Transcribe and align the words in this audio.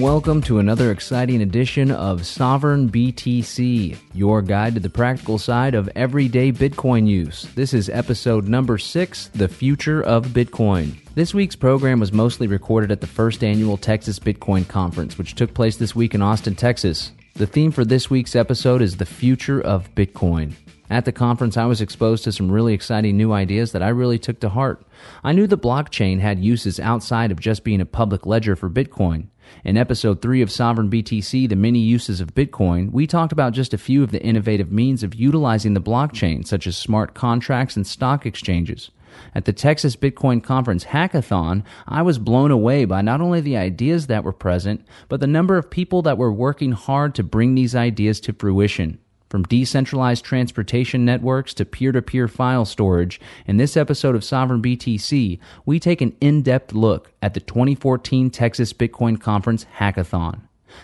Welcome 0.00 0.40
to 0.44 0.60
another 0.60 0.92
exciting 0.92 1.42
edition 1.42 1.90
of 1.90 2.24
Sovereign 2.24 2.88
BTC, 2.88 3.98
your 4.14 4.40
guide 4.40 4.72
to 4.72 4.80
the 4.80 4.88
practical 4.88 5.36
side 5.36 5.74
of 5.74 5.90
everyday 5.94 6.52
Bitcoin 6.52 7.06
use. 7.06 7.42
This 7.54 7.74
is 7.74 7.90
episode 7.90 8.48
number 8.48 8.78
six 8.78 9.28
The 9.34 9.46
Future 9.46 10.02
of 10.02 10.28
Bitcoin. 10.28 10.94
This 11.14 11.34
week's 11.34 11.54
program 11.54 12.00
was 12.00 12.14
mostly 12.14 12.46
recorded 12.46 12.90
at 12.90 13.02
the 13.02 13.06
first 13.06 13.44
annual 13.44 13.76
Texas 13.76 14.18
Bitcoin 14.18 14.66
Conference, 14.66 15.18
which 15.18 15.34
took 15.34 15.52
place 15.52 15.76
this 15.76 15.94
week 15.94 16.14
in 16.14 16.22
Austin, 16.22 16.54
Texas. 16.54 17.12
The 17.34 17.46
theme 17.46 17.70
for 17.70 17.84
this 17.84 18.08
week's 18.08 18.34
episode 18.34 18.80
is 18.80 18.96
The 18.96 19.04
Future 19.04 19.60
of 19.60 19.94
Bitcoin. 19.94 20.54
At 20.90 21.04
the 21.04 21.12
conference, 21.12 21.56
I 21.56 21.66
was 21.66 21.80
exposed 21.80 22.24
to 22.24 22.32
some 22.32 22.50
really 22.50 22.74
exciting 22.74 23.16
new 23.16 23.32
ideas 23.32 23.70
that 23.70 23.82
I 23.82 23.90
really 23.90 24.18
took 24.18 24.40
to 24.40 24.48
heart. 24.48 24.84
I 25.22 25.30
knew 25.30 25.46
the 25.46 25.56
blockchain 25.56 26.18
had 26.18 26.44
uses 26.44 26.80
outside 26.80 27.30
of 27.30 27.38
just 27.38 27.62
being 27.62 27.80
a 27.80 27.86
public 27.86 28.26
ledger 28.26 28.56
for 28.56 28.68
Bitcoin. 28.68 29.28
In 29.64 29.76
episode 29.76 30.20
3 30.20 30.42
of 30.42 30.50
Sovereign 30.50 30.90
BTC, 30.90 31.48
The 31.48 31.54
Many 31.54 31.78
Uses 31.78 32.20
of 32.20 32.34
Bitcoin, 32.34 32.90
we 32.90 33.06
talked 33.06 33.30
about 33.30 33.52
just 33.52 33.72
a 33.72 33.78
few 33.78 34.02
of 34.02 34.10
the 34.10 34.22
innovative 34.22 34.72
means 34.72 35.04
of 35.04 35.14
utilizing 35.14 35.74
the 35.74 35.80
blockchain, 35.80 36.44
such 36.44 36.66
as 36.66 36.76
smart 36.76 37.14
contracts 37.14 37.76
and 37.76 37.86
stock 37.86 38.26
exchanges. 38.26 38.90
At 39.32 39.44
the 39.44 39.52
Texas 39.52 39.94
Bitcoin 39.94 40.42
Conference 40.42 40.86
Hackathon, 40.86 41.62
I 41.86 42.02
was 42.02 42.18
blown 42.18 42.50
away 42.50 42.84
by 42.84 43.00
not 43.00 43.20
only 43.20 43.40
the 43.40 43.56
ideas 43.56 44.08
that 44.08 44.24
were 44.24 44.32
present, 44.32 44.84
but 45.08 45.20
the 45.20 45.28
number 45.28 45.56
of 45.56 45.70
people 45.70 46.02
that 46.02 46.18
were 46.18 46.32
working 46.32 46.72
hard 46.72 47.14
to 47.14 47.22
bring 47.22 47.54
these 47.54 47.76
ideas 47.76 48.18
to 48.20 48.32
fruition. 48.32 48.98
From 49.30 49.44
decentralized 49.44 50.24
transportation 50.24 51.04
networks 51.04 51.54
to 51.54 51.64
peer 51.64 51.92
to 51.92 52.02
peer 52.02 52.26
file 52.26 52.64
storage, 52.64 53.20
in 53.46 53.58
this 53.58 53.76
episode 53.76 54.16
of 54.16 54.24
Sovereign 54.24 54.60
BTC, 54.60 55.38
we 55.64 55.78
take 55.78 56.00
an 56.00 56.16
in 56.20 56.42
depth 56.42 56.74
look 56.74 57.12
at 57.22 57.34
the 57.34 57.40
2014 57.40 58.30
Texas 58.30 58.72
Bitcoin 58.72 59.20
Conference 59.20 59.66
Hackathon. 59.78 60.40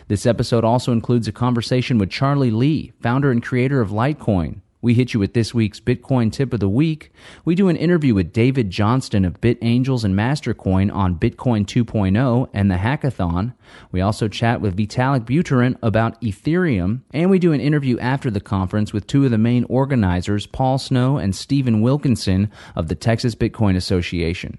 This 0.07 0.27
episode 0.27 0.65
also 0.65 0.93
includes 0.93 1.27
a 1.27 1.33
conversation 1.33 1.99
with 1.99 2.09
Charlie 2.09 2.53
Lee, 2.53 2.93
founder 3.03 3.33
and 3.33 3.43
creator 3.43 3.81
of 3.81 3.91
Litecoin. 3.91 4.61
We 4.83 4.95
hit 4.95 5.15
you 5.15 5.21
with 5.21 5.33
this 5.33 5.55
week's 5.55 5.81
Bitcoin 5.81 6.31
tip 6.31 6.53
of 6.53 6.61
the 6.61 6.69
week. 6.69 7.11
We 7.45 7.55
do 7.55 7.69
an 7.69 7.77
interview 7.77 8.15
with 8.15 8.33
David 8.33 8.71
Johnston 8.71 9.25
of 9.25 9.41
BitAngels 9.41 10.05
and 10.05 10.15
Mastercoin 10.15 10.95
on 10.95 11.19
Bitcoin 11.19 11.65
2.0 11.65 12.49
and 12.53 12.71
the 12.71 12.77
hackathon. 12.77 13.55
We 13.91 14.01
also 14.01 14.29
chat 14.29 14.61
with 14.61 14.77
Vitalik 14.77 15.25
Buterin 15.25 15.77
about 15.83 16.21
Ethereum, 16.21 17.01
and 17.13 17.31
we 17.31 17.39
do 17.39 17.53
an 17.53 17.61
interview 17.61 17.99
after 17.99 18.31
the 18.31 18.41
conference 18.41 18.93
with 18.93 19.07
two 19.07 19.25
of 19.25 19.31
the 19.31 19.39
main 19.39 19.65
organizers, 19.65 20.47
Paul 20.47 20.79
Snow 20.79 21.17
and 21.17 21.35
Stephen 21.35 21.81
Wilkinson 21.81 22.51
of 22.75 22.89
the 22.89 22.95
Texas 22.95 23.35
Bitcoin 23.35 23.77
Association. 23.77 24.59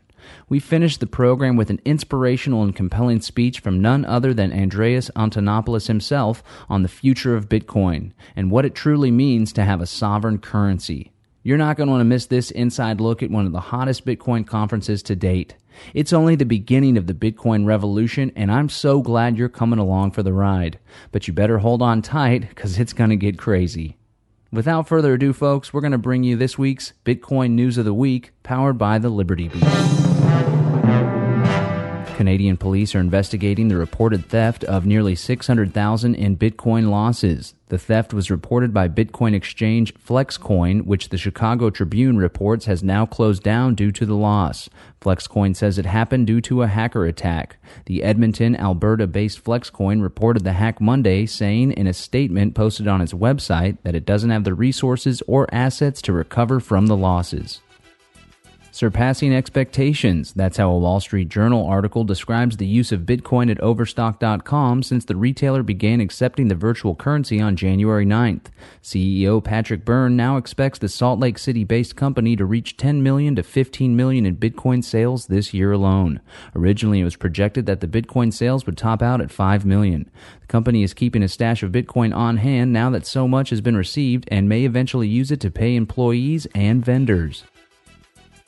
We 0.50 0.60
finished 0.60 1.00
the 1.00 1.08
program 1.08 1.56
with 1.56 1.70
an 1.70 1.80
inspirational 1.86 2.64
and 2.64 2.76
compelling 2.76 3.22
speech 3.22 3.60
from 3.60 3.82
none 3.82 4.06
other 4.06 4.34
than 4.34 4.54
Andreas 4.54 5.10
Antonopoulos 5.16 5.88
himself 5.88 6.44
on 6.70 6.84
the 6.84 6.90
future 6.90 7.36
of 7.36 7.50
Bitcoin 7.50 8.12
and 8.36 8.52
what 8.52 8.66
it 8.66 8.76
truly 8.76 9.12
means 9.12 9.54
to 9.54 9.64
have 9.64 9.82
a 9.82 9.86
sovereign 9.86 10.38
currency. 10.38 11.12
You're 11.44 11.58
not 11.58 11.78
going 11.78 11.88
to 11.88 11.92
want 11.92 12.02
to 12.02 12.06
miss 12.06 12.26
this 12.26 12.52
inside 12.52 13.00
look 13.00 13.24
at 13.24 13.32
one 13.32 13.46
of 13.46 13.54
the 13.54 13.60
hottest 13.60 14.06
Bitcoin 14.06 14.46
conferences 14.46 15.02
to 15.04 15.16
date. 15.16 15.56
It's 15.94 16.12
only 16.12 16.36
the 16.36 16.46
beginning 16.46 16.98
of 16.98 17.08
the 17.08 17.14
Bitcoin 17.14 17.66
revolution, 17.66 18.34
and 18.36 18.52
I'm 18.52 18.68
so 18.68 19.02
glad 19.02 19.38
you're 19.38 19.48
coming 19.48 19.80
along 19.80 20.12
for 20.12 20.24
the 20.24 20.34
ride. 20.34 20.80
But 21.12 21.28
you 21.28 21.34
better 21.34 21.60
hold 21.60 21.82
on 21.82 22.02
tight, 22.02 22.50
because 22.50 22.80
it's 22.80 22.94
going 22.94 23.12
to 23.12 23.16
get 23.16 23.38
crazy. 23.38 23.96
Without 24.52 24.88
further 24.88 25.14
ado, 25.14 25.34
folks, 25.34 25.74
we're 25.74 25.82
going 25.82 25.92
to 25.92 25.98
bring 25.98 26.24
you 26.24 26.36
this 26.36 26.58
week's 26.58 26.94
Bitcoin 27.06 27.52
News 27.52 27.78
of 27.78 27.86
the 27.86 27.94
Week, 27.94 28.32
powered 28.44 28.78
by 28.78 28.98
the 28.98 29.10
Liberty 29.10 29.48
Beat. 29.48 30.07
Canadian 32.18 32.58
police 32.58 32.96
are 32.96 33.00
investigating 33.00 33.68
the 33.68 33.78
reported 33.78 34.26
theft 34.26 34.64
of 34.64 34.88
nearly 34.88 35.14
600,000 35.14 36.16
in 36.16 36.36
Bitcoin 36.36 36.90
losses. 36.90 37.54
The 37.68 37.78
theft 37.78 38.12
was 38.12 38.32
reported 38.32 38.74
by 38.74 38.88
Bitcoin 38.88 39.36
exchange 39.36 39.94
Flexcoin, 39.94 40.86
which 40.86 41.10
the 41.10 41.18
Chicago 41.20 41.70
Tribune 41.70 42.18
reports 42.18 42.66
has 42.66 42.82
now 42.82 43.06
closed 43.06 43.44
down 43.44 43.76
due 43.76 43.92
to 43.92 44.04
the 44.04 44.16
loss. 44.16 44.68
Flexcoin 45.00 45.56
says 45.56 45.78
it 45.78 45.86
happened 45.86 46.26
due 46.26 46.42
to 46.42 46.64
a 46.64 46.68
hacker 46.68 47.06
attack. 47.06 47.58
The 47.86 48.02
Edmonton, 48.02 48.56
Alberta 48.56 49.06
based 49.06 49.44
Flexcoin 49.44 50.02
reported 50.02 50.44
the 50.44 50.54
hack 50.54 50.82
Monday, 50.82 51.28
saying 51.28 51.74
in 51.74 51.86
a 51.86 51.94
statement 51.94 52.56
posted 52.56 52.88
on 52.88 53.00
its 53.00 53.14
website 53.14 53.78
that 53.84 53.94
it 53.94 54.08
doesn't 54.08 54.32
have 54.32 54.44
the 54.44 54.56
resources 54.56 55.22
or 55.28 55.48
assets 55.54 56.02
to 56.02 56.14
recover 56.14 56.60
from 56.60 56.88
the 56.88 56.98
losses 56.98 57.62
surpassing 58.78 59.34
expectations. 59.34 60.34
That's 60.34 60.58
how 60.58 60.70
a 60.70 60.78
Wall 60.78 61.00
Street 61.00 61.30
Journal 61.30 61.66
article 61.66 62.04
describes 62.04 62.58
the 62.58 62.68
use 62.68 62.92
of 62.92 63.02
Bitcoin 63.02 63.50
at 63.50 63.60
Overstock.com 63.60 64.84
since 64.84 65.04
the 65.04 65.16
retailer 65.16 65.64
began 65.64 66.00
accepting 66.00 66.48
the 66.48 66.54
virtual 66.54 66.94
currency 66.94 67.42
on 67.42 67.56
January 67.56 68.06
9th. 68.06 68.46
CEO 68.84 69.44
Patrick 69.44 69.84
Byrne 69.84 70.16
now 70.16 70.38
expects 70.38 70.78
the 70.78 70.88
Salt 70.88 71.20
Lake 71.20 71.40
City 71.40 71.64
based 71.64 71.96
company 71.96 72.36
to 72.36 72.46
reach 72.46 72.78
10 72.78 73.02
million 73.02 73.36
to 73.36 73.42
15 73.42 73.96
million 73.96 74.28
in 74.28 74.36
Bitcoin 74.36 74.84
sales 74.84 75.26
this 75.26 75.56
year 75.56 75.72
alone. 75.72 76.22
Originally, 76.56 77.00
it 77.00 77.04
was 77.04 77.16
projected 77.16 77.66
that 77.66 77.82
the 77.82 77.88
Bitcoin 77.88 78.32
sales 78.32 78.68
would 78.68 78.78
top 78.78 79.02
out 79.02 79.22
at 79.22 79.32
5 79.32 79.66
million. 79.66 80.08
The 80.42 80.48
company 80.48 80.84
is 80.84 80.94
keeping 80.94 81.24
a 81.24 81.28
stash 81.28 81.64
of 81.64 81.72
Bitcoin 81.72 82.16
on 82.16 82.38
hand 82.38 82.74
now 82.74 82.92
that 82.92 83.08
so 83.08 83.28
much 83.28 83.50
has 83.50 83.60
been 83.60 83.76
received 83.76 84.30
and 84.32 84.48
may 84.48 84.66
eventually 84.66 85.08
use 85.08 85.32
it 85.32 85.40
to 85.40 85.50
pay 85.50 85.76
employees 85.76 86.46
and 86.54 86.86
vendors. 86.86 87.44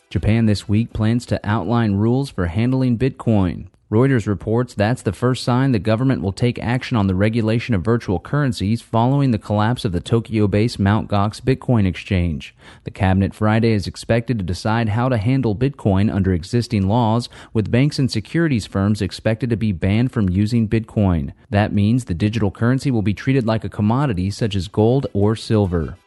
Japan 0.09 0.47
this 0.47 0.68
week 0.68 0.92
plans 0.92 1.24
to 1.28 1.40
outline 1.44 1.94
rules 1.94 2.31
for 2.31 2.47
handling 2.47 2.97
Bitcoin. 2.97 3.68
Reuters 3.92 4.25
reports 4.25 4.74
that's 4.74 5.03
the 5.03 5.14
first 5.14 5.44
sign 5.44 5.72
the 5.72 5.78
government 5.78 6.24
will 6.24 6.31
take 6.31 6.58
action 6.58 6.97
on 6.97 7.06
the 7.06 7.14
regulation 7.14 7.75
of 7.75 7.86
virtual 7.86 8.20
currencies 8.20 8.81
following 8.81 9.30
the 9.30 9.38
collapse 9.38 9.86
of 9.86 9.92
the 9.92 10.00
Tokyo 10.00 10.47
based 10.47 10.80
Mt. 10.80 11.08
Gox 11.09 11.40
Bitcoin 11.40 11.86
exchange. 11.86 12.56
The 12.86 12.92
cabinet 12.92 13.36
Friday 13.36 13.72
is 13.74 13.86
expected 13.86 14.40
to 14.40 14.44
decide 14.44 14.90
how 14.90 15.09
to 15.09 15.18
handle 15.18 15.56
Bitcoin 15.56 16.12
under 16.12 16.34
existing 16.34 16.88
laws, 16.88 17.30
with 17.53 17.70
banks 17.70 18.00
and 18.00 18.09
securities 18.09 18.66
firms 18.66 19.03
expected 19.03 19.52
to 19.52 19.58
be 19.58 19.72
banned 19.72 20.12
from 20.12 20.28
using 20.28 20.68
Bitcoin. 20.68 21.34
That 21.52 21.72
means 21.72 22.06
the 22.06 22.16
digital 22.16 22.50
currency 22.50 22.90
will 22.90 23.03
be 23.03 23.14
treated 23.14 23.46
like 23.46 23.64
a 23.64 23.70
commodity 23.70 24.31
such 24.31 24.56
as 24.56 24.70
gold 24.70 25.06
or 25.14 25.36
silver. 25.36 25.97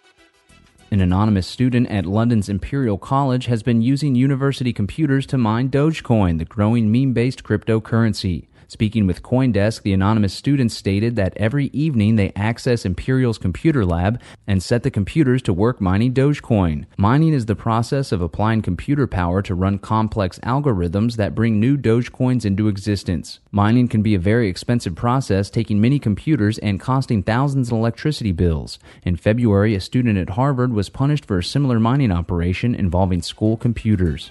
An 0.93 1.01
anonymous 1.01 1.47
student 1.47 1.89
at 1.89 2.05
London's 2.05 2.51
Imperial 2.51 2.99
College 2.99 3.47
has 3.47 3.63
been 3.63 3.81
using 3.81 4.15
university 4.15 4.75
computers 4.75 5.25
to 5.29 5.39
mine 5.39 5.71
Dogecoin, 5.71 6.37
the 6.37 6.45
growing 6.45 6.93
meme 6.93 7.15
based 7.15 7.43
cryptocurrency. 7.43 8.45
Speaking 8.73 9.07
with 9.07 9.23
Coindesk, 9.23 9.83
the 9.83 9.93
anonymous 9.93 10.33
students 10.33 10.75
stated 10.75 11.15
that 11.17 11.37
every 11.37 11.67
evening 11.75 12.17
they 12.17 12.33
access 12.35 12.87
Imperial's 12.87 13.37
computer 13.37 13.85
lab 13.85 14.19
and 14.47 14.63
set 14.63 14.83
the 14.83 14.91
computers 14.91 15.43
to 15.43 15.53
work 15.53 15.79
mining 15.79 16.15
Dogecoin. 16.15 16.87
Mining 16.97 17.35
is 17.35 17.45
the 17.45 17.55
process 17.55 18.13
of 18.13 18.23
applying 18.23 18.63
computer 18.63 19.07
power 19.07 19.43
to 19.43 19.55
run 19.55 19.79
complex 19.79 20.39
algorithms 20.39 21.17
that 21.17 21.35
bring 21.35 21.61
new 21.61 21.77
Dogecoins 21.77 22.47
into 22.47 22.67
existence. 22.67 23.41
Mining 23.51 23.89
can 23.89 24.01
be 24.01 24.15
a 24.15 24.19
very 24.19 24.49
expensive 24.49 24.95
process, 24.95 25.51
taking 25.51 25.79
many 25.79 25.99
computers 25.99 26.57
and 26.61 26.81
costing 26.81 27.23
thousands 27.23 27.71
in 27.71 27.77
electricity 27.77 28.33
bills. 28.33 28.79
In 29.03 29.17
February, 29.17 29.75
a 29.75 29.81
student 29.81 30.17
at 30.17 30.31
Harvard 30.31 30.73
was 30.73 30.89
punished 30.89 31.27
for 31.27 31.37
a 31.37 31.45
similar 31.45 31.79
mining 31.79 32.11
operation 32.11 32.75
involving 32.75 33.21
school 33.21 33.59
computers. 33.59 34.31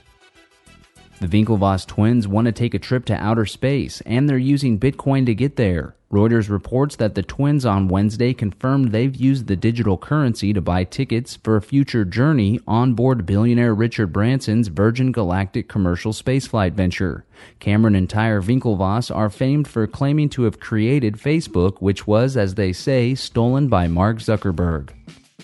The 1.21 1.27
Winklevoss 1.27 1.85
twins 1.85 2.27
want 2.27 2.45
to 2.45 2.51
take 2.51 2.73
a 2.73 2.79
trip 2.79 3.05
to 3.05 3.13
outer 3.13 3.45
space, 3.45 4.01
and 4.07 4.27
they're 4.27 4.39
using 4.39 4.79
Bitcoin 4.79 5.27
to 5.27 5.35
get 5.35 5.55
there. 5.55 5.95
Reuters 6.11 6.49
reports 6.49 6.95
that 6.95 7.13
the 7.13 7.21
twins 7.21 7.63
on 7.63 7.89
Wednesday 7.89 8.33
confirmed 8.33 8.91
they've 8.91 9.15
used 9.15 9.45
the 9.45 9.55
digital 9.55 9.99
currency 9.99 10.51
to 10.51 10.61
buy 10.61 10.83
tickets 10.83 11.35
for 11.35 11.55
a 11.55 11.61
future 11.61 12.05
journey 12.05 12.59
on 12.65 12.95
board 12.95 13.27
billionaire 13.27 13.75
Richard 13.75 14.11
Branson's 14.11 14.69
Virgin 14.69 15.11
Galactic 15.11 15.69
commercial 15.69 16.11
spaceflight 16.11 16.73
venture. 16.73 17.23
Cameron 17.59 17.93
and 17.93 18.09
Tyler 18.09 18.41
Winklevoss 18.41 19.15
are 19.15 19.29
famed 19.29 19.67
for 19.67 19.85
claiming 19.85 20.27
to 20.29 20.45
have 20.45 20.59
created 20.59 21.17
Facebook, 21.17 21.83
which 21.83 22.07
was, 22.07 22.35
as 22.35 22.55
they 22.55 22.73
say, 22.73 23.13
stolen 23.13 23.67
by 23.67 23.87
Mark 23.87 24.17
Zuckerberg. 24.17 24.89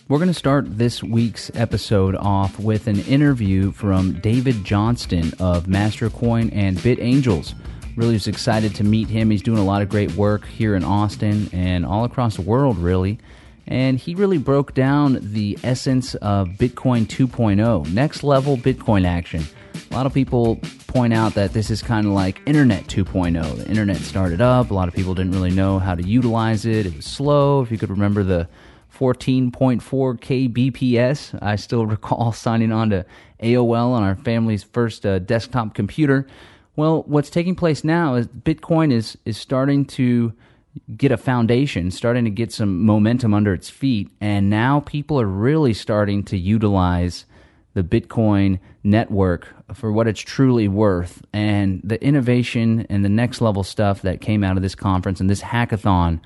We're 0.09 0.19
going 0.19 0.29
to 0.29 0.33
start 0.33 0.77
this 0.77 1.03
week's 1.03 1.51
episode 1.53 2.15
off 2.15 2.57
with 2.59 2.87
an 2.87 3.01
interview 3.01 3.73
from 3.73 4.13
David 4.21 4.63
Johnston 4.63 5.33
of 5.37 5.65
Mastercoin 5.65 6.49
and 6.53 6.77
BitAngels. 6.77 7.55
Really 7.97 8.13
was 8.13 8.25
excited 8.25 8.73
to 8.75 8.85
meet 8.85 9.09
him. 9.09 9.29
He's 9.29 9.41
doing 9.41 9.57
a 9.57 9.65
lot 9.65 9.81
of 9.81 9.89
great 9.89 10.13
work 10.13 10.45
here 10.45 10.77
in 10.77 10.85
Austin 10.85 11.49
and 11.51 11.85
all 11.85 12.05
across 12.05 12.37
the 12.37 12.41
world, 12.41 12.77
really. 12.77 13.19
And 13.67 13.99
he 13.99 14.15
really 14.15 14.37
broke 14.37 14.73
down 14.73 15.19
the 15.21 15.59
essence 15.61 16.15
of 16.15 16.51
Bitcoin 16.51 17.05
2.0, 17.05 17.91
next 17.91 18.23
level 18.23 18.55
Bitcoin 18.55 19.05
action. 19.05 19.43
A 19.91 19.93
lot 19.93 20.05
of 20.05 20.13
people 20.13 20.55
point 20.87 21.13
out 21.13 21.33
that 21.33 21.51
this 21.51 21.69
is 21.69 21.81
kind 21.81 22.07
of 22.07 22.13
like 22.13 22.41
Internet 22.45 22.85
2.0. 22.85 23.57
The 23.57 23.67
Internet 23.67 23.97
started 23.97 24.39
up, 24.39 24.71
a 24.71 24.73
lot 24.73 24.87
of 24.87 24.93
people 24.93 25.13
didn't 25.13 25.33
really 25.33 25.51
know 25.51 25.79
how 25.79 25.95
to 25.95 26.03
utilize 26.03 26.65
it. 26.65 26.85
It 26.85 26.95
was 26.95 27.05
slow. 27.05 27.61
If 27.61 27.71
you 27.71 27.77
could 27.77 27.89
remember 27.89 28.23
the 28.23 28.47
14.4 28.97 29.81
kbps. 29.81 31.37
I 31.41 31.55
still 31.55 31.85
recall 31.95 32.31
signing 32.31 32.71
on 32.71 32.89
to 32.89 33.05
AOL 33.41 33.91
on 33.91 34.03
our 34.03 34.15
family's 34.15 34.63
first 34.63 35.05
uh, 35.05 35.19
desktop 35.19 35.73
computer. 35.73 36.27
Well, 36.75 37.03
what's 37.07 37.29
taking 37.29 37.55
place 37.55 37.83
now 37.83 38.15
is 38.15 38.27
Bitcoin 38.27 38.91
is 38.91 39.17
is 39.25 39.37
starting 39.37 39.85
to 39.85 40.33
get 40.95 41.11
a 41.11 41.17
foundation, 41.17 41.89
starting 41.89 42.23
to 42.25 42.29
get 42.29 42.51
some 42.51 42.85
momentum 42.85 43.33
under 43.33 43.53
its 43.53 43.69
feet, 43.69 44.09
and 44.21 44.49
now 44.49 44.81
people 44.81 45.19
are 45.19 45.27
really 45.27 45.73
starting 45.73 46.23
to 46.25 46.37
utilize 46.37 47.25
the 47.73 47.83
Bitcoin 47.83 48.59
network 48.83 49.47
for 49.73 49.91
what 49.91 50.07
it's 50.07 50.21
truly 50.21 50.67
worth. 50.67 51.23
And 51.33 51.81
the 51.83 52.03
innovation 52.03 52.87
and 52.89 53.05
the 53.05 53.09
next 53.09 53.41
level 53.41 53.63
stuff 53.63 54.01
that 54.01 54.21
came 54.21 54.43
out 54.43 54.57
of 54.57 54.63
this 54.63 54.75
conference 54.75 55.19
and 55.19 55.29
this 55.29 55.41
hackathon 55.41 56.19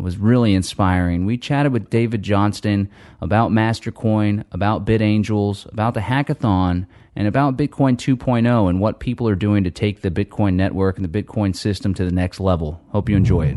was 0.00 0.16
really 0.16 0.54
inspiring. 0.54 1.26
We 1.26 1.36
chatted 1.36 1.72
with 1.72 1.90
David 1.90 2.22
Johnston 2.22 2.90
about 3.20 3.50
Mastercoin, 3.50 4.44
about 4.50 4.84
BitAngels, 4.86 5.70
about 5.72 5.94
the 5.94 6.00
hackathon, 6.00 6.86
and 7.14 7.28
about 7.28 7.56
Bitcoin 7.56 7.96
2.0 7.96 8.68
and 8.68 8.80
what 8.80 9.00
people 9.00 9.28
are 9.28 9.34
doing 9.34 9.64
to 9.64 9.70
take 9.70 10.00
the 10.00 10.10
Bitcoin 10.10 10.54
network 10.54 10.96
and 10.96 11.04
the 11.04 11.22
Bitcoin 11.22 11.54
system 11.54 11.92
to 11.94 12.04
the 12.04 12.10
next 12.10 12.40
level. 12.40 12.80
Hope 12.88 13.08
you 13.08 13.16
enjoy 13.16 13.48
it. 13.48 13.56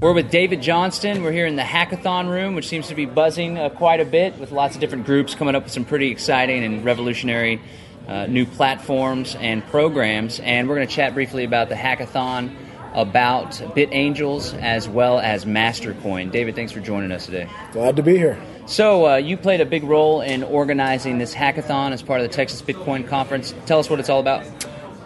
We're 0.00 0.12
with 0.12 0.30
David 0.30 0.60
Johnston. 0.60 1.22
We're 1.22 1.32
here 1.32 1.46
in 1.46 1.56
the 1.56 1.62
hackathon 1.62 2.28
room, 2.28 2.54
which 2.54 2.68
seems 2.68 2.88
to 2.88 2.94
be 2.94 3.06
buzzing 3.06 3.58
uh, 3.58 3.70
quite 3.70 4.00
a 4.00 4.04
bit 4.04 4.38
with 4.38 4.50
lots 4.50 4.74
of 4.74 4.80
different 4.80 5.06
groups 5.06 5.34
coming 5.34 5.54
up 5.54 5.64
with 5.64 5.72
some 5.72 5.84
pretty 5.84 6.10
exciting 6.10 6.64
and 6.64 6.84
revolutionary 6.84 7.60
uh, 8.08 8.26
new 8.26 8.44
platforms 8.44 9.34
and 9.36 9.64
programs. 9.66 10.40
And 10.40 10.68
we're 10.68 10.74
going 10.76 10.88
to 10.88 10.94
chat 10.94 11.14
briefly 11.14 11.44
about 11.44 11.68
the 11.68 11.74
hackathon 11.74 12.54
about 12.94 13.50
BitAngels 13.74 14.58
as 14.60 14.88
well 14.88 15.18
as 15.18 15.44
Mastercoin. 15.44 16.30
David, 16.30 16.54
thanks 16.54 16.72
for 16.72 16.80
joining 16.80 17.12
us 17.12 17.26
today. 17.26 17.48
Glad 17.72 17.96
to 17.96 18.02
be 18.02 18.16
here. 18.16 18.40
So, 18.66 19.06
uh, 19.06 19.16
you 19.16 19.36
played 19.36 19.60
a 19.60 19.66
big 19.66 19.84
role 19.84 20.20
in 20.22 20.42
organizing 20.42 21.18
this 21.18 21.34
hackathon 21.34 21.92
as 21.92 22.02
part 22.02 22.20
of 22.20 22.28
the 22.28 22.34
Texas 22.34 22.62
Bitcoin 22.62 23.06
Conference. 23.06 23.54
Tell 23.66 23.78
us 23.78 23.90
what 23.90 24.00
it's 24.00 24.08
all 24.08 24.20
about. 24.20 24.44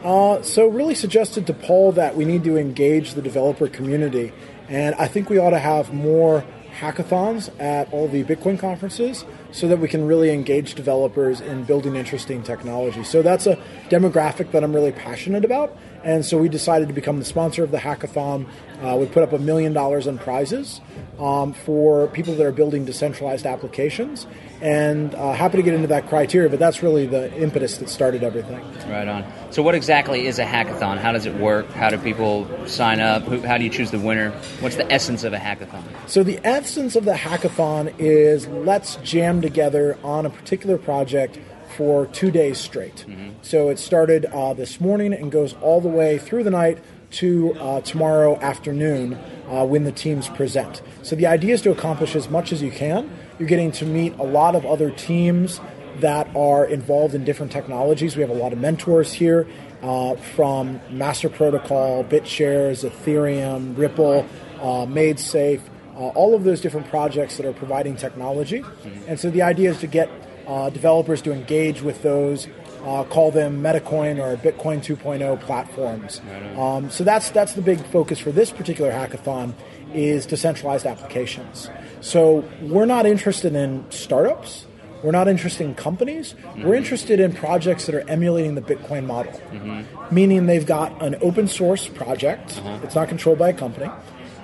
Uh, 0.05 0.41
so, 0.43 0.69
really 0.69 0.95
suggested 0.95 1.47
to 1.49 1.55
Paul 1.55 1.93
that 1.93 2.15
we 2.15 2.25
need 2.25 2.45
to 2.45 2.57
engage 2.57 3.15
the 3.15 3.23
developer 3.23 3.67
community, 3.67 4.33
and 4.69 4.95
I 4.95 5.09
think 5.09 5.29
we 5.29 5.39
ought 5.39 5.51
to 5.51 5.59
have 5.59 5.93
more 5.93 6.45
hackathons 6.79 7.51
at 7.61 7.93
all 7.93 8.07
the 8.07 8.23
Bitcoin 8.23 8.59
conferences 8.59 9.25
so 9.51 9.67
that 9.67 9.79
we 9.79 9.89
can 9.89 10.07
really 10.07 10.31
engage 10.31 10.75
developers 10.75 11.41
in 11.41 11.65
building 11.65 11.97
interesting 11.97 12.43
technology. 12.43 13.03
So 13.03 13.23
that's 13.23 13.47
a 13.47 13.57
demographic 13.89 14.53
that 14.53 14.63
I'm 14.63 14.73
really 14.73 14.93
passionate 14.93 15.45
about. 15.45 15.77
And 16.05 16.25
so 16.25 16.39
we 16.39 16.49
decided 16.49 16.89
to 16.89 16.95
become 16.95 17.19
the 17.19 17.25
sponsor 17.25 17.65
of 17.65 17.71
the 17.71 17.79
hackathon. 17.79 18.47
Uh, 18.83 18.97
we 18.97 19.07
put 19.07 19.23
up 19.23 19.33
a 19.33 19.39
million 19.39 19.73
dollars 19.73 20.07
in 20.07 20.19
prizes 20.19 20.81
um, 21.19 21.53
for 21.53 22.07
people 22.09 22.35
that 22.37 22.47
are 22.47 22.53
building 22.53 22.85
decentralized 22.85 23.47
applications. 23.47 24.27
And 24.61 25.15
uh, 25.15 25.33
happy 25.33 25.57
to 25.57 25.63
get 25.63 25.75
into 25.75 25.89
that 25.89 26.09
criteria, 26.09 26.49
but 26.49 26.59
that's 26.59 26.83
really 26.83 27.07
the 27.07 27.33
impetus 27.41 27.79
that 27.79 27.89
started 27.89 28.23
everything. 28.23 28.61
Right 28.89 29.07
on. 29.07 29.25
So, 29.51 29.63
what 29.63 29.75
exactly 29.75 30.27
is 30.27 30.39
a 30.39 30.45
hackathon? 30.45 30.99
How 30.99 31.13
does 31.13 31.27
it 31.27 31.35
work? 31.35 31.71
How 31.71 31.91
do 31.91 31.99
people 31.99 32.49
sign 32.67 33.01
up? 33.01 33.23
How 33.45 33.57
do 33.59 33.65
you 33.65 33.71
choose 33.71 33.91
the 33.91 34.01
winner? 34.01 34.31
What's 34.61 34.77
the 34.77 34.91
essence 34.93 35.25
of 35.25 35.33
a 35.33 35.39
hackathon? 35.39 35.85
So, 36.07 36.23
the 36.23 36.41
essence 36.45 36.97
of 36.97 37.05
the 37.05 37.13
hackathon 37.13 37.95
is 37.99 38.49
let's 38.49 38.97
jam 38.97 39.41
together 39.41 39.97
on 40.03 40.27
a 40.27 40.31
particular 40.31 40.77
project 40.77 41.39
for 41.79 42.07
two 42.07 42.31
days 42.31 42.59
straight. 42.59 43.07
Mm-hmm. 43.09 43.31
So, 43.41 43.71
it 43.71 43.79
started 43.79 44.27
uh, 44.27 44.53
this 44.53 44.81
morning 44.81 45.15
and 45.15 45.33
goes 45.33 45.55
all 45.63 45.81
the 45.81 45.89
way 45.89 46.19
through 46.19 46.45
the 46.45 46.51
night 46.51 46.79
to 47.11 47.55
uh, 47.55 47.81
tomorrow 47.83 48.39
afternoon 48.41 49.15
uh, 49.49 49.65
when 49.65 49.85
the 49.85 49.93
teams 49.93 50.29
present. 50.29 50.83
So 51.03 51.17
the 51.17 51.27
idea 51.27 51.55
is 51.55 51.63
to 51.63 51.71
accomplish 51.71 52.15
as 52.15 52.29
much 52.29 52.53
as 52.53 52.63
you 52.63 52.71
can. 52.71 53.11
You're 53.39 53.49
getting 53.49 53.73
to 53.73 53.87
meet 53.87 54.15
a 54.19 54.25
lot 54.25 54.55
of 54.55 54.67
other 54.67 54.91
teams 54.91 55.61
that 56.01 56.29
are 56.37 56.67
involved 56.67 57.15
in 57.15 57.25
different 57.25 57.51
technologies. 57.51 58.17
We 58.17 58.23
have 58.23 58.31
a 58.31 58.35
lot 58.35 58.53
of 58.53 58.59
mentors 58.59 59.13
here 59.13 59.47
uh, 59.83 60.17
from 60.17 60.81
Master 60.91 61.29
Protocol, 61.29 62.05
BitShares, 62.05 62.89
Ethereum, 62.89 63.77
Ripple, 63.77 64.27
uh, 64.61 64.87
MaidSafe, 64.87 65.63
uh, 65.95 66.09
all 66.09 66.35
of 66.35 66.45
those 66.45 66.61
different 66.61 66.89
projects 66.89 67.37
that 67.39 67.47
are 67.47 67.53
providing 67.53 67.97
technology. 67.97 68.61
Mm-hmm. 68.61 69.09
And 69.09 69.19
so 69.19 69.31
the 69.31 69.43
idea 69.43 69.71
is 69.71 69.79
to 69.81 69.87
get 69.87 70.11
uh, 70.49 70.71
developers 70.71 71.23
to 71.23 71.33
engage 71.33 71.83
with 71.83 72.03
those 72.03 72.49
uh, 72.85 73.05
call 73.05 73.31
them 73.31 73.63
Metacoin 73.63 74.19
or 74.19 74.37
Bitcoin 74.37 74.79
2.0 74.79 75.41
platforms. 75.41 76.21
Um, 76.57 76.91
so 76.91 77.05
that's 77.05 77.31
that's 77.31 77.53
the 77.53 77.63
big 77.63 77.85
focus 77.87 78.19
for 78.19 78.33
this 78.33 78.51
particular 78.51 78.91
hackathon 78.91 79.53
is 79.95 80.27
decentralized 80.27 80.87
applications. 80.87 81.71
So 82.01 82.49
we're 82.63 82.87
not 82.87 83.07
interested 83.07 83.55
in 83.55 83.85
startups. 83.91 84.67
We're 85.03 85.13
not 85.13 85.29
interested 85.29 85.65
in 85.65 85.75
companies. 85.75 86.35
Mm-hmm. 86.35 86.65
We're 86.65 86.75
interested 86.75 87.21
in 87.21 87.33
projects 87.33 87.87
that 87.87 87.95
are 87.95 88.09
emulating 88.09 88.57
the 88.57 88.63
Bitcoin 88.63 89.07
model, 89.07 89.33
mm-hmm. 89.33 90.15
meaning 90.15 90.47
they've 90.47 90.67
got 90.67 91.01
an 91.03 91.15
open 91.21 91.47
source 91.47 91.87
project. 91.89 92.59
Uh-huh. 92.59 92.81
It's 92.83 92.97
not 92.97 93.09
controlled 93.09 93.39
by 93.39 93.51
a 93.51 93.53
company. 93.53 93.91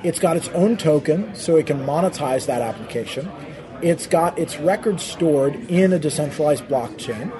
It's 0.04 0.20
got 0.20 0.36
its 0.36 0.48
own 0.50 0.76
token, 0.76 1.34
so 1.34 1.56
it 1.56 1.66
can 1.66 1.84
monetize 1.84 2.46
that 2.46 2.62
application. 2.62 3.28
It's 3.82 4.06
got 4.06 4.38
its 4.38 4.58
records 4.58 5.02
stored 5.02 5.54
in 5.70 5.92
a 5.92 5.98
decentralized 5.98 6.64
blockchain 6.64 7.32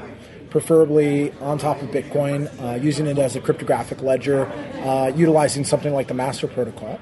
preferably 0.55 1.33
on 1.41 1.59
top 1.59 1.83
of 1.83 1.89
Bitcoin, 1.89 2.49
uh, 2.63 2.77
using 2.77 3.09
it 3.09 3.19
as 3.19 3.35
a 3.35 3.41
cryptographic 3.41 4.01
ledger, 4.03 4.47
uh, 4.85 5.11
utilizing 5.17 5.65
something 5.65 5.93
like 5.93 6.07
the 6.07 6.15
Master 6.15 6.47
Protocol. 6.47 7.01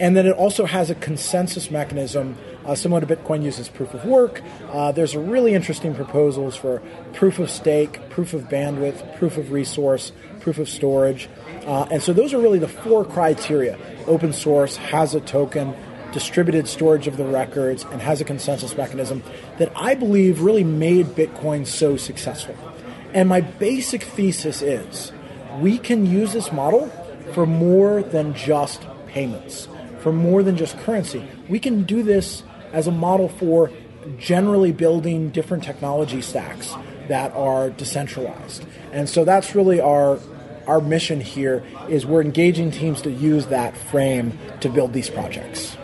And 0.00 0.16
then 0.16 0.26
it 0.26 0.32
also 0.32 0.64
has 0.64 0.88
a 0.88 0.94
consensus 0.94 1.70
mechanism 1.70 2.38
uh, 2.64 2.74
similar 2.74 3.02
to 3.02 3.06
Bitcoin 3.06 3.42
uses 3.42 3.68
proof 3.68 3.92
of 3.92 4.06
work. 4.06 4.40
Uh, 4.70 4.90
there's 4.90 5.14
really 5.14 5.52
interesting 5.52 5.94
proposals 5.94 6.56
for 6.56 6.80
proof 7.12 7.38
of 7.38 7.50
stake, 7.50 8.08
proof 8.08 8.32
of 8.32 8.44
bandwidth, 8.44 9.18
proof 9.18 9.36
of 9.36 9.52
resource, 9.52 10.12
proof 10.40 10.56
of 10.58 10.66
storage. 10.66 11.28
Uh, 11.66 11.86
and 11.90 12.02
so 12.02 12.14
those 12.14 12.32
are 12.32 12.40
really 12.40 12.58
the 12.58 12.68
four 12.68 13.04
criteria. 13.04 13.78
Open 14.06 14.32
source 14.32 14.78
has 14.78 15.14
a 15.14 15.20
token, 15.20 15.74
distributed 16.14 16.66
storage 16.66 17.06
of 17.06 17.18
the 17.18 17.26
records, 17.26 17.84
and 17.90 18.00
has 18.00 18.20
a 18.20 18.24
consensus 18.24 18.74
mechanism 18.76 19.22
that 19.58 19.70
I 19.76 19.94
believe 19.94 20.40
really 20.40 20.64
made 20.64 21.06
Bitcoin 21.08 21.66
so 21.66 21.98
successful. 21.98 22.56
And 23.12 23.28
my 23.28 23.42
basic 23.42 24.02
thesis 24.02 24.62
is 24.62 25.12
we 25.60 25.76
can 25.76 26.06
use 26.06 26.32
this 26.32 26.50
model 26.52 26.88
for 27.34 27.44
more 27.46 28.02
than 28.02 28.32
just 28.34 28.86
payments, 29.08 29.68
for 29.98 30.12
more 30.12 30.42
than 30.42 30.56
just 30.56 30.78
currency. 30.78 31.28
We 31.48 31.58
can 31.58 31.82
do 31.82 32.02
this 32.02 32.44
as 32.72 32.86
a 32.86 32.92
model 32.92 33.28
for 33.28 33.70
generally 34.18 34.72
building 34.72 35.30
different 35.30 35.64
technology 35.64 36.22
stacks 36.22 36.74
that 37.08 37.32
are 37.32 37.70
decentralized. 37.70 38.64
And 38.92 39.08
so 39.08 39.24
that's 39.24 39.54
really 39.54 39.80
our 39.80 40.18
our 40.66 40.80
mission 40.80 41.20
here 41.20 41.62
is 41.90 42.06
we're 42.06 42.22
engaging 42.22 42.70
teams 42.70 43.02
to 43.02 43.10
use 43.10 43.46
that 43.46 43.76
frame 43.76 44.38
to 44.60 44.70
build 44.70 44.94
these 44.94 45.10
projects. 45.10 45.76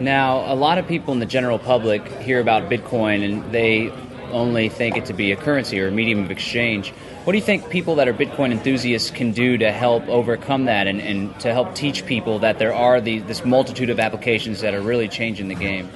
Now, 0.00 0.52
a 0.52 0.54
lot 0.54 0.78
of 0.78 0.86
people 0.86 1.12
in 1.12 1.20
the 1.20 1.26
general 1.26 1.58
public 1.58 2.06
hear 2.20 2.40
about 2.40 2.70
Bitcoin 2.70 3.24
and 3.24 3.52
they 3.52 3.90
only 4.30 4.68
think 4.68 4.96
it 4.96 5.06
to 5.06 5.12
be 5.12 5.32
a 5.32 5.36
currency 5.36 5.80
or 5.80 5.88
a 5.88 5.90
medium 5.90 6.22
of 6.22 6.30
exchange. 6.30 6.90
What 7.24 7.32
do 7.32 7.38
you 7.38 7.44
think 7.44 7.68
people 7.68 7.96
that 7.96 8.08
are 8.08 8.14
Bitcoin 8.14 8.52
enthusiasts 8.52 9.10
can 9.10 9.32
do 9.32 9.58
to 9.58 9.72
help 9.72 10.06
overcome 10.08 10.66
that 10.66 10.86
and, 10.86 11.00
and 11.00 11.38
to 11.40 11.52
help 11.52 11.74
teach 11.74 12.06
people 12.06 12.38
that 12.40 12.58
there 12.58 12.74
are 12.74 13.00
the, 13.00 13.18
this 13.20 13.44
multitude 13.44 13.90
of 13.90 13.98
applications 13.98 14.60
that 14.60 14.74
are 14.74 14.80
really 14.80 15.08
changing 15.08 15.48
the 15.48 15.54
game? 15.54 15.90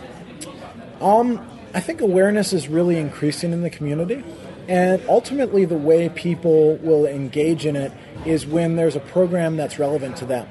Um, 1.00 1.46
I 1.74 1.80
think 1.80 2.00
awareness 2.00 2.52
is 2.52 2.68
really 2.68 2.98
increasing 2.98 3.52
in 3.52 3.62
the 3.62 3.70
community. 3.70 4.24
And 4.68 5.02
ultimately, 5.08 5.64
the 5.64 5.76
way 5.76 6.08
people 6.08 6.76
will 6.76 7.06
engage 7.06 7.66
in 7.66 7.76
it 7.76 7.92
is 8.24 8.46
when 8.46 8.76
there's 8.76 8.94
a 8.94 9.00
program 9.00 9.56
that's 9.56 9.78
relevant 9.78 10.16
to 10.18 10.24
them. 10.24 10.46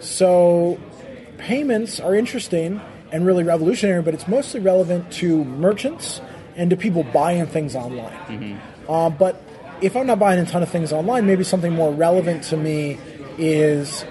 So, 0.00 0.78
payments 1.40 1.98
are 1.98 2.14
interesting 2.14 2.80
and 3.10 3.26
really 3.26 3.42
revolutionary, 3.42 4.02
but 4.02 4.14
it's 4.14 4.28
mostly 4.28 4.60
relevant 4.60 5.10
to 5.10 5.44
merchants 5.44 6.20
and 6.56 6.70
to 6.70 6.76
people 6.76 7.02
buying 7.02 7.46
things 7.46 7.74
online. 7.74 8.12
Mm-hmm. 8.26 8.90
Uh, 8.90 9.10
but 9.10 9.42
if 9.80 9.96
I'm 9.96 10.06
not 10.06 10.18
buying 10.18 10.38
a 10.38 10.46
ton 10.46 10.62
of 10.62 10.68
things 10.68 10.92
online, 10.92 11.26
maybe 11.26 11.42
something 11.42 11.72
more 11.72 11.92
relevant 11.92 12.44
to 12.44 12.56
me 12.56 12.98
is 13.38 14.04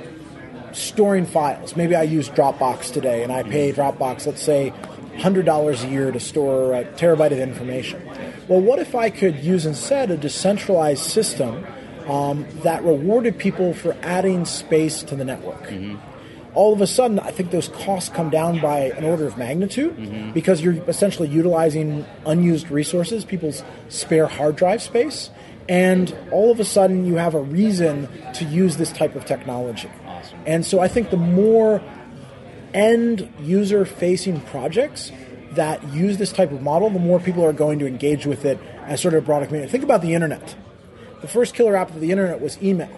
storing 0.72 1.26
files. 1.26 1.76
Maybe 1.76 1.96
I 1.96 2.04
use 2.04 2.30
Dropbox 2.30 2.92
today 2.92 3.24
and 3.24 3.32
I 3.32 3.44
pay 3.44 3.72
mm-hmm. 3.72 3.80
Dropbox, 3.80 4.26
let's 4.26 4.42
say, 4.42 4.74
$100 5.18 5.84
a 5.84 5.88
year 5.88 6.12
to 6.12 6.20
store 6.20 6.74
a 6.74 6.86
terabyte 6.86 7.32
of 7.32 7.40
information. 7.40 8.02
Well, 8.48 8.62
what 8.62 8.80
if 8.80 8.96
I 8.96 9.10
could 9.10 9.44
use 9.44 9.66
instead 9.66 10.12
a 10.12 10.18
decentralized 10.18 11.04
system 11.04 11.66
um, 12.08 12.48
that 12.64 12.84
rewarded 12.84 13.38
people 13.38 13.74
for 13.74 13.96
adding 14.02 14.46
space 14.46 15.04
to 15.04 15.16
the 15.16 15.26
network? 15.26 15.64
Mm-hmm 15.68 16.09
all 16.54 16.74
of 16.74 16.82
a 16.82 16.88
sudden, 16.88 17.20
I 17.20 17.32
think 17.32 17.52
those 17.52 17.68
costs 17.70 18.10
come 18.10 18.30
down 18.30 18.60
by 18.60 18.92
an 18.92 19.04
order 19.04 19.28
of 19.28 19.38
magnitude 19.38 19.96
mm-hmm. 19.96 20.32
because 20.32 20.62
you're 20.62 20.82
essentially 20.88 21.28
utilizing 21.28 22.06
unused 22.26 22.72
resources, 22.72 23.24
people's 23.24 23.64
spare 23.90 24.28
hard 24.28 24.56
drive 24.56 24.82
space, 24.82 25.30
and 25.68 26.16
all 26.32 26.52
of 26.52 26.60
a 26.60 26.66
sudden 26.66 27.06
you 27.06 27.16
have 27.16 27.36
a 27.36 27.42
reason 27.42 28.10
to 28.34 28.46
use 28.46 28.78
this 28.78 28.92
type 28.92 29.16
of 29.16 29.26
technology. 29.26 29.90
Awesome. 30.06 30.40
And 30.46 30.66
so 30.66 30.80
I 30.80 30.88
think 30.88 31.12
the 31.12 31.18
more 31.18 31.82
end 32.74 33.32
user 33.42 33.86
facing 33.86 34.42
projects 34.42 35.12
that 35.52 35.84
use 35.94 36.18
this 36.18 36.32
type 36.32 36.52
of 36.52 36.62
model, 36.62 36.90
the 36.90 37.00
more 37.00 37.20
people 37.20 37.44
are 37.46 37.54
going 37.54 37.80
to 37.80 37.88
engage 37.88 38.26
with 38.26 38.46
it 38.46 38.60
as 38.86 39.02
sort 39.02 39.14
of 39.14 39.24
a 39.24 39.26
broader 39.26 39.46
community. 39.46 39.72
Think 39.72 39.84
about 39.84 40.02
the 40.02 40.14
internet. 40.14 40.56
The 41.22 41.28
first 41.28 41.54
killer 41.54 41.76
app 41.76 41.90
of 41.90 42.00
the 42.00 42.12
internet 42.12 42.42
was 42.42 42.62
email 42.64 42.90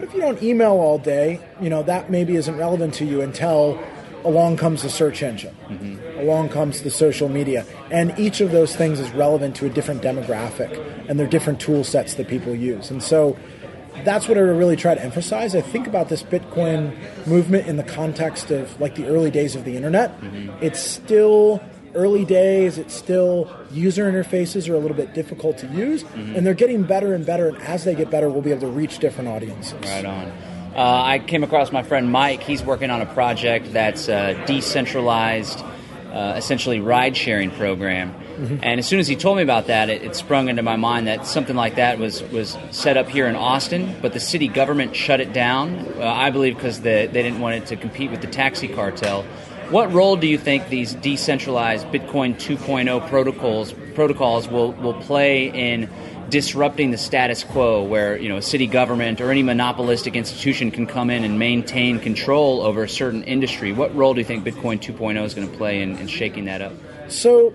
But 0.00 0.08
if 0.08 0.14
you 0.14 0.20
don't 0.22 0.42
email 0.42 0.72
all 0.72 0.96
day, 0.96 1.40
you 1.60 1.68
know, 1.68 1.82
that 1.82 2.08
maybe 2.10 2.34
isn't 2.36 2.56
relevant 2.56 2.94
to 2.94 3.04
you 3.04 3.20
until 3.20 3.78
along 4.24 4.56
comes 4.56 4.82
the 4.82 4.88
search 4.88 5.22
engine, 5.22 5.54
mm-hmm. 5.68 6.20
along 6.20 6.48
comes 6.48 6.80
the 6.80 6.90
social 6.90 7.28
media, 7.28 7.66
and 7.90 8.18
each 8.18 8.40
of 8.40 8.50
those 8.50 8.74
things 8.74 8.98
is 8.98 9.10
relevant 9.10 9.56
to 9.56 9.66
a 9.66 9.68
different 9.68 10.00
demographic, 10.00 10.72
and 11.06 11.20
they're 11.20 11.26
different 11.26 11.60
tool 11.60 11.84
sets 11.84 12.14
that 12.14 12.28
people 12.28 12.54
use. 12.54 12.90
And 12.90 13.02
so 13.02 13.36
that's 14.02 14.26
what 14.26 14.38
I 14.38 14.40
really 14.40 14.74
try 14.74 14.94
to 14.94 15.04
emphasize. 15.04 15.54
I 15.54 15.60
think 15.60 15.86
about 15.86 16.08
this 16.08 16.22
Bitcoin 16.22 16.96
movement 17.26 17.66
in 17.66 17.76
the 17.76 17.82
context 17.82 18.50
of 18.50 18.80
like 18.80 18.94
the 18.94 19.06
early 19.06 19.30
days 19.30 19.54
of 19.54 19.66
the 19.66 19.76
internet. 19.76 20.18
Mm-hmm. 20.22 20.64
It's 20.64 20.80
still 20.80 21.62
early 21.94 22.24
days. 22.24 22.78
It's 22.78 22.94
still 22.94 23.50
user 23.72 24.10
interfaces 24.10 24.68
are 24.68 24.74
a 24.74 24.78
little 24.78 24.96
bit 24.96 25.14
difficult 25.14 25.58
to 25.58 25.66
use, 25.68 26.04
mm-hmm. 26.04 26.36
and 26.36 26.46
they're 26.46 26.54
getting 26.54 26.82
better 26.82 27.14
and 27.14 27.24
better. 27.24 27.48
And 27.48 27.58
as 27.58 27.84
they 27.84 27.94
get 27.94 28.10
better, 28.10 28.28
we'll 28.28 28.42
be 28.42 28.50
able 28.50 28.62
to 28.62 28.68
reach 28.68 28.98
different 28.98 29.28
audiences. 29.28 29.80
Right 29.82 30.04
on. 30.04 30.32
Uh, 30.74 31.02
I 31.04 31.18
came 31.18 31.42
across 31.42 31.72
my 31.72 31.82
friend 31.82 32.10
Mike. 32.10 32.42
He's 32.42 32.62
working 32.62 32.90
on 32.90 33.00
a 33.00 33.06
project 33.06 33.72
that's 33.72 34.08
a 34.08 34.40
decentralized, 34.46 35.60
uh, 36.12 36.34
essentially 36.36 36.80
ride 36.80 37.16
sharing 37.16 37.50
program. 37.50 38.14
Mm-hmm. 38.40 38.58
And 38.62 38.80
as 38.80 38.86
soon 38.86 39.00
as 39.00 39.06
he 39.06 39.16
told 39.16 39.36
me 39.36 39.42
about 39.42 39.66
that, 39.66 39.90
it, 39.90 40.02
it, 40.02 40.16
sprung 40.16 40.48
into 40.48 40.62
my 40.62 40.76
mind 40.76 41.08
that 41.08 41.26
something 41.26 41.56
like 41.56 41.74
that 41.74 41.98
was, 41.98 42.22
was 42.30 42.56
set 42.70 42.96
up 42.96 43.06
here 43.06 43.26
in 43.26 43.36
Austin, 43.36 43.94
but 44.00 44.14
the 44.14 44.20
city 44.20 44.48
government 44.48 44.96
shut 44.96 45.20
it 45.20 45.34
down, 45.34 45.86
uh, 45.98 46.06
I 46.06 46.30
believe 46.30 46.54
because 46.54 46.80
the, 46.80 47.08
they 47.12 47.22
didn't 47.22 47.40
want 47.40 47.56
it 47.56 47.66
to 47.66 47.76
compete 47.76 48.10
with 48.10 48.22
the 48.22 48.28
taxi 48.28 48.66
cartel. 48.66 49.26
What 49.70 49.92
role 49.92 50.16
do 50.16 50.26
you 50.26 50.36
think 50.36 50.68
these 50.68 50.94
decentralized 50.94 51.86
Bitcoin 51.92 52.34
2.0 52.34 53.08
protocols 53.08 53.72
protocols 53.94 54.48
will, 54.48 54.72
will 54.72 54.94
play 54.94 55.46
in 55.46 55.88
disrupting 56.28 56.90
the 56.90 56.98
status 56.98 57.44
quo 57.44 57.84
where 57.84 58.16
you 58.16 58.28
know 58.28 58.38
a 58.38 58.42
city 58.42 58.66
government 58.66 59.20
or 59.20 59.30
any 59.30 59.44
monopolistic 59.44 60.16
institution 60.16 60.72
can 60.72 60.88
come 60.88 61.08
in 61.08 61.22
and 61.22 61.38
maintain 61.38 62.00
control 62.00 62.62
over 62.62 62.82
a 62.82 62.88
certain 62.88 63.22
industry? 63.22 63.72
What 63.72 63.94
role 63.94 64.12
do 64.12 64.18
you 64.18 64.24
think 64.24 64.44
bitcoin 64.44 64.80
2.0 64.80 65.24
is 65.24 65.34
going 65.34 65.48
to 65.48 65.56
play 65.56 65.82
in, 65.82 65.96
in 65.98 66.08
shaking 66.08 66.46
that 66.46 66.62
up? 66.62 66.72
So 67.06 67.54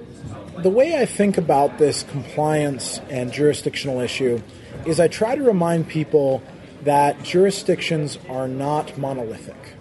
the 0.59 0.69
way 0.69 0.97
i 0.97 1.05
think 1.05 1.37
about 1.37 1.79
this 1.79 2.03
compliance 2.03 3.01
and 3.09 3.33
jurisdictional 3.33 3.99
issue 3.99 4.41
is 4.85 5.01
i 5.01 5.09
try 5.09 5.35
to 5.35 5.43
remind 5.43 5.89
people 5.89 6.41
that 6.83 7.21
jurisdictions 7.23 8.17
are 8.29 8.47
not 8.47 8.97
monolithic 8.97 9.75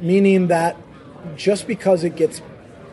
meaning 0.00 0.48
that 0.48 0.76
just 1.36 1.66
because 1.66 2.04
it 2.04 2.16
gets 2.16 2.40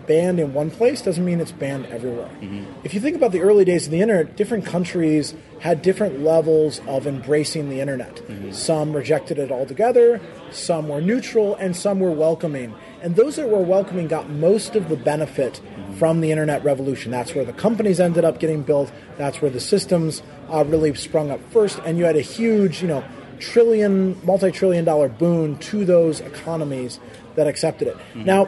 banned 0.08 0.40
in 0.40 0.54
one 0.54 0.70
place 0.70 1.02
doesn't 1.02 1.24
mean 1.24 1.40
it's 1.40 1.52
banned 1.52 1.86
everywhere. 1.88 2.30
Mm-hmm. 2.42 2.66
If 2.84 2.94
you 2.94 3.00
think 3.00 3.16
about 3.16 3.32
the 3.32 3.42
early 3.42 3.66
days 3.66 3.86
of 3.86 3.92
the 3.92 4.02
internet, 4.02 4.36
different 4.36 4.66
countries 4.66 5.34
had 5.60 5.82
different 5.82 6.22
levels 6.22 6.82
of 6.88 7.08
embracing 7.08 7.70
the 7.70 7.80
internet. 7.80 8.16
Mm-hmm. 8.16 8.52
Some 8.52 8.94
rejected 8.94 9.40
it 9.40 9.52
altogether, 9.52 10.20
some 10.52 10.90
were 10.90 11.02
neutral, 11.02 11.56
and 11.56 11.76
some 11.76 12.00
were 12.00 12.12
welcoming. 12.12 12.76
And 13.02 13.16
those 13.16 13.36
that 13.38 13.50
were 13.50 13.62
welcoming 13.62 14.08
got 14.08 14.30
most 14.30 14.76
of 14.76 14.90
the 14.90 14.98
benefit 14.98 15.62
mm-hmm. 15.64 15.94
from 15.96 16.22
the 16.22 16.32
internet 16.32 16.64
revolution. 16.64 17.12
That's 17.12 17.34
where 17.34 17.46
the 17.46 17.54
companies 17.54 18.00
ended 18.00 18.26
up 18.26 18.40
getting 18.40 18.64
built. 18.64 18.92
That's 19.18 19.42
where 19.42 19.52
the 19.52 19.60
systems 19.60 20.22
uh, 20.52 20.66
really 20.66 20.94
sprung 20.96 21.32
up 21.32 21.40
first. 21.52 21.80
And 21.86 21.98
you 21.98 22.06
had 22.06 22.16
a 22.16 22.22
huge, 22.22 22.82
you 22.82 22.88
know, 22.88 23.04
trillion, 23.40 24.20
multi-trillion 24.26 24.86
dollar 24.86 25.10
boon 25.10 25.58
to 25.58 25.86
those 25.86 26.22
economies 26.22 27.00
that 27.36 27.48
accepted 27.48 27.88
it. 27.88 27.98
Mm-hmm. 27.98 28.26
Now, 28.26 28.48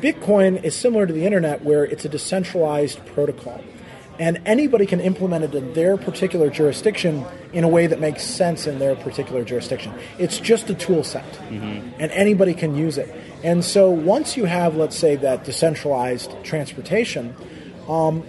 Bitcoin 0.00 0.62
is 0.62 0.74
similar 0.74 1.06
to 1.06 1.12
the 1.12 1.24
internet 1.24 1.64
where 1.64 1.84
it's 1.84 2.04
a 2.04 2.08
decentralized 2.08 3.04
protocol. 3.06 3.62
And 4.18 4.40
anybody 4.44 4.86
can 4.86 5.00
implement 5.00 5.44
it 5.44 5.54
in 5.54 5.72
their 5.72 5.96
particular 5.96 6.50
jurisdiction 6.50 7.24
in 7.52 7.64
a 7.64 7.68
way 7.68 7.86
that 7.86 7.98
makes 7.98 8.22
sense 8.22 8.66
in 8.66 8.78
their 8.78 8.94
particular 8.94 9.42
jurisdiction. 9.42 9.92
It's 10.18 10.38
just 10.38 10.70
a 10.70 10.74
tool 10.74 11.02
set, 11.02 11.24
mm-hmm. 11.32 11.88
and 11.98 12.12
anybody 12.12 12.54
can 12.54 12.76
use 12.76 12.98
it. 12.98 13.14
And 13.42 13.64
so 13.64 13.90
once 13.90 14.36
you 14.36 14.44
have, 14.44 14.76
let's 14.76 14.96
say, 14.96 15.16
that 15.16 15.44
decentralized 15.44 16.30
transportation, 16.44 17.34
um, 17.88 18.22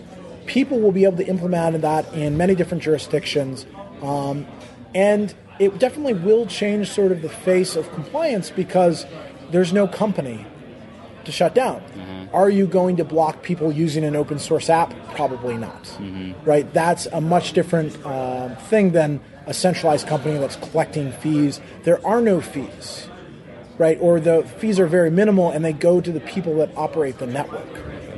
people 0.46 0.80
will 0.80 0.92
be 0.92 1.04
able 1.04 1.18
to 1.18 1.28
implement 1.28 1.82
that 1.82 2.12
in 2.14 2.38
many 2.38 2.56
different 2.56 2.82
jurisdictions. 2.82 3.66
Um, 4.02 4.48
and 4.96 5.34
it 5.60 5.78
definitely 5.80 6.14
will 6.14 6.46
change 6.48 6.90
sort 6.92 7.12
of 7.12 7.22
the 7.22 7.30
face 7.30 7.76
of 7.76 7.92
compliance 7.94 8.50
because 8.50 9.06
there's 9.52 9.74
no 9.74 9.88
company 9.88 10.46
to 11.26 11.32
shut 11.32 11.56
down. 11.56 11.82
Mm-hmm. 11.82 12.36
Are 12.36 12.50
you 12.50 12.68
going 12.68 12.98
to 12.98 13.06
block 13.06 13.44
people 13.44 13.72
using 13.72 14.04
an 14.04 14.16
open 14.16 14.40
source 14.40 14.70
app? 14.70 14.94
Probably 15.16 15.58
not. 15.58 15.84
Mm-hmm. 15.84 16.44
Right? 16.44 16.72
That's 16.74 17.06
a 17.08 17.22
much 17.22 17.54
different 17.54 17.98
uh, 18.06 18.56
thing 18.56 18.92
than 18.92 19.22
a 19.46 19.54
centralized 19.54 20.08
company 20.08 20.38
that's 20.38 20.56
collecting 20.56 21.12
fees. 21.12 21.62
There 21.84 22.06
are 22.06 22.22
no 22.22 22.42
fees, 22.42 23.08
right? 23.78 23.98
Or 24.02 24.20
the 24.20 24.44
fees 24.58 24.80
are 24.80 24.88
very 24.88 25.12
minimal 25.12 25.52
and 25.52 25.64
they 25.64 25.74
go 25.74 26.02
to 26.02 26.12
the 26.12 26.20
people 26.20 26.58
that 26.58 26.76
operate 26.76 27.20
the 27.20 27.28
network, 27.28 27.70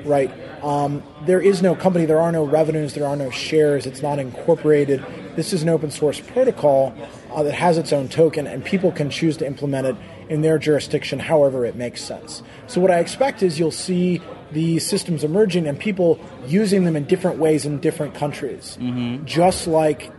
right? 0.05 0.31
Um, 0.63 1.03
there 1.25 1.41
is 1.41 1.61
no 1.61 1.75
company, 1.75 2.05
there 2.05 2.19
are 2.19 2.31
no 2.31 2.43
revenues, 2.43 2.93
there 2.93 3.05
are 3.05 3.15
no 3.15 3.29
shares, 3.29 3.85
it's 3.85 4.01
not 4.01 4.17
incorporated. 4.17 5.05
This 5.35 5.53
is 5.53 5.61
an 5.61 5.69
open 5.69 5.91
source 5.91 6.19
protocol 6.19 6.95
uh, 7.31 7.43
that 7.43 7.53
has 7.53 7.77
its 7.77 7.93
own 7.93 8.07
token, 8.07 8.47
and 8.47 8.65
people 8.65 8.91
can 8.91 9.11
choose 9.11 9.37
to 9.37 9.45
implement 9.45 9.85
it 9.85 9.95
in 10.29 10.41
their 10.41 10.57
jurisdiction 10.57 11.19
however 11.19 11.65
it 11.65 11.75
makes 11.75 12.03
sense. 12.03 12.43
So, 12.67 12.81
what 12.81 12.91
I 12.91 12.99
expect 12.99 13.43
is 13.43 13.59
you'll 13.59 13.71
see 13.71 14.21
these 14.51 14.85
systems 14.85 15.23
emerging 15.23 15.67
and 15.67 15.79
people 15.79 16.19
using 16.47 16.83
them 16.83 16.95
in 16.95 17.05
different 17.05 17.39
ways 17.39 17.65
in 17.65 17.79
different 17.79 18.15
countries. 18.15 18.77
Mm-hmm. 18.79 19.25
Just 19.25 19.67
like 19.67 20.11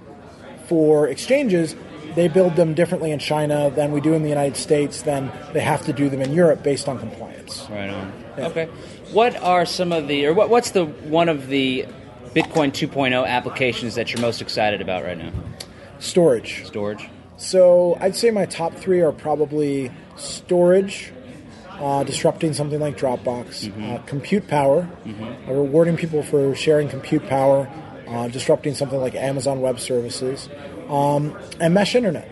for 0.66 1.08
exchanges, 1.08 1.74
they 2.14 2.28
build 2.28 2.56
them 2.56 2.74
differently 2.74 3.12
in 3.12 3.18
China 3.18 3.70
than 3.70 3.92
we 3.92 4.00
do 4.00 4.14
in 4.14 4.22
the 4.22 4.28
United 4.28 4.56
States, 4.56 5.02
then 5.02 5.30
they 5.52 5.60
have 5.60 5.84
to 5.84 5.92
do 5.92 6.08
them 6.08 6.22
in 6.22 6.32
Europe 6.32 6.62
based 6.62 6.88
on 6.88 6.98
compliance. 6.98 7.66
Right 7.70 7.90
on. 7.90 8.12
Yeah. 8.36 8.48
Okay. 8.48 8.66
What 9.12 9.36
are 9.36 9.66
some 9.66 9.92
of 9.92 10.08
the, 10.08 10.26
or 10.26 10.34
what, 10.34 10.48
what's 10.50 10.70
the 10.70 10.86
one 10.86 11.28
of 11.28 11.48
the 11.48 11.86
Bitcoin 12.34 12.72
2.0 12.72 13.26
applications 13.26 13.94
that 13.94 14.12
you're 14.12 14.20
most 14.20 14.42
excited 14.42 14.80
about 14.80 15.04
right 15.04 15.16
now? 15.16 15.32
Storage. 15.98 16.66
Storage. 16.66 17.08
So 17.36 17.96
I'd 18.00 18.16
say 18.16 18.30
my 18.30 18.46
top 18.46 18.74
three 18.74 19.00
are 19.00 19.12
probably 19.12 19.90
storage, 20.16 21.12
uh, 21.70 22.04
disrupting 22.04 22.54
something 22.54 22.80
like 22.80 22.96
Dropbox, 22.96 23.68
mm-hmm. 23.68 23.92
uh, 23.92 23.98
compute 23.98 24.48
power, 24.48 24.88
mm-hmm. 25.04 25.50
uh, 25.50 25.54
rewarding 25.54 25.96
people 25.96 26.22
for 26.22 26.54
sharing 26.54 26.88
compute 26.88 27.26
power, 27.28 27.68
uh, 28.08 28.28
disrupting 28.28 28.74
something 28.74 29.00
like 29.00 29.14
Amazon 29.14 29.60
Web 29.60 29.78
Services, 29.78 30.48
um, 30.88 31.36
and 31.60 31.74
mesh 31.74 31.94
internet. 31.94 32.30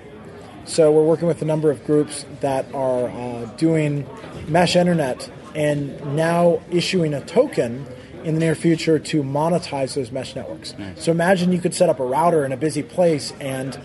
So 0.64 0.90
we're 0.90 1.04
working 1.04 1.28
with 1.28 1.42
a 1.42 1.44
number 1.44 1.70
of 1.70 1.84
groups 1.84 2.25
that 2.40 2.73
are 2.75 3.08
uh, 3.08 3.44
doing 3.56 4.06
mesh 4.49 4.76
internet 4.76 5.30
and 5.54 6.16
now 6.16 6.61
issuing 6.70 7.12
a 7.12 7.20
token 7.20 7.87
in 8.25 8.34
the 8.34 8.40
near 8.40 8.54
future 8.54 8.99
to 8.99 9.23
monetize 9.23 9.94
those 9.94 10.11
mesh 10.11 10.34
networks. 10.34 10.76
Nice. 10.78 11.04
So 11.04 11.12
imagine 11.12 11.52
you 11.52 11.61
could 11.61 11.75
set 11.75 11.90
up 11.90 12.00
a 12.00 12.04
router 12.04 12.46
in 12.46 12.52
a 12.52 12.56
busy 12.56 12.82
place 12.82 13.34
and 13.38 13.78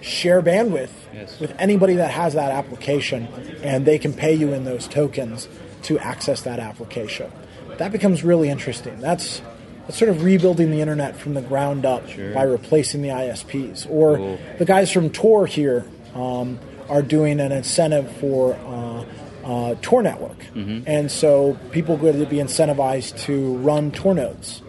share 0.00 0.42
bandwidth 0.42 0.90
yes. 1.12 1.38
with 1.40 1.54
anybody 1.58 1.94
that 1.94 2.10
has 2.10 2.34
that 2.34 2.52
application, 2.52 3.26
and 3.62 3.86
they 3.86 3.98
can 3.98 4.12
pay 4.12 4.34
you 4.34 4.52
in 4.52 4.64
those 4.64 4.86
tokens 4.88 5.48
to 5.82 5.98
access 5.98 6.42
that 6.42 6.58
application. 6.58 7.30
That 7.78 7.92
becomes 7.92 8.24
really 8.24 8.48
interesting. 8.48 8.98
That's 9.00 9.40
that's 9.86 9.98
sort 9.98 10.10
of 10.10 10.22
rebuilding 10.22 10.70
the 10.70 10.80
internet 10.80 11.16
from 11.16 11.32
the 11.34 11.40
ground 11.40 11.86
up 11.86 12.06
sure. 12.10 12.34
by 12.34 12.42
replacing 12.42 13.00
the 13.00 13.08
ISPs. 13.08 13.88
Or 13.88 14.16
cool. 14.16 14.38
the 14.58 14.66
guys 14.66 14.92
from 14.92 15.08
Tor 15.08 15.46
here 15.46 15.86
um, 16.14 16.58
are 16.90 17.00
doing 17.00 17.40
an 17.40 17.52
incentive 17.52 18.14
for 18.18 18.54
uh, 18.54 19.04
uh, 19.44 19.74
Tor 19.80 20.02
network, 20.02 20.38
mm-hmm. 20.54 20.82
and 20.86 21.10
so 21.10 21.58
people 21.70 21.94
are 21.94 21.98
going 21.98 22.18
to 22.18 22.26
be 22.26 22.36
incentivized 22.36 23.18
to 23.24 23.56
run 23.58 23.90
Tor 23.90 24.14
nodes, 24.14 24.60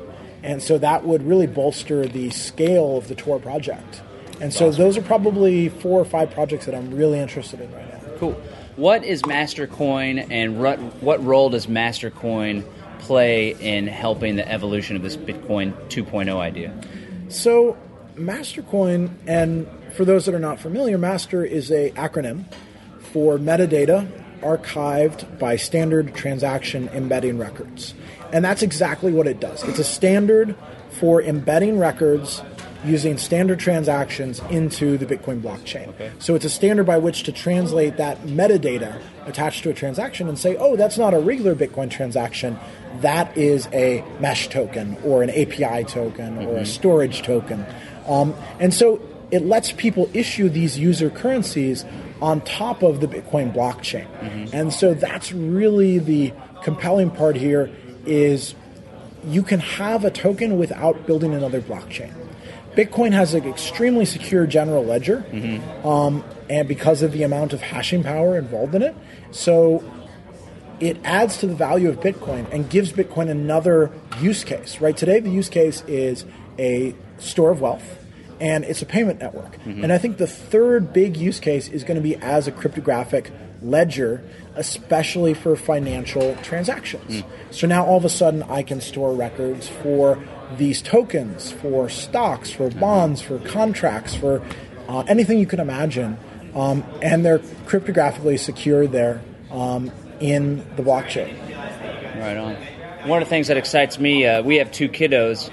and 0.41 0.63
so 0.63 0.77
that 0.77 1.03
would 1.03 1.24
really 1.24 1.48
bolster 1.48 2.07
the 2.07 2.29
scale 2.29 2.98
of 2.98 3.09
the 3.09 3.15
Tor 3.15 3.39
project. 3.39 4.01
And 4.41 4.53
so 4.53 4.72
those 4.72 4.98
are 4.98 5.01
probably 5.01 5.69
four 5.69 6.00
or 6.00 6.05
five 6.05 6.31
projects 6.31 6.65
that 6.65 6.75
I'm 6.75 6.96
really 6.96 7.19
interested 7.19 7.60
in 7.60 7.72
right 7.74 7.88
now. 7.91 8.17
Cool. 8.17 8.34
What 8.75 9.03
is 9.03 9.22
Mastercoin 9.24 10.27
and 10.31 10.60
what, 10.60 10.79
what 11.01 11.24
role 11.24 11.50
does 11.50 11.67
Mastercoin 11.67 12.65
play 13.00 13.50
in 13.60 13.88
helping 13.88 14.36
the 14.36 14.50
evolution 14.50 14.96
of 14.96 15.01
this 15.01 15.17
Bitcoin 15.17 15.74
2.0 15.89 16.38
idea? 16.38 16.74
So, 17.27 17.77
Mastercoin, 18.15 19.12
and 19.27 19.67
for 19.93 20.05
those 20.05 20.25
that 20.25 20.36
are 20.36 20.39
not 20.39 20.60
familiar, 20.60 20.98
Master 20.98 21.43
is 21.43 21.72
a 21.72 21.91
acronym 21.91 22.46
for 23.12 23.38
metadata 23.38 24.08
archived 24.41 25.39
by 25.39 25.55
standard 25.55 26.13
transaction 26.15 26.89
embedding 26.89 27.38
records. 27.38 27.93
And 28.31 28.46
that's 28.46 28.62
exactly 28.62 29.12
what 29.12 29.27
it 29.27 29.39
does. 29.39 29.63
It's 29.63 29.79
a 29.79 29.84
standard 29.84 30.55
for 30.91 31.22
embedding 31.22 31.79
records 31.79 32.41
using 32.86 33.17
standard 33.17 33.59
transactions 33.59 34.39
into 34.50 34.98
the 34.98 35.05
Bitcoin 35.05 35.41
blockchain. 35.41 35.88
Okay. 35.89 36.12
So 36.19 36.36
it's 36.36 36.45
a 36.45 36.50
standard 36.50 36.86
by 36.86 36.98
which 36.98 37.24
to 37.24 37.31
translate 37.31 37.98
that 37.98 38.21
metadata 38.24 39.01
attached 39.25 39.63
to 39.63 39.69
a 39.69 39.74
transaction 39.74 40.29
and 40.29 40.39
say, 40.39 40.55
oh, 40.57 40.75
that's 40.75 40.98
not 40.98 41.13
a 41.13 41.19
regular 41.19 41.55
Bitcoin 41.55 41.89
transaction. 41.89 42.57
That 43.01 43.36
is 43.38 43.67
a 43.74 44.03
mesh 44.19 44.48
token 44.50 44.98
or 45.03 45.24
an 45.24 45.29
API 45.29 45.83
token 45.83 46.38
mm-hmm. 46.38 46.48
or 46.48 46.51
a 46.51 46.55
mm-hmm. 46.55 46.65
storage 46.65 47.21
token. 47.21 47.65
Um, 48.07 48.33
and 48.59 48.74
so 48.74 49.01
it 49.31 49.45
lets 49.45 49.71
people 49.71 50.09
issue 50.13 50.50
these 50.50 50.77
user 50.79 51.09
currencies 51.09 51.86
on 52.21 52.41
top 52.41 52.81
of 52.81 53.00
the 53.00 53.07
Bitcoin 53.07 53.53
blockchain. 53.53 54.07
And 54.53 54.74
so 54.74 54.93
that's 54.93 55.31
really 55.31 56.00
the 56.00 56.33
compelling 56.63 57.12
part 57.12 57.36
here 57.36 57.69
is 58.05 58.55
you 59.25 59.43
can 59.43 59.59
have 59.59 60.05
a 60.05 60.12
token 60.12 60.57
without 60.57 61.05
building 61.05 61.33
another 61.33 61.62
blockchain. 61.62 62.13
Bitcoin 62.75 63.11
has 63.11 63.33
an 63.33 63.47
extremely 63.47 64.05
secure 64.05 64.45
general 64.45 64.83
ledger, 64.85 65.25
um, 65.83 66.23
and 66.49 66.67
because 66.67 67.01
of 67.01 67.11
the 67.11 67.23
amount 67.23 67.53
of 67.53 67.61
hashing 67.61 68.03
power 68.03 68.38
involved 68.38 68.75
in 68.75 68.81
it, 68.81 68.95
so 69.31 69.83
it 70.79 70.97
adds 71.03 71.38
to 71.39 71.47
the 71.47 71.55
value 71.55 71.89
of 71.89 71.99
Bitcoin 71.99 72.49
and 72.53 72.69
gives 72.69 72.93
Bitcoin 72.93 73.29
another 73.29 73.91
use 74.21 74.43
case. 74.43 74.79
Right 74.79 74.95
today, 74.95 75.19
the 75.19 75.29
use 75.29 75.49
case 75.49 75.83
is 75.88 76.25
a 76.57 76.95
store 77.17 77.51
of 77.51 77.59
wealth 77.59 77.97
and 78.39 78.63
it's 78.63 78.81
a 78.81 78.85
payment 78.85 79.19
network. 79.19 79.57
And 79.83 79.91
I 79.91 79.97
think 79.97 80.17
the 80.17 80.27
third 80.27 80.93
big 80.93 81.17
use 81.17 81.41
case 81.41 81.67
is 81.67 81.83
going 81.83 81.95
to 81.95 82.01
be 82.01 82.15
as 82.15 82.47
a 82.47 82.51
cryptographic 82.53 83.31
ledger, 83.61 84.23
especially 84.55 85.33
for 85.33 85.57
financial 85.57 86.35
transactions. 86.38 87.23
So 87.51 87.67
now 87.67 87.85
all 87.85 87.97
of 87.97 88.05
a 88.05 88.09
sudden, 88.09 88.43
I 88.43 88.63
can 88.63 88.79
store 88.79 89.13
records 89.13 89.67
for 89.67 90.17
these 90.57 90.81
tokens, 90.81 91.51
for 91.51 91.89
stocks, 91.89 92.51
for 92.51 92.69
bonds, 92.69 93.21
for 93.21 93.39
contracts, 93.39 94.15
for 94.15 94.41
uh, 94.87 95.03
anything 95.07 95.39
you 95.39 95.45
can 95.45 95.59
imagine. 95.59 96.17
Um, 96.55 96.83
and 97.01 97.23
they're 97.23 97.39
cryptographically 97.39 98.39
secure 98.39 98.87
there 98.87 99.21
um, 99.51 99.91
in 100.19 100.57
the 100.75 100.83
blockchain. 100.83 101.37
Right 102.19 102.37
on. 102.37 102.55
One 103.07 103.21
of 103.21 103.27
the 103.27 103.29
things 103.29 103.47
that 103.47 103.57
excites 103.57 103.99
me, 103.99 104.25
uh, 104.25 104.41
we 104.41 104.57
have 104.57 104.71
two 104.71 104.89
kiddos, 104.89 105.49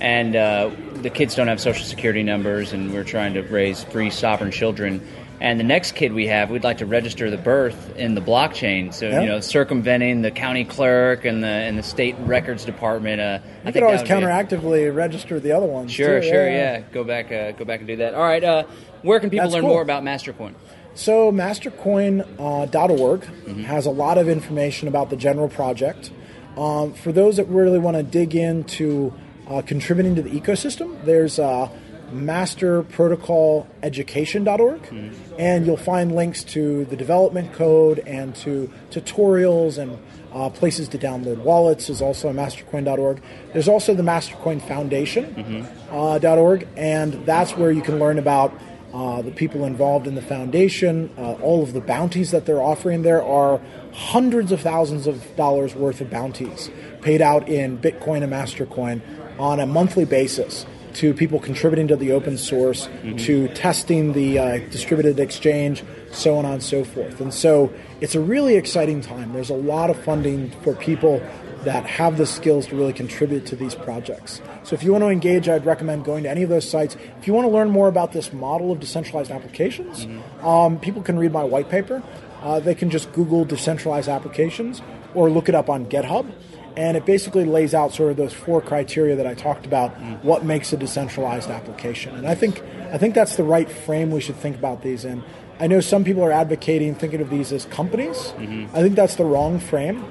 and 0.00 0.36
uh, 0.36 0.70
the 0.96 1.10
kids 1.10 1.34
don't 1.34 1.48
have 1.48 1.60
social 1.60 1.84
security 1.84 2.22
numbers, 2.22 2.72
and 2.72 2.92
we're 2.92 3.04
trying 3.04 3.34
to 3.34 3.42
raise 3.42 3.84
free 3.84 4.10
sovereign 4.10 4.50
children. 4.50 5.06
And 5.40 5.60
the 5.60 5.64
next 5.64 5.92
kid 5.92 6.12
we 6.14 6.26
have, 6.28 6.50
we'd 6.50 6.64
like 6.64 6.78
to 6.78 6.86
register 6.86 7.28
the 7.30 7.36
birth 7.36 7.94
in 7.96 8.14
the 8.14 8.22
blockchain. 8.22 8.92
So 8.94 9.08
Yeah. 9.08 9.20
you 9.20 9.26
know, 9.26 9.40
circumventing 9.40 10.22
the 10.22 10.30
county 10.30 10.64
clerk 10.64 11.24
and 11.26 11.42
the 11.44 11.46
and 11.48 11.76
the 11.76 11.82
state 11.82 12.16
records 12.20 12.64
department. 12.64 13.20
Uh, 13.20 13.24
I 13.24 13.34
You 13.34 13.40
think 13.64 13.74
could 13.74 13.82
always 13.82 14.02
be 14.02 14.08
a- 14.08 14.12
counteractively 14.16 14.94
register 14.94 15.38
the 15.38 15.52
other 15.52 15.66
ones. 15.66 15.92
Sure, 15.92 16.20
too, 16.20 16.28
sure, 16.28 16.48
yeah. 16.48 16.80
Go 16.92 17.04
back, 17.04 17.30
uh, 17.30 17.52
go 17.52 17.64
back 17.66 17.80
and 17.80 17.86
do 17.86 17.96
that. 17.96 18.14
All 18.14 18.22
right. 18.24 18.42
Uh, 18.42 18.62
where 19.02 19.20
can 19.20 19.28
people 19.28 19.44
That's 19.44 19.54
learn 19.54 19.62
cool. 19.64 19.70
more 19.72 19.82
about 19.82 20.02
Mastercoin? 20.02 20.54
So 20.94 21.30
mastercoin.org 21.30 23.20
Mm-hmm. 23.20 23.62
has 23.64 23.86
a 23.86 23.90
lot 23.90 24.18
of 24.18 24.28
information 24.28 24.88
about 24.88 25.10
the 25.10 25.16
general 25.16 25.48
project. 25.48 26.10
Um, 26.56 26.94
for 26.94 27.12
those 27.12 27.36
that 27.36 27.44
really 27.48 27.78
want 27.78 27.96
to 27.98 28.02
dig 28.02 28.34
into 28.34 29.12
uh, 29.48 29.60
contributing 29.62 30.14
to 30.16 30.22
the 30.22 30.30
ecosystem, 30.30 30.96
there's 31.04 31.38
uh, 31.38 31.68
masterprotocol.education.org, 32.12 34.82
Mm-hmm. 34.82 35.34
and 35.38 35.66
you'll 35.66 35.76
find 35.76 36.14
links 36.14 36.42
to 36.44 36.84
the 36.86 36.96
development 36.96 37.52
code 37.52 37.98
and 38.00 38.34
to 38.36 38.70
tutorials 38.90 39.78
and 39.78 39.98
uh, 40.32 40.48
places 40.50 40.88
to 40.88 40.98
download 40.98 41.38
wallets 41.38 41.88
is 41.88 42.02
also 42.02 42.32
mastercoin.org. 42.32 43.22
There's 43.52 43.68
also 43.68 43.94
the 43.94 44.02
Mastercoin 44.02 44.60
Foundation 44.60 45.66
uh, 45.90 46.18
.org, 46.18 46.66
and 46.76 47.24
that's 47.26 47.56
where 47.56 47.70
you 47.70 47.80
can 47.82 47.98
learn 47.98 48.18
about 48.18 48.52
uh, 48.92 49.22
the 49.22 49.30
people 49.30 49.64
involved 49.64 50.06
in 50.06 50.14
the 50.14 50.22
foundation, 50.22 51.10
uh, 51.18 51.32
all 51.34 51.62
of 51.62 51.72
the 51.72 51.80
bounties 51.80 52.30
that 52.32 52.44
they're 52.46 52.62
offering. 52.62 53.02
There 53.02 53.22
are 53.22 53.60
hundreds 53.92 54.52
of 54.52 54.60
thousands 54.60 55.06
of 55.06 55.34
dollars 55.36 55.74
worth 55.74 56.00
of 56.02 56.10
bounties 56.10 56.70
paid 57.02 57.22
out 57.22 57.48
in 57.48 57.78
Bitcoin 57.78 58.22
and 58.22 58.32
Mastercoin 58.32 59.00
on 59.38 59.58
a 59.60 59.66
monthly 59.66 60.04
basis 60.04 60.66
to 60.96 61.12
people 61.14 61.38
contributing 61.38 61.88
to 61.88 61.96
the 61.96 62.12
open 62.12 62.38
source, 62.38 62.88
to 63.18 63.48
testing 63.48 64.12
the 64.12 64.38
uh, 64.38 64.58
distributed 64.70 65.20
exchange, 65.20 65.84
so 66.10 66.36
on 66.36 66.44
and 66.46 66.62
so 66.62 66.84
forth. 66.84 67.20
And 67.20 67.32
so 67.32 67.72
it's 68.00 68.14
a 68.14 68.20
really 68.20 68.56
exciting 68.56 69.02
time. 69.02 69.32
There's 69.32 69.50
a 69.50 69.54
lot 69.56 69.90
of 69.90 70.02
funding 70.04 70.50
for 70.62 70.74
people 70.74 71.20
that 71.64 71.84
have 71.84 72.16
the 72.16 72.26
skills 72.26 72.66
to 72.68 72.76
really 72.76 72.92
contribute 72.92 73.44
to 73.46 73.56
these 73.56 73.74
projects. 73.74 74.40
So 74.62 74.74
if 74.74 74.82
you 74.82 74.92
want 74.92 75.02
to 75.02 75.08
engage, 75.08 75.48
I'd 75.48 75.66
recommend 75.66 76.04
going 76.04 76.22
to 76.22 76.30
any 76.30 76.42
of 76.42 76.48
those 76.48 76.68
sites. 76.68 76.96
If 77.18 77.26
you 77.26 77.34
want 77.34 77.46
to 77.46 77.50
learn 77.50 77.70
more 77.70 77.88
about 77.88 78.12
this 78.12 78.32
model 78.32 78.72
of 78.72 78.80
decentralized 78.80 79.30
applications, 79.30 80.06
um, 80.42 80.78
people 80.78 81.02
can 81.02 81.18
read 81.18 81.32
my 81.32 81.44
white 81.44 81.68
paper. 81.68 82.02
Uh, 82.40 82.60
they 82.60 82.74
can 82.74 82.88
just 82.88 83.12
Google 83.12 83.44
decentralized 83.44 84.08
applications 84.08 84.80
or 85.14 85.28
look 85.28 85.48
it 85.48 85.54
up 85.54 85.68
on 85.68 85.86
GitHub. 85.86 86.30
And 86.76 86.96
it 86.96 87.06
basically 87.06 87.44
lays 87.44 87.72
out 87.72 87.94
sort 87.94 88.10
of 88.10 88.16
those 88.16 88.34
four 88.34 88.60
criteria 88.60 89.16
that 89.16 89.26
I 89.26 89.34
talked 89.34 89.64
about. 89.64 89.98
Mm. 89.98 90.22
What 90.22 90.44
makes 90.44 90.72
a 90.72 90.76
decentralized 90.76 91.48
application? 91.48 92.14
And 92.14 92.26
I 92.26 92.34
think 92.34 92.62
I 92.92 92.98
think 92.98 93.14
that's 93.14 93.36
the 93.36 93.44
right 93.44 93.70
frame 93.70 94.10
we 94.10 94.20
should 94.20 94.36
think 94.36 94.56
about 94.56 94.82
these 94.82 95.04
in. 95.04 95.22
I 95.58 95.66
know 95.66 95.80
some 95.80 96.04
people 96.04 96.22
are 96.22 96.32
advocating 96.32 96.94
thinking 96.94 97.20
of 97.20 97.30
these 97.30 97.50
as 97.52 97.64
companies. 97.64 98.16
Mm-hmm. 98.36 98.76
I 98.76 98.82
think 98.82 98.94
that's 98.94 99.16
the 99.16 99.24
wrong 99.24 99.58
frame. 99.58 100.04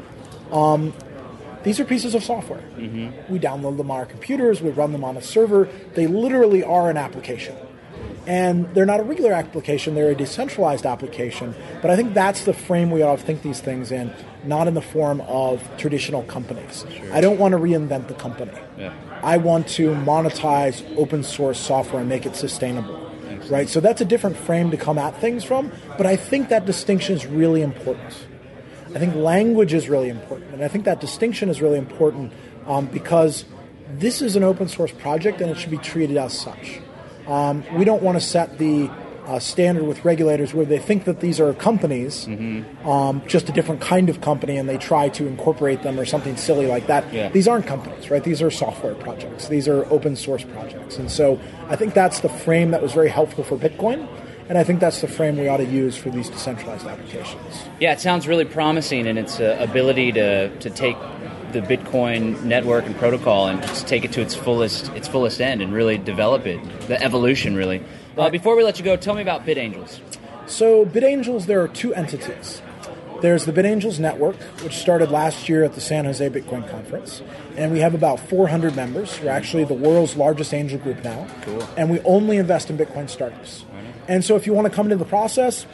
Um, 0.51 0.93
these 1.63 1.79
are 1.79 1.85
pieces 1.85 2.13
of 2.13 2.23
software. 2.23 2.63
Mm-hmm. 2.77 3.31
We 3.31 3.39
download 3.39 3.77
them 3.77 3.89
on 3.89 3.97
our 3.97 4.05
computers, 4.05 4.61
we 4.61 4.69
run 4.69 4.91
them 4.91 5.03
on 5.03 5.17
a 5.17 5.21
server. 5.21 5.67
They 5.95 6.07
literally 6.07 6.63
are 6.63 6.89
an 6.89 6.97
application. 6.97 7.55
And 8.27 8.73
they're 8.73 8.85
not 8.85 8.99
a 8.99 9.03
regular 9.03 9.33
application, 9.33 9.95
they're 9.95 10.11
a 10.11 10.15
decentralized 10.15 10.85
application. 10.85 11.55
But 11.81 11.91
I 11.91 11.95
think 11.95 12.13
that's 12.13 12.45
the 12.45 12.53
frame 12.53 12.91
we 12.91 13.01
ought 13.01 13.17
to 13.17 13.23
think 13.23 13.41
these 13.41 13.61
things 13.61 13.91
in, 13.91 14.13
not 14.47 14.67
in 14.67 14.73
the 14.73 14.81
form 14.81 15.21
of 15.21 15.61
traditional 15.77 16.23
companies. 16.23 16.85
I 17.11 17.21
don't 17.21 17.37
want 17.37 17.53
to 17.53 17.57
reinvent 17.57 18.07
the 18.07 18.13
company. 18.13 18.51
Yeah. 18.77 18.93
I 19.23 19.37
want 19.37 19.67
to 19.69 19.91
monetize 19.95 20.83
open 20.97 21.23
source 21.23 21.59
software 21.59 22.01
and 22.01 22.09
make 22.09 22.25
it 22.25 22.35
sustainable. 22.35 23.01
Right? 23.49 23.69
So 23.69 23.79
that's 23.79 24.01
a 24.01 24.05
different 24.05 24.37
frame 24.37 24.71
to 24.71 24.77
come 24.77 24.97
at 24.97 25.17
things 25.17 25.43
from, 25.43 25.71
but 25.97 26.05
I 26.07 26.15
think 26.15 26.49
that 26.49 26.65
distinction 26.65 27.15
is 27.15 27.25
really 27.27 27.61
important. 27.61 28.27
I 28.95 28.99
think 28.99 29.13
language 29.13 29.73
is 29.73 29.89
really 29.89 30.09
important, 30.09 30.53
and 30.53 30.63
I 30.63 30.67
think 30.67 30.85
that 30.85 30.99
distinction 31.01 31.49
is 31.49 31.61
really 31.61 31.77
important 31.77 32.33
um, 32.65 32.87
because 32.87 33.45
this 33.89 34.21
is 34.21 34.35
an 34.35 34.43
open 34.43 34.67
source 34.67 34.91
project 34.91 35.41
and 35.41 35.51
it 35.51 35.57
should 35.57 35.69
be 35.69 35.77
treated 35.77 36.17
as 36.17 36.37
such. 36.37 36.79
Um, 37.27 37.63
we 37.75 37.85
don't 37.85 38.01
want 38.01 38.19
to 38.19 38.25
set 38.25 38.57
the 38.57 38.89
uh, 39.25 39.39
standard 39.39 39.83
with 39.83 40.05
regulators 40.05 40.53
where 40.53 40.65
they 40.65 40.79
think 40.79 41.05
that 41.05 41.19
these 41.19 41.39
are 41.39 41.53
companies, 41.53 42.27
um, 42.83 43.21
just 43.27 43.49
a 43.49 43.51
different 43.51 43.81
kind 43.81 44.09
of 44.09 44.21
company, 44.21 44.57
and 44.57 44.69
they 44.69 44.77
try 44.77 45.09
to 45.09 45.27
incorporate 45.27 45.83
them 45.83 45.99
or 45.99 46.05
something 46.05 46.37
silly 46.37 46.67
like 46.67 46.87
that. 46.87 47.11
Yeah. 47.13 47.29
These 47.29 47.47
aren't 47.47 47.67
companies, 47.67 48.09
right? 48.09 48.23
These 48.23 48.41
are 48.41 48.51
software 48.51 48.95
projects. 48.95 49.47
These 49.47 49.67
are 49.67 49.85
open 49.91 50.15
source 50.15 50.43
projects, 50.43 50.97
and 50.97 51.09
so 51.09 51.39
I 51.67 51.75
think 51.75 51.93
that's 51.93 52.19
the 52.19 52.29
frame 52.29 52.71
that 52.71 52.81
was 52.81 52.93
very 52.93 53.09
helpful 53.09 53.43
for 53.43 53.57
Bitcoin. 53.57 54.07
And 54.47 54.59
I 54.59 54.63
think 54.63 54.79
that's 54.79 55.01
the 55.01 55.07
frame 55.07 55.37
we 55.37 55.47
ought 55.47 55.57
to 55.57 55.65
use 55.65 55.97
for 55.97 56.11
these 56.11 56.29
decentralized 56.29 56.85
applications. 56.85 57.63
Yeah, 57.79 57.93
it 57.93 57.99
sounds 57.99 58.27
really 58.27 58.45
promising 58.45 59.07
in 59.07 59.17
its 59.17 59.39
uh, 59.39 59.57
ability 59.59 60.11
to, 60.11 60.55
to 60.59 60.69
take 60.69 60.95
the 61.51 61.61
Bitcoin 61.61 62.43
network 62.43 62.85
and 62.85 62.95
protocol 62.97 63.47
and 63.47 63.61
just 63.63 63.87
take 63.87 64.05
it 64.05 64.11
to 64.11 64.21
its 64.21 64.35
fullest 64.35 64.89
its 64.89 65.07
fullest 65.07 65.41
end 65.41 65.61
and 65.61 65.73
really 65.73 65.97
develop 65.97 66.45
it, 66.45 66.61
the 66.87 67.01
evolution 67.01 67.55
really. 67.55 67.81
Uh, 68.17 68.29
before 68.29 68.55
we 68.55 68.63
let 68.63 68.77
you 68.79 68.85
go, 68.85 68.95
tell 68.95 69.13
me 69.13 69.21
about 69.21 69.45
BitAngels. 69.45 69.99
So, 70.47 70.85
BitAngels, 70.85 71.45
there 71.47 71.61
are 71.61 71.67
two 71.67 71.93
entities. 71.93 72.61
There's 73.21 73.45
the 73.45 73.51
BitAngels 73.51 73.99
Network, 73.99 74.35
which 74.63 74.73
started 74.75 75.09
last 75.09 75.49
year 75.49 75.63
at 75.63 75.73
the 75.73 75.81
San 75.81 76.05
Jose 76.05 76.29
Bitcoin 76.29 76.69
Conference, 76.69 77.21
and 77.57 77.71
we 77.71 77.79
have 77.79 77.93
about 77.93 78.19
400 78.19 78.75
members. 78.75 79.19
We're 79.21 79.31
actually 79.31 79.63
the 79.63 79.73
world's 79.73 80.15
largest 80.15 80.53
angel 80.53 80.77
group 80.79 81.03
now, 81.03 81.27
Cool. 81.41 81.67
and 81.77 81.89
we 81.89 81.99
only 82.01 82.37
invest 82.37 82.69
in 82.69 82.77
Bitcoin 82.77 83.09
startups. 83.09 83.65
And 84.07 84.23
so, 84.23 84.35
if 84.35 84.45
you 84.45 84.53
want 84.53 84.65
to 84.67 84.73
come 84.73 84.85
into 84.85 84.97
the 84.97 85.05
process, 85.09 85.65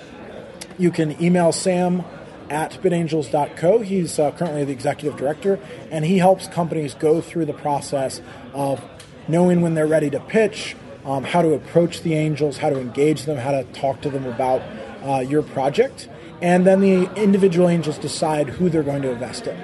you 0.78 0.90
can 0.90 1.22
email 1.22 1.52
Sam 1.52 2.04
at 2.50 2.72
bitangels.co. 2.82 3.80
He's 3.80 4.18
uh, 4.20 4.32
currently 4.32 4.64
the 4.64 4.72
executive 4.72 5.18
director, 5.18 5.60
and 5.92 6.06
he 6.06 6.18
helps 6.18 6.48
companies 6.48 6.94
go 6.94 7.22
through 7.22 7.46
the 7.46 7.54
process 7.54 8.22
of 8.54 8.82
knowing 9.28 9.62
when 9.62 9.74
they're 9.74 9.88
ready 9.88 10.10
to 10.10 10.20
pitch, 10.20 10.76
um, 11.06 11.24
how 11.24 11.42
to 11.42 11.54
approach 11.54 12.02
the 12.02 12.14
angels, 12.14 12.58
how 12.58 12.70
to 12.70 12.80
engage 12.80 13.26
them, 13.26 13.38
how 13.38 13.52
to 13.52 13.64
talk 13.74 14.02
to 14.02 14.10
them 14.10 14.26
about 14.26 14.62
uh, 15.04 15.20
your 15.20 15.42
project, 15.42 16.08
and 16.42 16.66
then 16.66 16.82
the 16.82 17.12
individual 17.16 17.68
angels 17.68 17.98
decide 17.98 18.50
who 18.50 18.70
they're 18.70 18.84
going 18.84 19.02
to 19.02 19.12
invest 19.12 19.48
in. 19.48 19.58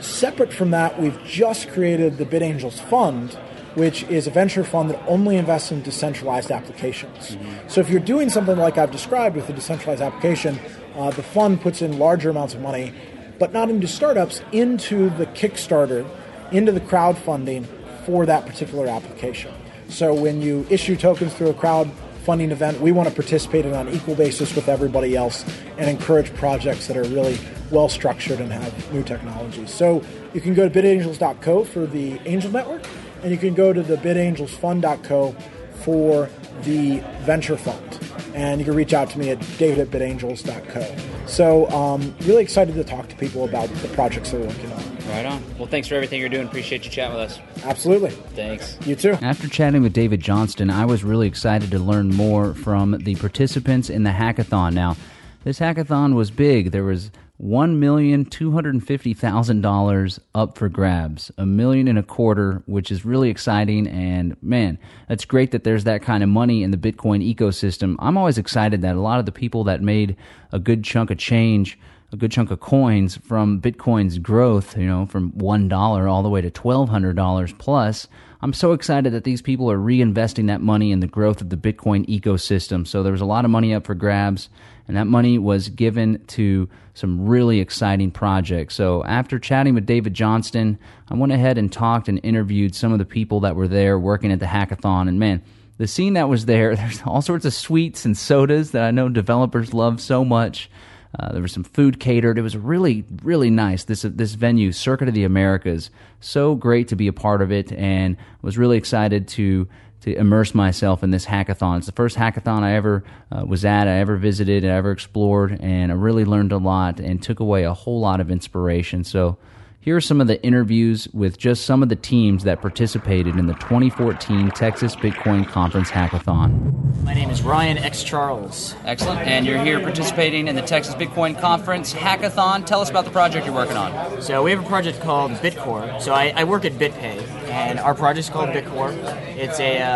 Separate 0.00 0.52
from 0.52 0.70
that, 0.70 1.00
we've 1.00 1.22
just 1.24 1.68
created 1.70 2.18
the 2.18 2.24
BitAngels 2.24 2.78
Fund, 2.78 3.36
which 3.74 4.04
is 4.04 4.26
a 4.26 4.30
venture 4.30 4.64
fund 4.64 4.90
that 4.90 5.02
only 5.06 5.36
invests 5.36 5.70
in 5.70 5.82
decentralized 5.82 6.50
applications. 6.50 7.36
So 7.68 7.80
if 7.80 7.90
you're 7.90 8.00
doing 8.00 8.28
something 8.28 8.56
like 8.56 8.78
I've 8.78 8.90
described 8.90 9.36
with 9.36 9.48
a 9.48 9.52
decentralized 9.52 10.02
application, 10.02 10.58
uh, 10.96 11.10
the 11.10 11.22
fund 11.22 11.60
puts 11.60 11.82
in 11.82 11.98
larger 11.98 12.30
amounts 12.30 12.54
of 12.54 12.60
money, 12.60 12.92
but 13.38 13.52
not 13.52 13.70
into 13.70 13.86
startups, 13.86 14.42
into 14.52 15.10
the 15.10 15.26
Kickstarter, 15.26 16.08
into 16.50 16.72
the 16.72 16.80
crowdfunding 16.80 17.66
for 18.04 18.26
that 18.26 18.46
particular 18.46 18.86
application. 18.86 19.52
So 19.88 20.14
when 20.14 20.42
you 20.42 20.66
issue 20.70 20.96
tokens 20.96 21.34
through 21.34 21.48
a 21.48 21.54
crowdfunding 21.54 22.50
event, 22.50 22.80
we 22.80 22.92
want 22.92 23.08
to 23.08 23.14
participate 23.14 23.64
in 23.64 23.74
on 23.74 23.88
equal 23.88 24.14
basis 24.14 24.54
with 24.54 24.68
everybody 24.68 25.16
else 25.16 25.44
and 25.78 25.88
encourage 25.88 26.32
projects 26.34 26.86
that 26.88 26.96
are 26.96 27.04
really 27.04 27.38
well 27.70 27.88
structured 27.88 28.40
and 28.40 28.52
have 28.52 28.92
new 28.92 29.02
technologies. 29.02 29.72
So 29.72 30.02
you 30.34 30.40
can 30.40 30.54
go 30.54 30.68
to 30.68 30.82
bitangels.co 30.82 31.64
for 31.64 31.86
the 31.86 32.18
angel 32.26 32.50
network, 32.50 32.82
and 33.22 33.32
you 33.32 33.38
can 33.38 33.54
go 33.54 33.72
to 33.72 33.82
the 33.82 33.96
bitangelsfund.co 33.96 35.34
for 35.80 36.28
the 36.62 36.98
venture 37.20 37.56
fund. 37.56 37.98
And 38.34 38.60
you 38.60 38.64
can 38.64 38.74
reach 38.74 38.92
out 38.92 39.10
to 39.10 39.18
me 39.18 39.30
at 39.30 39.40
david 39.58 39.78
at 39.78 39.88
bitangels.co. 39.88 40.96
So, 41.26 41.68
um, 41.70 42.14
really 42.20 42.42
excited 42.42 42.74
to 42.74 42.84
talk 42.84 43.08
to 43.08 43.16
people 43.16 43.44
about 43.44 43.68
the 43.68 43.88
projects 43.88 44.30
they're 44.30 44.40
working 44.40 44.72
on. 44.72 44.87
Right 45.08 45.24
on. 45.24 45.42
Well, 45.58 45.66
thanks 45.66 45.88
for 45.88 45.94
everything 45.94 46.20
you're 46.20 46.28
doing. 46.28 46.46
Appreciate 46.46 46.84
you 46.84 46.90
chatting 46.90 47.16
with 47.16 47.30
us. 47.30 47.40
Absolutely. 47.64 48.10
Thanks. 48.10 48.76
You 48.86 48.94
too. 48.94 49.12
After 49.22 49.48
chatting 49.48 49.82
with 49.82 49.94
David 49.94 50.20
Johnston, 50.20 50.70
I 50.70 50.84
was 50.84 51.02
really 51.02 51.26
excited 51.26 51.70
to 51.70 51.78
learn 51.78 52.10
more 52.10 52.54
from 52.54 52.92
the 52.98 53.16
participants 53.16 53.88
in 53.88 54.04
the 54.04 54.10
hackathon. 54.10 54.74
Now, 54.74 54.96
this 55.44 55.58
hackathon 55.58 56.14
was 56.14 56.30
big. 56.30 56.72
There 56.72 56.84
was 56.84 57.10
one 57.38 57.80
million 57.80 58.26
two 58.26 58.52
hundred 58.52 58.74
and 58.74 58.86
fifty 58.86 59.14
thousand 59.14 59.62
dollars 59.62 60.20
up 60.34 60.58
for 60.58 60.68
grabs, 60.68 61.32
a 61.38 61.46
million 61.46 61.88
and 61.88 61.98
a 61.98 62.02
quarter, 62.02 62.62
which 62.66 62.90
is 62.90 63.04
really 63.04 63.30
exciting. 63.30 63.86
And 63.86 64.36
man, 64.42 64.78
it's 65.08 65.24
great 65.24 65.52
that 65.52 65.64
there's 65.64 65.84
that 65.84 66.02
kind 66.02 66.22
of 66.22 66.28
money 66.28 66.62
in 66.62 66.70
the 66.70 66.76
Bitcoin 66.76 67.24
ecosystem. 67.34 67.96
I'm 67.98 68.18
always 68.18 68.38
excited 68.38 68.82
that 68.82 68.94
a 68.94 69.00
lot 69.00 69.20
of 69.20 69.26
the 69.26 69.32
people 69.32 69.64
that 69.64 69.80
made 69.80 70.16
a 70.52 70.58
good 70.58 70.84
chunk 70.84 71.10
of 71.10 71.18
change, 71.18 71.78
a 72.12 72.16
good 72.16 72.32
chunk 72.32 72.50
of 72.50 72.60
coins 72.60 73.16
from 73.18 73.60
Bitcoin's 73.60 74.18
growth, 74.18 74.76
you 74.76 74.86
know, 74.86 75.06
from 75.06 75.30
one 75.32 75.68
dollar 75.68 76.08
all 76.08 76.22
the 76.22 76.28
way 76.28 76.40
to 76.40 76.50
twelve 76.50 76.88
hundred 76.88 77.16
dollars 77.16 77.52
plus. 77.58 78.08
I'm 78.40 78.52
so 78.52 78.72
excited 78.72 79.12
that 79.12 79.24
these 79.24 79.42
people 79.42 79.70
are 79.70 79.78
reinvesting 79.78 80.46
that 80.46 80.60
money 80.60 80.92
in 80.92 81.00
the 81.00 81.08
growth 81.08 81.40
of 81.40 81.50
the 81.50 81.56
Bitcoin 81.56 82.06
ecosystem. 82.06 82.86
So 82.86 83.02
there 83.02 83.12
was 83.12 83.20
a 83.20 83.26
lot 83.26 83.44
of 83.44 83.50
money 83.50 83.74
up 83.74 83.84
for 83.84 83.96
grabs, 83.96 84.48
and 84.86 84.96
that 84.96 85.06
money 85.06 85.38
was 85.38 85.68
given 85.68 86.24
to 86.28 86.68
some 86.94 87.26
really 87.26 87.58
exciting 87.58 88.12
projects. 88.12 88.76
So 88.76 89.04
after 89.04 89.38
chatting 89.38 89.74
with 89.74 89.86
David 89.86 90.14
Johnston, 90.14 90.78
I 91.08 91.14
went 91.14 91.32
ahead 91.32 91.58
and 91.58 91.70
talked 91.70 92.08
and 92.08 92.20
interviewed 92.22 92.76
some 92.76 92.92
of 92.92 92.98
the 92.98 93.04
people 93.04 93.40
that 93.40 93.56
were 93.56 93.68
there 93.68 93.98
working 93.98 94.30
at 94.30 94.38
the 94.38 94.46
hackathon. 94.46 95.08
And 95.08 95.18
man, 95.18 95.42
the 95.76 95.88
scene 95.88 96.14
that 96.14 96.28
was 96.28 96.46
there, 96.46 96.76
there's 96.76 97.02
all 97.04 97.22
sorts 97.22 97.44
of 97.44 97.52
sweets 97.52 98.04
and 98.04 98.16
sodas 98.16 98.70
that 98.70 98.84
I 98.84 98.92
know 98.92 99.08
developers 99.08 99.74
love 99.74 100.00
so 100.00 100.24
much. 100.24 100.70
Uh, 101.18 101.32
there 101.32 101.42
was 101.42 101.52
some 101.52 101.64
food 101.64 102.00
catered. 102.00 102.38
It 102.38 102.42
was 102.42 102.56
really, 102.56 103.04
really 103.22 103.50
nice. 103.50 103.84
This 103.84 104.02
this 104.02 104.34
venue, 104.34 104.72
Circuit 104.72 105.08
of 105.08 105.14
the 105.14 105.24
Americas, 105.24 105.90
so 106.20 106.54
great 106.54 106.88
to 106.88 106.96
be 106.96 107.08
a 107.08 107.12
part 107.12 107.42
of 107.42 107.50
it, 107.52 107.72
and 107.72 108.16
was 108.42 108.58
really 108.58 108.76
excited 108.76 109.28
to 109.28 109.68
to 110.00 110.14
immerse 110.16 110.54
myself 110.54 111.02
in 111.02 111.10
this 111.10 111.26
hackathon. 111.26 111.78
It's 111.78 111.86
the 111.86 111.92
first 111.92 112.16
hackathon 112.16 112.62
I 112.62 112.74
ever 112.74 113.04
uh, 113.32 113.44
was 113.44 113.64
at, 113.64 113.88
I 113.88 113.98
ever 113.98 114.16
visited, 114.16 114.64
I 114.64 114.68
ever 114.68 114.92
explored, 114.92 115.58
and 115.60 115.90
I 115.90 115.94
really 115.94 116.24
learned 116.24 116.52
a 116.52 116.58
lot 116.58 117.00
and 117.00 117.22
took 117.22 117.40
away 117.40 117.64
a 117.64 117.74
whole 117.74 118.00
lot 118.00 118.20
of 118.20 118.30
inspiration. 118.30 119.02
So 119.02 119.38
here 119.80 119.96
are 119.96 120.00
some 120.00 120.20
of 120.20 120.26
the 120.26 120.42
interviews 120.42 121.08
with 121.12 121.38
just 121.38 121.64
some 121.64 121.82
of 121.82 121.88
the 121.88 121.96
teams 121.96 122.42
that 122.44 122.60
participated 122.60 123.36
in 123.36 123.46
the 123.46 123.54
2014 123.54 124.50
Texas 124.50 124.96
Bitcoin 124.96 125.46
Conference 125.46 125.88
Hackathon. 125.88 127.04
My 127.04 127.14
name 127.14 127.30
is 127.30 127.42
Ryan 127.42 127.78
X. 127.78 128.02
Charles. 128.02 128.74
Excellent. 128.84 129.20
And 129.20 129.46
you're 129.46 129.62
here 129.62 129.80
participating 129.80 130.48
in 130.48 130.56
the 130.56 130.62
Texas 130.62 130.94
Bitcoin 130.94 131.40
Conference 131.40 131.94
Hackathon. 131.94 132.66
Tell 132.66 132.80
us 132.80 132.90
about 132.90 133.04
the 133.04 133.12
project 133.12 133.46
you're 133.46 133.54
working 133.54 133.76
on. 133.76 134.20
So 134.20 134.42
we 134.42 134.50
have 134.50 134.64
a 134.64 134.68
project 134.68 135.00
called 135.00 135.30
Bitcore. 135.32 136.00
So 136.02 136.12
I, 136.12 136.32
I 136.34 136.44
work 136.44 136.64
at 136.64 136.72
BitPay, 136.72 137.47
and 137.48 137.78
our 137.78 137.94
project 137.94 138.26
is 138.26 138.30
called 138.30 138.50
Bitcore. 138.50 138.92
It's 139.36 139.58
a 139.60 139.78
uh, 139.78 139.86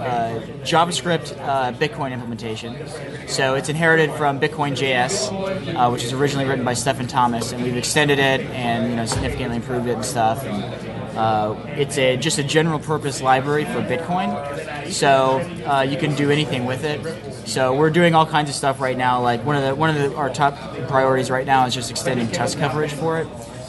uh, 0.00 0.40
JavaScript 0.62 1.38
uh, 1.40 1.72
Bitcoin 1.72 2.12
implementation. 2.12 2.88
So 3.28 3.54
it's 3.54 3.68
inherited 3.68 4.12
from 4.12 4.40
Bitcoin 4.40 4.72
JS, 4.72 5.74
uh, 5.74 5.90
which 5.90 6.02
was 6.02 6.12
originally 6.12 6.46
written 6.46 6.64
by 6.64 6.74
Stefan 6.74 7.06
Thomas, 7.06 7.52
and 7.52 7.62
we've 7.62 7.76
extended 7.76 8.18
it 8.18 8.40
and 8.50 8.90
you 8.90 8.96
know 8.96 9.06
significantly 9.06 9.56
improved 9.56 9.86
it 9.86 9.92
and 9.92 10.04
stuff. 10.04 10.44
And, 10.44 10.88
uh, 11.18 11.56
it's 11.70 11.98
a 11.98 12.16
just 12.16 12.38
a 12.38 12.44
general 12.44 12.78
purpose 12.78 13.20
library 13.20 13.64
for 13.64 13.82
Bitcoin, 13.82 14.88
so 14.88 15.40
uh, 15.66 15.82
you 15.82 15.96
can 15.96 16.14
do 16.14 16.30
anything 16.30 16.64
with 16.64 16.84
it. 16.84 17.48
So 17.48 17.74
we're 17.74 17.90
doing 17.90 18.14
all 18.14 18.24
kinds 18.24 18.48
of 18.48 18.54
stuff 18.54 18.80
right 18.80 18.96
now. 18.96 19.20
Like 19.20 19.44
one 19.44 19.56
of 19.56 19.64
the 19.64 19.74
one 19.74 19.90
of 19.90 19.96
the, 19.96 20.16
our 20.16 20.30
top 20.30 20.56
priorities 20.86 21.28
right 21.28 21.46
now 21.46 21.66
is 21.66 21.74
just 21.74 21.90
extending 21.90 22.28
test 22.28 22.58
coverage 22.58 22.92
for 22.92 23.18
it, 23.18 23.26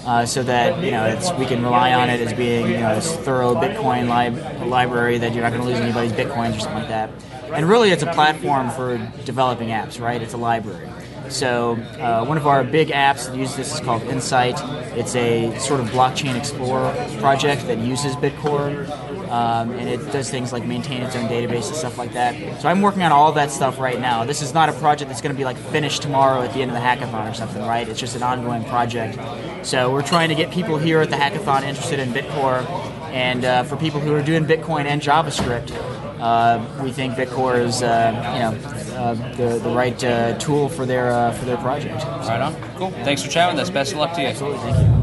uh, 0.10 0.26
so 0.26 0.42
that 0.42 0.84
you 0.84 0.90
know 0.90 1.06
it's 1.06 1.32
we 1.34 1.46
can 1.46 1.62
rely 1.62 1.94
on 1.94 2.10
it 2.10 2.20
as 2.20 2.34
being 2.34 2.66
you 2.66 2.80
know 2.80 2.96
this 2.96 3.16
thorough 3.18 3.54
Bitcoin 3.54 4.10
lib- 4.10 4.68
library 4.68 5.20
that 5.20 5.34
you're 5.34 5.44
not 5.44 5.52
going 5.54 5.62
to 5.62 5.68
lose 5.68 5.80
anybody's 5.80 6.12
bitcoins 6.12 6.58
or 6.58 6.62
something 6.62 6.80
like 6.80 6.88
that. 6.88 7.12
And 7.54 7.70
really, 7.70 7.92
it's 7.92 8.02
a 8.02 8.12
platform 8.12 8.72
for 8.72 8.98
developing 9.26 9.70
apps, 9.70 10.02
right? 10.02 10.20
It's 10.20 10.34
a 10.34 10.38
library. 10.38 10.90
So 11.30 11.74
uh, 12.00 12.26
one 12.26 12.38
of 12.38 12.48
our 12.48 12.64
big 12.64 12.88
apps 12.88 13.28
that 13.28 13.38
uses 13.38 13.56
this 13.56 13.74
is 13.76 13.80
called 13.82 14.02
Insight. 14.04 14.60
It's 14.98 15.16
a 15.16 15.56
sort 15.60 15.80
of 15.80 15.88
blockchain 15.88 16.36
explorer 16.36 16.92
project 17.20 17.68
that 17.68 17.78
uses 17.78 18.16
Bitcore, 18.16 18.88
um, 19.30 19.72
and 19.72 19.88
it 19.88 19.98
does 20.12 20.30
things 20.30 20.52
like 20.52 20.66
maintain 20.66 21.02
its 21.02 21.16
own 21.16 21.30
database 21.30 21.68
and 21.68 21.76
stuff 21.76 21.98
like 21.98 22.14
that. 22.14 22.62
So 22.62 22.68
I'm 22.68 22.82
working 22.82 23.04
on 23.04 23.12
all 23.12 23.32
that 23.34 23.52
stuff 23.52 23.80
right 23.80 24.00
now. 24.00 24.26
This 24.26 24.42
is 24.42 24.54
not 24.54 24.70
a 24.70 24.74
project 24.74 25.10
that's 25.10 25.22
going 25.22 25.34
to 25.34 25.38
be 25.38 25.46
like 25.46 25.58
finished 25.58 26.02
tomorrow 26.02 26.42
at 26.42 26.54
the 26.54 26.62
end 26.62 26.72
of 26.72 26.76
the 26.76 26.84
hackathon 26.84 27.30
or 27.30 27.34
something, 27.34 27.62
right? 27.62 27.88
It's 27.88 28.00
just 28.00 28.16
an 28.16 28.24
ongoing 28.24 28.64
project. 28.66 29.18
So 29.66 29.92
we're 29.92 30.02
trying 30.02 30.30
to 30.30 30.36
get 30.36 30.52
people 30.52 30.78
here 30.78 31.02
at 31.02 31.10
the 31.10 31.16
hackathon 31.16 31.64
interested 31.64 32.00
in 32.00 32.10
Bitcore, 32.10 32.68
and 33.12 33.46
uh, 33.46 33.64
for 33.64 33.76
people 33.78 34.00
who 34.00 34.14
are 34.14 34.22
doing 34.22 34.46
Bitcoin 34.46 34.86
and 34.86 35.02
JavaScript. 35.02 35.72
Uh, 36.20 36.62
we 36.84 36.92
think 36.92 37.14
Bitcore 37.14 37.64
is, 37.64 37.82
uh, 37.82 38.12
you 38.34 38.40
know, 38.40 38.98
uh, 38.98 39.14
the, 39.36 39.58
the 39.60 39.70
right 39.70 40.04
uh, 40.04 40.38
tool 40.38 40.68
for 40.68 40.86
their 40.86 41.12
uh, 41.12 41.32
for 41.32 41.46
their 41.46 41.56
project. 41.58 42.04
Right 42.04 42.42
on. 42.42 42.56
Cool. 42.76 42.92
Thanks 42.92 43.24
for 43.24 43.30
chatting 43.30 43.56
with 43.56 43.64
us. 43.64 43.70
Best 43.70 43.94
of 43.94 44.00
luck 44.00 44.14
to 44.16 44.22
you. 44.22 44.28
Absolutely, 44.28 44.60
thank 44.60 44.78
you. 44.78 44.99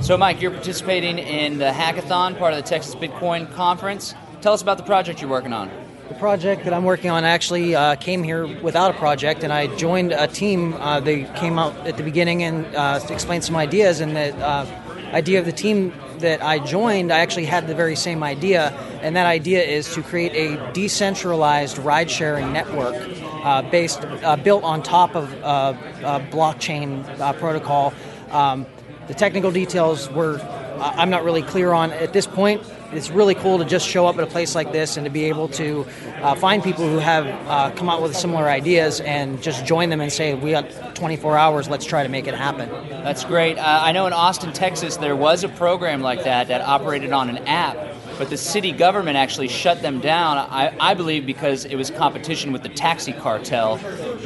So, 0.00 0.16
Mike, 0.16 0.40
you're 0.40 0.50
participating 0.50 1.18
in 1.18 1.58
the 1.58 1.66
hackathon, 1.66 2.38
part 2.38 2.54
of 2.54 2.56
the 2.56 2.68
Texas 2.68 2.94
Bitcoin 2.94 3.52
Conference. 3.52 4.14
Tell 4.40 4.54
us 4.54 4.62
about 4.62 4.78
the 4.78 4.82
project 4.82 5.20
you're 5.20 5.30
working 5.30 5.52
on. 5.52 5.70
The 6.08 6.14
project 6.14 6.64
that 6.64 6.72
I'm 6.72 6.84
working 6.84 7.10
on 7.10 7.24
actually 7.24 7.76
uh, 7.76 7.96
came 7.96 8.22
here 8.22 8.46
without 8.62 8.94
a 8.94 8.98
project, 8.98 9.44
and 9.44 9.52
I 9.52 9.66
joined 9.76 10.12
a 10.12 10.26
team. 10.26 10.72
Uh, 10.72 11.00
they 11.00 11.24
came 11.36 11.58
out 11.58 11.76
at 11.86 11.98
the 11.98 12.02
beginning 12.02 12.42
and 12.42 12.64
uh, 12.74 12.98
explained 13.10 13.44
some 13.44 13.56
ideas, 13.56 14.00
and 14.00 14.16
the 14.16 14.34
uh, 14.36 14.66
idea 15.12 15.38
of 15.38 15.44
the 15.44 15.52
team 15.52 15.92
that 16.20 16.42
I 16.42 16.60
joined, 16.60 17.12
I 17.12 17.18
actually 17.18 17.44
had 17.44 17.66
the 17.66 17.74
very 17.74 17.94
same 17.94 18.22
idea, 18.22 18.70
and 19.02 19.14
that 19.16 19.26
idea 19.26 19.62
is 19.62 19.92
to 19.94 20.02
create 20.02 20.32
a 20.32 20.72
decentralized 20.72 21.76
ride-sharing 21.76 22.54
network 22.54 22.96
uh, 23.44 23.62
based 23.70 24.00
uh, 24.02 24.36
built 24.36 24.64
on 24.64 24.82
top 24.82 25.14
of 25.14 25.30
uh, 25.44 25.74
a 26.02 26.20
blockchain 26.20 27.06
uh, 27.20 27.34
protocol. 27.34 27.92
Um, 28.30 28.66
the 29.10 29.16
technical 29.16 29.50
details 29.50 30.08
were 30.10 30.38
I'm 30.80 31.10
not 31.10 31.24
really 31.24 31.42
clear 31.42 31.72
on 31.72 31.90
at 31.90 32.12
this 32.12 32.28
point. 32.28 32.62
It's 32.92 33.10
really 33.10 33.34
cool 33.34 33.58
to 33.58 33.64
just 33.64 33.86
show 33.86 34.06
up 34.06 34.16
at 34.18 34.24
a 34.24 34.26
place 34.26 34.54
like 34.54 34.70
this 34.72 34.96
and 34.96 35.04
to 35.04 35.10
be 35.10 35.24
able 35.24 35.48
to 35.48 35.84
uh, 36.22 36.36
find 36.36 36.62
people 36.62 36.88
who 36.88 36.98
have 36.98 37.26
uh, 37.48 37.70
come 37.76 37.88
out 37.88 38.02
with 38.02 38.16
similar 38.16 38.48
ideas 38.48 39.00
and 39.00 39.42
just 39.42 39.66
join 39.66 39.90
them 39.90 40.00
and 40.00 40.12
say, 40.12 40.34
"We 40.34 40.52
got 40.52 40.94
24 40.94 41.36
hours. 41.36 41.68
Let's 41.68 41.84
try 41.84 42.04
to 42.04 42.08
make 42.08 42.28
it 42.28 42.34
happen." 42.34 42.68
That's 42.88 43.24
great. 43.24 43.58
Uh, 43.58 43.80
I 43.82 43.90
know 43.90 44.06
in 44.06 44.12
Austin, 44.12 44.52
Texas, 44.52 44.96
there 44.96 45.16
was 45.16 45.42
a 45.42 45.48
program 45.48 46.02
like 46.02 46.22
that 46.22 46.48
that 46.48 46.60
operated 46.62 47.12
on 47.12 47.28
an 47.28 47.38
app, 47.48 47.76
but 48.20 48.28
the 48.28 48.36
city 48.36 48.70
government 48.70 49.16
actually 49.16 49.48
shut 49.48 49.80
them 49.80 49.98
down. 49.98 50.36
I, 50.36 50.76
I 50.78 50.92
believe 50.92 51.24
because 51.24 51.64
it 51.64 51.74
was 51.74 51.90
competition 51.90 52.52
with 52.52 52.62
the 52.62 52.68
taxi 52.68 53.14
cartel. 53.14 53.80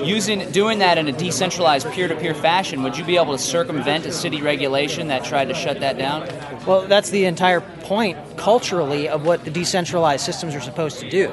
Using 0.05 0.51
doing 0.51 0.81
that 0.81 0.99
in 0.99 1.07
a 1.07 1.13
decentralized 1.13 1.89
peer-to-peer 1.93 2.35
fashion, 2.35 2.83
would 2.83 2.99
you 2.99 3.05
be 3.05 3.17
able 3.17 3.31
to 3.37 3.39
circumvent 3.39 4.05
a 4.05 4.11
city 4.11 4.43
regulation 4.43 5.07
that 5.09 5.25
tried 5.25 5.45
to 5.47 5.55
shut 5.55 5.79
that 5.79 5.97
down? 5.97 6.29
Well, 6.67 6.89
that's 6.89 7.11
the 7.11 7.25
entire 7.27 7.61
point 7.61 8.19
culturally 8.37 9.09
of 9.09 9.25
what 9.25 9.45
the 9.45 9.51
decentralized 9.53 10.25
systems 10.25 10.57
are 10.57 10.61
supposed 10.61 10.99
to 10.99 11.09
do. 11.09 11.29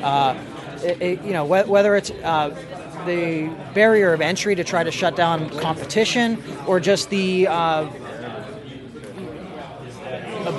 Uh, 0.00 0.40
it, 0.84 1.02
it- 1.02 1.22
you 1.24 1.32
know, 1.32 1.44
wh- 1.46 1.68
whether 1.68 1.96
it's 1.96 2.12
uh, 2.12 2.50
the 3.06 3.52
barrier 3.74 4.12
of 4.12 4.20
entry 4.20 4.54
to 4.54 4.62
try 4.62 4.84
to 4.84 4.92
shut 4.92 5.16
down 5.16 5.50
competition, 5.58 6.40
or 6.68 6.78
just 6.78 7.10
the 7.10 7.48
uh, 7.48 7.88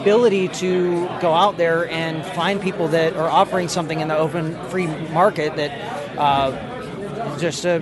ability 0.06 0.48
to 0.50 1.08
go 1.20 1.34
out 1.34 1.58
there 1.58 1.90
and 1.90 2.24
find 2.36 2.62
people 2.62 2.88
that 2.90 3.16
are 3.16 3.28
offering 3.28 3.68
something 3.68 4.02
in 4.02 4.08
the 4.08 4.16
open 4.16 4.56
free 4.70 4.86
market 4.86 5.56
that 5.56 5.72
uh, 6.16 6.52
just 7.40 7.66
a, 7.66 7.78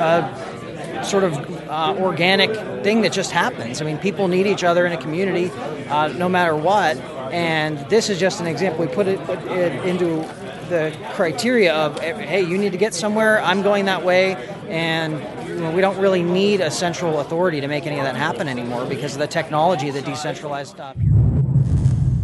a 0.00 1.04
sort 1.04 1.24
of 1.24 1.34
uh, 1.68 1.94
organic 1.98 2.50
thing 2.82 3.02
that 3.02 3.12
just 3.12 3.32
happens. 3.32 3.82
I 3.82 3.84
mean, 3.84 3.98
people 3.98 4.28
need 4.28 4.46
each 4.46 4.64
other 4.64 4.86
in 4.86 4.92
a 4.92 4.96
community, 4.96 5.50
uh, 5.90 6.08
no 6.08 6.26
matter 6.26 6.56
what. 6.56 6.96
And 7.30 7.78
this 7.90 8.08
is 8.08 8.18
just 8.18 8.40
an 8.40 8.46
example. 8.46 8.86
We 8.86 8.90
put 8.90 9.06
it, 9.06 9.22
put 9.26 9.40
it 9.42 9.84
into 9.84 10.22
the 10.68 10.96
criteria 11.12 11.74
of, 11.74 11.98
hey, 12.00 12.42
you 12.42 12.58
need 12.58 12.72
to 12.72 12.78
get 12.78 12.94
somewhere. 12.94 13.40
I'm 13.42 13.62
going 13.62 13.84
that 13.86 14.04
way, 14.04 14.34
and 14.68 15.12
you 15.48 15.56
know, 15.56 15.70
we 15.70 15.80
don't 15.80 15.98
really 15.98 16.22
need 16.22 16.60
a 16.60 16.70
central 16.70 17.20
authority 17.20 17.60
to 17.60 17.68
make 17.68 17.86
any 17.86 17.98
of 17.98 18.04
that 18.04 18.16
happen 18.16 18.48
anymore 18.48 18.86
because 18.86 19.14
of 19.14 19.18
the 19.20 19.26
technology, 19.26 19.90
the 19.90 20.02
decentralized 20.02 20.70
stuff. 20.70 20.96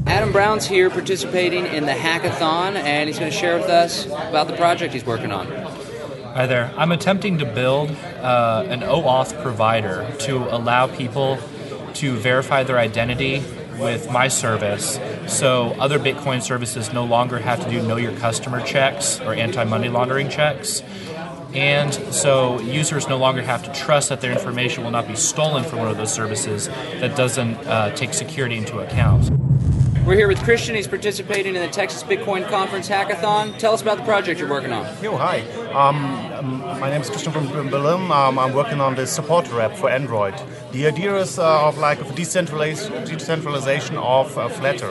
Adam 0.06 0.32
Brown's 0.32 0.66
here 0.66 0.90
participating 0.90 1.66
in 1.66 1.86
the 1.86 1.92
hackathon, 1.92 2.74
and 2.74 3.08
he's 3.08 3.18
going 3.18 3.30
to 3.30 3.36
share 3.36 3.56
with 3.56 3.68
us 3.68 4.06
about 4.06 4.48
the 4.48 4.56
project 4.56 4.92
he's 4.92 5.06
working 5.06 5.30
on. 5.30 5.46
Hi 6.34 6.46
there. 6.46 6.72
I'm 6.76 6.92
attempting 6.92 7.38
to 7.38 7.44
build 7.44 7.90
uh, 7.90 8.64
an 8.68 8.80
OAuth 8.80 9.40
provider 9.42 10.10
to 10.20 10.38
allow 10.54 10.86
people 10.86 11.38
to 11.94 12.16
verify 12.16 12.62
their 12.62 12.78
identity 12.78 13.42
with 13.80 14.10
my 14.10 14.28
service, 14.28 15.00
so 15.26 15.74
other 15.78 15.98
Bitcoin 15.98 16.42
services 16.42 16.92
no 16.92 17.04
longer 17.04 17.38
have 17.38 17.64
to 17.64 17.70
do 17.70 17.82
know 17.82 17.96
your 17.96 18.16
customer 18.18 18.60
checks 18.60 19.20
or 19.20 19.34
anti 19.34 19.64
money 19.64 19.88
laundering 19.88 20.28
checks. 20.28 20.82
And 21.54 21.92
so 21.92 22.60
users 22.60 23.08
no 23.08 23.16
longer 23.16 23.42
have 23.42 23.64
to 23.64 23.72
trust 23.72 24.10
that 24.10 24.20
their 24.20 24.30
information 24.30 24.84
will 24.84 24.92
not 24.92 25.08
be 25.08 25.16
stolen 25.16 25.64
from 25.64 25.80
one 25.80 25.88
of 25.88 25.96
those 25.96 26.12
services 26.12 26.68
that 26.68 27.16
doesn't 27.16 27.56
uh, 27.66 27.92
take 27.96 28.14
security 28.14 28.56
into 28.56 28.78
account. 28.78 29.30
We're 30.06 30.14
here 30.14 30.28
with 30.28 30.42
Christian. 30.44 30.74
He's 30.74 30.88
participating 30.88 31.56
in 31.56 31.62
the 31.62 31.68
Texas 31.68 32.02
Bitcoin 32.02 32.48
Conference 32.48 32.88
Hackathon. 32.88 33.58
Tell 33.58 33.74
us 33.74 33.82
about 33.82 33.98
the 33.98 34.04
project 34.04 34.40
you're 34.40 34.48
working 34.48 34.72
on. 34.72 34.86
Yo, 35.02 35.16
hi. 35.16 35.40
Um, 35.72 36.60
my 36.80 36.90
name 36.90 37.00
is 37.00 37.08
Christian 37.08 37.32
from 37.32 37.46
Berlin. 37.70 38.10
Um, 38.10 38.40
I'm 38.40 38.54
working 38.54 38.80
on 38.80 38.96
the 38.96 39.06
supporter 39.06 39.60
app 39.60 39.76
for 39.76 39.88
Android. 39.88 40.34
The 40.72 40.88
idea 40.88 41.16
is 41.16 41.38
uh, 41.38 41.68
of 41.68 41.78
like 41.78 42.00
a 42.00 42.12
decentralization, 42.12 43.96
of 43.96 44.36
uh, 44.36 44.48
Flattr. 44.48 44.90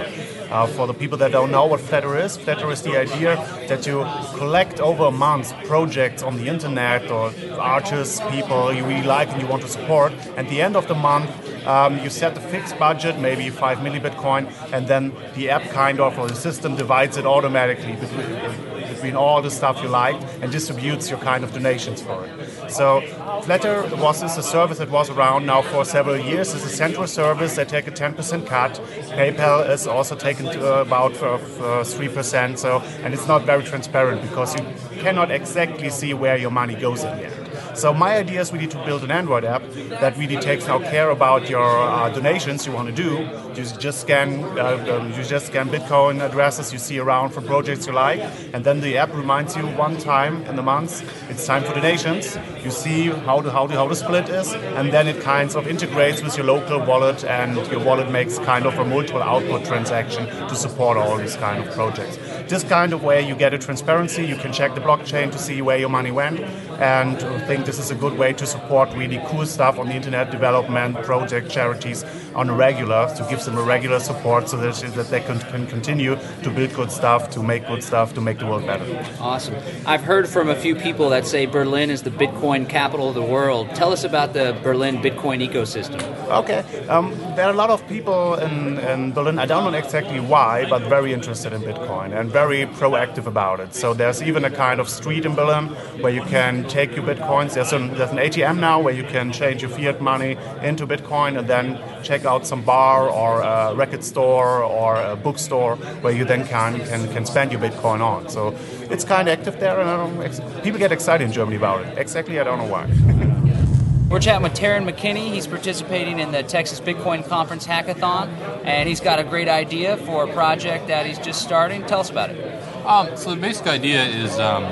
Uh, 0.50 0.68
for 0.68 0.88
the 0.88 0.94
people 0.94 1.18
that 1.18 1.34
don't 1.34 1.52
know 1.52 1.66
what 1.66 1.82
Flattr 1.82 2.24
is, 2.24 2.38
Flattr 2.38 2.72
is 2.72 2.82
the 2.82 2.98
idea 2.98 3.36
that 3.68 3.86
you 3.86 4.06
collect 4.38 4.80
over 4.80 5.08
a 5.08 5.12
month 5.12 5.54
projects 5.66 6.24
on 6.24 6.38
the 6.38 6.48
internet 6.48 7.12
or 7.12 7.34
artists, 7.60 8.22
people 8.32 8.74
you 8.74 8.86
really 8.86 9.06
like 9.06 9.28
and 9.30 9.42
you 9.42 9.48
want 9.50 9.62
to 9.64 9.68
support. 9.68 10.14
At 10.38 10.48
the 10.48 10.62
end 10.62 10.78
of 10.78 10.88
the 10.88 10.96
month, 10.96 11.30
um, 11.68 12.00
you 12.00 12.10
set 12.10 12.38
a 12.38 12.42
fixed 12.42 12.80
budget, 12.80 13.20
maybe 13.20 13.50
five 13.50 13.80
millibitcoin, 13.80 14.50
and 14.72 14.88
then 14.88 15.12
the 15.36 15.50
app 15.50 15.64
kind 15.72 16.00
of 16.00 16.18
or 16.18 16.30
the 16.30 16.36
system 16.36 16.78
divides 16.78 17.18
it 17.18 17.26
automatically 17.26 17.98
between 17.98 18.79
between 19.00 19.16
all 19.16 19.42
the 19.42 19.50
stuff 19.50 19.82
you 19.82 19.88
liked 19.88 20.22
and 20.42 20.52
distributes 20.52 21.10
your 21.10 21.20
kind 21.20 21.46
of 21.46 21.54
donations 21.54 22.02
for 22.02 22.26
it. 22.26 22.70
So 22.70 23.00
Flattr 23.46 23.98
was 23.98 24.20
this 24.20 24.38
a 24.38 24.44
service 24.44 24.80
that 24.80 24.90
was 24.90 25.10
around 25.10 25.46
now 25.46 25.62
for 25.62 25.86
several 25.86 26.18
years. 26.18 26.54
It's 26.54 26.66
a 26.66 26.70
central 26.70 27.08
service. 27.08 27.56
They 27.56 27.64
take 27.64 27.88
a 27.88 27.92
10% 27.92 28.46
cut. 28.46 28.74
PayPal 29.18 29.70
is 29.70 29.88
also 29.88 30.16
taken 30.18 30.48
to 30.48 30.82
about 30.82 31.14
uh, 31.24 31.38
3%. 31.38 32.58
So 32.58 32.80
and 33.04 33.14
it's 33.14 33.28
not 33.28 33.46
very 33.46 33.64
transparent 33.64 34.22
because 34.22 34.60
you 34.60 34.66
cannot 35.02 35.32
exactly 35.32 35.90
see 35.90 36.14
where 36.14 36.36
your 36.36 36.52
money 36.52 36.76
goes 36.76 37.06
in 37.06 37.18
the 37.18 37.26
end. 37.28 37.50
So 37.78 37.94
my 37.94 38.18
idea 38.18 38.42
is 38.42 38.52
we 38.52 38.60
need 38.60 38.72
to 38.72 38.84
build 38.84 39.04
an 39.04 39.12
Android 39.12 39.46
app 39.46 39.64
that 40.02 40.18
really 40.18 40.36
takes 40.36 40.68
now 40.68 40.80
care 40.80 41.12
about 41.12 41.50
your 41.50 41.64
uh, 41.64 42.10
donations 42.10 42.66
you 42.66 42.74
want 42.74 42.94
to 42.94 42.94
do. 42.94 43.26
You 43.60 43.66
just 43.66 44.00
scan, 44.00 44.42
uh, 44.58 45.02
um, 45.02 45.12
you 45.12 45.22
just 45.22 45.48
scan 45.48 45.68
Bitcoin 45.68 46.22
addresses 46.26 46.72
you 46.72 46.80
see 46.80 46.98
around 46.98 47.32
for 47.32 47.42
projects 47.42 47.88
you 47.88 47.92
like, 47.92 48.22
and 48.54 48.64
then 48.64 48.80
the 48.80 48.98
app 48.98 49.14
reminds 49.14 49.58
you 49.58 49.64
one 49.64 49.98
time 49.98 50.44
in 50.44 50.56
the 50.56 50.62
month 50.62 51.04
it's 51.30 51.46
time 51.46 51.64
for 51.64 51.74
donations. 51.74 52.38
You 52.64 52.72
see 52.72 53.08
how 53.08 53.42
the 53.42 53.52
how 53.52 53.68
the 53.68 53.74
how 53.76 53.90
the 53.90 53.96
split 53.96 54.30
is, 54.30 54.54
and 54.54 54.94
then 54.94 55.10
it 55.10 55.20
kind 55.22 55.54
of 55.58 55.68
integrates 55.68 56.24
with 56.24 56.38
your 56.38 56.46
local 56.46 56.80
wallet, 56.80 57.26
and 57.26 57.58
your 57.70 57.84
wallet 57.84 58.10
makes 58.10 58.40
kind 58.40 58.66
of 58.66 58.80
a 58.80 58.86
multiple 58.86 59.22
output 59.22 59.66
transaction 59.66 60.26
to 60.48 60.56
support 60.56 60.98
all 60.98 61.18
these 61.18 61.36
kind 61.36 61.62
of 61.62 61.74
projects. 61.74 62.18
This 62.48 62.64
kind 62.64 62.94
of 62.94 63.04
way 63.04 63.22
you 63.28 63.36
get 63.36 63.54
a 63.54 63.58
transparency. 63.58 64.26
You 64.26 64.38
can 64.38 64.54
check 64.54 64.74
the 64.74 64.82
blockchain 64.82 65.34
to 65.34 65.38
see 65.38 65.62
where 65.62 65.78
your 65.78 65.90
money 65.90 66.12
went, 66.12 66.40
and 66.80 67.18
I 67.18 67.46
think 67.46 67.66
this 67.66 67.78
is 67.78 67.92
a 67.92 67.96
good 67.96 68.18
way 68.18 68.32
to 68.32 68.46
support 68.46 68.94
really 68.96 69.22
cool 69.28 69.46
stuff 69.46 69.78
on 69.78 69.90
the 69.90 69.96
internet 69.96 70.32
development, 70.32 71.04
project 71.04 71.52
charities 71.52 72.06
on 72.36 72.50
a 72.50 72.54
regular 72.54 73.14
to 73.16 73.28
give 73.30 73.42
a 73.58 73.62
regular 73.62 74.00
support 74.00 74.50
so 74.50 74.58
that, 74.58 74.76
that 74.96 75.08
they 75.10 75.22
can, 75.22 75.40
can 75.40 75.68
continue 75.68 76.16
to 76.44 76.50
build 76.50 76.74
good 76.74 76.92
stuff, 76.92 77.30
to 77.32 77.44
make 77.44 77.68
good 77.68 77.84
stuff, 77.84 78.14
to 78.14 78.22
make 78.22 78.40
the 78.40 78.46
world 78.46 78.66
better. 78.66 78.86
Awesome. 79.20 79.56
I've 79.86 80.04
heard 80.04 80.28
from 80.28 80.50
a 80.50 80.56
few 80.56 80.76
people 80.76 81.10
that 81.10 81.26
say 81.26 81.46
Berlin 81.46 81.90
is 81.90 82.04
the 82.04 82.12
Bitcoin 82.12 82.68
capital 82.68 83.10
of 83.10 83.16
the 83.16 83.22
world. 83.22 83.70
Tell 83.76 83.92
us 83.92 84.04
about 84.04 84.34
the 84.34 84.58
Berlin 84.64 84.98
Bitcoin 84.98 85.48
ecosystem. 85.48 86.02
Okay. 86.30 86.64
Um, 86.88 87.18
there 87.36 87.46
are 87.46 87.52
a 87.52 87.56
lot 87.56 87.70
of 87.70 87.88
people 87.88 88.36
in, 88.36 88.78
in 88.80 89.12
Berlin, 89.14 89.40
I 89.40 89.46
don't 89.46 89.72
know 89.72 89.78
exactly 89.78 90.20
why, 90.20 90.68
but 90.70 90.84
very 90.84 91.14
interested 91.14 91.54
in 91.54 91.62
Bitcoin 91.62 92.18
and 92.18 92.32
very 92.32 92.66
proactive 92.66 93.26
about 93.26 93.60
it. 93.60 93.74
So 93.74 93.94
there's 93.94 94.22
even 94.22 94.46
a 94.46 94.52
kind 94.52 94.80
of 94.80 94.90
street 94.90 95.26
in 95.26 95.36
Berlin 95.36 95.68
where 96.02 96.14
you 96.14 96.22
can 96.24 96.68
take 96.68 96.96
your 96.96 97.06
Bitcoins. 97.06 97.54
There's 97.54 97.74
an, 97.74 97.96
there's 97.96 98.12
an 98.12 98.18
ATM 98.18 98.60
now 98.60 98.80
where 98.80 98.94
you 98.94 99.04
can 99.04 99.32
change 99.32 99.62
your 99.62 99.72
fiat 99.72 100.02
money 100.02 100.38
into 100.62 100.86
Bitcoin 100.86 101.38
and 101.38 101.48
then 101.48 101.80
check 102.04 102.26
out 102.26 102.46
some 102.46 102.64
bar 102.64 103.10
or 103.10 103.42
a 103.42 103.76
record 103.76 104.04
store 104.04 104.64
or 104.64 104.96
a 104.96 105.16
bookstore 105.16 105.76
where 106.02 106.14
you 106.14 106.26
then 106.26 106.46
can, 106.48 106.80
can, 106.88 107.12
can 107.14 107.26
spend 107.26 107.52
your 107.52 107.62
Bitcoin 107.62 108.02
on. 108.02 108.30
So 108.30 108.56
it's 108.90 109.04
kind 109.04 109.28
of 109.28 109.38
active 109.40 109.60
there, 109.60 109.80
and 109.80 110.64
people 110.64 110.80
get 110.80 110.92
excited 110.92 111.26
in 111.26 111.32
Germany 111.32 111.58
about 111.58 111.86
it. 111.86 111.98
Exactly, 111.98 112.40
I 112.40 112.44
don't 112.44 112.60
know 112.60 112.66
why. 112.66 112.86
We're 114.10 114.20
chatting 114.20 114.42
with 114.42 114.54
Taryn 114.54 114.90
McKinney. 114.90 115.32
He's 115.32 115.46
participating 115.46 116.18
in 116.18 116.32
the 116.32 116.42
Texas 116.42 116.80
Bitcoin 116.80 117.28
Conference 117.28 117.68
Hackathon, 117.68 118.28
and 118.66 118.90
he's 118.90 119.00
got 119.00 119.20
a 119.20 119.24
great 119.24 119.48
idea 119.48 119.98
for 119.98 120.28
a 120.28 120.34
project 120.34 120.88
that 120.88 121.06
he's 121.06 121.20
just 121.20 121.44
starting. 121.44 121.86
Tell 121.86 122.00
us 122.00 122.10
about 122.10 122.32
it. 122.32 122.44
Um, 122.88 123.16
so 123.16 123.36
the 123.36 123.40
basic 123.40 123.68
idea 123.68 124.04
is, 124.04 124.40
um, 124.40 124.64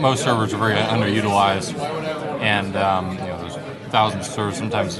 most 0.00 0.22
servers 0.22 0.54
are 0.54 0.58
very 0.58 0.76
underutilized, 0.76 1.76
and 2.40 2.76
um, 2.76 3.10
you 3.10 3.18
know, 3.18 3.40
there's 3.40 3.56
thousands 3.90 4.28
of 4.28 4.32
servers. 4.32 4.56
Sometimes, 4.56 4.98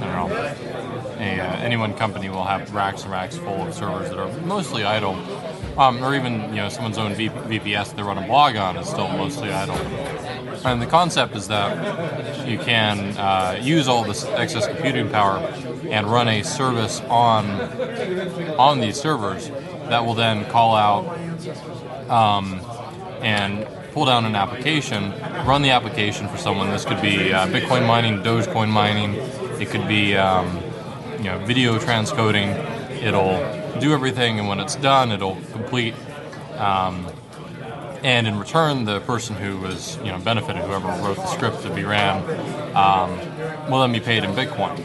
Don't 0.00 0.30
know, 0.30 0.34
a, 1.18 1.40
uh, 1.40 1.56
any 1.58 1.76
one 1.76 1.94
company 1.94 2.28
will 2.30 2.44
have 2.44 2.74
racks 2.74 3.02
and 3.02 3.12
racks 3.12 3.36
full 3.36 3.66
of 3.66 3.74
servers 3.74 4.08
that 4.08 4.18
are 4.18 4.32
mostly 4.40 4.84
idle, 4.84 5.14
um, 5.78 6.02
or 6.02 6.14
even 6.14 6.40
you 6.50 6.56
know 6.56 6.68
someone's 6.68 6.98
own 6.98 7.14
v- 7.14 7.28
VPS 7.28 7.94
they 7.94 8.02
run 8.02 8.18
a 8.18 8.26
blog 8.26 8.56
on 8.56 8.76
is 8.76 8.88
still 8.88 9.08
mostly 9.08 9.50
idle. 9.50 9.76
And 10.64 10.80
the 10.80 10.86
concept 10.86 11.36
is 11.36 11.48
that 11.48 12.48
you 12.48 12.58
can 12.58 13.16
uh, 13.16 13.58
use 13.62 13.88
all 13.88 14.04
this 14.04 14.24
excess 14.24 14.66
computing 14.66 15.08
power 15.10 15.38
and 15.88 16.06
run 16.06 16.28
a 16.28 16.42
service 16.42 17.00
on 17.02 17.50
on 18.58 18.80
these 18.80 18.98
servers 19.00 19.48
that 19.88 20.04
will 20.04 20.14
then 20.14 20.44
call 20.50 20.74
out 20.74 21.04
um, 22.10 22.60
and 23.22 23.66
pull 23.92 24.04
down 24.04 24.24
an 24.24 24.36
application, 24.36 25.10
run 25.46 25.62
the 25.62 25.70
application 25.70 26.28
for 26.28 26.36
someone. 26.36 26.70
This 26.70 26.84
could 26.84 27.02
be 27.02 27.32
uh, 27.32 27.46
Bitcoin 27.48 27.86
mining, 27.86 28.22
Dogecoin 28.22 28.68
mining. 28.68 29.20
It 29.60 29.68
could 29.68 29.86
be 29.86 30.16
um, 30.16 30.60
you 31.18 31.24
know 31.24 31.38
video 31.44 31.78
transcoding. 31.78 32.48
It'll 33.02 33.78
do 33.80 33.92
everything, 33.92 34.38
and 34.38 34.48
when 34.48 34.58
it's 34.58 34.76
done, 34.76 35.12
it'll 35.12 35.36
complete. 35.52 35.94
Um, 36.56 37.06
and 38.02 38.26
in 38.26 38.38
return, 38.38 38.86
the 38.86 39.00
person 39.00 39.36
who 39.36 39.58
was 39.58 39.98
you 39.98 40.10
know 40.10 40.18
benefited, 40.18 40.62
whoever 40.62 40.88
wrote 40.88 41.16
the 41.16 41.26
script 41.26 41.62
to 41.62 41.74
be 41.74 41.84
ran, 41.84 42.22
um, 42.74 43.18
will 43.70 43.80
then 43.80 43.92
be 43.92 44.00
paid 44.00 44.24
in 44.24 44.30
Bitcoin. 44.32 44.78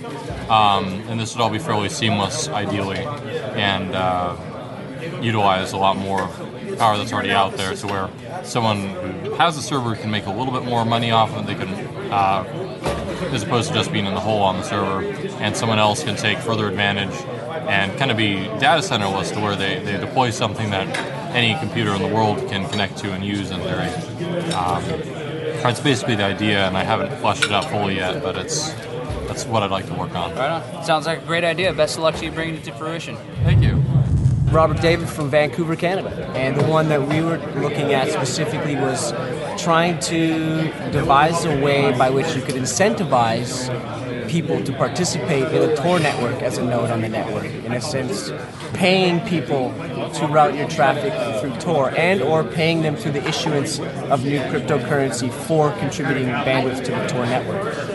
Um, 0.49 0.85
and 1.07 1.19
this 1.19 1.33
would 1.33 1.41
all 1.41 1.49
be 1.49 1.59
fairly 1.59 1.89
seamless, 1.89 2.49
ideally, 2.49 2.99
and 2.99 3.95
uh, 3.95 4.35
utilize 5.21 5.71
a 5.71 5.77
lot 5.77 5.95
more 5.97 6.27
power 6.77 6.97
that's 6.97 7.13
already 7.13 7.31
out 7.31 7.55
there 7.55 7.73
to 7.75 7.87
where 7.87 8.09
someone 8.43 8.89
who 8.89 9.33
has 9.35 9.57
a 9.57 9.61
server 9.61 9.95
can 9.95 10.11
make 10.11 10.25
a 10.25 10.31
little 10.31 10.53
bit 10.53 10.65
more 10.65 10.83
money 10.83 11.11
off 11.11 11.31
of 11.33 11.47
it. 11.49 11.57
They 11.57 11.65
can, 11.65 12.11
uh, 12.11 12.43
as 13.33 13.43
opposed 13.43 13.69
to 13.69 13.73
just 13.73 13.91
being 13.91 14.05
in 14.05 14.13
the 14.13 14.19
hole 14.19 14.41
on 14.41 14.57
the 14.57 14.63
server, 14.63 15.03
and 15.41 15.55
someone 15.55 15.79
else 15.79 16.03
can 16.03 16.15
take 16.15 16.37
further 16.39 16.67
advantage 16.67 17.13
and 17.67 17.97
kind 17.97 18.11
of 18.11 18.17
be 18.17 18.35
data 18.59 18.81
centerless 18.81 19.33
to 19.33 19.39
where 19.39 19.55
they, 19.55 19.79
they 19.79 19.97
deploy 19.97 20.29
something 20.29 20.69
that 20.69 20.87
any 21.35 21.57
computer 21.59 21.93
in 21.93 22.01
the 22.01 22.07
world 22.07 22.37
can 22.49 22.69
connect 22.69 22.97
to 22.97 23.11
and 23.11 23.25
use 23.25 23.51
in 23.51 23.59
theory. 23.61 23.89
Um, 24.53 24.83
that's 25.63 25.79
basically 25.79 26.15
the 26.15 26.23
idea, 26.23 26.67
and 26.67 26.77
I 26.77 26.83
haven't 26.83 27.15
fleshed 27.19 27.45
it 27.45 27.51
out 27.51 27.65
fully 27.65 27.95
yet, 27.95 28.21
but 28.21 28.37
it's 28.37 28.71
that's 29.27 29.45
what 29.45 29.63
I'd 29.63 29.71
like 29.71 29.87
to 29.87 29.93
work 29.93 30.15
on. 30.15 30.35
Right 30.35 30.61
on. 30.61 30.83
Sounds 30.83 31.07
like 31.07 31.23
a 31.23 31.25
great 31.25 31.43
idea. 31.43 31.73
Best 31.73 31.97
of 31.97 32.03
luck 32.03 32.15
to 32.15 32.25
you 32.25 32.31
bringing 32.31 32.55
it 32.55 32.63
to 32.65 32.73
fruition. 32.73 33.17
Thank 33.43 33.63
you. 33.63 33.83
Robert 34.55 34.79
David 34.79 35.09
from 35.09 35.29
Vancouver, 35.29 35.75
Canada. 35.75 36.31
And 36.33 36.55
the 36.55 36.63
one 36.63 36.87
that 36.87 37.05
we 37.09 37.19
were 37.19 37.37
looking 37.57 37.93
at 37.93 38.09
specifically 38.09 38.75
was 38.75 39.11
trying 39.61 39.99
to 39.99 40.71
devise 40.91 41.43
a 41.43 41.61
way 41.61 41.91
by 41.97 42.09
which 42.09 42.33
you 42.37 42.41
could 42.41 42.55
incentivize 42.55 43.69
people 44.29 44.63
to 44.63 44.71
participate 44.71 45.43
in 45.53 45.69
a 45.69 45.75
Tor 45.75 45.99
network 45.99 46.41
as 46.41 46.57
a 46.57 46.63
node 46.63 46.89
on 46.89 47.01
the 47.01 47.09
network. 47.09 47.43
In 47.43 47.73
a 47.73 47.81
sense, 47.81 48.31
paying 48.73 49.19
people 49.27 49.73
to 50.13 50.27
route 50.27 50.55
your 50.55 50.69
traffic 50.69 51.11
through 51.41 51.59
Tor 51.59 51.89
and 51.91 52.21
or 52.21 52.45
paying 52.45 52.81
them 52.81 52.95
through 52.95 53.11
the 53.11 53.27
issuance 53.27 53.79
of 53.79 54.23
new 54.23 54.39
cryptocurrency 54.39 55.29
for 55.31 55.71
contributing 55.79 56.27
bandwidth 56.27 56.83
to 56.85 56.91
the 56.91 57.07
Tor 57.07 57.25
network. 57.25 57.94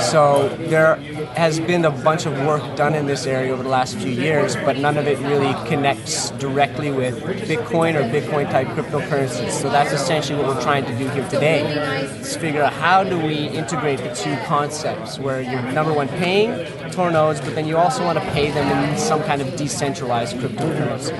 So 0.00 0.48
there 0.68 0.96
has 1.36 1.60
been 1.60 1.84
a 1.84 1.90
bunch 1.90 2.26
of 2.26 2.32
work 2.46 2.76
done 2.76 2.94
in 2.94 3.06
this 3.06 3.26
area 3.26 3.52
over 3.52 3.62
the 3.62 3.68
last 3.68 3.96
few 3.98 4.10
years, 4.10 4.56
but 4.56 4.76
none 4.78 4.96
of 4.96 5.06
it 5.06 5.18
really 5.18 5.52
connects 5.68 6.30
directly 6.32 6.90
with 6.90 7.22
Bitcoin 7.22 7.94
or 7.94 8.02
Bitcoin 8.02 8.50
type 8.50 8.68
cryptocurrencies. 8.68 9.50
So 9.50 9.70
that's 9.70 9.92
essentially 9.92 10.38
what 10.42 10.54
we're 10.54 10.62
trying 10.62 10.84
to 10.84 10.96
do 10.98 11.08
here 11.08 11.28
today. 11.28 11.64
Is 12.04 12.36
figure 12.36 12.62
out 12.62 12.72
how 12.72 13.04
do 13.04 13.18
we 13.18 13.48
integrate 13.48 13.98
the 13.98 14.14
two 14.14 14.36
concepts 14.46 15.18
where 15.18 15.40
you're 15.40 15.62
number 15.72 15.92
one 15.92 16.08
paying 16.08 16.66
Tor 16.90 17.10
nodes, 17.10 17.40
but 17.40 17.54
then 17.54 17.66
you 17.66 17.76
also 17.76 18.04
want 18.04 18.18
to 18.18 18.24
pay 18.30 18.50
them 18.50 18.66
in 18.84 18.98
some 18.98 19.22
kind 19.24 19.42
of 19.42 19.56
decentralized 19.56 20.36
cryptocurrency. 20.36 21.14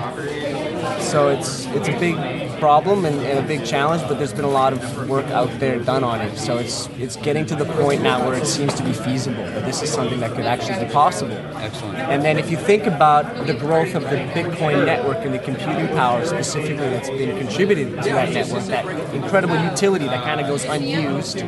So 1.01 1.29
it's 1.29 1.67
it's 1.67 1.89
a 1.89 1.99
big 1.99 2.17
problem 2.59 3.05
and, 3.05 3.21
and, 3.21 3.39
a 3.39 3.43
big 3.47 3.65
challenge, 3.65 4.03
but 4.09 4.19
there's 4.19 4.33
been 4.33 4.45
a 4.45 4.51
lot 4.51 4.73
of 4.73 5.09
work 5.09 5.27
out 5.27 5.51
there 5.61 5.79
done 5.79 6.05
on 6.05 6.21
it. 6.21 6.37
So 6.37 6.59
it's 6.59 6.89
it's 6.99 7.17
getting 7.17 7.47
to 7.47 7.57
the 7.57 7.65
point 7.65 8.03
now 8.03 8.27
where 8.27 8.37
it 8.37 8.47
seems 8.47 8.75
to 8.75 8.83
be 8.83 8.93
feasible 8.93 9.45
that 9.45 9.65
this 9.65 9.83
is 9.83 9.91
something 9.91 10.21
that 10.21 10.33
could 10.33 10.47
actually 10.47 10.85
be 10.85 10.93
possible. 10.93 11.37
Excellent. 11.57 11.99
And 11.99 12.23
then 12.23 12.39
if 12.39 12.51
you 12.51 12.57
think 12.57 12.87
about 12.87 13.47
the 13.47 13.55
growth 13.55 13.95
of 13.95 14.03
the 14.05 14.17
Bitcoin 14.17 14.85
network 14.85 15.19
and 15.25 15.35
the 15.35 15.39
computing 15.39 15.89
power 15.89 16.25
specifically 16.25 16.89
that's 16.89 17.11
been 17.11 17.37
contributed 17.39 18.03
to 18.03 18.11
that 18.11 18.33
network, 18.33 18.65
that 18.65 19.15
incredible 19.15 19.57
utility 19.63 20.07
that 20.07 20.23
kind 20.25 20.41
of 20.41 20.47
goes 20.47 20.65
unused, 20.65 21.41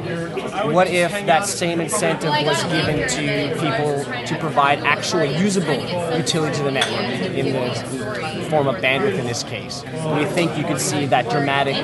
what 0.73 0.89
if 0.89 1.11
that 1.27 1.47
same 1.47 1.81
incentive 1.81 2.31
was 2.31 2.63
given 2.65 3.09
to 3.09 3.55
people 3.61 4.05
to 4.27 4.37
provide 4.39 4.79
actual 4.81 5.25
usable 5.25 5.81
utility 6.17 6.57
to 6.57 6.63
the 6.63 6.71
network 6.71 7.31
in 7.31 7.53
the 7.53 8.47
form 8.51 8.69
of 8.69 8.77
bandwidth 8.77 9.19
in 9.19 9.27
this 9.27 9.43
case? 9.43 9.83
We 10.17 10.25
think 10.25 10.57
you 10.57 10.65
could 10.65 10.81
see 10.81 10.96
that 11.05 11.29
dramatic, 11.29 11.77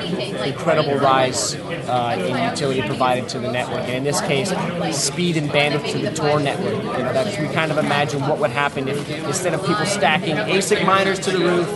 incredible 0.47 0.97
rise 0.97 1.53
uh, 1.55 2.15
in 2.19 2.49
utility 2.49 2.81
provided 2.81 3.29
to 3.29 3.39
the 3.39 3.51
network. 3.51 3.81
And 3.81 3.93
in 3.97 4.03
this 4.03 4.21
case, 4.21 4.49
speed 4.97 5.37
and 5.37 5.49
bandwidth 5.49 5.91
to 5.91 5.99
the 5.99 6.11
Tor 6.11 6.39
network. 6.39 6.73
You 6.97 7.03
know, 7.03 7.13
that's, 7.13 7.37
we 7.37 7.47
kind 7.49 7.71
of 7.71 7.77
imagine 7.77 8.21
what 8.21 8.39
would 8.39 8.49
happen 8.49 8.87
if 8.87 9.07
instead 9.25 9.53
of 9.53 9.61
people 9.65 9.85
stacking 9.85 10.35
ASIC 10.35 10.85
miners 10.85 11.19
to 11.19 11.31
the 11.31 11.39
roof, 11.39 11.67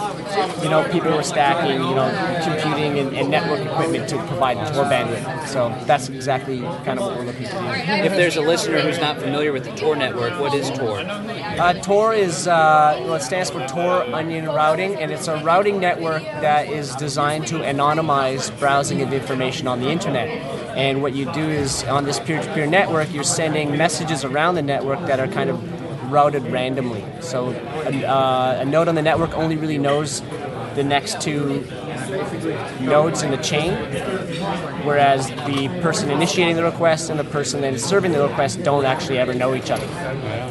you 0.64 0.70
know, 0.70 0.88
people 0.92 1.12
were 1.12 1.24
stacking, 1.24 1.82
you 1.82 1.96
know, 1.96 2.10
computing 2.44 2.98
and, 3.00 3.16
and 3.16 3.30
network 3.30 3.60
equipment 3.60 4.10
to 4.10 4.18
provide 4.28 4.56
Tor 4.74 4.86
bandwidth. 4.86 5.48
So 5.48 5.70
that's 5.86 6.10
exactly 6.10 6.60
kind 6.60 7.00
of 7.00 7.06
what 7.06 7.18
we're 7.18 7.26
looking 7.26 7.44
to 7.44 7.52
do. 7.52 7.58
If 7.58 8.14
there's 8.14 8.38
a 8.38 8.42
listener 8.42 8.80
who's 8.80 9.00
not 9.00 9.20
familiar 9.20 9.52
with 9.52 9.66
the 9.66 9.76
Tor 9.76 9.96
network, 9.96 10.40
what 10.40 10.54
is 10.54 10.70
Tor? 10.72 11.00
Uh, 11.00 11.74
Tor 11.74 12.14
is 12.14 12.48
uh, 12.48 13.00
well, 13.04 13.16
it 13.16 13.22
stands 13.22 13.50
for 13.50 13.66
Tor 13.68 14.04
Onion 14.14 14.46
Routing, 14.46 14.96
and 14.96 15.12
it's 15.12 15.28
a 15.28 15.44
routing 15.44 15.80
network 15.80 16.24
that 16.24 16.68
is 16.68 16.96
designed 16.96 17.27
to 17.28 17.60
anonymize 17.60 18.58
browsing 18.60 19.02
of 19.02 19.14
information 19.14 19.68
on 19.68 19.80
the 19.80 19.90
internet. 19.90 20.30
And 20.78 21.02
what 21.02 21.14
you 21.14 21.26
do 21.34 21.42
is 21.42 21.84
on 21.84 22.06
this 22.06 22.20
peer-to-peer 22.20 22.68
network, 22.68 23.12
you're 23.12 23.24
sending 23.24 23.78
messages 23.78 24.24
around 24.24 24.56
the 24.56 24.62
network 24.62 25.00
that 25.08 25.20
are 25.20 25.28
kind 25.28 25.50
of 25.50 26.12
routed 26.12 26.44
randomly. 26.44 27.04
So 27.20 27.50
uh, 27.50 28.58
a 28.60 28.66
node 28.66 28.88
on 28.88 28.96
the 28.96 29.02
network 29.02 29.34
only 29.34 29.58
really 29.58 29.78
knows 29.78 30.22
the 30.76 30.84
next 30.84 31.20
two 31.20 31.66
nodes 32.80 33.24
in 33.24 33.32
the 33.32 33.38
chain, 33.38 33.74
whereas 34.86 35.28
the 35.28 35.68
person 35.82 36.10
initiating 36.12 36.56
the 36.56 36.64
request 36.64 37.10
and 37.10 37.20
the 37.20 37.26
person 37.26 37.62
then 37.62 37.78
serving 37.78 38.12
the 38.12 38.22
request 38.26 38.64
don't 38.64 38.86
actually 38.86 39.18
ever 39.18 39.34
know 39.34 39.56
each 39.56 39.72
other. 39.72 39.88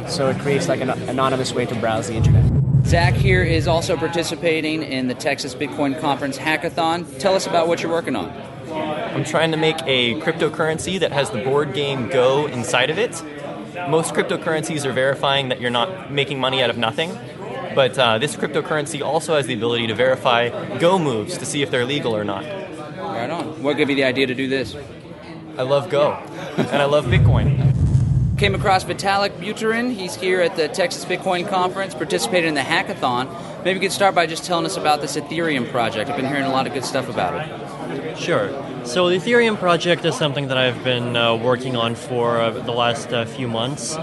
So 0.07 0.29
it 0.29 0.37
creates 0.39 0.67
like 0.67 0.81
an 0.81 0.89
anonymous 0.89 1.53
way 1.53 1.65
to 1.65 1.75
browse 1.75 2.07
the 2.07 2.15
internet. 2.15 2.56
Zach 2.87 3.15
here 3.15 3.43
is 3.43 3.67
also 3.67 3.97
participating 3.97 4.81
in 4.81 5.09
the 5.09 5.13
Texas 5.13 5.53
Bitcoin 5.53 5.99
Conference 5.99 6.37
Hackathon. 6.37 7.19
Tell 7.19 7.35
us 7.35 7.45
about 7.45 7.67
what 7.67 7.83
you're 7.83 7.91
working 7.91 8.15
on. 8.15 8.29
I'm 8.71 9.25
trying 9.25 9.51
to 9.51 9.57
make 9.57 9.75
a 9.85 10.17
cryptocurrency 10.21 10.97
that 11.01 11.11
has 11.11 11.29
the 11.29 11.39
board 11.39 11.73
game 11.73 12.07
Go 12.07 12.45
inside 12.47 12.89
of 12.89 12.97
it. 12.97 13.21
Most 13.89 14.13
cryptocurrencies 14.13 14.85
are 14.85 14.93
verifying 14.93 15.49
that 15.49 15.59
you're 15.59 15.69
not 15.69 16.13
making 16.13 16.39
money 16.39 16.63
out 16.63 16.69
of 16.69 16.77
nothing, 16.77 17.11
but 17.75 17.99
uh, 17.99 18.19
this 18.19 18.37
cryptocurrency 18.37 19.01
also 19.01 19.35
has 19.35 19.47
the 19.47 19.53
ability 19.53 19.87
to 19.87 19.93
verify 19.93 20.77
Go 20.77 20.97
moves 20.97 21.37
to 21.39 21.45
see 21.45 21.61
if 21.61 21.69
they're 21.69 21.83
legal 21.83 22.15
or 22.15 22.23
not. 22.23 22.45
Right 22.45 23.29
on. 23.29 23.61
What 23.61 23.75
gave 23.75 23.89
you 23.89 23.97
the 23.97 24.05
idea 24.05 24.27
to 24.27 24.33
do 24.33 24.47
this? 24.47 24.77
I 25.57 25.63
love 25.63 25.89
Go, 25.89 26.13
and 26.55 26.81
I 26.81 26.85
love 26.85 27.07
Bitcoin. 27.07 27.76
Came 28.37 28.53
across 28.53 28.83
Vitalik 28.83 29.31
Buterin. 29.39 29.91
He's 29.91 30.13
here 30.13 30.41
at 30.41 30.55
the 30.55 30.67
Texas 30.67 31.03
Bitcoin 31.05 31.49
Conference, 31.49 31.95
participated 31.95 32.47
in 32.47 32.53
the 32.53 32.61
hackathon. 32.61 33.27
Maybe 33.65 33.79
you 33.79 33.81
could 33.81 33.91
start 33.91 34.13
by 34.13 34.27
just 34.27 34.43
telling 34.43 34.67
us 34.67 34.77
about 34.77 35.01
this 35.01 35.17
Ethereum 35.17 35.71
project. 35.71 36.07
I've 36.07 36.15
been 36.15 36.27
hearing 36.27 36.43
a 36.43 36.51
lot 36.51 36.67
of 36.67 36.73
good 36.73 36.85
stuff 36.85 37.09
about 37.09 37.33
it. 37.33 38.15
Sure. 38.15 38.49
So 38.85 39.09
the 39.09 39.17
Ethereum 39.17 39.57
project 39.57 40.05
is 40.05 40.15
something 40.15 40.49
that 40.49 40.57
I've 40.57 40.83
been 40.83 41.17
uh, 41.17 41.35
working 41.35 41.75
on 41.75 41.95
for 41.95 42.39
uh, 42.39 42.51
the 42.51 42.71
last 42.71 43.11
uh, 43.11 43.25
few 43.25 43.47
months. 43.47 43.95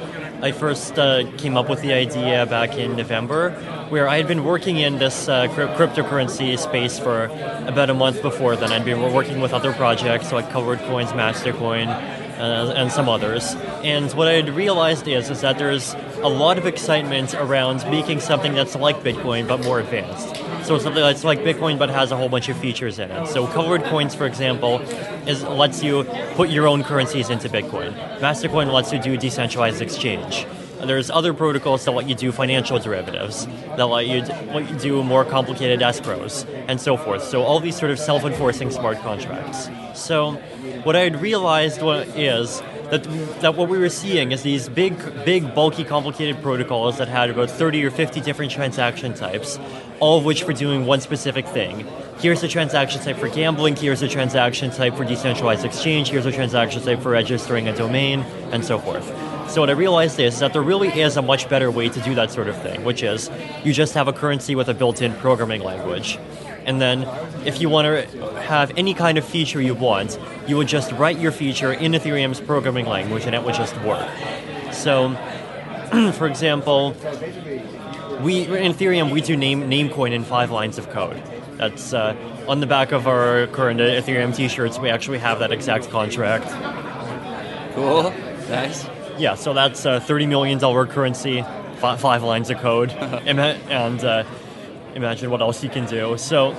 I 0.43 0.51
first 0.51 0.99
uh, 0.99 1.31
came 1.39 1.57
up 1.57 1.71
with 1.71 1.81
the 1.81 1.93
idea 1.93 2.45
back 2.47 2.77
in 2.77 2.97
November, 2.97 3.53
where 3.89 4.09
I 4.09 4.17
had 4.17 4.27
been 4.27 4.43
working 4.43 4.79
in 4.79 4.99
this 4.99 5.29
uh, 5.29 5.47
cryptocurrency 5.47 6.59
space 6.59 6.99
for 6.99 7.27
about 7.69 7.89
a 7.89 7.95
month 7.95 8.21
before 8.21 8.57
then. 8.57 8.73
I'd 8.73 8.85
been 8.85 9.01
working 9.13 9.41
with 9.41 9.53
other 9.53 9.73
projects 9.73 10.33
like 10.33 10.51
Colored 10.51 10.81
Coins, 10.81 11.11
Mastercoin, 11.11 12.24
and 12.53 12.93
some 12.93 13.09
others. 13.09 13.55
And 13.83 14.13
what 14.13 14.29
I 14.29 14.33
had 14.33 14.51
realized 14.51 15.09
is, 15.09 15.31
is 15.31 15.41
that 15.41 15.59
there's 15.59 15.95
a 16.23 16.29
lot 16.29 16.59
of 16.59 16.67
excitement 16.67 17.35
around 17.35 17.89
making 17.91 18.21
something 18.21 18.55
that's 18.55 18.75
like 18.75 18.97
Bitcoin 19.01 19.47
but 19.47 19.63
more 19.63 19.81
advanced. 19.81 20.37
So 20.67 20.79
something 20.79 21.03
that's 21.03 21.25
like 21.25 21.41
Bitcoin 21.41 21.79
but 21.79 21.91
has 21.91 22.11
a 22.11 22.17
whole 22.17 22.29
bunch 22.29 22.49
of 22.49 22.57
features 22.57 22.99
in 22.99 23.11
it. 23.11 23.27
So 23.27 23.47
Colored 23.47 23.85
Coins, 23.85 24.15
for 24.15 24.27
example, 24.27 24.81
is 25.27 25.43
lets 25.43 25.83
you 25.83 26.05
put 26.35 26.49
your 26.49 26.67
own 26.67 26.83
currencies 26.83 27.29
into 27.31 27.49
Bitcoin. 27.49 27.93
Mastercoin 28.21 28.73
lets 28.73 28.93
you 28.93 28.99
do 28.99 29.17
decentralized 29.17 29.83
exchange. 29.83 30.47
There's 30.83 31.11
other 31.11 31.33
protocols 31.33 31.85
that 31.87 31.93
let 31.93 32.09
you 32.11 32.15
do 32.15 32.31
financial 32.31 32.79
derivatives, 32.79 33.47
that 33.77 33.87
let 33.87 34.07
you, 34.07 34.21
let 34.53 34.69
you 34.69 34.77
do 34.79 35.03
more 35.03 35.25
complicated 35.25 35.81
escrows, 35.81 36.47
and 36.69 36.79
so 36.79 36.99
forth. 36.99 37.23
So 37.23 37.43
all 37.43 37.59
these 37.59 37.77
sort 37.77 37.91
of 37.91 37.99
self-enforcing 37.99 38.71
smart 38.71 38.99
contracts. 38.99 39.71
So 39.95 40.39
what 40.85 40.95
I 40.95 41.01
had 41.01 41.21
realized 41.21 41.81
is 41.83 42.61
that, 42.91 43.05
that 43.41 43.57
what 43.57 43.69
we 43.69 43.79
were 43.79 43.89
seeing 43.89 44.33
is 44.33 44.43
these 44.43 44.69
big, 44.69 44.97
big, 45.25 45.55
bulky, 45.55 45.83
complicated 45.83 46.43
protocols 46.43 46.99
that 46.99 47.09
had 47.09 47.31
about 47.31 47.51
30 47.51 47.85
or 47.85 47.91
50 47.91 48.21
different 48.21 48.53
transaction 48.53 49.15
types, 49.15 49.59
all 49.99 50.19
of 50.19 50.25
which 50.25 50.45
were 50.45 50.53
doing 50.53 50.85
one 50.85 51.01
specific 51.01 51.47
thing. 51.49 51.87
Here's 52.19 52.43
a 52.43 52.49
transaction 52.49 53.01
type 53.01 53.17
for 53.17 53.29
gambling, 53.29 53.77
here's 53.77 54.03
a 54.03 54.09
transaction 54.09 54.71
type 54.71 54.95
for 54.95 55.05
decentralized 55.05 55.65
exchange, 55.65 56.11
here's 56.11 56.27
a 56.27 56.33
transaction 56.33 56.83
type 56.83 57.01
for 57.01 57.11
registering 57.11 57.67
a 57.69 57.75
domain, 57.75 58.21
and 58.53 58.63
so 58.63 58.79
forth. 58.79 59.07
So 59.51 59.63
what 59.63 59.71
I 59.71 59.75
realized 59.75 60.21
is 60.21 60.39
that 60.41 60.53
there 60.53 60.63
really 60.63 60.89
is 60.89 61.17
a 61.17 61.23
much 61.23 61.49
better 61.49 61.71
way 61.71 61.89
to 61.89 62.01
do 62.01 62.15
that 62.15 62.31
sort 62.31 62.49
of 62.49 62.61
thing, 62.63 62.85
which 62.85 63.03
is 63.03 63.31
you 63.65 63.73
just 63.73 63.95
have 63.95 64.09
a 64.09 64.13
currency 64.13 64.55
with 64.55 64.69
a 64.69 64.75
built-in 64.75 65.15
programming 65.15 65.63
language. 65.63 66.19
And 66.67 66.81
then 66.81 67.03
if 67.45 67.61
you 67.61 67.69
want 67.69 67.87
to 67.87 68.41
have 68.43 68.73
any 68.77 68.95
kind 68.95 69.19
of 69.19 69.25
feature 69.25 69.61
you 69.61 69.75
want, 69.75 70.19
you 70.47 70.57
would 70.57 70.69
just 70.69 70.93
write 70.93 71.19
your 71.19 71.33
feature 71.33 71.73
in 71.73 71.93
Ethereum's 71.93 72.41
programming 72.41 72.87
language 72.87 73.27
and 73.27 73.35
it 73.35 73.43
would 73.43 73.55
just 73.55 73.77
work. 73.83 74.09
So, 74.73 75.15
for 76.15 76.27
example, 76.27 76.95
we 78.23 78.45
in 78.45 78.73
Ethereum 78.73 79.13
we 79.13 79.21
do 79.21 79.37
name 79.37 79.63
Namecoin 79.63 80.13
in 80.13 80.25
five 80.25 80.51
lines 80.51 80.79
of 80.79 80.91
code. 80.91 81.23
That's 81.57 81.93
uh, 81.93 82.17
on 82.49 82.61
the 82.61 82.67
back 82.67 82.93
of 82.93 83.07
our 83.07 83.47
current 83.49 83.81
Ethereum 83.81 84.35
T-shirts. 84.35 84.79
We 84.79 84.91
actually 84.91 85.19
have 85.19 85.39
that 85.39 85.53
exact 85.53 85.91
contract. 85.91 86.47
Cool, 87.75 88.11
nice. 88.49 88.87
Yeah, 89.19 89.35
so 89.35 89.55
that's 89.55 89.85
a 89.85 90.01
thirty 90.01 90.27
million 90.27 90.59
dollar 90.59 90.87
currency, 90.87 91.43
five, 91.79 92.23
lines 92.23 92.51
of 92.51 92.59
code, 92.59 92.91
and 93.27 94.05
uh, 94.05 94.25
imagine 94.95 95.31
what 95.31 95.41
else 95.41 95.63
you 95.63 95.71
can 95.71 95.87
do. 95.87 96.17
So 96.17 96.55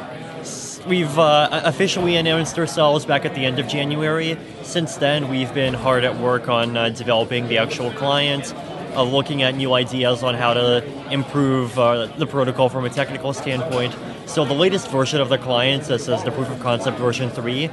we've 0.88 1.17
uh, 1.17 1.62
officially 1.63 2.15
announced 2.15 2.60
ourselves 2.60 3.06
back 3.06 3.26
at 3.26 3.34
the 3.34 3.45
end 3.45 3.60
of 3.60 3.67
January. 3.67 4.38
Since 4.63 4.98
then, 4.98 5.30
we've 5.30 5.54
been 5.54 5.74
hard 5.74 6.04
at 6.04 6.17
work 6.17 6.48
on 6.48 6.78
uh, 6.78 6.89
developing 6.89 7.48
the 7.48 7.58
actual 7.58 7.91
client, 7.91 8.54
uh, 8.95 9.04
looking 9.04 9.41
at 9.41 9.56
new 9.56 9.74
ideas 9.74 10.24
on 10.24 10.36
how 10.36 10.54
to 10.54 10.84
improve 11.12 11.78
uh, 11.80 12.08
the 12.17 12.28
protocol 12.28 12.69
from 12.69 12.86
a 12.86 12.89
technical 12.89 13.34
standpoint. 13.34 13.95
So 14.26 14.45
the 14.45 14.54
latest 14.54 14.89
version 14.89 15.21
of 15.21 15.30
the 15.30 15.38
client, 15.38 15.84
this 15.84 16.08
is 16.08 16.24
the 16.24 16.32
proof 16.32 16.50
of 16.50 16.60
concept 16.60 16.98
version 16.98 17.30
3, 17.30 17.69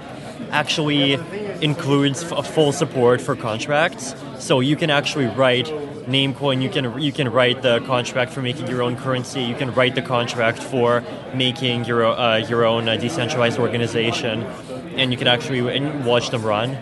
actually 0.51 1.15
includes 1.63 2.23
f- 2.25 2.47
full 2.47 2.73
support 2.73 3.21
for 3.21 3.37
contracts. 3.37 4.15
So 4.39 4.61
you 4.61 4.77
can 4.77 4.91
actually 4.91 5.27
write 5.27 5.73
Namecoin. 6.07 6.63
You 6.63 6.71
can 6.71 7.01
you 7.01 7.13
can 7.13 7.29
write 7.29 7.63
the 7.63 7.81
contract 7.81 8.33
for 8.33 8.43
making 8.43 8.67
your 8.67 8.83
own 8.83 8.97
currency. 8.97 9.43
You 9.43 9.55
can 9.55 9.73
write 9.75 9.95
the 9.95 10.03
contract 10.03 10.63
for 10.63 11.03
making 11.35 11.85
your 11.85 12.05
uh, 12.05 12.39
your 12.39 12.65
own 12.65 12.89
uh, 12.89 12.97
decentralized 12.97 13.59
organization, 13.59 14.43
and 14.97 15.13
you 15.13 15.19
can 15.19 15.29
actually 15.29 15.63
watch 16.03 16.31
them 16.31 16.43
run. 16.43 16.77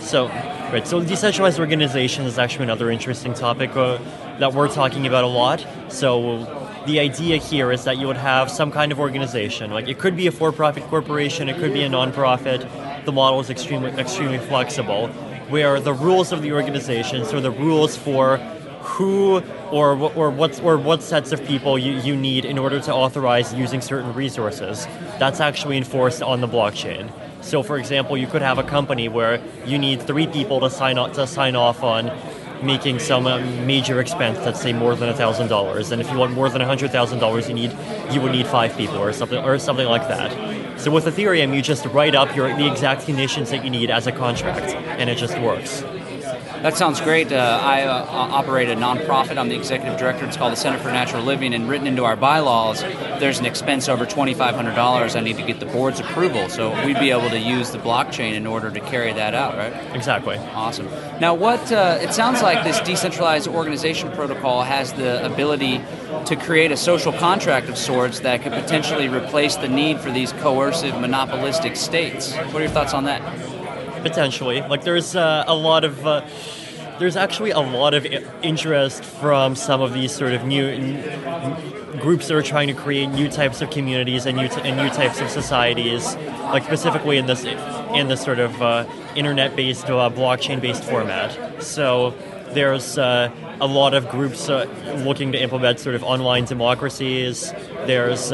So, 0.00 0.28
right. 0.28 0.86
So 0.86 1.02
decentralized 1.02 1.58
organization 1.58 2.24
is 2.24 2.38
actually 2.38 2.64
another 2.64 2.90
interesting 2.90 3.34
topic 3.34 3.76
uh, 3.76 3.98
that 4.38 4.54
we're 4.54 4.68
talking 4.68 5.06
about 5.06 5.24
a 5.24 5.28
lot. 5.28 5.66
So 5.88 6.46
the 6.86 7.00
idea 7.00 7.36
here 7.36 7.70
is 7.72 7.84
that 7.84 7.98
you 7.98 8.06
would 8.06 8.16
have 8.16 8.50
some 8.50 8.70
kind 8.70 8.92
of 8.92 9.00
organization. 9.00 9.70
Like 9.70 9.88
it 9.88 9.98
could 9.98 10.16
be 10.16 10.26
a 10.26 10.32
for-profit 10.32 10.84
corporation, 10.84 11.48
it 11.48 11.56
could 11.56 11.72
be 11.72 11.82
a 11.82 11.88
non-profit. 11.88 12.66
The 13.04 13.12
model 13.12 13.40
is 13.40 13.50
extremely 13.50 13.90
extremely 13.92 14.38
flexible, 14.38 15.08
where 15.48 15.80
the 15.80 15.92
rules 15.92 16.32
of 16.32 16.42
the 16.42 16.52
organization, 16.52 17.24
so 17.24 17.40
the 17.40 17.50
rules 17.50 17.96
for 17.96 18.40
who 18.88 19.42
or 19.70 19.92
or 20.14 20.30
what 20.30 20.60
or 20.62 20.78
what 20.78 21.02
sets 21.02 21.30
of 21.32 21.44
people 21.44 21.78
you, 21.78 21.92
you 21.92 22.16
need 22.16 22.44
in 22.44 22.58
order 22.58 22.80
to 22.80 22.92
authorize 22.92 23.52
using 23.54 23.80
certain 23.80 24.14
resources, 24.14 24.86
that's 25.18 25.40
actually 25.40 25.76
enforced 25.76 26.22
on 26.22 26.40
the 26.40 26.48
blockchain. 26.48 27.10
So, 27.40 27.62
for 27.62 27.78
example, 27.78 28.16
you 28.16 28.26
could 28.26 28.42
have 28.42 28.58
a 28.58 28.64
company 28.64 29.08
where 29.08 29.40
you 29.64 29.78
need 29.78 30.02
three 30.02 30.26
people 30.26 30.60
to 30.60 30.70
sign 30.70 30.98
off, 30.98 31.12
to 31.12 31.26
sign 31.26 31.54
off 31.54 31.82
on 31.82 32.10
making 32.62 32.98
some 32.98 33.26
uh, 33.26 33.38
major 33.64 34.00
expense 34.00 34.38
that's 34.38 34.60
say 34.60 34.72
more 34.72 34.94
than 34.96 35.14
thousand 35.14 35.48
dollars. 35.48 35.92
And 35.92 36.00
if 36.00 36.10
you 36.10 36.18
want 36.18 36.32
more 36.32 36.48
than 36.48 36.60
hundred 36.60 36.90
thousand 36.90 37.18
dollars, 37.20 37.48
you 37.48 37.54
need 37.54 37.76
you 38.10 38.20
would 38.20 38.32
need 38.32 38.46
five 38.46 38.76
people 38.76 38.96
or 38.98 39.12
something 39.12 39.42
or 39.44 39.58
something 39.58 39.86
like 39.86 40.08
that. 40.08 40.80
So 40.80 40.90
with 40.90 41.06
Ethereum, 41.06 41.54
you 41.54 41.62
just 41.62 41.84
write 41.86 42.14
up 42.14 42.34
your 42.34 42.48
the 42.56 42.70
exact 42.70 43.04
conditions 43.04 43.50
that 43.50 43.64
you 43.64 43.70
need 43.70 43.90
as 43.90 44.06
a 44.06 44.12
contract, 44.12 44.74
and 44.98 45.08
it 45.10 45.16
just 45.16 45.38
works. 45.38 45.84
That 46.62 46.76
sounds 46.76 47.00
great. 47.00 47.30
Uh, 47.30 47.60
I 47.62 47.84
uh, 47.84 48.04
operate 48.10 48.68
a 48.68 48.74
nonprofit. 48.74 49.38
I'm 49.38 49.48
the 49.48 49.54
executive 49.54 49.96
director. 49.96 50.26
It's 50.26 50.36
called 50.36 50.52
the 50.52 50.56
Center 50.56 50.78
for 50.78 50.90
Natural 50.90 51.22
Living. 51.22 51.54
And 51.54 51.68
written 51.68 51.86
into 51.86 52.04
our 52.04 52.16
bylaws, 52.16 52.82
there's 52.82 53.38
an 53.38 53.46
expense 53.46 53.88
over 53.88 54.04
$2,500. 54.04 55.16
I 55.16 55.20
need 55.20 55.36
to 55.36 55.44
get 55.44 55.60
the 55.60 55.66
board's 55.66 56.00
approval. 56.00 56.48
So 56.48 56.70
we'd 56.84 56.98
be 56.98 57.12
able 57.12 57.30
to 57.30 57.38
use 57.38 57.70
the 57.70 57.78
blockchain 57.78 58.34
in 58.34 58.44
order 58.44 58.72
to 58.72 58.80
carry 58.80 59.12
that 59.12 59.34
out, 59.34 59.56
right? 59.56 59.72
Exactly. 59.94 60.36
Awesome. 60.36 60.86
Now, 61.20 61.32
what 61.32 61.70
uh, 61.70 61.98
it 62.00 62.12
sounds 62.12 62.42
like 62.42 62.64
this 62.64 62.80
decentralized 62.80 63.46
organization 63.46 64.10
protocol 64.10 64.62
has 64.62 64.92
the 64.94 65.24
ability 65.24 65.80
to 66.26 66.34
create 66.34 66.72
a 66.72 66.76
social 66.76 67.12
contract 67.12 67.68
of 67.68 67.78
sorts 67.78 68.20
that 68.20 68.42
could 68.42 68.52
potentially 68.52 69.08
replace 69.08 69.54
the 69.54 69.68
need 69.68 70.00
for 70.00 70.10
these 70.10 70.32
coercive, 70.34 71.00
monopolistic 71.00 71.76
states. 71.76 72.34
What 72.34 72.56
are 72.56 72.60
your 72.62 72.68
thoughts 72.68 72.94
on 72.94 73.04
that? 73.04 73.22
Potentially. 74.02 74.62
Like 74.62 74.84
there's 74.84 75.16
uh, 75.16 75.44
a 75.46 75.54
lot 75.54 75.84
of 75.84 76.06
uh, 76.06 76.26
there's 76.98 77.16
actually 77.16 77.50
a 77.50 77.60
lot 77.60 77.94
of 77.94 78.06
interest 78.42 79.04
from 79.04 79.54
some 79.54 79.80
of 79.80 79.92
these 79.92 80.12
sort 80.14 80.32
of 80.32 80.44
new 80.44 81.00
groups 82.00 82.28
that 82.28 82.34
are 82.34 82.42
trying 82.42 82.68
to 82.68 82.74
create 82.74 83.06
new 83.06 83.28
types 83.28 83.62
of 83.62 83.70
communities 83.70 84.26
and 84.26 84.36
new 84.36 84.46
and 84.46 84.76
new 84.76 84.88
types 84.90 85.20
of 85.20 85.30
societies, 85.30 86.16
like 86.44 86.64
specifically 86.64 87.16
in 87.16 87.26
this 87.26 87.44
in 87.44 88.08
this 88.08 88.22
sort 88.22 88.38
of 88.38 88.60
uh, 88.60 88.84
internet-based, 89.14 89.86
uh, 89.86 90.10
blockchain-based 90.10 90.84
format. 90.84 91.62
So 91.62 92.14
there's 92.52 92.98
uh, 92.98 93.30
a 93.60 93.66
lot 93.66 93.94
of 93.94 94.08
groups 94.08 94.48
uh, 94.48 94.66
looking 95.04 95.32
to 95.32 95.40
implement 95.40 95.80
sort 95.80 95.94
of 95.94 96.02
online 96.02 96.44
democracies. 96.44 97.52
There's 97.86 98.32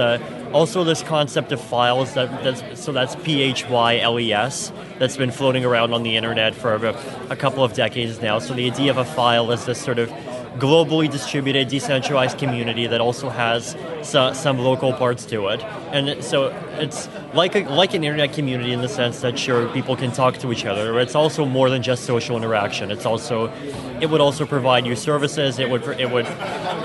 also 0.55 0.85
this 0.85 1.03
concept 1.03 1.51
of 1.53 1.61
phyles 1.61 2.15
that 2.15 2.45
that's, 2.45 2.81
so 2.81 2.93
that's 2.93 3.17
P 3.17 3.43
H 3.43 3.69
Y 3.69 3.99
L 3.99 4.19
E 4.21 4.33
S 4.33 4.73
that's 4.99 5.17
been 5.17 5.33
floating 5.33 5.65
around 5.65 5.93
on 5.93 6.05
the 6.05 6.17
internet 6.17 6.55
for 6.55 6.77
a, 6.77 6.97
a 7.29 7.37
couple 7.37 7.65
of 7.65 7.75
decades 7.75 8.23
now. 8.23 8.39
So 8.39 8.55
the 8.55 8.71
idea 8.71 8.91
of 8.93 8.97
a 8.97 9.05
phyle 9.05 9.51
is 9.51 9.67
this 9.67 9.83
sort 9.83 9.99
of 9.99 10.11
globally 10.59 11.11
distributed, 11.11 11.69
decentralized 11.69 12.39
community 12.39 12.87
that 12.87 13.01
also 13.01 13.29
has 13.29 13.77
so, 14.03 14.33
some 14.33 14.59
local 14.59 14.93
parts 14.93 15.27
to 15.27 15.49
it. 15.49 15.63
And 15.93 16.23
so 16.23 16.49
it's 16.79 17.09
like 17.33 17.57
a, 17.57 17.61
like 17.65 17.95
an 17.95 18.05
internet 18.05 18.33
community 18.33 18.73
in 18.73 18.81
the 18.81 18.89
sense 18.89 19.21
that 19.21 19.39
sure 19.39 19.69
people 19.69 19.97
can 19.97 20.13
talk 20.13 20.39
to 20.39 20.53
each 20.53 20.65
other. 20.65 20.93
But 20.93 21.03
it's 21.03 21.15
also 21.15 21.45
more 21.45 21.71
than 21.71 21.83
just 21.83 22.05
social 22.05 22.37
interaction. 22.37 22.91
It's 22.91 23.07
also 23.07 23.53
it 24.01 24.11
would 24.11 24.21
also 24.21 24.47
provide 24.47 24.87
you 24.87 24.95
services. 24.95 25.59
It 25.59 25.69
would 25.71 25.83
it 25.99 26.11
would 26.11 26.27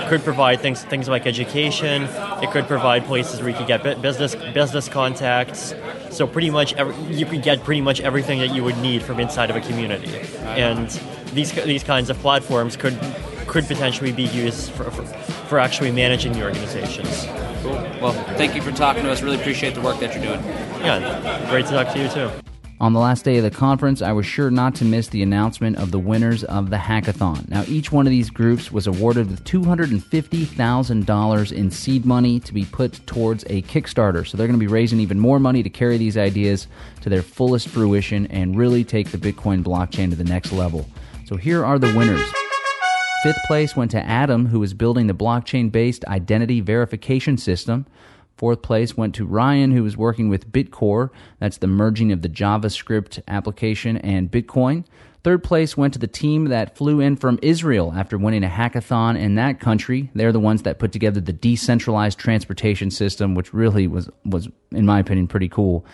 could 0.07 0.23
provide 0.23 0.61
things 0.61 0.83
things 0.83 1.07
like 1.07 1.27
education. 1.27 2.03
It 2.41 2.51
could 2.51 2.65
provide 2.65 3.05
places 3.05 3.39
where 3.39 3.49
you 3.49 3.55
could 3.55 3.67
get 3.67 3.83
business 4.01 4.35
business 4.35 4.89
contacts. 4.89 5.75
So 6.09 6.25
pretty 6.25 6.49
much 6.49 6.73
every, 6.73 6.95
you 7.13 7.25
could 7.25 7.43
get 7.43 7.63
pretty 7.63 7.81
much 7.81 8.01
everything 8.01 8.39
that 8.39 8.53
you 8.55 8.63
would 8.63 8.77
need 8.79 9.03
from 9.03 9.19
inside 9.19 9.51
of 9.51 9.55
a 9.55 9.61
community. 9.61 10.19
And 10.43 10.89
these 11.33 11.51
these 11.51 11.83
kinds 11.83 12.09
of 12.09 12.17
platforms 12.17 12.75
could 12.75 12.97
could 13.49 13.65
potentially 13.65 14.11
be 14.11 14.25
used 14.25 14.69
for, 14.71 14.91
for, 14.91 15.03
for 15.03 15.57
actually 15.59 15.91
managing 15.91 16.33
the 16.33 16.43
organizations. 16.43 17.25
Cool. 17.63 17.71
Well, 17.99 18.13
thank 18.37 18.53
you 18.55 18.61
for 18.61 18.71
talking 18.71 19.01
to 19.03 19.11
us. 19.11 19.23
Really 19.23 19.39
appreciate 19.39 19.73
the 19.73 19.81
work 19.81 19.99
that 19.99 20.13
you're 20.13 20.23
doing. 20.23 20.39
Yeah, 20.85 21.49
great 21.49 21.65
to 21.65 21.71
talk 21.71 21.91
to 21.93 21.99
you 21.99 22.07
too. 22.09 22.29
On 22.79 22.93
the 22.93 22.99
last 22.99 23.25
day 23.25 23.37
of 23.37 23.43
the 23.43 23.49
conference, 23.51 24.01
I 24.01 24.13
was 24.13 24.25
sure 24.25 24.49
not 24.49 24.73
to 24.75 24.85
miss 24.85 25.09
the 25.09 25.21
announcement 25.21 25.75
of 25.77 25.91
the 25.91 25.99
winners 25.99 26.45
of 26.45 26.69
the 26.69 26.77
hackathon. 26.77 27.49
Now, 27.49 27.65
each 27.67 27.91
one 27.91 28.07
of 28.07 28.11
these 28.11 28.29
groups 28.29 28.71
was 28.71 28.87
awarded 28.87 29.29
with 29.29 29.43
$250,000 29.43 31.51
in 31.51 31.71
seed 31.71 32.05
money 32.05 32.39
to 32.39 32.53
be 32.53 32.63
put 32.63 33.05
towards 33.05 33.43
a 33.45 33.63
Kickstarter. 33.63 34.25
So 34.25 34.37
they're 34.37 34.47
going 34.47 34.57
to 34.57 34.65
be 34.65 34.67
raising 34.67 35.01
even 35.01 35.19
more 35.19 35.39
money 35.39 35.61
to 35.61 35.69
carry 35.69 35.97
these 35.97 36.17
ideas 36.17 36.67
to 37.01 37.09
their 37.09 37.23
fullest 37.23 37.67
fruition 37.67 38.27
and 38.27 38.55
really 38.55 38.85
take 38.85 39.09
the 39.09 39.17
Bitcoin 39.17 39.61
blockchain 39.61 40.09
to 40.11 40.15
the 40.15 40.23
next 40.23 40.53
level. 40.53 40.87
So 41.25 41.35
here 41.35 41.65
are 41.65 41.79
the 41.79 41.93
winners. 41.97 42.31
Fifth 43.21 43.43
place 43.47 43.75
went 43.75 43.91
to 43.91 44.01
Adam, 44.01 44.45
who 44.45 44.61
was 44.61 44.73
building 44.73 45.07
the 45.07 45.13
blockchain 45.13 45.69
based 45.69 46.05
identity 46.05 46.61
verification 46.61 47.37
system. 47.37 47.85
Fourth 48.37 48.61
place 48.61 48.95
went 48.95 49.13
to 49.15 49.25
Ryan, 49.25 49.71
who 49.71 49.83
was 49.83 49.97
working 49.97 50.29
with 50.29 50.49
Bitcore. 50.53 51.09
That's 51.39 51.57
the 51.57 51.67
merging 51.67 52.13
of 52.13 52.21
the 52.21 52.29
JavaScript 52.29 53.21
application 53.27 53.97
and 53.97 54.31
Bitcoin. 54.31 54.85
Third 55.21 55.43
place 55.43 55.75
went 55.75 55.91
to 55.95 55.99
the 55.99 56.07
team 56.07 56.45
that 56.45 56.77
flew 56.77 57.01
in 57.01 57.17
from 57.17 57.39
Israel 57.41 57.93
after 57.93 58.17
winning 58.17 58.45
a 58.45 58.47
hackathon 58.47 59.19
in 59.19 59.35
that 59.35 59.59
country. 59.59 60.09
They're 60.15 60.31
the 60.31 60.39
ones 60.39 60.61
that 60.61 60.79
put 60.79 60.93
together 60.93 61.19
the 61.19 61.33
decentralized 61.33 62.17
transportation 62.17 62.89
system, 62.89 63.35
which 63.35 63.53
really 63.53 63.85
was, 63.85 64.09
was 64.23 64.47
in 64.71 64.85
my 64.85 64.99
opinion, 64.99 65.27
pretty 65.27 65.49
cool. 65.49 65.85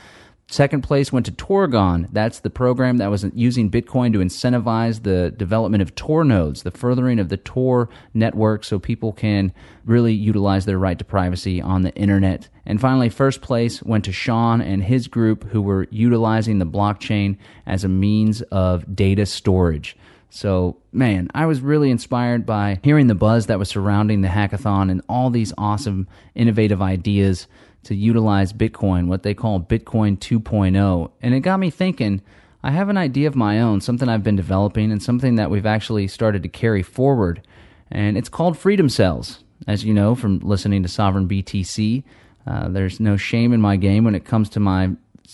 Second 0.47 0.81
place 0.83 1.11
went 1.11 1.25
to 1.25 1.31
Torgon. 1.31 2.07
That's 2.11 2.39
the 2.39 2.51
program 2.51 2.97
that 2.97 3.09
was 3.09 3.25
using 3.33 3.71
Bitcoin 3.71 4.13
to 4.13 4.19
incentivize 4.19 5.01
the 5.01 5.31
development 5.31 5.81
of 5.81 5.95
Tor 5.95 6.23
nodes, 6.23 6.61
the 6.61 6.71
furthering 6.71 7.17
of 7.17 7.29
the 7.29 7.37
Tor 7.37 7.89
network 8.13 8.63
so 8.63 8.77
people 8.77 9.11
can 9.11 9.51
really 9.85 10.13
utilize 10.13 10.65
their 10.65 10.77
right 10.77 10.99
to 10.99 11.03
privacy 11.03 11.59
on 11.59 11.81
the 11.81 11.93
internet. 11.95 12.47
And 12.63 12.79
finally, 12.79 13.09
first 13.09 13.41
place 13.41 13.81
went 13.81 14.05
to 14.05 14.11
Sean 14.11 14.61
and 14.61 14.83
his 14.83 15.07
group 15.07 15.45
who 15.45 15.63
were 15.63 15.87
utilizing 15.89 16.59
the 16.59 16.65
blockchain 16.65 17.37
as 17.65 17.83
a 17.83 17.89
means 17.89 18.43
of 18.43 18.95
data 18.95 19.25
storage. 19.25 19.97
So, 20.29 20.77
man, 20.91 21.29
I 21.33 21.45
was 21.47 21.61
really 21.61 21.89
inspired 21.89 22.45
by 22.45 22.79
hearing 22.83 23.07
the 23.07 23.15
buzz 23.15 23.47
that 23.47 23.57
was 23.57 23.69
surrounding 23.69 24.21
the 24.21 24.27
hackathon 24.27 24.91
and 24.91 25.01
all 25.07 25.29
these 25.29 25.53
awesome, 25.57 26.07
innovative 26.35 26.81
ideas 26.81 27.47
to 27.85 27.95
utilize 27.95 28.51
Bitcoin, 28.51 29.07
what 29.07 29.23
they 29.23 29.33
call 29.33 29.59
Bitcoin 29.59 30.17
2.0. 30.17 31.11
And 31.21 31.33
it 31.33 31.39
got 31.41 31.59
me 31.59 31.69
thinking 31.69 32.21
I 32.63 32.71
have 32.71 32.89
an 32.89 32.97
idea 32.97 33.27
of 33.27 33.35
my 33.35 33.61
own, 33.61 33.79
something 33.79 34.09
I've 34.09 34.23
been 34.23 34.35
developing, 34.35 34.91
and 34.91 35.01
something 35.01 35.35
that 35.35 35.51
we've 35.51 35.67
actually 35.67 36.07
started 36.07 36.41
to 36.43 36.49
carry 36.49 36.81
forward. 36.81 37.45
And 37.91 38.17
it's 38.17 38.29
called 38.29 38.57
Freedom 38.57 38.89
Cells. 38.89 39.43
As 39.67 39.85
you 39.85 39.93
know 39.93 40.15
from 40.15 40.39
listening 40.39 40.81
to 40.83 40.89
Sovereign 40.89 41.27
BTC, 41.27 42.03
uh, 42.47 42.69
there's 42.69 42.99
no 42.99 43.17
shame 43.17 43.53
in 43.53 43.61
my 43.61 43.77
game 43.77 44.03
when 44.03 44.15
it 44.15 44.25
comes 44.25 44.49
to 44.49 44.59
my 44.59 44.91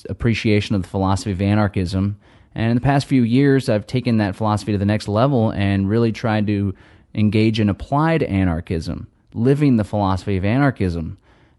appreciation 0.10 0.76
of 0.76 0.84
the 0.84 0.88
philosophy 0.90 1.32
of 1.32 1.42
anarchism. 1.42 2.18
And 2.54 2.70
in 2.72 2.76
the 2.76 2.82
past 2.82 3.08
few 3.08 3.24
years, 3.24 3.70
I've 3.70 3.88
taken 3.88 4.18
that 4.18 4.36
philosophy 4.36 4.74
to 4.74 4.78
the 4.78 4.86
next 4.86 5.08
level 5.08 5.52
and 5.52 5.90
really 5.90 6.12
tried 6.12 6.48
to 6.48 6.76
engage 7.16 7.62
in 7.62 7.70
applied 7.70 8.24
anarchism, 8.24 9.08
living 9.34 9.78
the 9.78 9.84
philosophy 9.86 10.36
of 10.36 10.44
anarchism. 10.44 11.18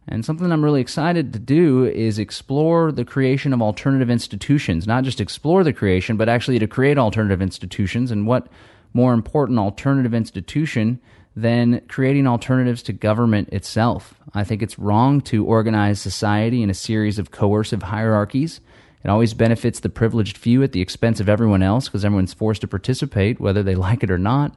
And 0.08 0.24
something 0.24 0.50
I'm 0.50 0.64
really 0.64 0.80
excited 0.80 1.32
to 1.32 1.38
do 1.38 1.84
is 1.84 2.18
explore 2.18 2.90
the 2.90 3.04
creation 3.04 3.52
of 3.52 3.62
alternative 3.62 4.10
institutions, 4.10 4.86
not 4.86 5.04
just 5.04 5.20
explore 5.20 5.62
the 5.62 5.72
creation, 5.72 6.16
but 6.16 6.28
actually 6.28 6.58
to 6.58 6.66
create 6.66 6.98
alternative 6.98 7.40
institutions. 7.40 8.10
And 8.10 8.26
what 8.26 8.48
more 8.92 9.14
important 9.14 9.58
alternative 9.58 10.12
institution 10.12 11.00
than 11.36 11.80
creating 11.88 12.26
alternatives 12.26 12.82
to 12.84 12.92
government 12.92 13.48
itself? 13.50 14.14
I 14.34 14.44
think 14.44 14.60
it's 14.62 14.78
wrong 14.78 15.20
to 15.22 15.46
organize 15.46 16.00
society 16.00 16.62
in 16.62 16.70
a 16.70 16.74
series 16.74 17.18
of 17.18 17.30
coercive 17.30 17.84
hierarchies. 17.84 18.60
It 19.04 19.08
always 19.08 19.34
benefits 19.34 19.80
the 19.80 19.88
privileged 19.88 20.36
few 20.36 20.62
at 20.62 20.72
the 20.72 20.80
expense 20.80 21.20
of 21.20 21.28
everyone 21.28 21.62
else 21.62 21.88
because 21.88 22.04
everyone's 22.04 22.34
forced 22.34 22.60
to 22.62 22.68
participate, 22.68 23.40
whether 23.40 23.62
they 23.62 23.74
like 23.76 24.02
it 24.02 24.10
or 24.10 24.18
not. 24.18 24.56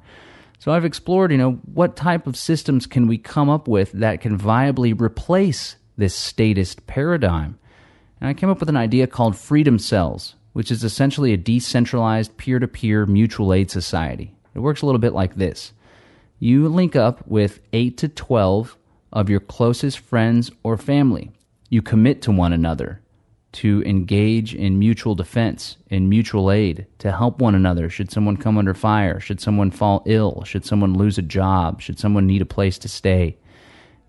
So 0.59 0.71
I've 0.71 0.85
explored, 0.85 1.31
you 1.31 1.37
know, 1.37 1.53
what 1.73 1.95
type 1.95 2.27
of 2.27 2.37
systems 2.37 2.87
can 2.87 3.07
we 3.07 3.17
come 3.17 3.49
up 3.49 3.67
with 3.67 3.91
that 3.93 4.21
can 4.21 4.37
viably 4.37 4.99
replace 4.99 5.75
this 5.97 6.15
statist 6.15 6.87
paradigm? 6.87 7.59
And 8.21 8.29
I 8.29 8.33
came 8.33 8.49
up 8.49 8.59
with 8.59 8.69
an 8.69 8.77
idea 8.77 9.07
called 9.07 9.35
Freedom 9.35 9.77
Cells, 9.77 10.35
which 10.53 10.71
is 10.71 10.83
essentially 10.83 11.33
a 11.33 11.37
decentralized 11.37 12.37
peer 12.37 12.59
to 12.59 12.67
peer 12.67 13.05
mutual 13.05 13.53
aid 13.53 13.69
society. 13.69 14.33
It 14.53 14.59
works 14.59 14.81
a 14.81 14.85
little 14.85 14.99
bit 14.99 15.13
like 15.13 15.35
this 15.35 15.73
you 16.39 16.67
link 16.67 16.95
up 16.95 17.25
with 17.27 17.61
8 17.71 17.97
to 17.97 18.09
12 18.09 18.77
of 19.13 19.29
your 19.29 19.39
closest 19.39 19.99
friends 19.99 20.51
or 20.63 20.77
family. 20.77 21.31
You 21.69 21.81
commit 21.81 22.21
to 22.23 22.31
one 22.31 22.51
another 22.51 23.01
to 23.55 23.81
engage 23.85 24.53
in 24.53 24.77
mutual 24.77 25.15
defense, 25.15 25.77
in 25.89 26.09
mutual 26.09 26.51
aid, 26.51 26.85
to 26.99 27.11
help 27.11 27.39
one 27.39 27.55
another 27.55 27.89
should 27.89 28.11
someone 28.11 28.35
come 28.35 28.57
under 28.57 28.73
fire, 28.73 29.19
should 29.19 29.39
someone 29.39 29.71
fall 29.71 30.03
ill, 30.05 30.43
should 30.43 30.65
someone 30.65 30.93
lose 30.93 31.17
a 31.17 31.21
job, 31.21 31.81
should 31.81 31.97
someone 31.97 32.27
need 32.27 32.41
a 32.41 32.45
place 32.45 32.77
to 32.77 32.89
stay. 32.89 33.37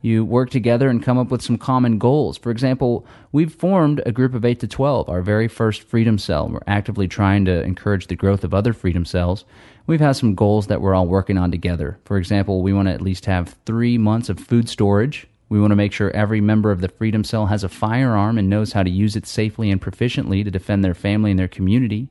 You 0.02 0.24
work 0.24 0.50
together 0.50 0.88
and 0.88 1.02
come 1.02 1.16
up 1.16 1.30
with 1.30 1.42
some 1.42 1.58
common 1.58 1.98
goals. 1.98 2.38
For 2.38 2.50
example, 2.50 3.06
we've 3.30 3.54
formed 3.54 4.02
a 4.04 4.12
group 4.12 4.34
of 4.34 4.44
8 4.44 4.58
to 4.60 4.66
12, 4.66 5.08
our 5.08 5.22
very 5.22 5.46
first 5.46 5.82
freedom 5.82 6.18
cell. 6.18 6.48
We're 6.48 6.60
actively 6.66 7.06
trying 7.06 7.44
to 7.44 7.62
encourage 7.62 8.08
the 8.08 8.16
growth 8.16 8.42
of 8.42 8.52
other 8.52 8.72
freedom 8.72 9.04
cells. 9.04 9.44
We've 9.86 10.00
had 10.00 10.16
some 10.16 10.34
goals 10.34 10.66
that 10.66 10.80
we're 10.80 10.94
all 10.94 11.06
working 11.06 11.38
on 11.38 11.52
together. 11.52 11.98
For 12.04 12.18
example, 12.18 12.62
we 12.62 12.72
want 12.72 12.88
to 12.88 12.94
at 12.94 13.00
least 13.00 13.26
have 13.26 13.56
three 13.64 13.96
months 13.96 14.28
of 14.28 14.40
food 14.40 14.68
storage 14.68 15.28
we 15.48 15.60
want 15.60 15.70
to 15.70 15.76
make 15.76 15.92
sure 15.92 16.10
every 16.10 16.40
member 16.40 16.70
of 16.70 16.80
the 16.80 16.88
Freedom 16.88 17.22
Cell 17.22 17.46
has 17.46 17.62
a 17.62 17.68
firearm 17.68 18.36
and 18.38 18.50
knows 18.50 18.72
how 18.72 18.82
to 18.82 18.90
use 18.90 19.14
it 19.14 19.26
safely 19.26 19.70
and 19.70 19.80
proficiently 19.80 20.42
to 20.42 20.50
defend 20.50 20.84
their 20.84 20.94
family 20.94 21.30
and 21.30 21.38
their 21.38 21.48
community. 21.48 22.08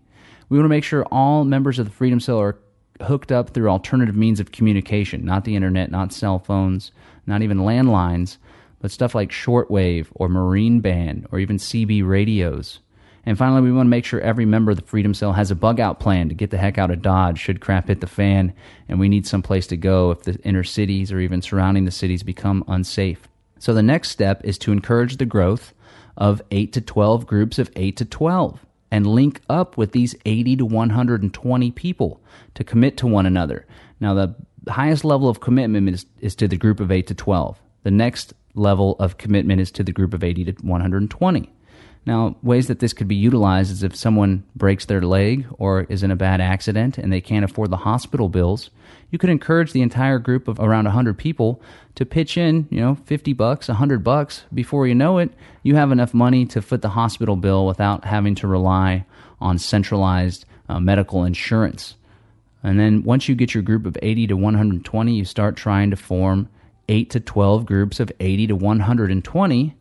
We 0.48 0.58
want 0.58 0.66
to 0.66 0.70
make 0.70 0.84
sure 0.84 1.06
all 1.12 1.44
members 1.44 1.80
of 1.80 1.86
the 1.86 1.92
Freedom 1.92 2.20
Cell 2.20 2.40
are 2.40 2.58
hooked 3.02 3.32
up 3.32 3.50
through 3.50 3.70
alternative 3.70 4.16
means 4.16 4.40
of 4.40 4.52
communication, 4.52 5.26
not 5.26 5.44
the 5.44 5.56
internet, 5.56 5.92
not 5.92 6.14
cell 6.14 6.40
phones, 6.40 6.92
not 7.28 7.42
even 7.42 7.58
landlines, 7.58 8.38
but 8.80 8.92
stuff 8.92 9.16
like 9.16 9.32
shortwave 9.32 10.08
or 10.14 10.30
marine 10.30 10.80
band 10.80 11.28
or 11.32 11.40
even 11.40 11.58
CB 11.58 12.08
radios. 12.08 12.80
And 13.26 13.38
finally, 13.38 13.61
we 13.61 13.71
want 13.71 13.88
to 13.88 13.91
make 13.91 14.05
sure 14.05 14.21
every 14.21 14.45
member 14.45 14.71
of 14.71 14.78
the 14.78 14.84
Freedom 14.84 15.13
Cell 15.13 15.34
has 15.34 15.49
a 15.49 15.55
bug 15.55 15.80
out 15.80 15.99
plan 15.99 16.30
to 16.30 16.36
get 16.36 16.51
the 16.51 16.57
heck 16.57 16.78
out 16.78 16.91
of 16.91 17.01
Dodge 17.01 17.39
should 17.39 17.59
crap 17.59 17.88
hit 17.88 18.01
the 18.01 18.07
fan 18.07 18.53
and 18.88 18.99
we 18.99 19.09
need 19.09 19.26
some 19.26 19.41
place 19.41 19.65
to 19.67 19.78
go 19.78 20.11
if 20.11 20.23
the 20.23 20.39
inner 20.43 20.63
cities 20.63 21.11
or 21.11 21.19
even 21.19 21.41
surrounding 21.41 21.86
the 21.86 21.91
cities 21.91 22.21
become 22.21 22.63
unsafe. 22.67 23.28
So 23.57 23.73
the 23.73 23.82
next 23.82 24.09
step 24.09 24.41
is 24.43 24.57
to 24.59 24.71
encourage 24.71 25.17
the 25.17 25.26
growth 25.26 25.73
of 26.17 26.41
8 26.51 26.71
to 26.73 26.82
12 26.82 27.26
groups 27.26 27.57
of 27.57 27.71
8 27.76 27.97
to 27.97 28.05
12 28.05 28.65
and 28.91 29.07
link 29.07 29.41
up 29.49 29.76
with 29.76 29.91
these 29.91 30.15
80 30.26 30.57
to 30.57 30.65
120 30.65 31.71
people 31.71 32.21
to 32.53 32.63
commit 32.63 32.97
to 32.97 33.07
one 33.07 33.26
another. 33.26 33.65
Now, 33.99 34.13
the 34.13 34.36
highest 34.69 35.03
level 35.03 35.28
of 35.30 35.39
commitment 35.39 35.89
is, 35.89 36.05
is 36.19 36.36
to 36.36 36.47
the 36.47 36.57
group 36.57 36.80
of 36.80 36.91
8 36.91 37.07
to 37.07 37.15
12. 37.15 37.59
The 37.84 37.91
next 37.91 38.34
level 38.53 38.95
of 38.99 39.17
commitment 39.17 39.61
is 39.61 39.71
to 39.71 39.84
the 39.84 39.91
group 39.91 40.13
of 40.13 40.23
80 40.23 40.45
to 40.45 40.51
120. 40.61 41.51
Now, 42.06 42.36
ways 42.43 42.68
that 42.68 42.80
this 42.80 42.93
could 42.93 43.08
be 43.08 43.16
utilized 43.16 43.72
is 43.72 43.82
if 43.82 43.95
someone 43.95 44.43
breaks 44.56 44.86
their 44.86 45.01
leg 45.01 45.47
or 45.58 45.88
is 45.89 46.03
in 46.03 46.12
a 46.12 46.16
bad 46.16 46.39
accident 46.39 46.99
and 46.99 47.12
they 47.12 47.22
can't 47.22 47.43
afford 47.43 47.72
the 47.72 47.78
hospital 47.78 48.30
bills, 48.30 48.70
you 49.10 49.18
could 49.18 49.32
encourage 49.32 49.72
the 49.72 49.82
entire 49.82 50.20
group 50.20 50.47
of 50.47 50.60
around 50.60 50.86
100 50.86 51.18
people 51.18 51.62
to 51.95 52.06
pitch 52.06 52.38
in, 52.38 52.68
you 52.70 52.80
know, 52.80 52.95
50 53.06 53.34
bucks, 53.34 53.70
100 53.70 54.03
bucks. 54.03 54.43
Before 54.53 54.86
you 54.86 54.93
know 54.93 55.18
it, 55.18 55.32
you 55.64 55.76
have 55.76 55.91
enough 55.91 56.14
money 56.14 56.45
to 56.47 56.62
foot 56.62 56.84
the 56.84 56.89
hospital 56.89 57.36
bill 57.36 57.66
without 57.66 58.06
having 58.06 58.36
to 58.36 58.47
rely 58.47 59.06
on 59.41 59.58
centralized 59.58 60.45
uh, 60.70 60.80
medical 60.80 61.24
insurance. 61.24 61.95
And 62.62 62.80
then 62.80 63.03
once 63.03 63.28
you 63.28 63.34
get 63.34 63.56
your 63.56 63.64
group 63.64 63.86
of 63.86 63.97
80 64.01 64.28
to 64.28 64.38
120, 64.38 65.14
you 65.14 65.26
start 65.26 65.56
trying 65.56 65.89
to 65.89 65.95
form 65.95 66.49
8 66.88 67.10
to 67.12 67.20
12 67.20 67.66
groups 67.66 67.99
of 67.99 68.12
80 68.20 68.47
to 68.47 68.56
120 68.56 69.76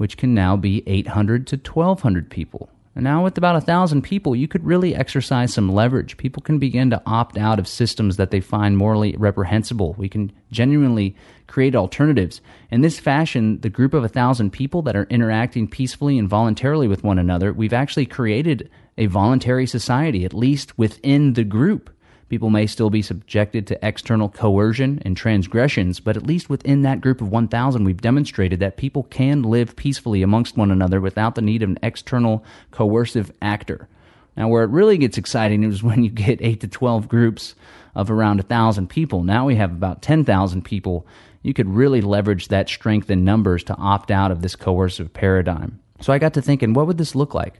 which 0.00 0.16
can 0.16 0.32
now 0.32 0.56
be 0.56 0.82
800 0.86 1.46
to 1.48 1.56
1200 1.56 2.30
people. 2.30 2.70
And 2.94 3.04
now, 3.04 3.22
with 3.22 3.36
about 3.36 3.52
1,000 3.52 4.00
people, 4.00 4.34
you 4.34 4.48
could 4.48 4.64
really 4.64 4.94
exercise 4.96 5.52
some 5.52 5.70
leverage. 5.70 6.16
People 6.16 6.42
can 6.42 6.58
begin 6.58 6.88
to 6.88 7.02
opt 7.04 7.36
out 7.36 7.58
of 7.58 7.68
systems 7.68 8.16
that 8.16 8.30
they 8.30 8.40
find 8.40 8.78
morally 8.78 9.14
reprehensible. 9.18 9.94
We 9.98 10.08
can 10.08 10.32
genuinely 10.50 11.14
create 11.48 11.76
alternatives. 11.76 12.40
In 12.70 12.80
this 12.80 12.98
fashion, 12.98 13.60
the 13.60 13.68
group 13.68 13.92
of 13.92 14.00
1,000 14.00 14.50
people 14.50 14.80
that 14.82 14.96
are 14.96 15.06
interacting 15.10 15.68
peacefully 15.68 16.18
and 16.18 16.30
voluntarily 16.30 16.88
with 16.88 17.04
one 17.04 17.18
another, 17.18 17.52
we've 17.52 17.74
actually 17.74 18.06
created 18.06 18.70
a 18.96 19.04
voluntary 19.04 19.66
society, 19.66 20.24
at 20.24 20.32
least 20.32 20.78
within 20.78 21.34
the 21.34 21.44
group. 21.44 21.90
People 22.30 22.48
may 22.48 22.68
still 22.68 22.90
be 22.90 23.02
subjected 23.02 23.66
to 23.66 23.86
external 23.86 24.28
coercion 24.28 25.02
and 25.04 25.16
transgressions, 25.16 25.98
but 25.98 26.16
at 26.16 26.24
least 26.24 26.48
within 26.48 26.82
that 26.82 27.00
group 27.00 27.20
of 27.20 27.28
1,000, 27.28 27.82
we've 27.82 28.00
demonstrated 28.00 28.60
that 28.60 28.76
people 28.76 29.02
can 29.02 29.42
live 29.42 29.74
peacefully 29.74 30.22
amongst 30.22 30.56
one 30.56 30.70
another 30.70 31.00
without 31.00 31.34
the 31.34 31.42
need 31.42 31.60
of 31.60 31.70
an 31.70 31.78
external 31.82 32.44
coercive 32.70 33.32
actor. 33.42 33.88
Now, 34.36 34.46
where 34.46 34.62
it 34.62 34.70
really 34.70 34.96
gets 34.96 35.18
exciting 35.18 35.64
is 35.64 35.82
when 35.82 36.04
you 36.04 36.10
get 36.10 36.40
8 36.40 36.60
to 36.60 36.68
12 36.68 37.08
groups 37.08 37.56
of 37.96 38.12
around 38.12 38.36
1,000 38.36 38.88
people. 38.88 39.24
Now 39.24 39.46
we 39.46 39.56
have 39.56 39.72
about 39.72 40.00
10,000 40.00 40.62
people. 40.64 41.08
You 41.42 41.52
could 41.52 41.68
really 41.68 42.00
leverage 42.00 42.46
that 42.46 42.68
strength 42.68 43.10
in 43.10 43.24
numbers 43.24 43.64
to 43.64 43.74
opt 43.74 44.12
out 44.12 44.30
of 44.30 44.40
this 44.40 44.54
coercive 44.54 45.12
paradigm. 45.12 45.80
So 46.00 46.12
I 46.12 46.18
got 46.20 46.34
to 46.34 46.42
thinking, 46.42 46.74
what 46.74 46.86
would 46.86 46.98
this 46.98 47.16
look 47.16 47.34
like? 47.34 47.54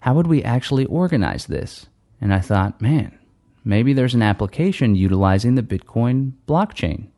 How 0.00 0.14
would 0.14 0.26
we 0.26 0.42
actually 0.42 0.86
organize 0.86 1.44
this? 1.44 1.84
And 2.18 2.32
I 2.32 2.40
thought, 2.40 2.80
man, 2.80 3.18
Maybe 3.68 3.92
there's 3.92 4.14
an 4.14 4.22
application 4.22 4.94
utilizing 4.94 5.56
the 5.56 5.62
Bitcoin 5.62 6.34
blockchain. 6.46 7.08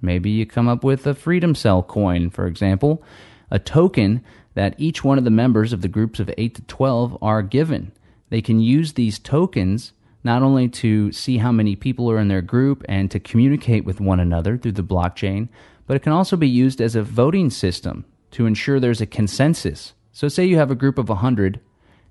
Maybe 0.00 0.30
you 0.30 0.46
come 0.46 0.68
up 0.68 0.84
with 0.84 1.04
a 1.08 1.12
Freedom 1.12 1.56
Cell 1.56 1.82
coin, 1.82 2.30
for 2.30 2.46
example, 2.46 3.02
a 3.50 3.58
token 3.58 4.22
that 4.54 4.76
each 4.78 5.02
one 5.02 5.18
of 5.18 5.24
the 5.24 5.30
members 5.30 5.72
of 5.72 5.82
the 5.82 5.88
groups 5.88 6.20
of 6.20 6.30
8 6.38 6.54
to 6.54 6.62
12 6.62 7.18
are 7.20 7.42
given. 7.42 7.90
They 8.30 8.40
can 8.40 8.60
use 8.60 8.92
these 8.92 9.18
tokens 9.18 9.92
not 10.22 10.40
only 10.40 10.68
to 10.68 11.10
see 11.10 11.38
how 11.38 11.50
many 11.50 11.74
people 11.74 12.08
are 12.08 12.18
in 12.18 12.28
their 12.28 12.42
group 12.42 12.84
and 12.88 13.10
to 13.10 13.18
communicate 13.18 13.84
with 13.84 14.00
one 14.00 14.20
another 14.20 14.56
through 14.56 14.72
the 14.72 14.84
blockchain, 14.84 15.48
but 15.88 15.96
it 15.96 16.04
can 16.04 16.12
also 16.12 16.36
be 16.36 16.48
used 16.48 16.80
as 16.80 16.94
a 16.94 17.02
voting 17.02 17.50
system 17.50 18.04
to 18.30 18.46
ensure 18.46 18.78
there's 18.78 19.00
a 19.00 19.06
consensus. 19.06 19.94
So, 20.12 20.28
say 20.28 20.44
you 20.44 20.58
have 20.58 20.70
a 20.70 20.76
group 20.76 20.96
of 20.96 21.08
100 21.08 21.58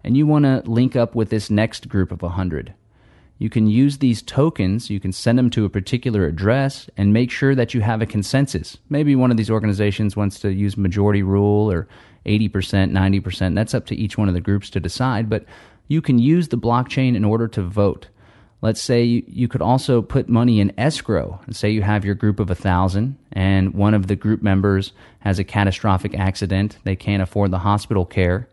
and 0.03 0.17
you 0.17 0.27
want 0.27 0.43
to 0.43 0.61
link 0.69 0.97
up 0.97 1.15
with 1.15 1.29
this 1.29 1.49
next 1.49 1.87
group 1.87 2.11
of 2.11 2.21
100 2.21 2.73
you 3.39 3.49
can 3.49 3.67
use 3.67 3.99
these 3.99 4.21
tokens, 4.21 4.89
you 4.89 4.99
can 4.99 5.11
send 5.11 5.37
them 5.37 5.49
to 5.51 5.65
a 5.65 5.69
particular 5.69 6.25
address 6.25 6.89
and 6.97 7.13
make 7.13 7.29
sure 7.29 7.53
that 7.53 7.73
you 7.73 7.81
have 7.81 8.01
a 8.01 8.07
consensus. 8.07 8.77
Maybe 8.89 9.15
one 9.15 9.29
of 9.29 9.37
these 9.37 9.51
organizations 9.51 10.15
wants 10.15 10.39
to 10.39 10.51
use 10.51 10.75
majority 10.75 11.21
rule 11.21 11.71
or 11.71 11.87
80%, 12.25 12.91
90%. 12.91 13.55
That's 13.55 13.73
up 13.73 13.85
to 13.87 13.95
each 13.95 14.17
one 14.17 14.27
of 14.27 14.33
the 14.33 14.41
groups 14.41 14.69
to 14.71 14.79
decide, 14.79 15.29
but 15.29 15.45
you 15.87 16.01
can 16.01 16.19
use 16.19 16.47
the 16.47 16.57
blockchain 16.57 17.15
in 17.15 17.23
order 17.23 17.47
to 17.49 17.61
vote. 17.61 18.07
Let's 18.61 18.81
say 18.81 19.03
you, 19.03 19.23
you 19.27 19.47
could 19.47 19.61
also 19.61 20.01
put 20.01 20.27
money 20.27 20.59
in 20.59 20.73
escrow. 20.79 21.39
And 21.45 21.55
say 21.55 21.69
you 21.69 21.83
have 21.83 22.03
your 22.03 22.15
group 22.15 22.39
of 22.39 22.49
a 22.49 22.55
thousand, 22.55 23.17
and 23.31 23.75
one 23.75 23.93
of 23.93 24.07
the 24.07 24.15
group 24.15 24.41
members 24.41 24.93
has 25.19 25.37
a 25.37 25.43
catastrophic 25.43 26.15
accident. 26.15 26.79
They 26.83 26.95
can't 26.95 27.21
afford 27.21 27.51
the 27.51 27.59
hospital 27.59 28.03
care 28.03 28.49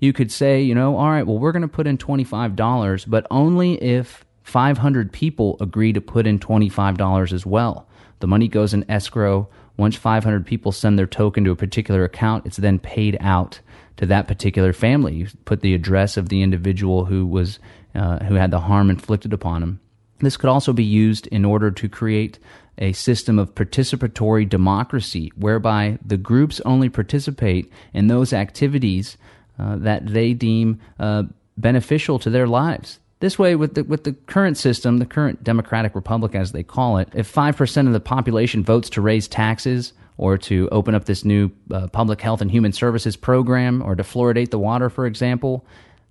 you 0.00 0.12
could 0.12 0.32
say, 0.32 0.60
you 0.62 0.74
know, 0.74 0.96
all 0.96 1.10
right, 1.10 1.26
well, 1.26 1.38
we're 1.38 1.52
going 1.52 1.62
to 1.62 1.68
put 1.68 1.86
in 1.86 1.98
$25, 1.98 3.04
but 3.06 3.26
only 3.30 3.74
if 3.82 4.24
500 4.42 5.12
people 5.12 5.56
agree 5.60 5.92
to 5.92 6.00
put 6.00 6.26
in 6.26 6.38
$25 6.38 7.32
as 7.32 7.46
well. 7.46 7.86
The 8.20 8.26
money 8.26 8.48
goes 8.48 8.74
in 8.74 8.90
escrow. 8.90 9.48
Once 9.76 9.96
500 9.96 10.44
people 10.44 10.72
send 10.72 10.98
their 10.98 11.06
token 11.06 11.44
to 11.44 11.50
a 11.50 11.56
particular 11.56 12.04
account, 12.04 12.46
it's 12.46 12.56
then 12.56 12.78
paid 12.78 13.16
out 13.20 13.60
to 13.98 14.06
that 14.06 14.26
particular 14.26 14.72
family. 14.72 15.14
You 15.14 15.28
put 15.44 15.60
the 15.60 15.74
address 15.74 16.16
of 16.16 16.28
the 16.30 16.42
individual 16.42 17.04
who 17.04 17.26
was 17.26 17.58
uh, 17.94 18.24
who 18.24 18.34
had 18.34 18.50
the 18.50 18.60
harm 18.60 18.88
inflicted 18.88 19.32
upon 19.32 19.62
him. 19.62 19.80
This 20.20 20.36
could 20.36 20.50
also 20.50 20.72
be 20.72 20.84
used 20.84 21.26
in 21.28 21.44
order 21.44 21.70
to 21.70 21.88
create 21.88 22.38
a 22.78 22.92
system 22.92 23.38
of 23.38 23.54
participatory 23.54 24.48
democracy 24.48 25.32
whereby 25.34 25.98
the 26.04 26.16
groups 26.16 26.60
only 26.64 26.88
participate 26.88 27.70
in 27.92 28.06
those 28.06 28.32
activities 28.32 29.16
uh, 29.60 29.76
that 29.76 30.06
they 30.06 30.32
deem 30.32 30.80
uh, 30.98 31.24
beneficial 31.58 32.18
to 32.18 32.30
their 32.30 32.46
lives. 32.46 32.98
This 33.20 33.38
way, 33.38 33.54
with 33.54 33.74
the, 33.74 33.84
with 33.84 34.04
the 34.04 34.14
current 34.14 34.56
system, 34.56 34.96
the 34.96 35.04
current 35.04 35.44
democratic 35.44 35.94
republic 35.94 36.34
as 36.34 36.52
they 36.52 36.62
call 36.62 36.96
it, 36.96 37.10
if 37.14 37.32
5% 37.32 37.86
of 37.86 37.92
the 37.92 38.00
population 38.00 38.64
votes 38.64 38.88
to 38.90 39.02
raise 39.02 39.28
taxes 39.28 39.92
or 40.16 40.38
to 40.38 40.68
open 40.72 40.94
up 40.94 41.04
this 41.04 41.24
new 41.24 41.50
uh, 41.70 41.88
public 41.88 42.22
health 42.22 42.40
and 42.40 42.50
human 42.50 42.72
services 42.72 43.16
program 43.16 43.82
or 43.82 43.94
to 43.94 44.02
fluoridate 44.02 44.50
the 44.50 44.58
water, 44.58 44.88
for 44.88 45.04
example, 45.04 45.66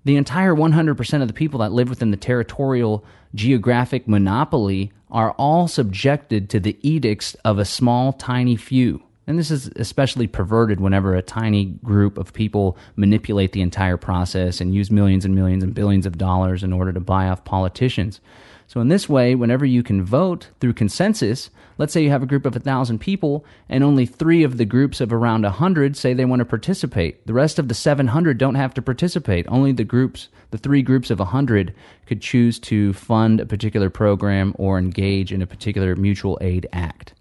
the 0.06 0.18
entire 0.18 0.54
100% 0.54 1.22
of 1.22 1.28
the 1.28 1.34
people 1.34 1.60
that 1.62 1.72
live 1.72 1.90
within 1.90 2.12
the 2.12 2.18
territorial 2.18 3.04
geographic 3.34 4.08
monopoly 4.08 4.92
are 5.10 5.32
all 5.32 5.68
subjected 5.68 6.50
to 6.52 6.60
the 6.60 6.78
edicts 6.88 7.34
of 7.44 7.58
a 7.58 7.66
small, 7.66 8.14
tiny 8.14 8.56
few. 8.56 9.02
And 9.30 9.38
this 9.38 9.52
is 9.52 9.68
especially 9.76 10.26
perverted 10.26 10.80
whenever 10.80 11.14
a 11.14 11.22
tiny 11.22 11.66
group 11.66 12.18
of 12.18 12.34
people 12.34 12.76
manipulate 12.96 13.52
the 13.52 13.62
entire 13.62 13.96
process 13.96 14.60
and 14.60 14.74
use 14.74 14.90
millions 14.90 15.24
and 15.24 15.36
millions 15.36 15.62
and 15.62 15.72
billions 15.72 16.08
of 16.08 16.18
dollars 16.18 16.64
in 16.64 16.74
order 16.74 16.92
to 16.92 17.00
buy 17.00 17.30
off 17.30 17.46
politicians. 17.46 18.22
So, 18.66 18.82
in 18.82 18.88
this 18.88 19.08
way, 19.08 19.36
whenever 19.36 19.68
you 19.68 19.84
can 19.84 20.04
vote 20.04 20.48
through 20.60 20.74
consensus, 20.74 21.52
let's 21.78 21.94
say 21.94 22.02
you 22.02 22.10
have 22.10 22.24
a 22.24 22.26
group 22.26 22.48
of 22.48 22.56
1,000 22.56 22.98
people 22.98 23.46
and 23.70 23.84
only 23.84 24.08
three 24.08 24.42
of 24.42 24.58
the 24.58 24.66
groups 24.66 25.00
of 25.00 25.14
around 25.14 25.44
100 25.44 25.96
say 25.96 26.16
they 26.16 26.26
want 26.26 26.40
to 26.40 26.46
participate. 26.46 27.28
The 27.28 27.34
rest 27.34 27.60
of 27.60 27.68
the 27.68 27.76
700 27.76 28.40
don't 28.40 28.56
have 28.56 28.74
to 28.74 28.82
participate. 28.82 29.46
Only 29.48 29.72
the 29.74 29.84
groups, 29.84 30.30
the 30.50 30.58
three 30.58 30.82
groups 30.82 31.12
of 31.12 31.20
100, 31.20 31.76
could 32.08 32.24
choose 32.24 32.58
to 32.62 32.94
fund 32.94 33.40
a 33.40 33.46
particular 33.46 33.92
program 33.92 34.56
or 34.58 34.80
engage 34.80 35.32
in 35.32 35.44
a 35.44 35.48
particular 35.48 35.96
mutual 35.96 36.40
aid 36.42 36.66
act. 36.74 37.14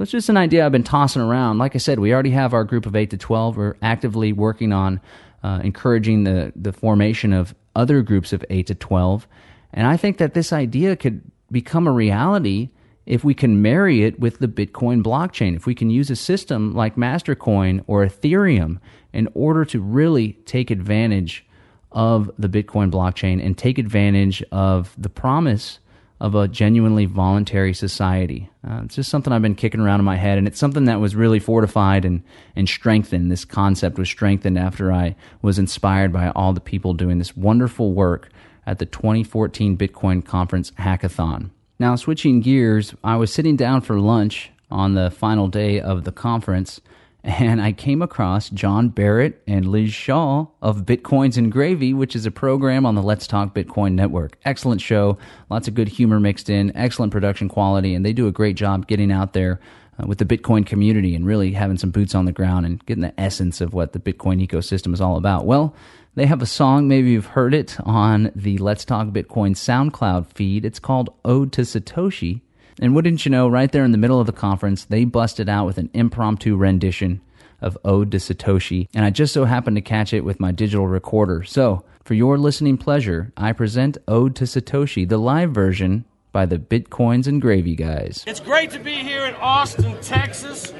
So 0.00 0.04
it's 0.04 0.12
just 0.12 0.30
an 0.30 0.38
idea 0.38 0.64
I've 0.64 0.72
been 0.72 0.82
tossing 0.82 1.20
around. 1.20 1.58
Like 1.58 1.74
I 1.74 1.78
said, 1.78 1.98
we 1.98 2.14
already 2.14 2.30
have 2.30 2.54
our 2.54 2.64
group 2.64 2.86
of 2.86 2.96
8 2.96 3.10
to 3.10 3.18
12. 3.18 3.58
We're 3.58 3.74
actively 3.82 4.32
working 4.32 4.72
on 4.72 4.98
uh, 5.42 5.60
encouraging 5.62 6.24
the, 6.24 6.54
the 6.56 6.72
formation 6.72 7.34
of 7.34 7.54
other 7.76 8.00
groups 8.00 8.32
of 8.32 8.42
8 8.48 8.68
to 8.68 8.74
12. 8.74 9.28
And 9.74 9.86
I 9.86 9.98
think 9.98 10.16
that 10.16 10.32
this 10.32 10.54
idea 10.54 10.96
could 10.96 11.20
become 11.52 11.86
a 11.86 11.92
reality 11.92 12.70
if 13.04 13.24
we 13.24 13.34
can 13.34 13.60
marry 13.60 14.02
it 14.02 14.18
with 14.18 14.38
the 14.38 14.48
Bitcoin 14.48 15.02
blockchain. 15.02 15.54
If 15.54 15.66
we 15.66 15.74
can 15.74 15.90
use 15.90 16.08
a 16.08 16.16
system 16.16 16.72
like 16.72 16.96
Mastercoin 16.96 17.84
or 17.86 18.02
Ethereum 18.02 18.78
in 19.12 19.28
order 19.34 19.66
to 19.66 19.82
really 19.82 20.32
take 20.46 20.70
advantage 20.70 21.44
of 21.92 22.30
the 22.38 22.48
Bitcoin 22.48 22.90
blockchain 22.90 23.44
and 23.44 23.58
take 23.58 23.76
advantage 23.76 24.42
of 24.50 24.94
the 24.96 25.10
promise 25.10 25.78
of 26.20 26.34
a 26.34 26.46
genuinely 26.48 27.06
voluntary 27.06 27.72
society. 27.72 28.50
Uh, 28.68 28.82
it's 28.84 28.96
just 28.96 29.10
something 29.10 29.32
I've 29.32 29.40
been 29.40 29.54
kicking 29.54 29.80
around 29.80 30.00
in 30.00 30.04
my 30.04 30.16
head, 30.16 30.36
and 30.36 30.46
it's 30.46 30.58
something 30.58 30.84
that 30.84 31.00
was 31.00 31.16
really 31.16 31.38
fortified 31.38 32.04
and, 32.04 32.22
and 32.54 32.68
strengthened. 32.68 33.30
This 33.30 33.46
concept 33.46 33.98
was 33.98 34.08
strengthened 34.08 34.58
after 34.58 34.92
I 34.92 35.16
was 35.40 35.58
inspired 35.58 36.12
by 36.12 36.28
all 36.30 36.52
the 36.52 36.60
people 36.60 36.92
doing 36.92 37.18
this 37.18 37.36
wonderful 37.36 37.94
work 37.94 38.28
at 38.66 38.78
the 38.78 38.86
2014 38.86 39.78
Bitcoin 39.78 40.24
Conference 40.24 40.72
Hackathon. 40.72 41.50
Now, 41.78 41.96
switching 41.96 42.40
gears, 42.40 42.94
I 43.02 43.16
was 43.16 43.32
sitting 43.32 43.56
down 43.56 43.80
for 43.80 43.98
lunch 43.98 44.50
on 44.70 44.94
the 44.94 45.10
final 45.10 45.48
day 45.48 45.80
of 45.80 46.04
the 46.04 46.12
conference, 46.12 46.82
and 47.22 47.60
I 47.60 47.72
came 47.72 48.02
across 48.02 48.48
John 48.50 48.88
Barrett 48.88 49.42
and 49.46 49.66
Liz 49.66 49.92
Shaw 49.92 50.46
of 50.62 50.86
Bitcoins 50.86 51.36
and 51.36 51.52
Gravy, 51.52 51.92
which 51.92 52.16
is 52.16 52.26
a 52.26 52.30
program 52.30 52.86
on 52.86 52.94
the 52.94 53.02
Let's 53.02 53.26
Talk 53.26 53.54
Bitcoin 53.54 53.92
network. 53.92 54.38
Excellent 54.44 54.80
show, 54.80 55.18
lots 55.50 55.68
of 55.68 55.74
good 55.74 55.88
humor 55.88 56.18
mixed 56.18 56.48
in, 56.48 56.74
excellent 56.76 57.12
production 57.12 57.48
quality, 57.48 57.94
and 57.94 58.04
they 58.04 58.12
do 58.12 58.26
a 58.26 58.32
great 58.32 58.56
job 58.56 58.86
getting 58.86 59.12
out 59.12 59.32
there 59.32 59.60
uh, 59.98 60.06
with 60.06 60.18
the 60.18 60.24
Bitcoin 60.24 60.64
community 60.64 61.14
and 61.14 61.26
really 61.26 61.52
having 61.52 61.76
some 61.76 61.90
boots 61.90 62.14
on 62.14 62.24
the 62.24 62.32
ground 62.32 62.64
and 62.64 62.84
getting 62.86 63.02
the 63.02 63.20
essence 63.20 63.60
of 63.60 63.74
what 63.74 63.92
the 63.92 63.98
Bitcoin 63.98 64.46
ecosystem 64.46 64.94
is 64.94 65.00
all 65.00 65.16
about. 65.16 65.44
Well, 65.44 65.74
they 66.14 66.26
have 66.26 66.42
a 66.42 66.46
song, 66.46 66.88
maybe 66.88 67.10
you've 67.10 67.26
heard 67.26 67.54
it 67.54 67.76
on 67.84 68.32
the 68.34 68.58
Let's 68.58 68.84
Talk 68.84 69.08
Bitcoin 69.08 69.52
SoundCloud 69.52 70.32
feed. 70.32 70.64
It's 70.64 70.80
called 70.80 71.14
Ode 71.24 71.52
to 71.52 71.62
Satoshi. 71.62 72.40
And 72.80 72.94
wouldn't 72.94 73.26
you 73.26 73.30
know, 73.30 73.46
right 73.46 73.70
there 73.70 73.84
in 73.84 73.92
the 73.92 73.98
middle 73.98 74.18
of 74.18 74.26
the 74.26 74.32
conference, 74.32 74.86
they 74.86 75.04
busted 75.04 75.48
out 75.48 75.66
with 75.66 75.76
an 75.76 75.90
impromptu 75.92 76.56
rendition 76.56 77.20
of 77.60 77.76
Ode 77.84 78.10
to 78.12 78.16
Satoshi. 78.16 78.88
And 78.94 79.04
I 79.04 79.10
just 79.10 79.34
so 79.34 79.44
happened 79.44 79.76
to 79.76 79.82
catch 79.82 80.14
it 80.14 80.24
with 80.24 80.40
my 80.40 80.50
digital 80.50 80.88
recorder. 80.88 81.44
So, 81.44 81.84
for 82.04 82.14
your 82.14 82.38
listening 82.38 82.78
pleasure, 82.78 83.32
I 83.36 83.52
present 83.52 83.98
Ode 84.08 84.34
to 84.36 84.44
Satoshi, 84.44 85.06
the 85.06 85.18
live 85.18 85.52
version 85.52 86.06
by 86.32 86.46
the 86.46 86.58
Bitcoins 86.58 87.26
and 87.26 87.40
Gravy 87.40 87.76
guys. 87.76 88.24
It's 88.26 88.40
great 88.40 88.70
to 88.70 88.78
be 88.78 88.94
here 88.94 89.26
in 89.26 89.34
Austin, 89.34 90.00
Texas. 90.00 90.72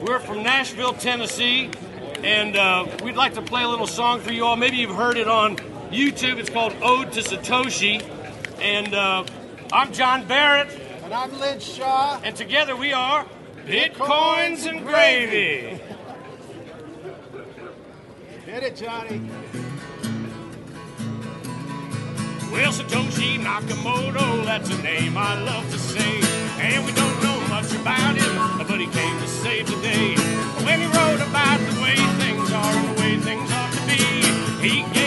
We're 0.00 0.20
from 0.20 0.42
Nashville, 0.42 0.94
Tennessee, 0.94 1.70
and 2.22 2.56
uh, 2.56 2.86
we'd 3.02 3.16
like 3.16 3.34
to 3.34 3.42
play 3.42 3.64
a 3.64 3.68
little 3.68 3.86
song 3.86 4.20
for 4.20 4.32
you 4.32 4.44
all. 4.44 4.56
Maybe 4.56 4.76
you've 4.76 4.94
heard 4.94 5.16
it 5.16 5.28
on 5.28 5.56
YouTube. 5.90 6.38
It's 6.38 6.50
called 6.50 6.74
Ode 6.82 7.12
to 7.12 7.20
Satoshi. 7.20 8.02
And 8.60 8.94
uh, 8.94 9.24
I'm 9.72 9.92
John 9.92 10.26
Barrett. 10.26 10.81
And 11.12 11.30
I'm 11.30 11.40
Lynch 11.40 11.62
Shaw. 11.62 12.18
And 12.24 12.34
together 12.34 12.74
we 12.74 12.94
are 12.94 13.26
Bitcoins 13.66 14.66
and 14.66 14.80
Gravy. 14.80 15.78
Hit 18.46 18.62
it, 18.62 18.76
Johnny. 18.76 19.20
Well, 22.50 22.72
Satoshi 22.72 23.38
Nakamoto, 23.38 24.46
that's 24.46 24.70
a 24.70 24.82
name 24.82 25.18
I 25.18 25.38
love 25.42 25.70
to 25.70 25.78
say. 25.78 26.22
And 26.58 26.86
we 26.86 26.92
don't 26.92 27.22
know 27.22 27.40
much 27.48 27.70
about 27.74 28.16
him, 28.16 28.66
but 28.66 28.80
he 28.80 28.86
came 28.86 29.20
to 29.20 29.28
save 29.28 29.66
the 29.66 29.76
day. 29.82 30.14
When 30.64 30.80
he 30.80 30.86
wrote 30.86 31.20
about 31.28 31.58
the 31.60 31.82
way 31.82 31.96
things 32.24 32.50
are 32.52 32.72
and 32.72 32.96
the 32.96 33.00
way 33.02 33.18
things 33.18 33.50
ought 33.52 33.70
to 33.70 33.86
be, 33.86 34.66
he 34.66 35.01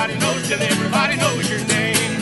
everybody 0.00 0.18
knows, 0.18 0.48
till 0.48 0.62
everybody 0.62 1.16
knows 1.16 1.50
your 1.50 1.60
name. 1.66 2.20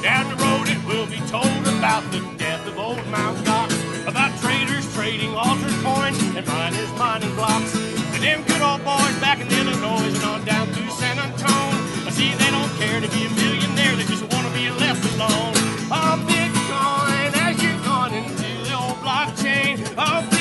Down 0.00 0.24
the 0.32 0.36
road 0.40 0.68
it 0.68 0.80
will 0.86 1.06
be 1.06 1.20
told 1.28 1.60
about 1.76 2.02
the 2.10 2.20
death 2.38 2.66
of 2.66 2.78
old 2.78 3.04
Mount 3.08 3.36
Gox, 3.44 3.72
about 4.08 4.32
traders 4.40 4.86
trading 4.94 5.34
altered 5.34 5.76
coins 5.84 6.16
and 6.36 6.46
miners 6.46 6.90
mining 6.96 7.34
blocks. 7.34 7.74
And 8.14 8.22
them 8.22 8.42
good 8.44 8.62
old 8.62 8.82
boys 8.82 9.16
back 9.20 9.40
in 9.40 9.48
Illinois 9.48 10.08
and 10.08 10.24
on 10.24 10.44
down 10.46 10.68
through 10.68 10.90
San 10.92 11.18
Antonio. 11.18 11.76
I 12.06 12.10
see, 12.10 12.32
they 12.32 12.50
don't 12.50 12.72
care 12.80 13.00
to 13.00 13.08
be 13.08 13.26
a 13.26 13.30
millionaire, 13.30 13.94
they 13.96 14.04
just 14.04 14.24
want 14.32 14.46
to 14.48 14.52
be 14.54 14.70
left 14.70 15.04
alone. 15.12 15.52
Oh, 15.92 16.16
Bitcoin, 16.24 17.30
as 17.44 17.62
you're 17.62 17.82
going 17.84 18.14
into 18.24 18.48
the 18.64 18.72
old 18.72 18.96
blockchain. 19.04 19.84
Oh, 19.98 20.35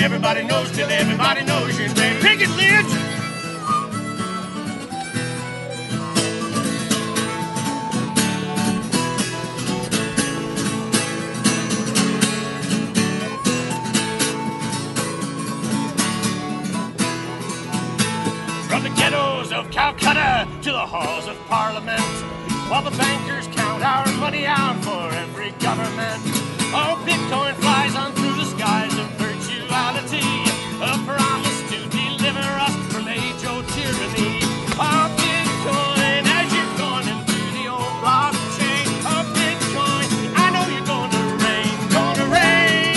everybody 0.00 0.42
knows, 0.44 0.70
till 0.70 0.88
everybody 0.88 1.44
knows 1.44 1.78
your 1.78 1.88
name. 1.94 2.20
Pick 2.20 2.40
it, 2.40 2.50
Lynch! 2.50 2.92
From 18.68 18.82
the 18.82 18.90
ghettos 18.90 19.52
of 19.52 19.70
Calcutta 19.70 20.48
to 20.62 20.70
the 20.70 20.78
halls 20.78 21.26
of 21.26 21.36
Parliament, 21.46 22.00
while 22.68 22.82
the 22.82 22.96
bankers 22.96 23.46
count 23.48 23.82
our 23.82 24.06
money 24.18 24.46
out 24.46 24.76
for 24.84 25.10
every 25.14 25.50
government. 25.52 26.22
Oh, 26.70 27.02
Bitcoin 27.06 27.54
flies 27.54 27.96
on 27.96 28.12
through 28.12 28.34
the 28.34 28.44
skies 28.44 29.17
a 29.78 30.98
promise 31.06 31.60
to 31.70 31.78
deliver 31.88 32.40
us 32.66 32.74
from 32.92 33.06
age-old 33.06 33.64
tyranny. 33.68 34.40
Oh, 34.74 35.06
Bitcoin, 35.18 36.24
as 36.26 36.52
you're 36.52 36.74
the 37.54 37.66
old 37.70 37.94
blockchain. 38.02 38.86
I 40.34 40.50
know 40.50 40.66
you're 40.74 40.84
to 42.18 42.24
reign. 42.34 42.88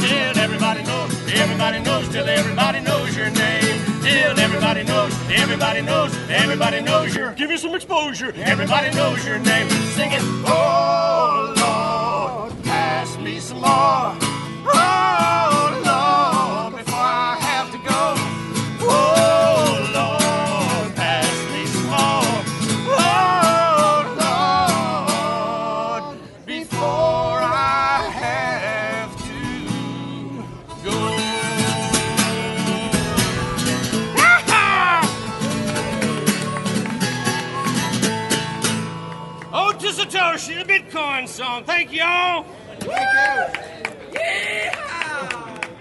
Till 0.00 0.38
everybody 0.42 0.82
knows, 0.82 1.10
everybody 1.34 1.80
knows, 1.80 2.08
till 2.08 2.28
everybody 2.28 2.80
knows 2.80 3.16
your 3.16 3.30
name. 3.30 3.80
Till 4.02 4.38
everybody 4.40 4.82
knows, 4.84 5.12
everybody 5.30 5.82
knows, 5.82 6.16
everybody 6.30 6.80
knows 6.80 7.14
your. 7.14 7.32
Give 7.34 7.50
you 7.50 7.58
some 7.58 7.74
exposure. 7.74 8.32
Everybody 8.36 8.94
knows 8.96 9.26
your 9.26 9.38
name. 9.40 9.68
Sing 9.96 10.10
it. 10.12 10.22
Oh 10.46 11.52
Lord, 11.56 12.64
pass 12.64 13.18
me 13.18 13.40
some 13.40 13.60
more. 13.60 14.03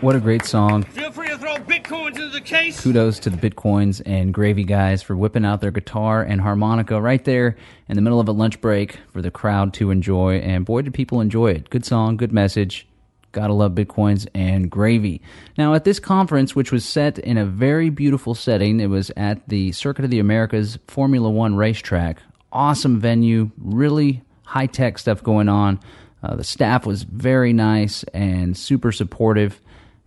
What 0.03 0.17
a 0.17 0.19
great 0.19 0.43
song. 0.43 0.83
Feel 0.83 1.13
free 1.13 1.29
to 1.29 1.37
throw 1.37 1.55
Bitcoins 1.55 2.07
into 2.17 2.27
the 2.27 2.41
case. 2.41 2.81
Kudos 2.81 3.19
to 3.19 3.29
the 3.29 3.37
Bitcoins 3.37 4.01
and 4.05 4.33
Gravy 4.33 4.65
guys 4.65 5.01
for 5.01 5.15
whipping 5.15 5.45
out 5.45 5.61
their 5.61 5.71
guitar 5.71 6.21
and 6.21 6.41
harmonica 6.41 6.99
right 6.99 7.23
there 7.23 7.55
in 7.87 7.95
the 7.95 8.01
middle 8.01 8.19
of 8.19 8.27
a 8.27 8.33
lunch 8.33 8.59
break 8.59 8.99
for 9.13 9.21
the 9.21 9.31
crowd 9.31 9.73
to 9.75 9.91
enjoy. 9.91 10.39
And 10.39 10.65
boy, 10.65 10.81
did 10.81 10.93
people 10.93 11.21
enjoy 11.21 11.51
it. 11.51 11.69
Good 11.69 11.85
song, 11.85 12.17
good 12.17 12.33
message. 12.33 12.85
Gotta 13.31 13.53
love 13.53 13.71
Bitcoins 13.71 14.27
and 14.35 14.69
Gravy. 14.69 15.21
Now, 15.57 15.73
at 15.73 15.85
this 15.85 16.01
conference, 16.01 16.53
which 16.53 16.73
was 16.73 16.83
set 16.83 17.17
in 17.17 17.37
a 17.37 17.45
very 17.45 17.89
beautiful 17.89 18.35
setting, 18.35 18.81
it 18.81 18.87
was 18.87 19.09
at 19.15 19.47
the 19.47 19.71
Circuit 19.71 20.03
of 20.03 20.11
the 20.11 20.19
Americas 20.19 20.79
Formula 20.89 21.29
One 21.29 21.55
racetrack. 21.55 22.21
Awesome 22.51 22.99
venue, 22.99 23.51
really 23.57 24.21
high 24.43 24.67
tech 24.67 24.97
stuff 24.97 25.23
going 25.23 25.47
on. 25.47 25.79
Uh, 26.21 26.35
the 26.35 26.43
staff 26.43 26.85
was 26.85 27.03
very 27.03 27.53
nice 27.53 28.03
and 28.13 28.57
super 28.57 28.91
supportive. 28.91 29.61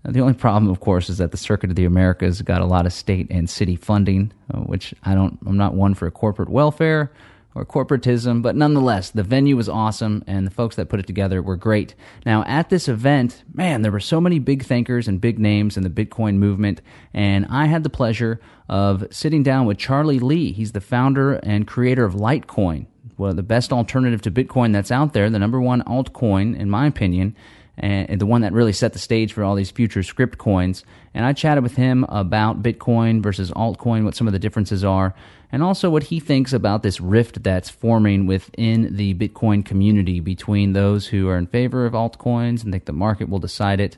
The 0.09 0.21
only 0.21 0.35
problem, 0.35 0.71
of 0.71 0.81
course, 0.81 1.09
is 1.09 1.19
that 1.19 1.31
the 1.31 1.37
Circuit 1.37 1.71
of 1.71 1.77
the 1.77 1.85
Americas 1.85 2.43
got 2.43 2.61
a 2.61 2.67
lot 2.67 2.87
of 2.87 2.93
state 2.93 3.27
and 3.31 3.51
city 3.51 3.77
funding, 3.77 4.33
uh, 4.53 4.61
which 4.61 4.95
I 5.03 5.15
don't. 5.15 5.39
I'm 5.47 5.57
not 5.57 5.75
one 5.75 5.95
for 5.95 6.11
corporate 6.11 6.49
welfare 6.49 7.13
or 7.57 7.65
corporatism, 7.65 8.43
but 8.43 8.55
nonetheless, 8.55 9.11
the 9.11 9.23
venue 9.23 9.57
was 9.57 9.69
awesome, 9.69 10.23
and 10.27 10.47
the 10.47 10.51
folks 10.51 10.77
that 10.77 10.91
put 10.91 11.01
it 11.01 11.07
together 11.07 11.41
were 11.41 11.57
great. 11.57 11.95
Now, 12.27 12.45
at 12.45 12.69
this 12.69 12.87
event, 12.87 13.43
man, 13.55 13.81
there 13.81 13.91
were 13.91 13.99
so 13.99 14.21
many 14.21 14.39
big 14.39 14.63
thinkers 14.63 15.09
and 15.09 15.21
big 15.21 15.39
names 15.39 15.79
in 15.79 15.83
the 15.83 15.89
Bitcoin 15.89 16.35
movement, 16.35 16.83
and 17.15 17.47
I 17.49 17.67
had 17.67 17.83
the 17.83 17.89
pleasure 17.89 18.41
of 18.69 19.07
sitting 19.11 19.43
down 19.43 19.65
with 19.65 19.79
Charlie 19.79 20.19
Lee. 20.19 20.53
He's 20.53 20.73
the 20.73 20.83
founder 20.83 21.35
and 21.37 21.67
creator 21.67 22.05
of 22.05 22.13
Litecoin, 22.13 22.87
well, 23.17 23.33
the 23.33 23.43
best 23.43 23.73
alternative 23.73 24.21
to 24.23 24.31
Bitcoin 24.31 24.73
that's 24.73 24.91
out 24.91 25.15
there, 25.15 25.31
the 25.31 25.39
number 25.39 25.61
one 25.61 25.83
altcoin, 25.85 26.59
in 26.59 26.69
my 26.69 26.87
opinion, 26.87 27.35
and 27.79 28.20
the 28.20 28.27
one 28.27 28.41
that 28.41 28.53
really 28.53 28.72
set 28.72 28.93
the 28.93 28.99
stage 28.99 29.33
for 29.33 29.45
all 29.45 29.55
these 29.55 29.70
future 29.70 30.01
scrypt 30.01 30.39
coins. 30.39 30.85
And 31.12 31.24
I 31.24 31.33
chatted 31.33 31.62
with 31.62 31.77
him 31.77 32.05
about 32.09 32.62
Bitcoin 32.62 33.22
versus 33.22 33.51
altcoin, 33.51 34.05
what 34.05 34.14
some 34.14 34.27
of 34.27 34.33
the 34.33 34.39
differences 34.39 34.83
are, 34.83 35.14
and 35.53 35.62
also 35.62 35.91
what 35.91 36.05
he 36.05 36.18
thinks 36.18 36.53
about 36.53 36.83
this 36.83 37.01
rift 37.01 37.43
that's 37.43 37.70
forming 37.70 38.27
within 38.27 38.97
the 38.97 39.14
Bitcoin 39.14 39.64
community 39.64 40.20
between 40.20 40.72
those 40.72 41.09
who 41.09 41.29
are 41.29 41.37
in 41.39 41.47
favor 41.47 41.87
of 41.87 41.93
altcoins 41.93 42.62
and 42.62 42.72
think 42.72 42.87
the 42.87 42.93
market 42.93 43.29
will 43.29 43.39
decide 43.39 43.81
it, 43.81 43.97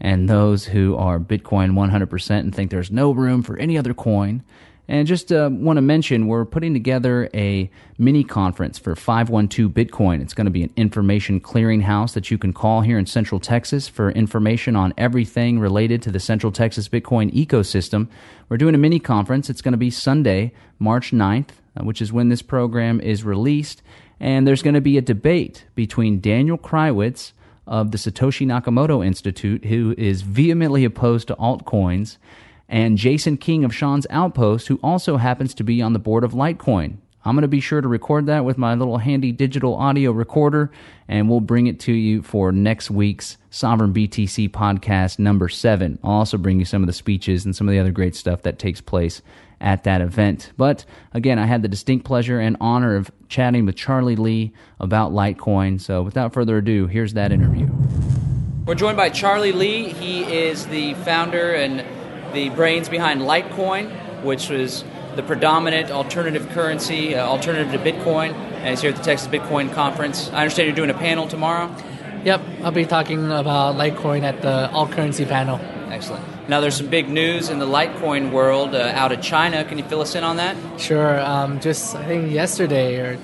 and 0.00 0.28
those 0.28 0.66
who 0.66 0.96
are 0.96 1.18
Bitcoin 1.18 1.72
100% 1.72 2.30
and 2.38 2.54
think 2.54 2.70
there's 2.70 2.90
no 2.90 3.10
room 3.10 3.42
for 3.42 3.56
any 3.58 3.76
other 3.76 3.94
coin. 3.94 4.42
And 4.90 5.06
just 5.06 5.30
uh, 5.30 5.50
want 5.52 5.76
to 5.76 5.82
mention, 5.82 6.28
we're 6.28 6.46
putting 6.46 6.72
together 6.72 7.28
a 7.34 7.70
mini 7.98 8.24
conference 8.24 8.78
for 8.78 8.96
512 8.96 9.70
Bitcoin. 9.70 10.22
It's 10.22 10.32
going 10.32 10.46
to 10.46 10.50
be 10.50 10.62
an 10.62 10.72
information 10.76 11.40
clearinghouse 11.40 12.14
that 12.14 12.30
you 12.30 12.38
can 12.38 12.54
call 12.54 12.80
here 12.80 12.98
in 12.98 13.04
Central 13.04 13.38
Texas 13.38 13.86
for 13.86 14.10
information 14.10 14.76
on 14.76 14.94
everything 14.96 15.58
related 15.58 16.00
to 16.02 16.10
the 16.10 16.18
Central 16.18 16.50
Texas 16.50 16.88
Bitcoin 16.88 17.30
ecosystem. 17.34 18.08
We're 18.48 18.56
doing 18.56 18.74
a 18.74 18.78
mini 18.78 18.98
conference. 18.98 19.50
It's 19.50 19.60
going 19.60 19.72
to 19.72 19.78
be 19.78 19.90
Sunday, 19.90 20.52
March 20.78 21.10
9th, 21.10 21.50
uh, 21.76 21.84
which 21.84 22.00
is 22.00 22.10
when 22.10 22.30
this 22.30 22.40
program 22.40 22.98
is 22.98 23.24
released. 23.24 23.82
And 24.18 24.48
there's 24.48 24.62
going 24.62 24.74
to 24.74 24.80
be 24.80 24.96
a 24.96 25.02
debate 25.02 25.66
between 25.74 26.20
Daniel 26.20 26.56
Krawisz 26.56 27.32
of 27.66 27.90
the 27.90 27.98
Satoshi 27.98 28.46
Nakamoto 28.46 29.04
Institute, 29.04 29.66
who 29.66 29.94
is 29.98 30.22
vehemently 30.22 30.86
opposed 30.86 31.28
to 31.28 31.36
altcoins, 31.36 32.16
and 32.68 32.98
Jason 32.98 33.36
King 33.36 33.64
of 33.64 33.74
Sean's 33.74 34.06
Outpost, 34.10 34.68
who 34.68 34.78
also 34.82 35.16
happens 35.16 35.54
to 35.54 35.64
be 35.64 35.80
on 35.80 35.92
the 35.92 35.98
board 35.98 36.24
of 36.24 36.32
Litecoin. 36.32 36.98
I'm 37.24 37.34
going 37.34 37.42
to 37.42 37.48
be 37.48 37.60
sure 37.60 37.80
to 37.80 37.88
record 37.88 38.26
that 38.26 38.44
with 38.44 38.56
my 38.56 38.74
little 38.74 38.98
handy 38.98 39.32
digital 39.32 39.74
audio 39.74 40.12
recorder, 40.12 40.70
and 41.08 41.28
we'll 41.28 41.40
bring 41.40 41.66
it 41.66 41.80
to 41.80 41.92
you 41.92 42.22
for 42.22 42.52
next 42.52 42.90
week's 42.90 43.36
Sovereign 43.50 43.92
BTC 43.92 44.50
podcast 44.50 45.18
number 45.18 45.48
seven. 45.48 45.98
I'll 46.02 46.12
also 46.12 46.38
bring 46.38 46.58
you 46.58 46.64
some 46.64 46.82
of 46.82 46.86
the 46.86 46.92
speeches 46.92 47.44
and 47.44 47.54
some 47.54 47.68
of 47.68 47.72
the 47.72 47.80
other 47.80 47.90
great 47.90 48.14
stuff 48.14 48.42
that 48.42 48.58
takes 48.58 48.80
place 48.80 49.20
at 49.60 49.84
that 49.84 50.00
event. 50.00 50.52
But 50.56 50.84
again, 51.12 51.38
I 51.38 51.46
had 51.46 51.62
the 51.62 51.68
distinct 51.68 52.06
pleasure 52.06 52.38
and 52.38 52.56
honor 52.60 52.96
of 52.96 53.10
chatting 53.28 53.66
with 53.66 53.76
Charlie 53.76 54.16
Lee 54.16 54.54
about 54.78 55.12
Litecoin. 55.12 55.80
So 55.80 56.02
without 56.02 56.32
further 56.32 56.58
ado, 56.58 56.86
here's 56.86 57.14
that 57.14 57.32
interview. 57.32 57.68
We're 58.64 58.74
joined 58.74 58.96
by 58.96 59.10
Charlie 59.10 59.52
Lee. 59.52 59.88
He 59.88 60.22
is 60.22 60.66
the 60.66 60.94
founder 60.94 61.52
and 61.54 61.84
the 62.32 62.50
brains 62.50 62.88
behind 62.88 63.20
Litecoin, 63.20 63.90
which 64.22 64.48
was 64.48 64.84
the 65.16 65.22
predominant 65.22 65.90
alternative 65.90 66.48
currency, 66.50 67.14
uh, 67.14 67.26
alternative 67.26 67.72
to 67.72 67.78
Bitcoin. 67.78 68.32
And 68.32 68.68
he's 68.68 68.80
here 68.80 68.90
at 68.90 68.96
the 68.96 69.02
Texas 69.02 69.28
Bitcoin 69.28 69.72
Conference. 69.72 70.30
I 70.30 70.42
understand 70.42 70.66
you're 70.66 70.76
doing 70.76 70.90
a 70.90 70.98
panel 70.98 71.28
tomorrow. 71.28 71.74
Yep, 72.24 72.40
I'll 72.62 72.72
be 72.72 72.84
talking 72.84 73.30
about 73.30 73.76
Litecoin 73.76 74.22
at 74.22 74.42
the 74.42 74.70
All 74.70 74.88
Currency 74.88 75.24
panel. 75.24 75.60
Excellent. 75.90 76.24
Now, 76.48 76.60
there's 76.60 76.76
some 76.76 76.88
big 76.88 77.08
news 77.08 77.50
in 77.50 77.58
the 77.58 77.66
Litecoin 77.66 78.32
world 78.32 78.74
uh, 78.74 78.92
out 78.94 79.12
of 79.12 79.20
China. 79.20 79.64
Can 79.64 79.78
you 79.78 79.84
fill 79.84 80.00
us 80.00 80.14
in 80.14 80.24
on 80.24 80.36
that? 80.36 80.56
Sure. 80.80 81.20
Um, 81.20 81.60
just 81.60 81.94
I 81.94 82.06
think 82.06 82.32
yesterday 82.32 82.96
or 83.00 83.18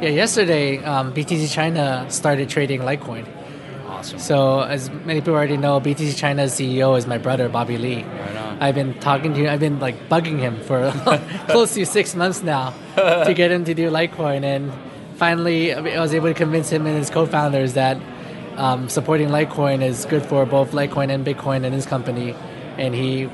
yeah, 0.00 0.10
yesterday 0.10 0.78
um, 0.84 1.12
BTC 1.12 1.52
China 1.52 2.06
started 2.08 2.48
trading 2.48 2.80
Litecoin. 2.80 3.26
Awesome. 3.98 4.18
So, 4.20 4.60
as 4.60 4.90
many 4.90 5.20
people 5.20 5.34
already 5.34 5.56
know, 5.56 5.80
BTC 5.80 6.16
China's 6.16 6.52
CEO 6.52 6.96
is 6.96 7.06
my 7.06 7.18
brother 7.18 7.48
Bobby 7.48 7.78
Lee. 7.78 8.04
Right 8.04 8.36
on. 8.36 8.62
I've 8.62 8.74
been 8.74 8.94
talking 9.00 9.34
to, 9.34 9.40
him, 9.40 9.50
I've 9.50 9.58
been 9.58 9.80
like 9.80 10.08
bugging 10.08 10.38
him 10.38 10.60
for 10.60 10.90
close 11.48 11.74
to 11.74 11.84
six 11.84 12.14
months 12.14 12.42
now 12.42 12.74
to 12.96 13.32
get 13.34 13.50
him 13.50 13.64
to 13.64 13.74
do 13.74 13.90
Litecoin, 13.90 14.44
and 14.44 14.72
finally 15.16 15.74
I 15.74 16.00
was 16.00 16.14
able 16.14 16.28
to 16.28 16.34
convince 16.34 16.70
him 16.70 16.86
and 16.86 16.96
his 16.96 17.10
co-founders 17.10 17.74
that 17.74 18.00
um, 18.56 18.88
supporting 18.88 19.28
Litecoin 19.28 19.82
is 19.82 20.04
good 20.04 20.24
for 20.24 20.46
both 20.46 20.72
Litecoin 20.72 21.10
and 21.10 21.26
Bitcoin 21.26 21.64
and 21.64 21.74
his 21.74 21.86
company, 21.86 22.36
and 22.76 22.94
he 22.94 23.28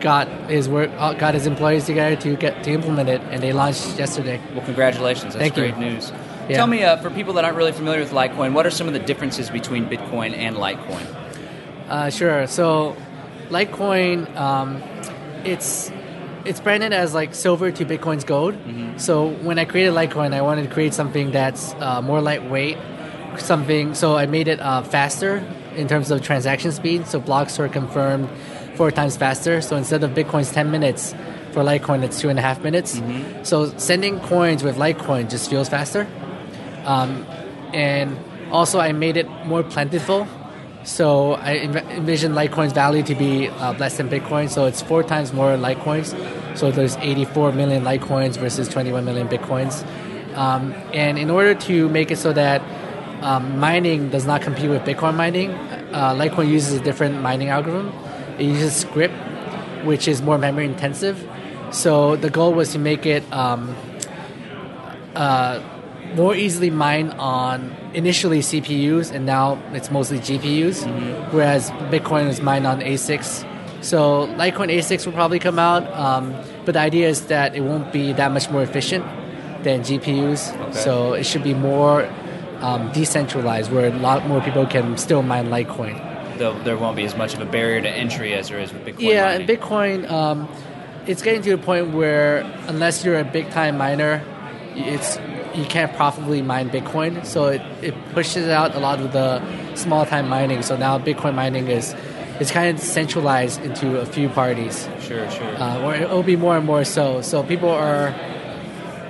got 0.00 0.28
his 0.48 0.68
work, 0.68 0.90
uh, 0.96 1.12
got 1.14 1.34
his 1.34 1.46
employees 1.46 1.86
together 1.86 2.14
to 2.14 2.36
get 2.36 2.62
to 2.62 2.70
implement 2.70 3.08
it, 3.08 3.20
and 3.30 3.42
they 3.42 3.52
launched 3.52 3.98
yesterday. 3.98 4.40
Well, 4.54 4.64
congratulations. 4.64 5.34
That's 5.34 5.36
Thank 5.36 5.56
you. 5.56 5.72
great 5.72 5.78
news. 5.78 6.12
Yeah. 6.48 6.56
Tell 6.56 6.66
me, 6.66 6.82
uh, 6.82 6.96
for 6.96 7.10
people 7.10 7.34
that 7.34 7.44
aren't 7.44 7.56
really 7.56 7.72
familiar 7.72 8.00
with 8.00 8.12
Litecoin, 8.12 8.52
what 8.54 8.64
are 8.66 8.70
some 8.70 8.86
of 8.86 8.94
the 8.94 9.00
differences 9.00 9.50
between 9.50 9.86
Bitcoin 9.86 10.34
and 10.34 10.56
Litecoin? 10.56 11.06
Uh, 11.88 12.10
sure. 12.10 12.46
So, 12.46 12.96
Litecoin, 13.50 14.34
um, 14.36 14.82
it's 15.44 15.90
it's 16.44 16.60
branded 16.60 16.92
as 16.92 17.12
like 17.14 17.34
silver 17.34 17.70
to 17.70 17.84
Bitcoin's 17.84 18.24
gold. 18.24 18.56
So 18.96 19.28
when 19.28 19.58
I 19.58 19.64
created 19.66 19.92
Litecoin, 19.92 20.32
I 20.32 20.40
wanted 20.40 20.62
to 20.68 20.72
create 20.72 20.94
something 20.94 21.30
that's 21.30 21.74
uh, 21.74 22.00
more 22.00 22.20
lightweight, 22.22 22.78
something. 23.36 23.94
So 23.94 24.16
I 24.16 24.26
made 24.26 24.48
it 24.48 24.58
uh, 24.60 24.82
faster 24.82 25.44
in 25.76 25.88
terms 25.88 26.10
of 26.10 26.22
transaction 26.22 26.72
speed. 26.72 27.06
So 27.06 27.20
blocks 27.20 27.58
were 27.58 27.68
confirmed 27.68 28.28
four 28.76 28.90
times 28.90 29.16
faster. 29.16 29.60
So 29.60 29.76
instead 29.76 30.02
of 30.02 30.12
Bitcoin's 30.12 30.50
ten 30.50 30.70
minutes, 30.70 31.12
for 31.52 31.62
Litecoin 31.62 32.02
it's 32.02 32.20
two 32.20 32.28
and 32.28 32.38
a 32.38 32.42
half 32.42 32.62
minutes. 32.62 33.00
So 33.42 33.76
sending 33.78 34.18
coins 34.20 34.62
with 34.62 34.76
Litecoin 34.76 35.28
just 35.28 35.50
feels 35.50 35.68
faster. 35.68 36.06
Um, 36.88 37.26
and 37.74 38.16
also 38.50 38.80
I 38.80 38.92
made 38.92 39.18
it 39.18 39.28
more 39.44 39.62
plentiful. 39.62 40.26
So 40.84 41.32
I 41.34 41.56
envision 41.56 42.32
Litecoin's 42.32 42.72
value 42.72 43.02
to 43.02 43.14
be 43.14 43.48
uh, 43.48 43.74
less 43.74 43.98
than 43.98 44.08
Bitcoin. 44.08 44.48
So 44.48 44.64
it's 44.64 44.80
four 44.80 45.02
times 45.02 45.34
more 45.34 45.50
Litecoins. 45.56 46.16
So 46.56 46.70
there's 46.70 46.96
84 46.96 47.52
million 47.52 47.84
Litecoins 47.84 48.38
versus 48.38 48.68
21 48.68 49.04
million 49.04 49.28
Bitcoins. 49.28 49.86
Um, 50.34 50.72
and 50.94 51.18
in 51.18 51.30
order 51.30 51.54
to 51.54 51.88
make 51.90 52.10
it 52.10 52.16
so 52.16 52.32
that 52.32 52.62
um, 53.22 53.58
mining 53.58 54.08
does 54.08 54.24
not 54.24 54.40
compete 54.40 54.70
with 54.70 54.82
Bitcoin 54.82 55.14
mining, 55.14 55.50
uh, 55.92 56.14
Litecoin 56.14 56.48
uses 56.48 56.80
a 56.80 56.82
different 56.82 57.20
mining 57.20 57.50
algorithm. 57.50 57.92
It 58.38 58.44
uses 58.44 58.82
Scrypt, 58.82 59.84
which 59.84 60.08
is 60.08 60.22
more 60.22 60.38
memory 60.38 60.64
intensive. 60.64 61.28
So 61.70 62.16
the 62.16 62.30
goal 62.30 62.54
was 62.54 62.72
to 62.72 62.78
make 62.78 63.04
it 63.04 63.30
um, 63.30 63.76
uh, 65.14 65.60
more 66.14 66.34
easily 66.34 66.70
mined 66.70 67.12
on 67.12 67.74
initially 67.94 68.40
CPUs, 68.40 69.12
and 69.12 69.26
now 69.26 69.60
it's 69.72 69.90
mostly 69.90 70.18
GPUs. 70.18 71.32
Whereas 71.32 71.70
Bitcoin 71.90 72.28
is 72.28 72.40
mined 72.40 72.66
on 72.66 72.80
ASICs. 72.80 73.46
So 73.80 74.26
Litecoin 74.36 74.74
ASICs 74.74 75.06
will 75.06 75.12
probably 75.12 75.38
come 75.38 75.58
out, 75.58 75.86
um, 75.92 76.34
but 76.64 76.72
the 76.72 76.80
idea 76.80 77.08
is 77.08 77.26
that 77.26 77.54
it 77.54 77.60
won't 77.60 77.92
be 77.92 78.12
that 78.12 78.32
much 78.32 78.50
more 78.50 78.62
efficient 78.62 79.04
than 79.62 79.82
GPUs. 79.82 80.58
Okay. 80.60 80.72
So 80.72 81.12
it 81.12 81.24
should 81.24 81.44
be 81.44 81.54
more 81.54 82.08
um, 82.60 82.90
decentralized, 82.92 83.70
where 83.70 83.86
a 83.86 83.96
lot 83.98 84.26
more 84.26 84.40
people 84.40 84.66
can 84.66 84.96
still 84.98 85.22
mine 85.22 85.48
Litecoin. 85.48 86.38
Though 86.38 86.58
there 86.62 86.76
won't 86.76 86.96
be 86.96 87.04
as 87.04 87.16
much 87.16 87.34
of 87.34 87.40
a 87.40 87.44
barrier 87.46 87.80
to 87.80 87.88
entry 87.88 88.34
as 88.34 88.48
there 88.48 88.58
is 88.58 88.72
with 88.72 88.84
Bitcoin. 88.84 89.00
Yeah, 89.00 89.26
mining. 89.26 89.48
and 89.48 89.60
Bitcoin, 89.60 90.10
um, 90.10 90.48
it's 91.06 91.22
getting 91.22 91.42
to 91.42 91.52
a 91.52 91.58
point 91.58 91.94
where 91.94 92.40
unless 92.66 93.04
you're 93.04 93.18
a 93.18 93.24
big 93.24 93.50
time 93.50 93.78
miner, 93.78 94.24
it's 94.74 95.18
you 95.58 95.64
can't 95.66 95.92
profitably 95.94 96.42
mine 96.42 96.70
Bitcoin. 96.70 97.24
So 97.26 97.46
it, 97.46 97.62
it 97.82 97.94
pushes 98.12 98.48
out 98.48 98.74
a 98.74 98.78
lot 98.78 99.00
of 99.00 99.12
the 99.12 99.42
small 99.74 100.06
time 100.06 100.28
mining. 100.28 100.62
So 100.62 100.76
now 100.76 100.98
Bitcoin 100.98 101.34
mining 101.34 101.68
is 101.68 101.94
is 102.40 102.50
kind 102.52 102.76
of 102.76 102.80
centralized 102.82 103.60
into 103.62 103.98
a 103.98 104.06
few 104.06 104.28
parties. 104.28 104.88
Sure, 105.00 105.28
sure. 105.30 105.56
Uh, 105.56 105.82
or 105.82 105.94
it 105.94 106.08
will 106.08 106.22
be 106.22 106.36
more 106.36 106.56
and 106.56 106.64
more 106.66 106.84
so. 106.84 107.20
So 107.20 107.42
people 107.42 107.68
are 107.70 108.14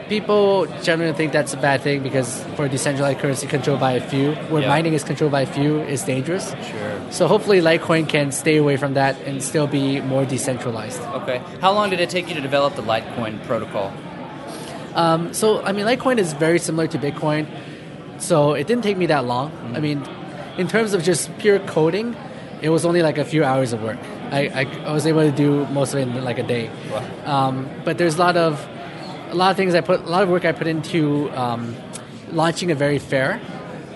people 0.09 0.67
generally 0.83 1.13
think 1.13 1.33
that's 1.33 1.53
a 1.53 1.57
bad 1.59 1.83
thing 1.83 2.03
because 2.03 2.43
for 2.57 2.65
a 2.65 2.69
decentralized 2.69 3.19
currency 3.19 3.47
controlled 3.47 3.81
by 3.81 3.93
a 3.93 4.01
few, 4.01 4.33
where 4.49 4.63
Yeah. 4.63 4.69
mining 4.69 4.95
is 4.95 5.05
controlled 5.05 5.33
by 5.33 5.43
a 5.43 5.47
few, 5.47 5.81
is 5.81 6.03
dangerous. 6.03 6.55
Sure. 6.71 7.01
So 7.11 7.29
hopefully 7.29 7.61
Litecoin 7.61 8.09
can 8.09 8.33
stay 8.33 8.57
away 8.57 8.79
from 8.79 8.95
that 8.95 9.17
and 9.27 9.43
still 9.43 9.67
be 9.67 10.01
more 10.01 10.25
decentralized. 10.25 11.03
Okay. 11.21 11.43
How 11.61 11.73
long 11.73 11.91
did 11.91 12.01
it 12.01 12.09
take 12.09 12.27
you 12.29 12.35
to 12.35 12.41
develop 12.41 12.75
the 12.75 12.83
Litecoin 12.83 13.45
protocol? 13.45 13.93
Um, 14.95 15.33
so 15.35 15.63
I 15.63 15.73
mean, 15.73 15.87
Litecoin 15.87 16.19
is 16.19 16.33
very 16.33 16.59
similar 16.59 16.87
to 16.89 16.99
Bitcoin, 16.99 17.47
so 18.19 18.55
it 18.55 18.67
didn't 18.67 18.83
take 18.83 18.97
me 18.97 19.07
that 19.07 19.25
long. 19.25 19.53
I 19.75 19.81
mean, 19.81 20.05
in 20.57 20.69
terms 20.69 20.95
of 20.95 21.03
just 21.03 21.37
pure 21.39 21.59
coding, 21.61 22.17
it 22.63 22.71
was 22.71 22.85
only 22.85 23.03
like 23.03 23.19
a 23.19 23.25
few 23.25 23.45
hours 23.45 23.73
of 23.73 23.83
work. 23.83 23.99
I, 24.31 24.49
I, 24.49 24.63
I 24.89 24.93
was 24.93 25.07
able 25.07 25.23
to 25.23 25.33
do 25.33 25.67
most 25.67 25.95
of 25.95 26.01
it 26.01 26.09
in 26.09 26.25
like 26.25 26.39
a 26.39 26.43
day. 26.43 26.71
Um, 27.25 27.69
but 27.85 27.99
there's 27.99 28.17
a 28.17 28.19
lot 28.19 28.37
of 28.37 28.69
a 29.31 29.35
lot 29.35 29.51
of 29.51 29.57
things 29.57 29.75
I 29.75 29.81
put 29.81 30.01
a 30.01 30.09
lot 30.09 30.23
of 30.23 30.29
work 30.29 30.45
I 30.45 30.53
put 30.53 30.67
into 30.67 31.31
um, 31.31 31.77
launching 32.33 32.71
a 32.71 32.75
very 32.75 32.99
fair. 32.99 33.41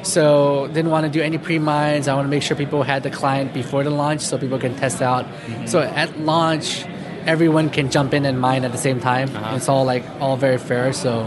So 0.03 0.67
didn't 0.69 0.91
want 0.91 1.07
to 1.07 1.13
do 1.13 1.23
any 1.23 1.39
pre-mines. 1.39 2.09
I 2.09 2.15
want 2.15 2.27
to 2.27 2.31
make 2.31 2.43
sure 2.43 2.57
people 2.57 2.83
had 2.83 3.05
the 3.05 3.11
client 3.11 3.55
before 3.55 3.85
the 3.85 3.91
launch 3.91 4.21
so 4.23 4.37
people 4.37 4.59
can 4.59 4.75
test 4.77 5.01
out. 5.01 5.27
So 5.67 5.81
at 5.81 6.19
launch, 6.19 6.85
everyone 7.27 7.71
can 7.71 7.91
jump 7.91 8.15
in 8.15 8.25
and 8.25 8.41
mine 8.41 8.65
at 8.65 8.73
the 8.73 8.79
same 8.79 9.01
time. 9.01 9.31
It's 9.55 9.69
all 9.69 9.85
like 9.85 10.05
all 10.21 10.37
very 10.37 10.59
fair. 10.59 10.93
So 10.93 11.23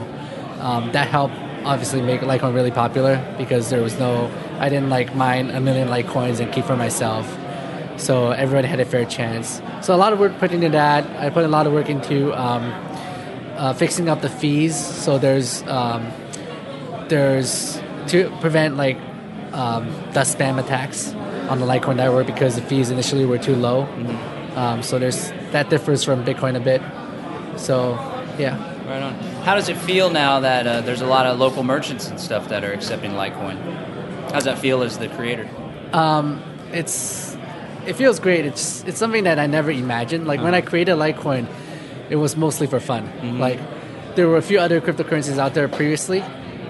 um, 0.60 0.92
that 0.92 1.08
helped 1.08 1.36
obviously 1.64 2.02
make 2.02 2.22
Litecoin 2.22 2.54
really 2.54 2.72
popular 2.72 3.24
because 3.38 3.70
there 3.70 3.82
was 3.82 3.98
no 4.00 4.32
I 4.60 4.70
didn't 4.70 4.90
like 4.90 5.16
mine 5.16 5.50
a 5.50 5.60
million 5.60 5.90
Litecoins 5.90 6.40
and 6.40 6.52
keep 6.54 6.66
for 6.66 6.76
myself. 6.76 7.28
So 7.98 8.32
everyone 8.32 8.66
had 8.66 8.80
a 8.80 8.86
fair 8.86 9.06
chance. 9.06 9.62
So 9.82 9.96
a 9.96 9.98
lot 9.98 10.14
of 10.14 10.20
work 10.20 10.38
put 10.38 10.52
into 10.52 10.70
that. 10.70 11.06
I 11.20 11.30
put 11.30 11.46
a 11.46 11.48
lot 11.48 11.66
of 11.68 11.74
work 11.74 11.90
into 11.90 12.34
um, 12.34 12.72
uh, 13.58 13.74
fixing 13.74 14.10
up 14.10 14.22
the 14.22 14.30
fees. 14.30 14.76
So 14.76 15.18
there's 15.18 15.64
um, 15.64 16.12
there's 17.08 17.82
to 18.08 18.30
prevent 18.42 18.78
like 18.78 18.98
um, 19.54 19.88
the 20.14 20.22
spam 20.22 20.60
attacks 20.60 21.14
on 21.50 21.60
the 21.60 21.66
Litecoin 21.66 21.98
network 21.98 22.28
because 22.28 22.56
the 22.56 22.62
fees 22.62 22.90
initially 22.92 23.26
were 23.26 23.38
too 23.38 23.56
low. 23.56 23.84
Um, 24.56 24.84
so 24.84 25.00
there's 25.00 25.32
that 25.56 25.70
differs 25.70 26.04
from 26.04 26.26
Bitcoin 26.26 26.58
a 26.58 26.60
bit. 26.60 26.82
So 27.58 27.94
yeah. 28.38 28.60
Right 28.86 29.02
on. 29.02 29.14
How 29.46 29.56
does 29.56 29.70
it 29.70 29.78
feel 29.78 30.10
now 30.10 30.42
that 30.42 30.68
uh, 30.68 30.82
there's 30.82 31.00
a 31.00 31.08
lot 31.08 31.26
of 31.26 31.40
local 31.40 31.64
merchants 31.64 32.10
and 32.10 32.20
stuff 32.20 32.50
that 32.50 32.66
are 32.66 32.74
accepting 32.74 33.12
Litecoin? 33.12 33.58
How 34.26 34.32
does 34.32 34.44
that 34.44 34.60
feel 34.60 34.84
as 34.84 34.98
the 34.98 35.08
creator? 35.08 35.50
Um, 35.94 36.44
it's 36.74 37.38
it 37.88 37.94
feels 37.94 38.20
great. 38.20 38.46
It's 38.46 38.84
it's 38.84 38.98
something 38.98 39.24
that 39.24 39.40
I 39.40 39.48
never 39.48 39.72
imagined. 39.72 40.28
Like 40.28 40.42
when 40.42 40.54
I 40.54 40.60
created 40.60 40.98
Litecoin, 40.98 41.48
it 42.10 42.18
was 42.18 42.36
mostly 42.36 42.68
for 42.68 42.82
fun. 42.82 43.40
Like 43.40 43.60
there 44.16 44.28
were 44.28 44.38
a 44.38 44.42
few 44.42 44.60
other 44.60 44.82
cryptocurrencies 44.82 45.38
out 45.38 45.54
there 45.54 45.70
previously, 45.70 46.20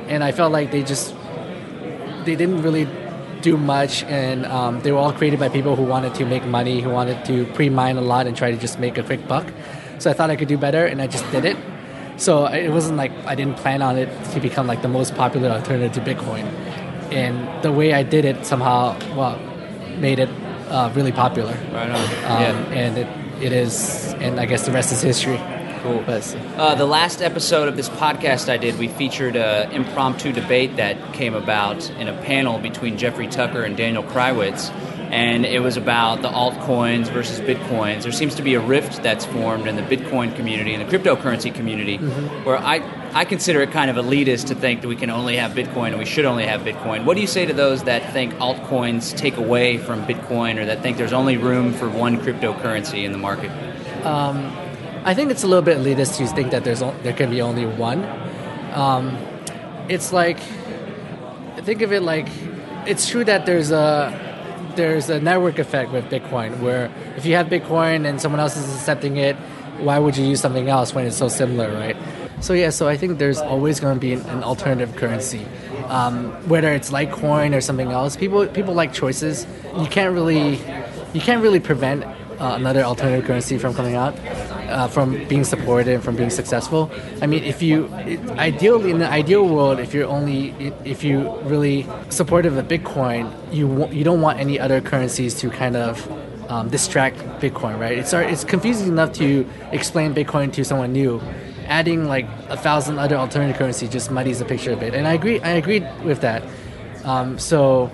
and 0.07 0.23
I 0.23 0.31
felt 0.31 0.51
like 0.51 0.69
they 0.69 0.83
just 0.83 1.15
they 2.23 2.35
didn't 2.35 2.61
really 2.61 2.85
do 3.45 3.55
much, 3.57 4.03
and 4.05 4.45
um, 4.57 4.73
they 4.81 4.91
were 4.91 5.01
all 5.03 5.13
created 5.19 5.39
by 5.39 5.49
people 5.57 5.75
who 5.79 5.85
wanted 5.95 6.13
to 6.19 6.25
make 6.25 6.43
money, 6.59 6.81
who 6.81 6.89
wanted 6.99 7.23
to 7.29 7.45
pre-mine 7.57 7.97
a 8.03 8.05
lot 8.13 8.23
and 8.27 8.35
try 8.41 8.49
to 8.55 8.59
just 8.65 8.79
make 8.85 8.97
a 8.97 9.03
quick 9.03 9.23
buck. 9.27 9.45
So 9.99 10.09
I 10.11 10.13
thought 10.13 10.29
I 10.33 10.35
could 10.35 10.51
do 10.55 10.57
better, 10.57 10.83
and 10.91 11.01
I 11.05 11.07
just 11.07 11.25
did 11.31 11.45
it. 11.45 11.57
So 12.17 12.45
it 12.47 12.71
wasn't 12.77 12.97
like 12.97 13.11
I 13.31 13.35
didn't 13.35 13.57
plan 13.63 13.81
on 13.81 13.97
it 14.03 14.09
to 14.33 14.39
become 14.39 14.65
like 14.71 14.81
the 14.81 14.93
most 14.99 15.15
popular 15.15 15.49
alternative 15.57 15.93
to 15.97 16.01
Bitcoin, 16.09 16.45
and 17.23 17.35
the 17.63 17.71
way 17.71 17.93
I 17.93 18.03
did 18.03 18.25
it 18.25 18.45
somehow 18.45 18.97
well 19.15 19.37
made 19.99 20.19
it 20.19 20.29
uh, 20.69 20.91
really 20.95 21.11
popular. 21.11 21.55
Right 21.71 21.89
on. 21.89 22.05
Um, 22.31 22.41
Yeah. 22.41 22.81
And 22.81 22.97
it, 22.97 23.07
it 23.45 23.51
is, 23.53 24.13
and 24.25 24.39
I 24.39 24.45
guess 24.45 24.65
the 24.65 24.71
rest 24.71 24.91
is 24.91 25.01
history. 25.01 25.39
Cool. 25.85 26.03
Uh, 26.57 26.73
the 26.73 26.85
last 26.87 27.21
episode 27.21 27.67
of 27.67 27.75
this 27.77 27.89
podcast 27.89 28.49
I 28.49 28.57
did, 28.57 28.79
we 28.79 28.87
featured 28.87 29.35
an 29.35 29.71
impromptu 29.71 30.31
debate 30.31 30.77
that 30.77 31.13
came 31.13 31.35
about 31.35 31.87
in 31.91 32.07
a 32.07 32.21
panel 32.23 32.57
between 32.57 32.97
Jeffrey 32.97 33.27
Tucker 33.27 33.61
and 33.61 33.77
Daniel 33.77 34.01
Krawisz. 34.01 34.71
And 35.11 35.45
it 35.45 35.59
was 35.61 35.77
about 35.77 36.23
the 36.23 36.27
altcoins 36.29 37.07
versus 37.09 37.39
bitcoins. 37.39 38.01
There 38.01 38.11
seems 38.11 38.33
to 38.35 38.41
be 38.41 38.55
a 38.55 38.59
rift 38.59 39.03
that's 39.03 39.25
formed 39.25 39.67
in 39.67 39.75
the 39.75 39.83
Bitcoin 39.83 40.35
community 40.35 40.73
and 40.73 40.89
the 40.89 40.97
cryptocurrency 40.97 41.53
community, 41.53 41.99
Mhm. 41.99 42.43
where 42.45 42.57
I, 42.57 42.81
I 43.13 43.23
consider 43.23 43.61
it 43.61 43.69
kind 43.71 43.91
of 43.91 44.03
elitist 44.03 44.47
to 44.47 44.55
think 44.55 44.81
that 44.81 44.87
we 44.87 44.95
can 44.95 45.11
only 45.11 45.35
have 45.37 45.51
Bitcoin 45.51 45.89
and 45.89 45.99
we 45.99 46.05
should 46.05 46.25
only 46.25 46.45
have 46.47 46.61
Bitcoin. 46.61 47.05
What 47.05 47.13
do 47.13 47.21
you 47.21 47.27
say 47.27 47.45
to 47.45 47.53
those 47.53 47.83
that 47.83 48.11
think 48.11 48.33
altcoins 48.39 49.15
take 49.15 49.37
away 49.37 49.77
from 49.77 50.03
Bitcoin 50.07 50.57
or 50.57 50.65
that 50.65 50.81
think 50.81 50.97
there's 50.97 51.13
only 51.13 51.37
room 51.37 51.71
for 51.73 51.87
one 51.87 52.17
cryptocurrency 52.17 53.03
in 53.03 53.11
the 53.11 53.19
market? 53.19 53.51
Um, 54.03 54.51
I 55.05 55.13
think 55.13 55.31
it's 55.31 55.43
a 55.43 55.47
little 55.47 55.63
bit 55.63 55.77
elitist 55.77 56.17
to 56.17 56.27
think 56.27 56.51
that 56.51 56.63
there's 56.63 56.79
there 56.79 57.13
can 57.13 57.29
be 57.29 57.41
only 57.41 57.65
one. 57.65 58.03
Um, 58.73 59.17
it's 59.87 60.11
like 60.11 60.39
think 61.61 61.81
of 61.81 61.93
it 61.93 62.01
like 62.01 62.27
it's 62.87 63.07
true 63.07 63.23
that 63.23 63.45
there's 63.45 63.71
a 63.71 64.23
there's 64.75 65.09
a 65.09 65.19
network 65.19 65.59
effect 65.59 65.91
with 65.91 66.05
Bitcoin 66.05 66.59
where 66.59 66.91
if 67.15 67.25
you 67.25 67.35
have 67.35 67.47
Bitcoin 67.47 68.05
and 68.07 68.19
someone 68.19 68.39
else 68.39 68.57
is 68.57 68.75
accepting 68.75 69.17
it, 69.17 69.35
why 69.77 69.99
would 69.99 70.17
you 70.17 70.25
use 70.25 70.41
something 70.41 70.69
else 70.69 70.93
when 70.93 71.05
it's 71.05 71.17
so 71.17 71.27
similar, 71.27 71.71
right? 71.71 71.95
So 72.41 72.53
yeah, 72.53 72.69
so 72.71 72.87
I 72.87 72.97
think 72.97 73.17
there's 73.17 73.39
always 73.39 73.79
going 73.79 73.95
to 73.95 73.99
be 73.99 74.13
an, 74.13 74.43
alternative 74.43 74.95
currency, 74.95 75.45
um, 75.87 76.31
whether 76.49 76.71
it's 76.73 76.91
Litecoin 76.91 77.55
or 77.55 77.61
something 77.61 77.91
else. 77.91 78.15
People 78.15 78.47
people 78.47 78.73
like 78.73 78.91
choices. 78.91 79.47
You 79.77 79.87
can't 79.87 80.13
really 80.13 80.57
you 81.13 81.21
can't 81.21 81.41
really 81.41 81.59
prevent 81.59 82.03
uh, 82.03 82.55
another 82.55 82.81
alternative 82.81 83.25
currency 83.25 83.57
from 83.57 83.73
coming 83.73 83.95
out, 83.95 84.17
uh, 84.69 84.87
from 84.87 85.25
being 85.27 85.43
supported 85.43 85.93
and 85.93 86.03
from 86.03 86.15
being 86.15 86.29
successful. 86.29 86.91
I 87.21 87.27
mean, 87.27 87.43
if 87.43 87.61
you 87.61 87.85
it, 88.05 88.19
ideally 88.31 88.91
in 88.91 88.99
the 88.99 89.09
ideal 89.09 89.47
world, 89.47 89.79
if 89.79 89.93
you're 89.93 90.07
only 90.07 90.53
if 90.83 91.03
you 91.03 91.37
really 91.43 91.87
supportive 92.09 92.57
of 92.57 92.67
Bitcoin, 92.67 93.31
you 93.53 93.87
you 93.91 94.03
don't 94.03 94.21
want 94.21 94.39
any 94.39 94.59
other 94.59 94.81
currencies 94.81 95.35
to 95.35 95.49
kind 95.49 95.75
of 95.75 96.09
um, 96.49 96.69
distract 96.69 97.17
Bitcoin, 97.39 97.79
right? 97.79 97.97
It's 97.97 98.13
it's 98.13 98.43
confusing 98.43 98.87
enough 98.87 99.13
to 99.13 99.47
explain 99.71 100.13
Bitcoin 100.13 100.51
to 100.53 100.63
someone 100.63 100.93
new. 100.93 101.21
Adding 101.67 102.05
like 102.05 102.27
a 102.49 102.57
thousand 102.57 102.99
other 102.99 103.15
alternative 103.15 103.57
currency 103.57 103.87
just 103.87 104.11
muddies 104.11 104.37
the 104.37 104.45
picture 104.45 104.73
a 104.73 104.77
bit, 104.77 104.93
and 104.93 105.07
I 105.07 105.13
agree. 105.13 105.41
I 105.41 105.51
agree 105.51 105.79
with 106.03 106.21
that. 106.21 106.43
Um, 107.03 107.39
so 107.39 107.89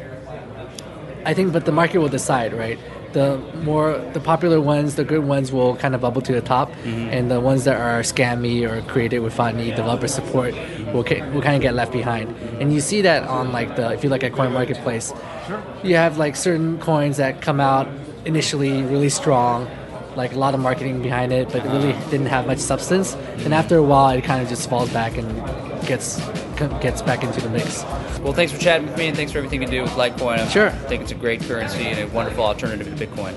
I 1.25 1.33
think, 1.33 1.53
but 1.53 1.65
the 1.65 1.71
market 1.71 1.99
will 1.99 2.09
decide, 2.09 2.53
right? 2.53 2.79
The 3.13 3.37
more 3.63 3.97
the 4.13 4.19
popular 4.19 4.61
ones, 4.61 4.95
the 4.95 5.03
good 5.03 5.25
ones 5.25 5.51
will 5.51 5.75
kind 5.75 5.93
of 5.95 6.01
bubble 6.01 6.21
to 6.21 6.31
the 6.31 6.41
top, 6.41 6.71
mm-hmm. 6.71 7.09
and 7.09 7.29
the 7.29 7.39
ones 7.39 7.65
that 7.65 7.79
are 7.79 8.01
scammy 8.01 8.67
or 8.69 8.81
created 8.89 9.19
without 9.19 9.53
any 9.53 9.71
developer 9.71 10.07
support 10.07 10.53
will 10.93 11.03
will 11.33 11.41
kind 11.41 11.55
of 11.55 11.61
get 11.61 11.73
left 11.73 11.91
behind. 11.91 12.35
And 12.59 12.73
you 12.73 12.79
see 12.79 13.01
that 13.01 13.27
on 13.27 13.51
like 13.51 13.75
the 13.75 13.91
if 13.91 14.03
you 14.03 14.09
look 14.09 14.23
at 14.23 14.31
CoinMarketCap, 14.31 15.83
you 15.83 15.95
have 15.95 16.17
like 16.17 16.35
certain 16.35 16.79
coins 16.79 17.17
that 17.17 17.41
come 17.41 17.59
out 17.59 17.87
initially 18.25 18.83
really 18.83 19.09
strong, 19.09 19.67
like 20.15 20.33
a 20.33 20.39
lot 20.39 20.53
of 20.53 20.59
marketing 20.59 21.01
behind 21.01 21.31
it, 21.33 21.49
but 21.51 21.65
it 21.65 21.69
really 21.69 21.93
didn't 22.09 22.27
have 22.27 22.47
much 22.47 22.59
substance. 22.59 23.15
And 23.43 23.53
after 23.53 23.77
a 23.77 23.83
while, 23.83 24.09
it 24.17 24.23
kind 24.23 24.41
of 24.41 24.49
just 24.49 24.69
falls 24.69 24.91
back 24.91 25.17
and 25.17 25.27
gets 25.87 26.21
gets 26.81 27.01
back 27.01 27.23
into 27.23 27.41
the 27.41 27.49
mix. 27.49 27.83
Well, 28.19 28.33
thanks 28.33 28.51
for 28.51 28.59
chatting 28.59 28.87
with 28.87 28.97
me, 28.97 29.07
and 29.07 29.15
thanks 29.15 29.31
for 29.31 29.39
everything 29.39 29.61
you 29.61 29.67
do 29.67 29.81
with 29.83 29.91
Litecoin. 29.91 30.39
I 30.39 30.47
Sure. 30.47 30.67
I 30.67 30.71
think 30.71 31.03
it's 31.03 31.11
a 31.11 31.15
great 31.15 31.41
currency 31.41 31.83
and 31.83 31.99
a 31.99 32.13
wonderful 32.13 32.43
alternative 32.43 32.97
to 32.97 33.07
Bitcoin. 33.07 33.35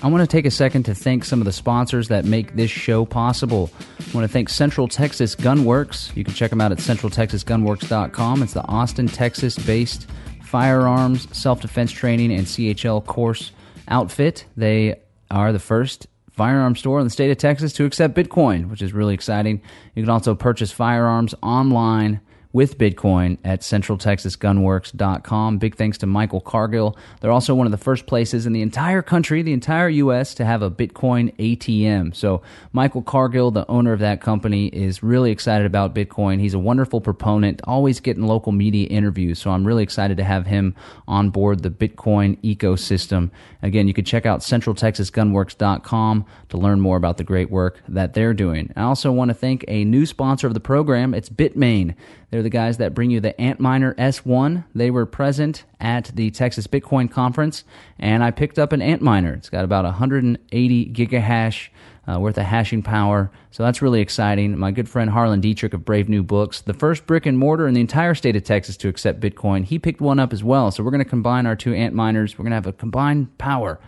I 0.00 0.06
want 0.06 0.20
to 0.22 0.28
take 0.28 0.46
a 0.46 0.50
second 0.50 0.84
to 0.84 0.94
thank 0.94 1.24
some 1.24 1.40
of 1.40 1.44
the 1.44 1.52
sponsors 1.52 2.06
that 2.08 2.24
make 2.24 2.54
this 2.54 2.70
show 2.70 3.04
possible. 3.04 3.70
I 3.98 4.14
want 4.14 4.24
to 4.24 4.32
thank 4.32 4.48
Central 4.48 4.86
Texas 4.86 5.34
Gunworks. 5.34 6.14
You 6.14 6.22
can 6.22 6.34
check 6.34 6.50
them 6.50 6.60
out 6.60 6.70
at 6.70 6.78
centraltexasgunworks.com. 6.78 8.42
It's 8.44 8.52
the 8.52 8.64
Austin, 8.66 9.08
Texas 9.08 9.58
based 9.58 10.06
firearms, 10.42 11.26
self 11.36 11.60
defense 11.60 11.90
training, 11.90 12.32
and 12.32 12.46
CHL 12.46 13.04
course 13.06 13.50
outfit. 13.88 14.46
They 14.56 15.00
are 15.32 15.52
the 15.52 15.58
first 15.58 16.06
firearm 16.30 16.76
store 16.76 17.00
in 17.00 17.04
the 17.04 17.10
state 17.10 17.32
of 17.32 17.38
Texas 17.38 17.72
to 17.72 17.84
accept 17.84 18.14
Bitcoin, 18.14 18.70
which 18.70 18.82
is 18.82 18.92
really 18.92 19.14
exciting. 19.14 19.60
You 19.96 20.04
can 20.04 20.10
also 20.10 20.36
purchase 20.36 20.70
firearms 20.70 21.34
online 21.42 22.20
with 22.52 22.78
Bitcoin 22.78 23.36
at 23.44 23.60
centraltexasgunworks.com. 23.60 25.58
Big 25.58 25.76
thanks 25.76 25.98
to 25.98 26.06
Michael 26.06 26.40
Cargill. 26.40 26.96
They're 27.20 27.30
also 27.30 27.54
one 27.54 27.66
of 27.66 27.70
the 27.70 27.76
first 27.76 28.06
places 28.06 28.46
in 28.46 28.52
the 28.52 28.62
entire 28.62 29.02
country, 29.02 29.42
the 29.42 29.52
entire 29.52 29.88
U.S., 29.88 30.34
to 30.34 30.44
have 30.44 30.62
a 30.62 30.70
Bitcoin 30.70 31.34
ATM. 31.36 32.14
So, 32.14 32.42
Michael 32.72 33.02
Cargill, 33.02 33.50
the 33.50 33.68
owner 33.68 33.92
of 33.92 34.00
that 34.00 34.20
company, 34.20 34.68
is 34.68 35.02
really 35.02 35.30
excited 35.30 35.66
about 35.66 35.94
Bitcoin. 35.94 36.40
He's 36.40 36.54
a 36.54 36.58
wonderful 36.58 37.00
proponent, 37.00 37.60
always 37.64 38.00
getting 38.00 38.26
local 38.26 38.52
media 38.52 38.86
interviews. 38.88 39.38
So, 39.38 39.50
I'm 39.50 39.66
really 39.66 39.82
excited 39.82 40.16
to 40.16 40.24
have 40.24 40.46
him 40.46 40.74
on 41.06 41.30
board 41.30 41.62
the 41.62 41.70
Bitcoin 41.70 42.38
ecosystem. 42.42 43.30
Again, 43.62 43.88
you 43.88 43.94
can 43.94 44.04
check 44.04 44.24
out 44.24 44.40
centraltexasgunworks.com 44.40 46.26
to 46.48 46.56
learn 46.56 46.80
more 46.80 46.96
about 46.96 47.16
the 47.18 47.24
great 47.24 47.50
work 47.50 47.82
that 47.88 48.14
they're 48.14 48.34
doing. 48.34 48.72
I 48.76 48.82
also 48.82 49.12
want 49.12 49.28
to 49.28 49.34
thank 49.34 49.64
a 49.68 49.84
new 49.84 50.06
sponsor 50.06 50.46
of 50.46 50.54
the 50.54 50.60
program. 50.60 51.12
It's 51.12 51.28
Bitmain. 51.28 51.94
They're 52.30 52.37
the 52.42 52.50
guys 52.50 52.78
that 52.78 52.94
bring 52.94 53.10
you 53.10 53.20
the 53.20 53.34
Antminer 53.38 53.94
S1. 53.96 54.64
They 54.74 54.90
were 54.90 55.06
present 55.06 55.64
at 55.80 56.10
the 56.14 56.30
Texas 56.30 56.66
Bitcoin 56.66 57.10
Conference, 57.10 57.64
and 57.98 58.22
I 58.22 58.30
picked 58.30 58.58
up 58.58 58.72
an 58.72 58.80
Antminer. 58.80 59.36
It's 59.36 59.48
got 59.50 59.64
about 59.64 59.84
180 59.84 60.86
gigahash 60.92 61.68
uh, 62.06 62.18
worth 62.18 62.38
of 62.38 62.44
hashing 62.44 62.82
power, 62.82 63.30
so 63.50 63.62
that's 63.62 63.82
really 63.82 64.00
exciting. 64.00 64.56
My 64.56 64.70
good 64.70 64.88
friend 64.88 65.10
Harlan 65.10 65.40
Dietrich 65.40 65.74
of 65.74 65.84
Brave 65.84 66.08
New 66.08 66.22
Books, 66.22 66.60
the 66.60 66.74
first 66.74 67.06
brick 67.06 67.26
and 67.26 67.38
mortar 67.38 67.68
in 67.68 67.74
the 67.74 67.80
entire 67.80 68.14
state 68.14 68.36
of 68.36 68.44
Texas 68.44 68.76
to 68.78 68.88
accept 68.88 69.20
Bitcoin, 69.20 69.64
he 69.64 69.78
picked 69.78 70.00
one 70.00 70.18
up 70.18 70.32
as 70.32 70.42
well. 70.42 70.70
So 70.70 70.82
we're 70.82 70.90
going 70.90 71.04
to 71.04 71.08
combine 71.08 71.46
our 71.46 71.56
two 71.56 71.72
Antminers. 71.72 72.38
We're 72.38 72.44
going 72.44 72.50
to 72.50 72.56
have 72.56 72.66
a 72.66 72.72
combined 72.72 73.36
power, 73.38 73.78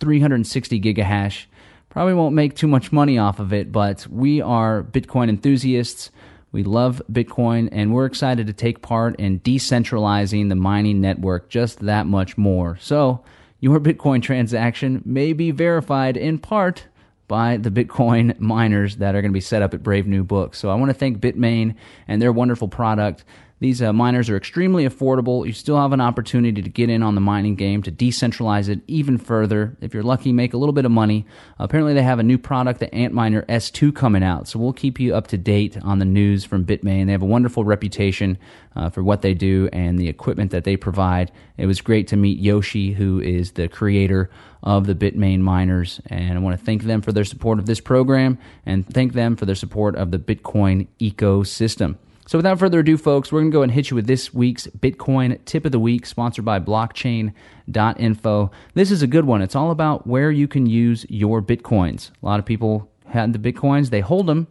360 0.00 0.80
gigahash. 0.80 1.46
Probably 1.90 2.14
won't 2.14 2.34
make 2.34 2.54
too 2.54 2.68
much 2.68 2.92
money 2.92 3.18
off 3.18 3.40
of 3.40 3.52
it, 3.52 3.72
but 3.72 4.06
we 4.08 4.40
are 4.40 4.82
Bitcoin 4.82 5.28
enthusiasts. 5.28 6.10
We 6.58 6.64
love 6.64 7.00
Bitcoin, 7.08 7.68
and 7.70 7.94
we're 7.94 8.06
excited 8.06 8.48
to 8.48 8.52
take 8.52 8.82
part 8.82 9.14
in 9.20 9.38
decentralizing 9.38 10.48
the 10.48 10.56
mining 10.56 11.00
network 11.00 11.48
just 11.48 11.78
that 11.86 12.04
much 12.06 12.36
more. 12.36 12.76
So, 12.80 13.22
your 13.60 13.78
Bitcoin 13.78 14.22
transaction 14.22 15.00
may 15.04 15.34
be 15.34 15.52
verified 15.52 16.16
in 16.16 16.40
part 16.40 16.88
by 17.28 17.58
the 17.58 17.70
Bitcoin 17.70 18.40
miners 18.40 18.96
that 18.96 19.14
are 19.14 19.22
going 19.22 19.30
to 19.30 19.36
be 19.36 19.40
set 19.40 19.62
up 19.62 19.72
at 19.72 19.84
Brave 19.84 20.08
New 20.08 20.24
Books. 20.24 20.58
So, 20.58 20.68
I 20.68 20.74
want 20.74 20.90
to 20.90 20.94
thank 20.94 21.20
Bitmain 21.20 21.76
and 22.08 22.20
their 22.20 22.32
wonderful 22.32 22.66
product. 22.66 23.22
These 23.60 23.82
uh, 23.82 23.92
miners 23.92 24.30
are 24.30 24.36
extremely 24.36 24.88
affordable. 24.88 25.44
You 25.44 25.52
still 25.52 25.80
have 25.80 25.92
an 25.92 26.00
opportunity 26.00 26.62
to 26.62 26.68
get 26.68 26.88
in 26.88 27.02
on 27.02 27.16
the 27.16 27.20
mining 27.20 27.56
game, 27.56 27.82
to 27.82 27.90
decentralize 27.90 28.68
it 28.68 28.80
even 28.86 29.18
further. 29.18 29.76
If 29.80 29.92
you're 29.92 30.04
lucky, 30.04 30.32
make 30.32 30.54
a 30.54 30.56
little 30.56 30.72
bit 30.72 30.84
of 30.84 30.92
money. 30.92 31.26
apparently, 31.58 31.92
they 31.92 32.02
have 32.02 32.20
a 32.20 32.22
new 32.22 32.38
product, 32.38 32.78
the 32.78 32.86
Antminer 32.88 33.44
S2, 33.46 33.94
coming 33.94 34.22
out. 34.22 34.46
So 34.46 34.60
we'll 34.60 34.72
keep 34.72 35.00
you 35.00 35.14
up 35.14 35.26
to 35.28 35.38
date 35.38 35.76
on 35.82 35.98
the 35.98 36.04
news 36.04 36.44
from 36.44 36.64
Bitmain. 36.64 37.06
They 37.06 37.12
have 37.12 37.22
a 37.22 37.26
wonderful 37.26 37.64
reputation 37.64 38.38
uh, 38.76 38.90
for 38.90 39.02
what 39.02 39.22
they 39.22 39.34
do 39.34 39.68
and 39.72 39.98
the 39.98 40.08
equipment 40.08 40.52
that 40.52 40.62
they 40.62 40.76
provide. 40.76 41.32
It 41.56 41.66
was 41.66 41.80
great 41.80 42.06
to 42.08 42.16
meet 42.16 42.38
Yoshi, 42.38 42.92
who 42.92 43.20
is 43.20 43.52
the 43.52 43.66
creator 43.68 44.30
of 44.62 44.86
the 44.86 44.94
Bitmain 44.94 45.40
miners. 45.40 46.00
And 46.06 46.38
I 46.38 46.40
want 46.40 46.56
to 46.58 46.64
thank 46.64 46.84
them 46.84 47.02
for 47.02 47.10
their 47.10 47.24
support 47.24 47.58
of 47.58 47.66
this 47.66 47.80
program 47.80 48.38
and 48.64 48.86
thank 48.86 49.14
them 49.14 49.34
for 49.34 49.46
their 49.46 49.56
support 49.56 49.96
of 49.96 50.12
the 50.12 50.18
Bitcoin 50.18 50.86
ecosystem. 51.00 51.96
So 52.28 52.36
without 52.36 52.58
further 52.58 52.80
ado, 52.80 52.98
folks, 52.98 53.32
we're 53.32 53.40
going 53.40 53.50
to 53.50 53.56
go 53.56 53.62
and 53.62 53.72
hit 53.72 53.88
you 53.88 53.94
with 53.94 54.06
this 54.06 54.34
week's 54.34 54.66
Bitcoin 54.66 55.42
tip 55.46 55.64
of 55.64 55.72
the 55.72 55.78
week, 55.78 56.04
sponsored 56.04 56.44
by 56.44 56.60
blockchain.info. 56.60 58.50
This 58.74 58.90
is 58.90 59.00
a 59.00 59.06
good 59.06 59.24
one. 59.24 59.40
It's 59.40 59.56
all 59.56 59.70
about 59.70 60.06
where 60.06 60.30
you 60.30 60.46
can 60.46 60.66
use 60.66 61.06
your 61.08 61.40
Bitcoins. 61.40 62.10
A 62.22 62.26
lot 62.26 62.38
of 62.38 62.44
people 62.44 62.92
had 63.06 63.32
the 63.32 63.38
Bitcoins, 63.38 63.88
they 63.88 64.00
hold 64.00 64.26
them. 64.26 64.46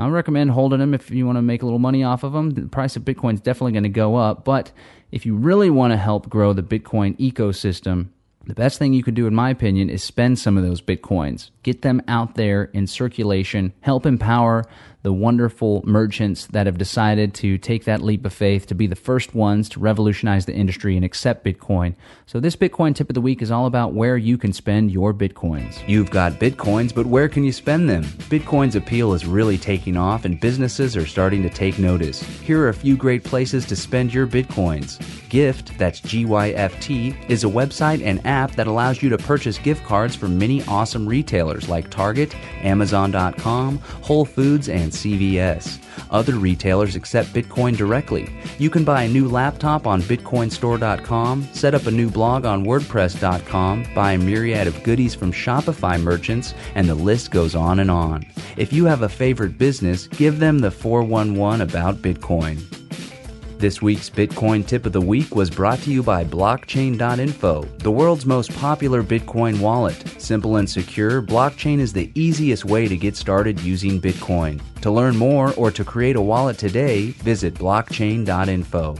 I 0.00 0.08
recommend 0.08 0.50
holding 0.50 0.80
them 0.80 0.94
if 0.94 1.12
you 1.12 1.24
want 1.24 1.36
to 1.38 1.42
make 1.42 1.62
a 1.62 1.64
little 1.64 1.78
money 1.78 2.02
off 2.02 2.24
of 2.24 2.32
them. 2.32 2.50
The 2.50 2.62
price 2.62 2.96
of 2.96 3.04
Bitcoin 3.04 3.34
is 3.34 3.40
definitely 3.40 3.70
going 3.70 3.84
to 3.84 3.88
go 3.88 4.16
up, 4.16 4.44
but 4.44 4.72
if 5.12 5.24
you 5.24 5.36
really 5.36 5.70
want 5.70 5.92
to 5.92 5.98
help 5.98 6.28
grow 6.28 6.52
the 6.52 6.64
Bitcoin 6.64 7.16
ecosystem, 7.18 8.08
The 8.44 8.54
best 8.54 8.78
thing 8.78 8.92
you 8.92 9.04
could 9.04 9.14
do, 9.14 9.28
in 9.28 9.34
my 9.34 9.50
opinion, 9.50 9.88
is 9.88 10.02
spend 10.02 10.38
some 10.38 10.56
of 10.56 10.64
those 10.64 10.82
bitcoins. 10.82 11.50
Get 11.62 11.82
them 11.82 12.02
out 12.08 12.34
there 12.34 12.64
in 12.72 12.88
circulation. 12.88 13.72
Help 13.82 14.04
empower 14.04 14.64
the 15.02 15.12
wonderful 15.12 15.82
merchants 15.84 16.46
that 16.46 16.66
have 16.66 16.78
decided 16.78 17.34
to 17.34 17.58
take 17.58 17.84
that 17.84 18.02
leap 18.02 18.24
of 18.24 18.32
faith 18.32 18.66
to 18.66 18.74
be 18.74 18.86
the 18.86 18.96
first 18.96 19.34
ones 19.34 19.68
to 19.68 19.80
revolutionize 19.80 20.46
the 20.46 20.54
industry 20.54 20.96
and 20.96 21.04
accept 21.04 21.44
Bitcoin. 21.44 21.94
So, 22.26 22.40
this 22.40 22.56
Bitcoin 22.56 22.94
tip 22.94 23.10
of 23.10 23.14
the 23.14 23.20
week 23.20 23.42
is 23.42 23.50
all 23.50 23.66
about 23.66 23.94
where 23.94 24.16
you 24.16 24.38
can 24.38 24.52
spend 24.52 24.90
your 24.90 25.12
Bitcoins. 25.12 25.86
You've 25.88 26.10
got 26.10 26.34
Bitcoins, 26.34 26.94
but 26.94 27.06
where 27.06 27.28
can 27.28 27.44
you 27.44 27.52
spend 27.52 27.88
them? 27.88 28.04
Bitcoin's 28.04 28.76
appeal 28.76 29.12
is 29.12 29.26
really 29.26 29.58
taking 29.58 29.96
off, 29.96 30.24
and 30.24 30.40
businesses 30.40 30.96
are 30.96 31.06
starting 31.06 31.42
to 31.42 31.50
take 31.50 31.78
notice. 31.78 32.22
Here 32.22 32.60
are 32.62 32.68
a 32.68 32.74
few 32.74 32.96
great 32.96 33.24
places 33.24 33.66
to 33.66 33.76
spend 33.76 34.14
your 34.14 34.26
Bitcoins. 34.26 34.98
Gyft, 35.28 35.76
that's 35.78 36.00
G 36.00 36.26
Y 36.26 36.50
F 36.50 36.78
T, 36.80 37.16
is 37.28 37.42
a 37.42 37.48
website 37.48 38.02
and 38.04 38.24
app 38.26 38.52
that 38.52 38.66
allows 38.66 39.02
you 39.02 39.08
to 39.08 39.18
purchase 39.18 39.58
gift 39.58 39.84
cards 39.84 40.14
from 40.14 40.38
many 40.38 40.62
awesome 40.64 41.06
retailers 41.06 41.68
like 41.68 41.90
Target, 41.90 42.34
Amazon.com, 42.62 43.78
Whole 44.02 44.24
Foods, 44.24 44.68
and 44.68 44.91
CVS. 44.92 45.78
Other 46.10 46.34
retailers 46.34 46.96
accept 46.96 47.32
Bitcoin 47.32 47.76
directly. 47.76 48.28
You 48.58 48.70
can 48.70 48.84
buy 48.84 49.04
a 49.04 49.08
new 49.08 49.28
laptop 49.28 49.86
on 49.86 50.02
BitcoinStore.com, 50.02 51.48
set 51.52 51.74
up 51.74 51.86
a 51.86 51.90
new 51.90 52.10
blog 52.10 52.44
on 52.44 52.64
WordPress.com, 52.64 53.86
buy 53.94 54.12
a 54.12 54.18
myriad 54.18 54.66
of 54.66 54.82
goodies 54.82 55.14
from 55.14 55.32
Shopify 55.32 56.00
merchants, 56.00 56.54
and 56.74 56.88
the 56.88 56.94
list 56.94 57.30
goes 57.30 57.54
on 57.54 57.80
and 57.80 57.90
on. 57.90 58.24
If 58.56 58.72
you 58.72 58.84
have 58.84 59.02
a 59.02 59.08
favorite 59.08 59.58
business, 59.58 60.06
give 60.06 60.38
them 60.38 60.58
the 60.58 60.70
411 60.70 61.60
about 61.60 61.96
Bitcoin. 61.96 62.81
This 63.62 63.80
week's 63.80 64.10
Bitcoin 64.10 64.66
tip 64.66 64.86
of 64.86 64.92
the 64.92 65.00
week 65.00 65.36
was 65.36 65.48
brought 65.48 65.78
to 65.82 65.92
you 65.92 66.02
by 66.02 66.24
Blockchain.info, 66.24 67.62
the 67.78 67.92
world's 67.92 68.26
most 68.26 68.52
popular 68.56 69.04
Bitcoin 69.04 69.60
wallet. 69.60 70.20
Simple 70.20 70.56
and 70.56 70.68
secure, 70.68 71.22
Blockchain 71.22 71.78
is 71.78 71.92
the 71.92 72.10
easiest 72.16 72.64
way 72.64 72.88
to 72.88 72.96
get 72.96 73.14
started 73.14 73.60
using 73.60 74.00
Bitcoin. 74.00 74.60
To 74.80 74.90
learn 74.90 75.16
more 75.16 75.54
or 75.54 75.70
to 75.70 75.84
create 75.84 76.16
a 76.16 76.20
wallet 76.20 76.58
today, 76.58 77.12
visit 77.12 77.54
Blockchain.info. 77.54 78.96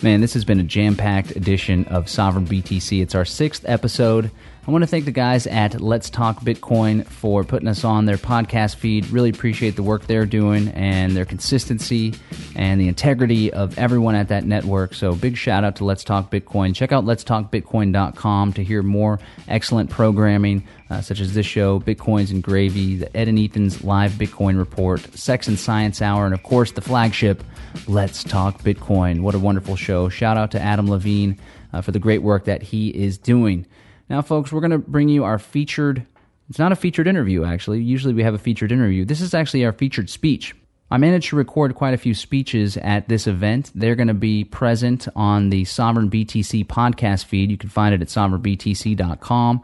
Man, 0.00 0.20
this 0.20 0.34
has 0.34 0.44
been 0.44 0.60
a 0.60 0.62
jam 0.62 0.94
packed 0.94 1.34
edition 1.34 1.84
of 1.86 2.08
Sovereign 2.08 2.46
BTC. 2.46 3.02
It's 3.02 3.16
our 3.16 3.24
sixth 3.24 3.64
episode. 3.66 4.30
I 4.64 4.70
want 4.70 4.82
to 4.82 4.86
thank 4.86 5.06
the 5.06 5.10
guys 5.10 5.48
at 5.48 5.80
Let's 5.80 6.08
Talk 6.08 6.42
Bitcoin 6.42 7.04
for 7.04 7.42
putting 7.42 7.66
us 7.66 7.82
on 7.82 8.04
their 8.04 8.16
podcast 8.16 8.76
feed. 8.76 9.10
Really 9.10 9.30
appreciate 9.30 9.74
the 9.74 9.82
work 9.82 10.06
they're 10.06 10.24
doing 10.24 10.68
and 10.68 11.16
their 11.16 11.24
consistency 11.24 12.14
and 12.54 12.80
the 12.80 12.86
integrity 12.86 13.52
of 13.52 13.76
everyone 13.76 14.14
at 14.14 14.28
that 14.28 14.44
network. 14.44 14.94
So, 14.94 15.16
big 15.16 15.36
shout 15.36 15.64
out 15.64 15.74
to 15.76 15.84
Let's 15.84 16.04
Talk 16.04 16.30
Bitcoin. 16.30 16.76
Check 16.76 16.92
out 16.92 17.04
letstalkbitcoin.com 17.04 18.52
to 18.52 18.62
hear 18.62 18.84
more 18.84 19.18
excellent 19.48 19.90
programming, 19.90 20.62
uh, 20.90 21.00
such 21.00 21.18
as 21.18 21.34
this 21.34 21.44
show, 21.44 21.80
Bitcoins 21.80 22.30
and 22.30 22.40
Gravy, 22.40 22.94
the 22.94 23.16
Ed 23.16 23.26
and 23.26 23.40
Ethan's 23.40 23.82
live 23.82 24.12
Bitcoin 24.12 24.56
report, 24.56 25.00
Sex 25.18 25.48
and 25.48 25.58
Science 25.58 26.00
Hour, 26.00 26.24
and 26.24 26.34
of 26.34 26.44
course, 26.44 26.70
the 26.70 26.80
flagship, 26.80 27.42
Let's 27.88 28.22
Talk 28.22 28.62
Bitcoin. 28.62 29.22
What 29.22 29.34
a 29.34 29.40
wonderful 29.40 29.74
show. 29.74 30.08
Shout 30.08 30.36
out 30.36 30.52
to 30.52 30.62
Adam 30.62 30.88
Levine 30.88 31.36
uh, 31.72 31.80
for 31.80 31.90
the 31.90 31.98
great 31.98 32.22
work 32.22 32.44
that 32.44 32.62
he 32.62 32.90
is 32.90 33.18
doing. 33.18 33.66
Now, 34.12 34.20
folks, 34.20 34.52
we're 34.52 34.60
going 34.60 34.72
to 34.72 34.78
bring 34.78 35.08
you 35.08 35.24
our 35.24 35.38
featured. 35.38 36.06
It's 36.50 36.58
not 36.58 36.70
a 36.70 36.76
featured 36.76 37.06
interview, 37.06 37.46
actually. 37.46 37.80
Usually 37.80 38.12
we 38.12 38.22
have 38.22 38.34
a 38.34 38.38
featured 38.38 38.70
interview. 38.70 39.06
This 39.06 39.22
is 39.22 39.32
actually 39.32 39.64
our 39.64 39.72
featured 39.72 40.10
speech. 40.10 40.54
I 40.90 40.98
managed 40.98 41.30
to 41.30 41.36
record 41.36 41.74
quite 41.76 41.94
a 41.94 41.96
few 41.96 42.12
speeches 42.12 42.76
at 42.76 43.08
this 43.08 43.26
event. 43.26 43.70
They're 43.74 43.94
going 43.96 44.08
to 44.08 44.14
be 44.14 44.44
present 44.44 45.08
on 45.16 45.48
the 45.48 45.64
Sovereign 45.64 46.10
BTC 46.10 46.66
podcast 46.66 47.24
feed. 47.24 47.50
You 47.50 47.56
can 47.56 47.70
find 47.70 47.94
it 47.94 48.02
at 48.02 48.08
sovereignbtc.com. 48.08 49.62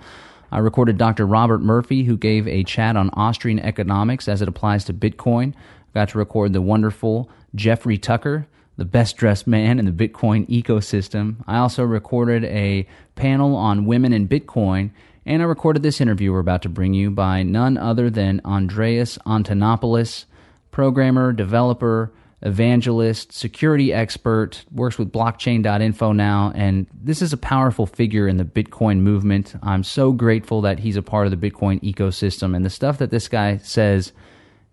I 0.51 0.59
recorded 0.61 0.97
Dr. 0.97 1.27
Robert 1.27 1.61
Murphy, 1.61 2.05
who 2.05 2.17
gave 2.17 2.49
a 2.49 2.65
chat 2.65 2.97
on 2.97 3.11
Austrian 3.13 3.59
economics 3.59 4.29
as 4.29 4.41
it 4.41 4.49
applies 4.49 4.83
to 4.87 4.95
Bitcoin. 4.95 5.53
Got 5.93 6.09
to 6.09 6.19
record 6.19 6.55
the 6.55 6.63
wonderful 6.63 7.29
Jeffrey 7.55 7.99
Tucker, 7.99 8.47
the 8.79 8.85
best 8.85 9.17
dressed 9.17 9.47
man 9.47 9.79
in 9.79 9.85
the 9.85 10.09
Bitcoin 10.09 10.49
ecosystem. 10.49 11.37
I 11.47 11.59
also 11.59 11.83
recorded 11.83 12.45
a 12.45 12.87
panel 13.17 13.57
on 13.57 13.85
women 13.85 14.13
in 14.13 14.29
Bitcoin, 14.29 14.93
and 15.27 15.43
I 15.43 15.45
recorded 15.45 15.83
this 15.83 16.01
interview 16.01 16.33
we're 16.33 16.39
about 16.39 16.63
to 16.63 16.69
bring 16.69 16.95
you 16.95 17.11
by 17.11 17.43
none 17.43 17.77
other 17.77 18.09
than 18.09 18.41
Andreas 18.45 19.19
Antonopoulos, 19.27 20.27
programmer, 20.71 21.33
developer, 21.33 22.13
evangelist, 22.41 23.33
security 23.33 23.93
expert, 23.93 24.65
works 24.71 24.97
with 24.97 25.11
blockchain.info 25.11 26.13
now, 26.13 26.53
and 26.55 26.87
this 26.95 27.21
is 27.21 27.33
a 27.33 27.37
powerful 27.37 27.85
figure 27.85 28.29
in 28.29 28.37
the 28.37 28.45
Bitcoin 28.45 29.01
movement. 29.01 29.57
I'm 29.61 29.83
so 29.83 30.13
grateful 30.13 30.61
that 30.61 30.79
he's 30.79 30.97
a 30.97 31.03
part 31.03 31.27
of 31.27 31.39
the 31.39 31.51
Bitcoin 31.51 31.83
ecosystem, 31.83 32.55
and 32.55 32.65
the 32.65 32.71
stuff 32.71 32.99
that 32.99 33.11
this 33.11 33.27
guy 33.27 33.57
says 33.57 34.13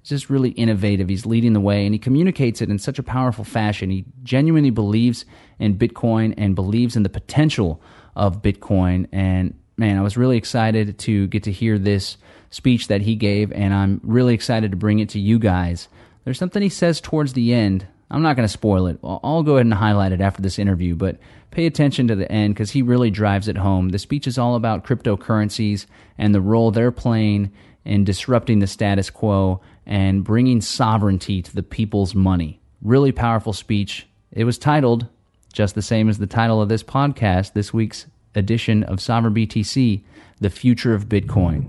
just 0.10 0.30
really 0.30 0.52
innovative. 0.52 1.10
He's 1.10 1.26
leading 1.26 1.54
the 1.54 1.60
way, 1.60 1.86
and 1.86 1.94
he 1.94 2.00
communicates 2.00 2.62
it 2.62 2.70
in 2.70 2.80
such 2.80 3.00
a 3.00 3.04
powerful 3.04 3.44
fashion. 3.44 3.90
He 3.90 4.06
genuinely 4.24 4.70
believes 4.70 5.26
in 5.60 5.78
Bitcoin 5.78 6.34
and 6.38 6.56
believes 6.56 6.96
in 6.96 7.04
the 7.04 7.10
potential 7.10 7.82
of 8.16 8.42
Bitcoin. 8.42 9.08
And 9.12 9.58
man, 9.78 9.98
I 9.98 10.02
was 10.02 10.18
really 10.18 10.38
excited 10.38 10.98
to 11.00 11.28
get 11.28 11.44
to 11.44 11.52
hear 11.52 11.78
this 11.78 12.18
speech 12.50 12.88
that 12.88 13.02
he 13.02 13.16
gave, 13.16 13.52
and 13.52 13.74
I'm 13.74 14.00
really 14.04 14.34
excited 14.34 14.72
to 14.72 14.78
bring 14.78 15.00
it 15.00 15.10
to 15.10 15.20
you 15.20 15.40
guys. 15.40 15.90
There's 16.24 16.40
something 16.40 16.62
he 16.62 16.70
says 16.70 17.02
towards 17.02 17.34
the 17.34 17.54
end. 17.54 17.86
I'm 18.10 18.22
not 18.22 18.36
going 18.36 18.48
to 18.48 18.52
spoil 18.52 18.88
it. 18.88 19.00
I'll 19.04 19.44
go 19.44 19.54
ahead 19.54 19.66
and 19.66 19.74
highlight 19.74 20.12
it 20.12 20.22
after 20.22 20.42
this 20.42 20.60
interview, 20.60 20.96
but 20.96 21.18
pay 21.52 21.66
attention 21.66 22.08
to 22.08 22.16
the 22.16 22.32
end 22.32 22.54
because 22.54 22.72
he 22.72 22.82
really 22.82 23.10
drives 23.10 23.48
it 23.48 23.58
home. 23.58 23.90
The 23.90 24.00
speech 24.00 24.28
is 24.28 24.38
all 24.38 24.56
about 24.56 24.86
cryptocurrencies 24.86 25.86
and 26.18 26.34
the 26.34 26.42
role 26.42 26.72
they're 26.72 26.92
playing 26.92 27.52
in 27.84 28.04
disrupting 28.04 28.60
the 28.60 28.68
status 28.68 29.10
quo 29.10 29.62
and 29.86 30.24
bringing 30.24 30.62
sovereignty 30.62 31.42
to 31.42 31.56
the 31.56 31.64
people's 31.64 32.16
money. 32.16 32.60
Really 32.82 33.12
powerful 33.12 33.54
speech. 33.54 34.08
It 34.32 34.44
was 34.44 34.58
titled, 34.58 35.08
just 35.54 35.76
the 35.76 35.82
same 35.82 36.10
as 36.10 36.18
the 36.18 36.28
title 36.28 36.62
of 36.62 36.70
this 36.70 36.84
podcast, 36.84 37.54
this 37.54 37.74
week's 37.74 38.08
edition 38.36 38.84
of 38.84 39.02
Sovereign 39.02 39.34
BTC, 39.34 40.02
The 40.40 40.50
Future 40.50 40.94
of 40.94 41.08
Bitcoin. 41.08 41.68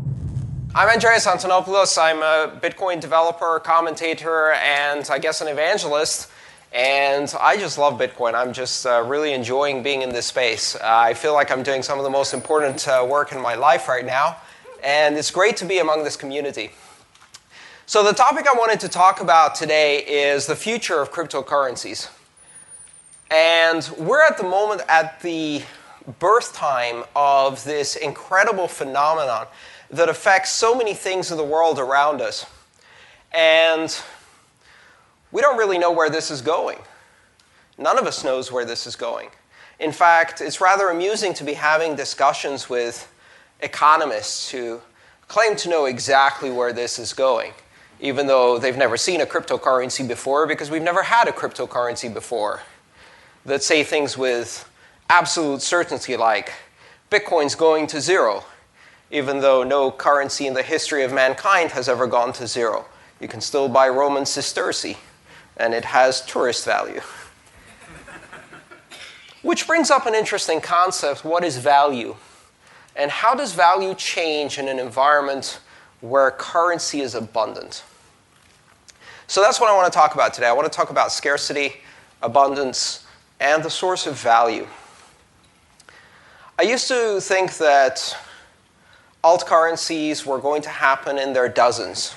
I'm 0.74 0.88
Andreas 0.88 1.26
Antonopoulos. 1.26 1.96
I'm 1.96 2.18
a 2.18 2.60
Bitcoin 2.60 3.00
developer, 3.00 3.60
commentator, 3.60 4.52
and 4.52 5.08
I 5.10 5.18
guess 5.18 5.40
an 5.40 5.48
evangelist. 5.48 6.30
And 6.72 7.32
I 7.40 7.56
just 7.56 7.78
love 7.78 7.98
Bitcoin. 7.98 8.34
I'm 8.34 8.52
just 8.52 8.84
uh, 8.84 9.02
really 9.06 9.32
enjoying 9.32 9.82
being 9.82 10.02
in 10.02 10.10
this 10.10 10.26
space. 10.26 10.74
Uh, 10.74 10.80
I 10.82 11.14
feel 11.14 11.32
like 11.32 11.50
I'm 11.50 11.62
doing 11.62 11.82
some 11.82 11.98
of 11.98 12.04
the 12.04 12.10
most 12.10 12.34
important 12.34 12.86
uh, 12.86 13.06
work 13.08 13.32
in 13.32 13.40
my 13.40 13.54
life 13.54 13.88
right 13.88 14.04
now. 14.04 14.36
And 14.82 15.16
it's 15.16 15.30
great 15.30 15.56
to 15.58 15.64
be 15.64 15.78
among 15.78 16.04
this 16.04 16.16
community. 16.16 16.72
So, 17.88 18.02
the 18.02 18.12
topic 18.12 18.48
I 18.48 18.58
wanted 18.58 18.80
to 18.80 18.88
talk 18.88 19.20
about 19.20 19.54
today 19.54 19.98
is 19.98 20.46
the 20.46 20.56
future 20.56 21.00
of 21.00 21.12
cryptocurrencies. 21.12 22.10
And 23.30 23.88
we're 23.96 24.24
at 24.24 24.36
the 24.38 24.42
moment 24.42 24.82
at 24.88 25.20
the 25.20 25.62
birth 26.18 26.52
time 26.52 27.04
of 27.14 27.62
this 27.62 27.94
incredible 27.94 28.66
phenomenon 28.66 29.46
that 29.88 30.08
affects 30.08 30.50
so 30.50 30.74
many 30.74 30.94
things 30.94 31.30
in 31.30 31.36
the 31.36 31.44
world 31.44 31.78
around 31.78 32.20
us. 32.20 32.44
And 33.32 33.96
we 35.30 35.40
don't 35.40 35.56
really 35.56 35.78
know 35.78 35.92
where 35.92 36.10
this 36.10 36.28
is 36.32 36.42
going. 36.42 36.78
None 37.78 38.00
of 38.00 38.06
us 38.08 38.24
knows 38.24 38.50
where 38.50 38.64
this 38.64 38.88
is 38.88 38.96
going. 38.96 39.28
In 39.78 39.92
fact, 39.92 40.40
it's 40.40 40.60
rather 40.60 40.88
amusing 40.88 41.34
to 41.34 41.44
be 41.44 41.54
having 41.54 41.94
discussions 41.94 42.68
with 42.68 43.08
economists 43.60 44.50
who 44.50 44.80
claim 45.28 45.54
to 45.54 45.68
know 45.68 45.84
exactly 45.84 46.50
where 46.50 46.72
this 46.72 46.98
is 46.98 47.12
going 47.12 47.52
even 48.00 48.26
though 48.26 48.58
they've 48.58 48.76
never 48.76 48.96
seen 48.96 49.20
a 49.20 49.26
cryptocurrency 49.26 50.06
before 50.06 50.46
because 50.46 50.70
we've 50.70 50.82
never 50.82 51.02
had 51.02 51.28
a 51.28 51.32
cryptocurrency 51.32 52.12
before 52.12 52.62
that 53.44 53.62
say 53.62 53.82
things 53.82 54.18
with 54.18 54.68
absolute 55.08 55.62
certainty 55.62 56.16
like 56.16 56.52
Bitcoin's 57.10 57.54
going 57.54 57.86
to 57.86 58.00
zero, 58.00 58.44
even 59.10 59.40
though 59.40 59.62
no 59.62 59.90
currency 59.90 60.46
in 60.46 60.54
the 60.54 60.62
history 60.62 61.04
of 61.04 61.12
mankind 61.12 61.70
has 61.70 61.88
ever 61.88 62.06
gone 62.06 62.32
to 62.34 62.46
zero. 62.46 62.84
You 63.20 63.28
can 63.28 63.40
still 63.40 63.68
buy 63.68 63.88
Roman 63.88 64.24
sesterce, 64.24 64.96
and 65.56 65.72
it 65.72 65.84
has 65.84 66.24
tourist 66.26 66.64
value. 66.64 67.00
Which 69.42 69.66
brings 69.66 69.90
up 69.90 70.06
an 70.06 70.14
interesting 70.14 70.60
concept 70.60 71.24
what 71.24 71.44
is 71.44 71.58
value? 71.58 72.16
And 72.96 73.10
how 73.10 73.34
does 73.34 73.52
value 73.52 73.94
change 73.94 74.58
in 74.58 74.68
an 74.68 74.78
environment 74.78 75.60
where 76.00 76.30
currency 76.30 77.00
is 77.00 77.14
abundant. 77.14 77.82
So 79.26 79.40
that's 79.40 79.60
what 79.60 79.70
I 79.70 79.76
want 79.76 79.92
to 79.92 79.96
talk 79.96 80.14
about 80.14 80.34
today. 80.34 80.46
I 80.46 80.52
want 80.52 80.70
to 80.70 80.76
talk 80.76 80.90
about 80.90 81.10
scarcity, 81.10 81.74
abundance, 82.22 83.06
and 83.40 83.62
the 83.62 83.70
source 83.70 84.06
of 84.06 84.18
value. 84.18 84.66
I 86.58 86.62
used 86.62 86.88
to 86.88 87.20
think 87.20 87.58
that 87.58 88.16
alt 89.22 89.44
currencies 89.44 90.24
were 90.24 90.38
going 90.38 90.62
to 90.62 90.68
happen 90.68 91.18
in 91.18 91.32
their 91.32 91.48
dozens, 91.48 92.14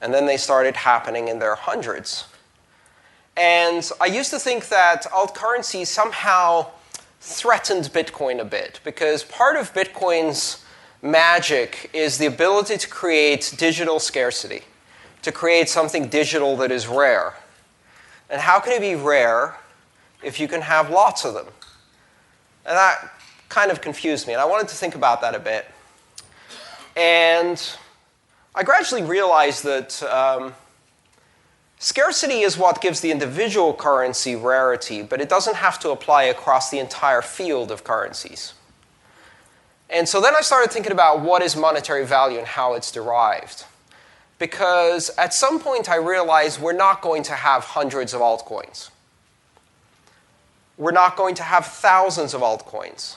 and 0.00 0.12
then 0.12 0.26
they 0.26 0.36
started 0.36 0.76
happening 0.76 1.28
in 1.28 1.38
their 1.38 1.54
hundreds. 1.54 2.26
And 3.36 3.90
I 4.00 4.06
used 4.06 4.30
to 4.30 4.38
think 4.38 4.68
that 4.68 5.06
alt 5.12 5.34
currencies 5.34 5.88
somehow 5.88 6.66
threatened 7.20 7.84
Bitcoin 7.84 8.40
a 8.40 8.44
bit 8.44 8.80
because 8.84 9.24
part 9.24 9.56
of 9.56 9.72
Bitcoin's 9.72 10.64
magic 11.02 11.90
is 11.92 12.18
the 12.18 12.26
ability 12.26 12.76
to 12.76 12.88
create 12.88 13.54
digital 13.56 14.00
scarcity, 14.00 14.62
to 15.22 15.32
create 15.32 15.68
something 15.68 16.08
digital 16.08 16.56
that 16.56 16.70
is 16.70 16.86
rare. 16.86 17.34
And 18.30 18.40
how 18.40 18.60
can 18.60 18.72
it 18.72 18.80
be 18.80 18.94
rare 18.94 19.56
if 20.22 20.40
you 20.40 20.48
can 20.48 20.60
have 20.60 20.90
lots 20.90 21.24
of 21.24 21.34
them? 21.34 21.46
And 22.66 22.76
that 22.76 23.12
kind 23.48 23.70
of 23.70 23.80
confused 23.80 24.26
me, 24.26 24.34
and 24.34 24.42
I 24.42 24.44
wanted 24.44 24.68
to 24.68 24.74
think 24.74 24.94
about 24.94 25.20
that 25.22 25.34
a 25.34 25.38
bit. 25.38 25.66
And 26.96 27.62
I 28.54 28.62
gradually 28.62 29.02
realized 29.02 29.64
that 29.64 30.02
um, 30.02 30.52
scarcity 31.78 32.40
is 32.40 32.58
what 32.58 32.82
gives 32.82 33.00
the 33.00 33.10
individual 33.10 33.72
currency 33.72 34.36
rarity, 34.36 35.02
but 35.02 35.20
it 35.20 35.28
doesn't 35.28 35.56
have 35.56 35.78
to 35.80 35.90
apply 35.90 36.24
across 36.24 36.70
the 36.70 36.78
entire 36.78 37.22
field 37.22 37.70
of 37.70 37.84
currencies. 37.84 38.52
And 39.90 40.08
so 40.08 40.20
then 40.20 40.34
I 40.36 40.40
started 40.42 40.70
thinking 40.70 40.92
about 40.92 41.20
what 41.20 41.42
is 41.42 41.56
monetary 41.56 42.04
value 42.04 42.38
and 42.38 42.46
how 42.46 42.74
it's 42.74 42.92
derived. 42.92 43.64
Because 44.38 45.10
at 45.18 45.34
some 45.34 45.58
point 45.58 45.88
I 45.88 45.96
realized 45.96 46.60
we're 46.60 46.72
not 46.72 47.00
going 47.00 47.22
to 47.24 47.32
have 47.32 47.64
hundreds 47.64 48.14
of 48.14 48.20
altcoins. 48.20 48.90
We're 50.76 50.92
not 50.92 51.16
going 51.16 51.34
to 51.36 51.42
have 51.42 51.66
thousands 51.66 52.34
of 52.34 52.40
altcoins. 52.40 53.16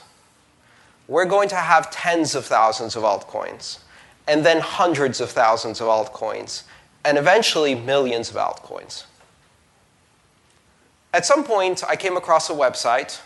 We're 1.06 1.26
going 1.26 1.48
to 1.50 1.56
have 1.56 1.90
tens 1.90 2.34
of 2.34 2.44
thousands 2.46 2.96
of 2.96 3.02
altcoins, 3.02 3.78
and 4.26 4.44
then 4.46 4.60
hundreds 4.60 5.20
of 5.20 5.30
thousands 5.30 5.80
of 5.80 5.86
altcoins, 5.86 6.62
and 7.04 7.18
eventually 7.18 7.74
millions 7.74 8.30
of 8.30 8.36
altcoins. 8.36 9.04
At 11.12 11.26
some 11.26 11.44
point, 11.44 11.84
I 11.86 11.96
came 11.96 12.16
across 12.16 12.48
a 12.48 12.54
website 12.54 13.20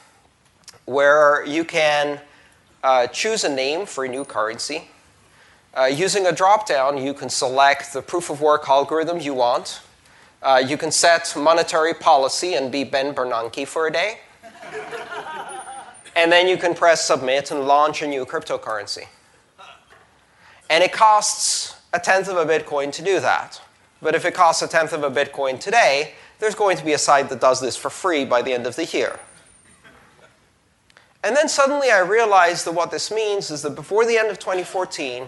where 0.85 1.45
you 1.47 1.65
can 1.65 2.21
uh, 2.87 3.09
choose 3.09 3.43
a 3.43 3.49
name 3.49 3.85
for 3.85 4.05
a 4.05 4.09
new 4.09 4.25
currency. 4.25 4.89
Uh, 5.75 5.87
using 5.87 6.25
a 6.25 6.33
drop-down, 6.33 6.97
you 6.97 7.13
can 7.13 7.29
select 7.29 7.93
the 7.93 8.01
proof 8.01 8.31
of 8.31 8.41
work 8.41 8.69
algorithm 8.69 9.19
you 9.19 9.35
want. 9.35 9.81
Uh, 10.41 10.63
you 10.65 10.77
can 10.77 10.93
set 10.93 11.35
monetary 11.37 11.93
policy 11.93 12.55
and 12.55 12.71
be 12.71 12.85
Ben 12.85 13.13
Bernanke 13.13 13.67
for 13.67 13.89
a 13.89 13.93
day. 13.93 14.21
and 16.15 16.31
then 16.31 16.47
you 16.47 16.57
can 16.57 16.75
press 16.75 17.05
submit 17.05 17.51
and 17.51 17.67
launch 17.67 18.03
a 18.03 18.07
new 18.07 18.25
cryptocurrency. 18.25 19.07
And 20.71 20.85
it 20.85 20.93
costs 20.93 21.81
a 21.93 21.99
tenth 21.99 22.29
of 22.29 22.37
a 22.37 22.47
Bitcoin 22.47 22.93
to 22.93 23.03
do 23.03 23.19
that. 23.19 23.61
But 24.01 24.15
if 24.15 24.25
it 24.25 24.33
costs 24.33 24.63
a 24.63 24.69
tenth 24.69 24.93
of 24.93 25.03
a 25.03 25.11
Bitcoin 25.11 25.59
today, 25.59 26.13
there's 26.39 26.55
going 26.55 26.77
to 26.77 26.85
be 26.85 26.93
a 26.93 26.99
site 26.99 27.31
that 27.31 27.41
does 27.41 27.61
this 27.61 27.77
for 27.77 27.91
free 27.91 28.25
by 28.25 28.43
the 28.43 28.53
end 28.53 28.65
of 28.65 28.77
the 28.77 28.85
year. 28.85 29.19
And 31.27 31.37
then 31.37 31.49
suddenly 31.49 31.91
I 31.91 31.99
realized 31.99 32.65
that 32.67 32.73
what 32.73 32.93
this 32.93 33.11
means 33.11 33.51
is 33.51 33.63
that 33.63 33.75
before 33.75 34.07
the 34.07 34.17
end 34.17 34.31
of 34.31 34.39
2014, 34.39 35.27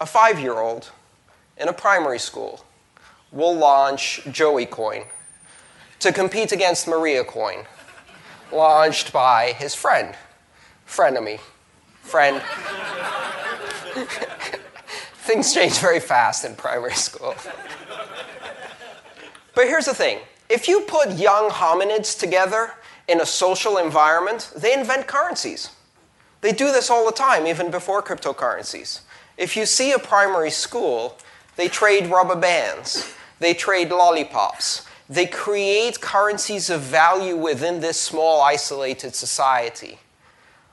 a 0.00 0.06
five 0.06 0.38
year 0.38 0.60
old 0.60 0.92
in 1.56 1.66
a 1.66 1.72
primary 1.72 2.20
school 2.20 2.64
will 3.32 3.52
launch 3.52 4.20
Joey 4.30 4.64
Coin 4.64 5.02
to 5.98 6.12
compete 6.12 6.52
against 6.52 6.86
Maria 6.86 7.24
Coin, 7.24 7.64
launched 8.52 9.12
by 9.12 9.54
his 9.58 9.74
friend, 9.74 10.14
frenemy, 10.86 11.40
friend. 12.02 12.40
Things 15.14 15.52
change 15.52 15.80
very 15.80 15.98
fast 15.98 16.44
in 16.44 16.54
primary 16.54 16.94
school. 16.94 17.34
But 19.56 19.66
here's 19.66 19.86
the 19.86 19.94
thing 19.94 20.20
if 20.48 20.68
you 20.68 20.82
put 20.82 21.10
young 21.18 21.50
hominids 21.50 22.16
together 22.16 22.74
in 23.08 23.20
a 23.20 23.26
social 23.26 23.78
environment, 23.78 24.52
they 24.56 24.72
invent 24.72 25.06
currencies. 25.06 25.70
They 26.40 26.52
do 26.52 26.72
this 26.72 26.90
all 26.90 27.06
the 27.06 27.12
time, 27.12 27.46
even 27.46 27.70
before 27.70 28.02
cryptocurrencies. 28.02 29.00
If 29.36 29.56
you 29.56 29.66
see 29.66 29.92
a 29.92 29.98
primary 29.98 30.50
school, 30.50 31.16
they 31.56 31.68
trade 31.68 32.06
rubber 32.06 32.36
bands, 32.36 33.14
they 33.38 33.54
trade 33.54 33.90
lollipops, 33.90 34.86
they 35.08 35.26
create 35.26 36.00
currencies 36.00 36.70
of 36.70 36.80
value 36.80 37.36
within 37.36 37.80
this 37.80 38.00
small, 38.00 38.40
isolated 38.40 39.14
society. 39.14 39.98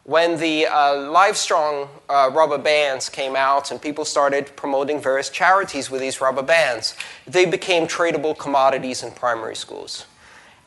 When 0.04 0.40
the 0.40 0.66
uh, 0.66 0.96
Livestrong 0.96 1.88
uh, 2.10 2.32
rubber 2.34 2.58
bands 2.58 3.10
came 3.10 3.36
out 3.36 3.70
and 3.70 3.82
people 3.82 4.06
started 4.06 4.56
promoting 4.56 5.00
various 5.00 5.30
charities 5.30 5.92
with 5.92 6.02
these 6.02 6.20
rubber 6.20 6.42
bands, 6.42 6.96
they 7.28 7.46
became 7.46 7.86
tradable 7.86 8.36
commodities 8.36 9.04
in 9.04 9.12
primary 9.12 9.56
schools. 9.56 10.06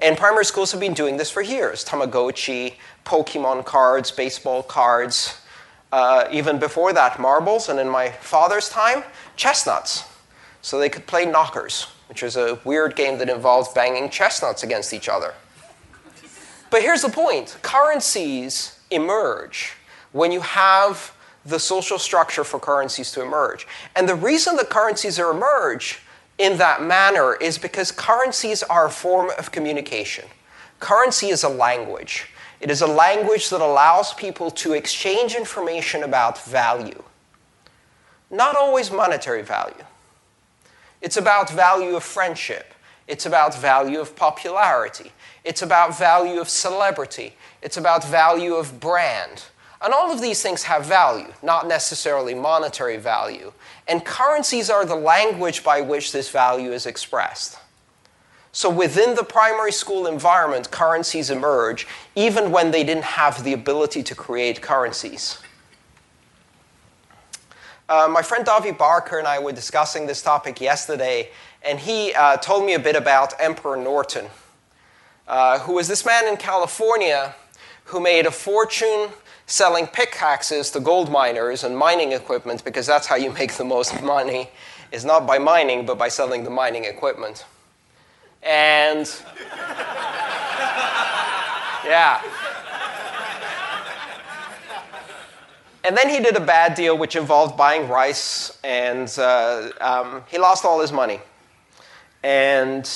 And 0.03 0.19
primary 0.19 0.45
schools 0.45 0.73
have 0.73 0.81
been 0.81 0.95
doing 0.95 1.17
this 1.17 1.31
for 1.31 1.43
years 1.43 1.85
Tamagotchi, 1.85 2.75
Pokemon 3.07 3.65
cards, 3.65 4.11
baseball 4.11 4.63
cards. 4.63 5.39
Uh, 5.93 6.27
even 6.33 6.59
before 6.59 6.93
that, 6.95 7.21
marbles, 7.21 7.69
and 7.69 7.79
in 7.79 7.87
my 7.87 8.09
father's 8.09 8.71
time, 8.71 9.05
chestnuts. 9.37 10.05
So 10.63 10.79
they 10.79 10.89
could 10.89 11.07
play 11.07 11.27
knockers, 11.27 11.87
which 12.09 12.23
is 12.23 12.37
a 12.37 12.59
weird 12.65 12.97
game 12.97 13.19
that 13.19 13.29
involves 13.29 13.69
banging 13.75 14.09
chestnuts 14.09 14.63
against 14.63 14.95
each 14.95 15.09
other. 15.09 15.35
But 16.71 16.81
here's 16.81 17.03
the 17.03 17.11
point 17.11 17.59
currencies 17.61 18.81
emerge 18.91 19.75
when 20.13 20.33
you 20.33 20.41
have 20.41 21.15
the 21.45 21.59
social 21.59 21.99
structure 21.99 22.43
for 22.43 22.59
currencies 22.59 23.13
to 23.13 23.23
emerge. 23.23 23.67
And 23.95 24.09
the 24.09 24.15
reason 24.15 24.57
that 24.57 24.71
currencies 24.71 25.19
emerge 25.19 26.01
in 26.43 26.59
that 26.59 26.83
manner 26.83 27.37
is 27.37 27.57
because 27.57 27.93
currencies 27.93 28.65
are 28.65 28.87
a 28.87 28.91
form 28.91 29.31
of 29.39 29.53
communication. 29.53 30.25
Currency 30.81 31.29
is 31.29 31.45
a 31.45 31.49
language. 31.49 32.29
It 32.61 32.69
is 32.69 32.83
a 32.83 32.87
language 32.87 33.49
that 33.51 33.61
allows 33.61 34.13
people 34.13 34.51
to 34.51 34.73
exchange 34.73 35.37
information 35.37 36.03
about 36.03 36.45
value. 36.45 37.01
Not 38.29 38.57
always 38.57 38.91
monetary 38.91 39.43
value. 39.43 39.85
It's 41.01 41.17
about 41.17 41.49
value 41.49 41.95
of 41.95 42.03
friendship. 42.03 42.75
It's 43.07 43.27
about 43.27 43.55
value 43.55 44.01
of 44.01 44.17
popularity. 44.17 45.13
It's 45.45 45.63
about 45.63 45.97
value 45.97 46.41
of 46.41 46.49
celebrity. 46.49 47.35
It's 47.63 47.77
about 47.77 48.05
value 48.05 48.55
of 48.55 48.81
brand. 48.81 49.45
And 49.83 49.93
all 49.93 50.13
of 50.13 50.21
these 50.21 50.43
things 50.43 50.63
have 50.65 50.87
value, 50.87 51.33
not 51.43 51.67
necessarily 51.67 52.35
monetary 52.35 52.97
value. 52.97 53.53
And 53.89 54.05
currencies 54.05 54.71
are 54.71 54.85
the 54.85 54.95
language 54.95 55.65
by 55.65 55.81
which 55.81 56.13
this 56.13 56.31
value 56.31 56.73
is 56.73 56.87
expressed. 56.87 57.59
So 58.53 58.69
within 58.69 59.15
the 59.15 59.25
primary 59.25 59.73
school 59.73 60.07
environment, 60.07 60.71
currencies 60.71 61.31
emerge 61.31 61.87
even 62.15 62.51
when 62.53 62.71
they 62.71 62.85
didn't 62.85 63.05
have 63.05 63.43
the 63.45 63.55
ability 63.55 64.03
to 64.05 64.15
create 64.15 64.61
currencies. 64.61 65.39
Uh, 67.89 68.09
my 68.09 68.23
friend 68.23 68.45
Davi 68.45 68.77
Barker 68.77 69.19
and 69.19 69.27
I 69.27 69.39
were 69.39 69.53
discussing 69.53 70.07
this 70.07 70.23
topic 70.23 70.61
yesterday, 70.61 71.31
and 71.63 71.81
he 71.81 72.15
uh, 72.15 72.37
told 72.37 72.65
me 72.65 72.75
a 72.75 72.79
bit 72.79 72.95
about 72.95 73.35
Emperor 73.41 73.77
Norton, 73.77 74.27
uh, 75.27 75.59
who 75.61 75.75
was 75.75 75.89
this 75.89 76.05
man 76.05 76.29
in 76.29 76.37
California 76.37 77.35
who 77.85 78.01
made 78.01 78.27
a 78.27 78.31
fortune 78.31 79.09
selling 79.47 79.87
pickaxes 79.87 80.71
to 80.71 80.81
gold 80.81 81.11
miners 81.11 81.65
and 81.65 81.77
mining 81.77 82.13
equipment 82.13 82.65
because 82.65 82.87
that's 82.87 83.07
how 83.07 83.17
you 83.17 83.33
make 83.33 83.53
the 83.55 83.65
most 83.65 84.03
money 84.03 84.51
is 84.91 85.05
not 85.05 85.27
by 85.27 85.39
mining 85.39 85.85
but 85.87 85.99
by 85.99 86.09
selling 86.09 86.45
the 86.45 86.51
mining 86.51 86.85
equipment. 86.85 87.45
And 88.43 89.07
yeah. 91.85 92.23
And 95.85 95.97
then 95.97 96.09
he 96.09 96.21
did 96.21 96.37
a 96.37 96.41
bad 96.41 96.75
deal 96.75 96.97
which 96.97 97.17
involved 97.17 97.57
buying 97.57 97.89
rice 97.89 98.59
and 98.63 99.13
uh, 99.19 99.71
um, 99.81 100.23
he 100.29 100.39
lost 100.39 100.65
all 100.65 100.81
his 100.81 100.93
money. 100.93 101.21
And 102.23 102.89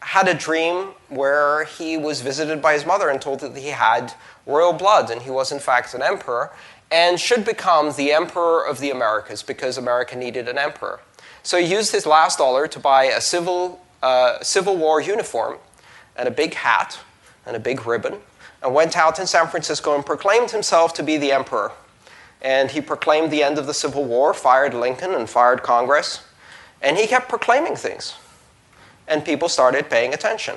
had 0.00 0.28
a 0.28 0.34
dream 0.34 0.88
where 1.08 1.64
he 1.64 1.96
was 1.96 2.20
visited 2.20 2.62
by 2.62 2.72
his 2.72 2.86
mother 2.86 3.08
and 3.08 3.20
told 3.20 3.40
that 3.40 3.56
he 3.56 3.68
had 3.68 4.12
royal 4.46 4.72
blood, 4.72 5.10
and 5.10 5.22
he 5.22 5.30
was 5.30 5.52
in 5.52 5.58
fact 5.58 5.92
an 5.92 6.02
emperor, 6.02 6.52
and 6.90 7.18
should 7.18 7.44
become 7.44 7.92
the 7.92 8.12
emperor 8.12 8.64
of 8.64 8.78
the 8.78 8.90
Americas 8.90 9.42
because 9.42 9.76
America 9.76 10.16
needed 10.16 10.48
an 10.48 10.56
emperor. 10.56 11.00
So 11.42 11.58
he 11.58 11.66
used 11.72 11.92
his 11.92 12.06
last 12.06 12.38
dollar 12.38 12.66
to 12.68 12.78
buy 12.78 13.04
a 13.04 13.20
civil, 13.20 13.84
uh, 14.02 14.40
civil 14.42 14.76
War 14.76 15.00
uniform 15.00 15.58
and 16.16 16.28
a 16.28 16.30
big 16.30 16.54
hat 16.54 16.98
and 17.44 17.56
a 17.56 17.60
big 17.60 17.86
ribbon, 17.86 18.20
and 18.62 18.74
went 18.74 18.96
out 18.96 19.18
in 19.18 19.26
San 19.26 19.48
Francisco 19.48 19.94
and 19.94 20.04
proclaimed 20.04 20.50
himself 20.50 20.94
to 20.94 21.02
be 21.02 21.16
the 21.16 21.32
emperor. 21.32 21.72
And 22.42 22.70
he 22.70 22.80
proclaimed 22.80 23.30
the 23.30 23.42
end 23.42 23.58
of 23.58 23.66
the 23.66 23.74
Civil 23.74 24.04
War, 24.04 24.34
fired 24.34 24.74
Lincoln, 24.74 25.14
and 25.14 25.28
fired 25.28 25.62
Congress. 25.62 26.24
And 26.82 26.96
he 26.96 27.06
kept 27.06 27.28
proclaiming 27.28 27.76
things. 27.76 28.14
And 29.08 29.24
people 29.24 29.48
started 29.48 29.88
paying 29.88 30.12
attention. 30.12 30.56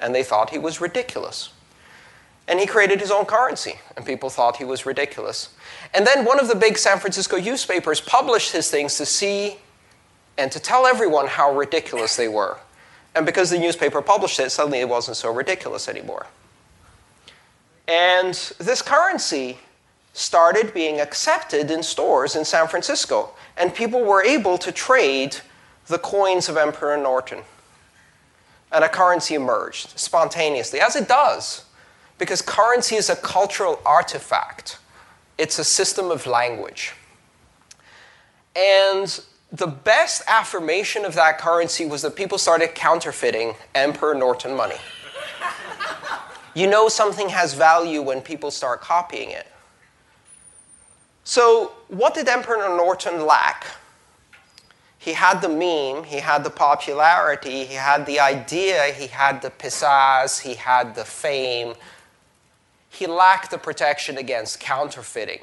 And 0.00 0.14
they 0.14 0.22
thought 0.22 0.50
he 0.50 0.58
was 0.58 0.80
ridiculous. 0.80 1.50
And 2.48 2.58
he 2.58 2.66
created 2.66 3.00
his 3.00 3.10
own 3.10 3.26
currency, 3.26 3.74
and 3.96 4.04
people 4.04 4.28
thought 4.28 4.56
he 4.56 4.64
was 4.64 4.84
ridiculous. 4.84 5.50
And 5.94 6.06
then 6.06 6.24
one 6.24 6.40
of 6.40 6.48
the 6.48 6.54
big 6.54 6.78
San 6.78 6.98
Francisco 6.98 7.38
newspapers 7.38 8.00
published 8.00 8.52
his 8.52 8.70
things 8.70 8.96
to 8.96 9.06
see 9.06 9.56
and 10.36 10.50
to 10.50 10.58
tell 10.58 10.86
everyone 10.86 11.26
how 11.26 11.54
ridiculous 11.54 12.16
they 12.16 12.28
were. 12.28 12.58
And 13.14 13.26
because 13.26 13.50
the 13.50 13.58
newspaper 13.58 14.02
published 14.02 14.40
it, 14.40 14.50
suddenly 14.50 14.80
it 14.80 14.88
wasn't 14.88 15.16
so 15.16 15.32
ridiculous 15.32 15.88
anymore. 15.88 16.26
And 17.86 18.34
this 18.58 18.82
currency 18.82 19.58
started 20.12 20.72
being 20.72 21.00
accepted 21.00 21.70
in 21.70 21.82
stores 21.82 22.36
in 22.36 22.44
San 22.44 22.68
Francisco, 22.68 23.30
and 23.56 23.74
people 23.74 24.00
were 24.00 24.24
able 24.24 24.58
to 24.58 24.72
trade 24.72 25.36
the 25.86 25.98
coins 25.98 26.48
of 26.48 26.56
Emperor 26.56 26.96
Norton. 26.96 27.42
And 28.72 28.84
a 28.84 28.88
currency 28.88 29.34
emerged 29.34 29.98
spontaneously, 29.98 30.80
as 30.80 30.94
it 30.94 31.08
does, 31.08 31.64
because 32.20 32.42
currency 32.42 32.96
is 32.96 33.08
a 33.08 33.16
cultural 33.16 33.80
artifact, 33.84 34.78
it's 35.38 35.58
a 35.58 35.64
system 35.64 36.10
of 36.10 36.26
language. 36.26 36.92
And 38.54 39.20
the 39.50 39.66
best 39.66 40.22
affirmation 40.28 41.06
of 41.06 41.14
that 41.14 41.38
currency 41.38 41.86
was 41.86 42.02
that 42.02 42.14
people 42.14 42.36
started 42.36 42.74
counterfeiting 42.74 43.54
Emperor 43.74 44.14
Norton 44.14 44.54
money. 44.54 44.76
you 46.54 46.66
know 46.68 46.88
something 46.90 47.30
has 47.30 47.54
value 47.54 48.02
when 48.02 48.20
people 48.20 48.50
start 48.50 48.82
copying 48.82 49.30
it. 49.30 49.46
So, 51.24 51.72
what 51.88 52.12
did 52.14 52.28
Emperor 52.28 52.68
Norton 52.76 53.24
lack? 53.24 53.66
He 54.98 55.14
had 55.14 55.40
the 55.40 55.48
meme, 55.48 56.04
he 56.04 56.18
had 56.18 56.44
the 56.44 56.50
popularity, 56.50 57.64
he 57.64 57.74
had 57.74 58.04
the 58.04 58.20
idea, 58.20 58.92
he 58.92 59.06
had 59.06 59.40
the 59.40 59.50
pizzazz, 59.50 60.40
he 60.40 60.54
had 60.54 60.94
the 60.94 61.06
fame. 61.06 61.74
He 62.90 63.06
lacked 63.06 63.50
the 63.50 63.58
protection 63.58 64.18
against 64.18 64.60
counterfeiting. 64.60 65.40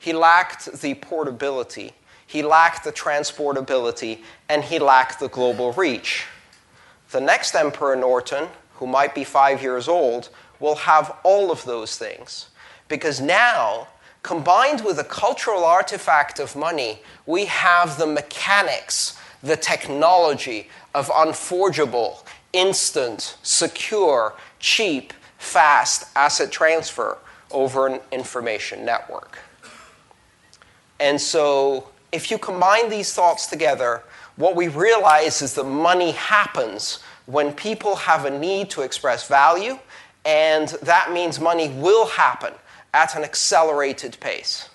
He 0.00 0.12
lacked 0.12 0.80
the 0.80 0.94
portability, 0.94 1.92
he 2.26 2.42
lacked 2.42 2.84
the 2.84 2.92
transportability, 2.92 4.22
and 4.48 4.64
he 4.64 4.78
lacked 4.78 5.20
the 5.20 5.28
global 5.28 5.72
reach. 5.72 6.26
The 7.10 7.20
next 7.20 7.54
Emperor 7.54 7.94
Norton, 7.94 8.48
who 8.74 8.86
might 8.86 9.14
be 9.14 9.24
five 9.24 9.62
years 9.62 9.88
old, 9.88 10.30
will 10.60 10.74
have 10.74 11.16
all 11.22 11.50
of 11.50 11.64
those 11.64 11.96
things. 11.96 12.48
Because 12.88 13.20
now 13.20 13.88
combined 14.22 14.84
with 14.84 14.96
the 14.96 15.04
cultural 15.04 15.64
artifact 15.64 16.38
of 16.38 16.56
money, 16.56 17.00
we 17.26 17.46
have 17.46 17.98
the 17.98 18.06
mechanics, 18.06 19.18
the 19.42 19.56
technology 19.56 20.68
of 20.94 21.10
unforgeable, 21.14 22.24
instant, 22.52 23.36
secure, 23.42 24.34
cheap, 24.58 25.12
fast 25.38 26.04
asset 26.14 26.52
transfer 26.52 27.16
over 27.50 27.86
an 27.86 28.00
information 28.12 28.84
network. 28.84 29.38
And 31.00 31.20
so, 31.20 31.88
if 32.12 32.30
you 32.30 32.38
combine 32.38 32.90
these 32.90 33.14
thoughts 33.14 33.46
together, 33.46 34.02
what 34.36 34.56
we 34.56 34.68
realize 34.68 35.42
is 35.42 35.54
that 35.54 35.64
money 35.64 36.12
happens 36.12 37.00
when 37.26 37.52
people 37.52 37.96
have 37.96 38.24
a 38.24 38.38
need 38.38 38.70
to 38.70 38.82
express 38.82 39.28
value, 39.28 39.78
and 40.24 40.68
that 40.82 41.12
means 41.12 41.38
money 41.38 41.68
will 41.68 42.06
happen 42.06 42.52
at 42.94 43.14
an 43.14 43.22
accelerated 43.22 44.16
pace. 44.20 44.68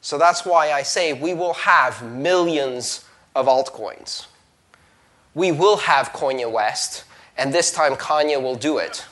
So 0.00 0.18
that's 0.18 0.44
why 0.44 0.72
I 0.72 0.82
say 0.82 1.12
we 1.12 1.34
will 1.34 1.54
have 1.54 2.02
millions 2.04 3.04
of 3.34 3.46
altcoins. 3.46 4.26
We 5.34 5.52
will 5.52 5.78
have 5.78 6.12
Kanye 6.12 6.50
West, 6.50 7.04
and 7.36 7.52
this 7.52 7.72
time 7.72 7.94
Kanye 7.94 8.40
will 8.40 8.56
do 8.56 8.78
it. 8.78 9.04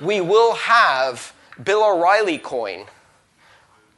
We 0.00 0.20
will 0.20 0.54
have 0.54 1.34
Bill 1.62 1.84
O'Reilly 1.84 2.38
coin 2.38 2.86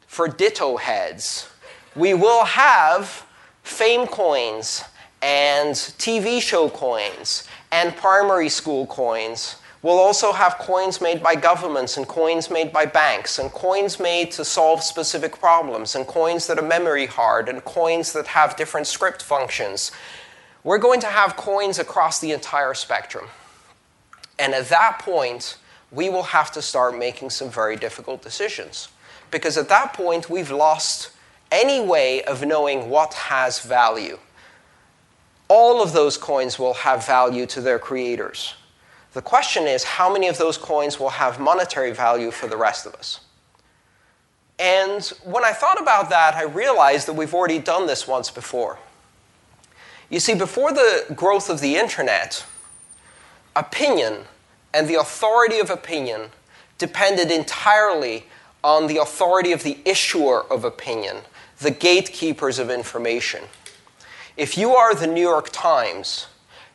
for 0.06 0.28
Ditto 0.28 0.76
heads. 0.76 1.48
We 1.94 2.14
will 2.14 2.44
have 2.44 3.26
fame 3.62 4.06
coins 4.06 4.84
and 5.22 5.74
TV 5.74 6.40
show 6.40 6.68
coins 6.68 7.46
and 7.70 7.96
primary 7.96 8.48
school 8.48 8.86
coins 8.86 9.56
We'll 9.82 9.98
also 9.98 10.30
have 10.30 10.58
coins 10.58 11.00
made 11.00 11.24
by 11.24 11.34
governments 11.34 11.96
and 11.96 12.06
coins 12.06 12.50
made 12.50 12.72
by 12.72 12.86
banks 12.86 13.40
and 13.40 13.50
coins 13.50 13.98
made 13.98 14.30
to 14.32 14.44
solve 14.44 14.80
specific 14.80 15.36
problems 15.40 15.96
and 15.96 16.06
coins 16.06 16.46
that 16.46 16.56
are 16.56 16.62
memory 16.62 17.06
hard 17.06 17.48
and 17.48 17.64
coins 17.64 18.12
that 18.12 18.28
have 18.28 18.54
different 18.54 18.86
script 18.86 19.22
functions. 19.22 19.90
We're 20.62 20.78
going 20.78 21.00
to 21.00 21.08
have 21.08 21.36
coins 21.36 21.80
across 21.80 22.20
the 22.20 22.30
entire 22.30 22.74
spectrum. 22.74 23.26
And 24.38 24.54
at 24.54 24.68
that 24.68 25.00
point, 25.00 25.58
we 25.92 26.08
will 26.08 26.22
have 26.22 26.50
to 26.52 26.62
start 26.62 26.96
making 26.98 27.30
some 27.30 27.50
very 27.50 27.76
difficult 27.76 28.22
decisions. 28.22 28.88
Because 29.30 29.56
at 29.56 29.68
that 29.68 29.92
point, 29.92 30.30
we've 30.30 30.50
lost 30.50 31.10
any 31.50 31.80
way 31.80 32.22
of 32.24 32.44
knowing 32.44 32.88
what 32.88 33.12
has 33.14 33.60
value. 33.60 34.18
All 35.48 35.82
of 35.82 35.92
those 35.92 36.16
coins 36.16 36.58
will 36.58 36.74
have 36.74 37.06
value 37.06 37.44
to 37.46 37.60
their 37.60 37.78
creators. 37.78 38.54
The 39.12 39.20
question 39.20 39.64
is 39.64 39.84
how 39.84 40.10
many 40.10 40.28
of 40.28 40.38
those 40.38 40.56
coins 40.56 40.98
will 40.98 41.10
have 41.10 41.38
monetary 41.38 41.92
value 41.92 42.30
for 42.30 42.46
the 42.46 42.56
rest 42.56 42.86
of 42.86 42.94
us? 42.94 43.20
And 44.58 45.04
when 45.24 45.44
I 45.44 45.52
thought 45.52 45.80
about 45.80 46.08
that, 46.10 46.34
I 46.34 46.44
realized 46.44 47.06
that 47.08 47.14
we've 47.14 47.34
already 47.34 47.58
done 47.58 47.86
this 47.86 48.08
once 48.08 48.30
before. 48.30 48.78
You 50.08 50.20
see, 50.20 50.34
before 50.34 50.72
the 50.72 51.06
growth 51.14 51.50
of 51.50 51.60
the 51.60 51.76
internet, 51.76 52.44
opinion 53.56 54.24
and 54.74 54.88
the 54.88 54.94
authority 54.94 55.58
of 55.58 55.70
opinion 55.70 56.30
depended 56.78 57.30
entirely 57.30 58.24
on 58.64 58.86
the 58.86 58.98
authority 58.98 59.52
of 59.52 59.62
the 59.62 59.78
issuer 59.84 60.44
of 60.50 60.64
opinion, 60.64 61.18
the 61.58 61.70
gatekeepers 61.70 62.58
of 62.58 62.70
information. 62.70 63.44
If 64.36 64.56
you 64.56 64.74
are 64.74 64.94
the 64.94 65.06
New 65.06 65.20
York 65.20 65.50
Times, 65.52 66.26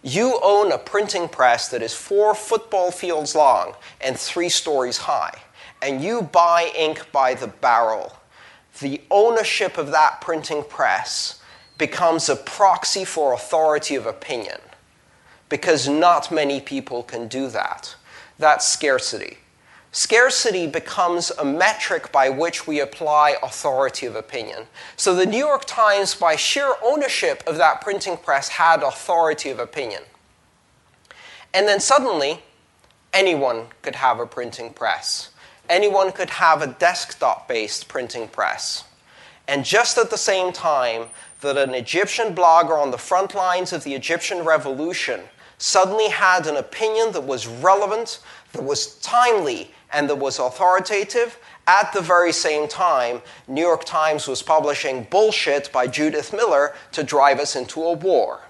you 0.04 0.40
own 0.44 0.72
a 0.72 0.78
printing 0.78 1.28
press 1.28 1.70
that 1.70 1.82
is 1.82 1.94
four 1.94 2.36
football 2.36 2.92
fields 2.92 3.36
long 3.36 3.74
and 4.00 4.18
three 4.18 4.50
stories 4.50 4.98
high, 5.00 5.42
and 5.82 6.04
you 6.04 6.22
buy 6.22 6.72
ink 6.78 7.12
by 7.12 7.34
the 7.34 7.48
barrel. 7.48 8.18
The 8.80 9.02
ownership 9.10 9.78
of 9.78 9.92
that 9.92 10.22
printing 10.22 10.64
press 10.64 11.42
becomes 11.78 12.30
a 12.30 12.36
proxy 12.36 13.06
for 13.06 13.34
authority 13.34 13.96
of 13.96 14.06
opinion 14.06 14.60
because 15.50 15.88
not 15.88 16.32
many 16.32 16.60
people 16.60 17.04
can 17.04 17.28
do 17.28 17.50
that. 17.50 17.96
That's 18.38 18.68
scarcity. 18.68 19.38
Scarcity 19.92 20.68
becomes 20.68 21.32
a 21.32 21.46
metric 21.46 22.12
by 22.12 22.30
which 22.30 22.68
we 22.68 22.80
apply 22.80 23.38
authority 23.42 24.06
of 24.06 24.16
opinion. 24.16 24.68
So 24.96 25.16
the 25.16 25.26
New 25.26 25.38
York 25.38 25.66
Times, 25.66 26.14
by 26.14 26.36
sheer 26.36 26.74
ownership 26.84 27.42
of 27.48 27.58
that 27.58 27.82
printing 27.82 28.18
press, 28.18 28.50
had 28.50 28.84
authority 28.84 29.50
of 29.50 29.60
opinion. 29.60 30.04
And 31.54 31.68
then 31.68 31.80
suddenly, 31.80 32.44
anyone 33.14 33.68
could 33.82 33.96
have 33.96 34.20
a 34.20 34.28
printing 34.28 34.74
press. 34.74 35.30
Anyone 35.70 36.12
could 36.12 36.30
have 36.30 36.62
a 36.62 36.68
desktop 36.68 37.48
based 37.48 37.88
printing 37.88 38.28
press. 38.28 38.84
And 39.48 39.66
just 39.66 39.98
at 39.98 40.10
the 40.10 40.18
same 40.18 40.52
time 40.52 41.08
that 41.42 41.58
an 41.58 41.74
Egyptian 41.74 42.36
blogger 42.36 42.80
on 42.80 42.92
the 42.92 42.98
front 42.98 43.34
lines 43.34 43.72
of 43.72 43.84
the 43.84 43.96
Egyptian 43.96 44.44
revolution 44.44 45.22
suddenly 45.58 46.10
had 46.10 46.48
an 46.48 46.58
opinion 46.58 47.12
that 47.14 47.24
was 47.24 47.48
relevant, 47.48 48.20
that 48.54 48.64
was 48.64 48.96
timely, 49.00 49.72
and 49.92 50.10
that 50.10 50.16
was 50.16 50.40
authoritative. 50.40 51.40
At 51.68 51.92
the 51.94 52.02
very 52.02 52.32
same 52.32 52.68
time, 52.68 53.22
New 53.48 53.62
York 53.62 53.84
Times 53.84 54.28
was 54.28 54.42
publishing 54.42 55.08
bullshit 55.10 55.72
by 55.72 55.88
Judith 55.88 56.34
Miller 56.34 56.74
to 56.94 57.04
drive 57.04 57.40
us 57.40 57.56
into 57.56 57.84
a 57.84 57.94
war. 57.94 58.42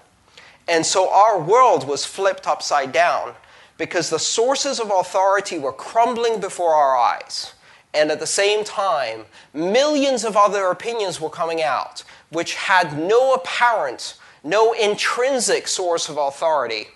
And 0.68 0.84
so 0.84 1.10
our 1.10 1.40
world 1.40 1.88
was 1.88 2.04
flipped 2.04 2.46
upside 2.46 2.92
down 2.92 3.34
because 3.78 4.10
the 4.10 4.18
sources 4.18 4.80
of 4.80 4.90
authority 4.90 5.58
were 5.58 5.72
crumbling 5.72 6.40
before 6.40 6.74
our 6.74 6.96
eyes. 6.96 7.54
And 7.94 8.10
at 8.10 8.20
the 8.20 8.26
same 8.26 8.64
time, 8.64 9.24
millions 9.54 10.24
of 10.24 10.36
other 10.36 10.66
opinions 10.66 11.20
were 11.20 11.30
coming 11.30 11.62
out 11.62 12.04
which 12.30 12.54
had 12.54 12.98
no 12.98 13.32
apparent, 13.34 14.16
no 14.44 14.72
intrinsic 14.72 15.66
source 15.68 16.08
of 16.08 16.16
authority. 16.16 16.88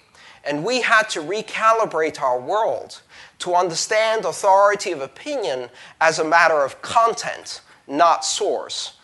And 0.45 0.65
we 0.65 0.81
had 0.83 1.09
to 1.11 1.21
recalibrate 1.21 2.21
our 2.21 2.41
world 2.41 3.01
to 3.41 3.55
understand 3.55 4.25
authority 4.25 4.93
of 4.93 5.01
opinion 5.01 5.69
as 6.01 6.19
a 6.19 6.25
matter 6.25 6.63
of 6.63 6.81
content, 6.83 7.61
not 7.87 8.25
source. 8.25 8.95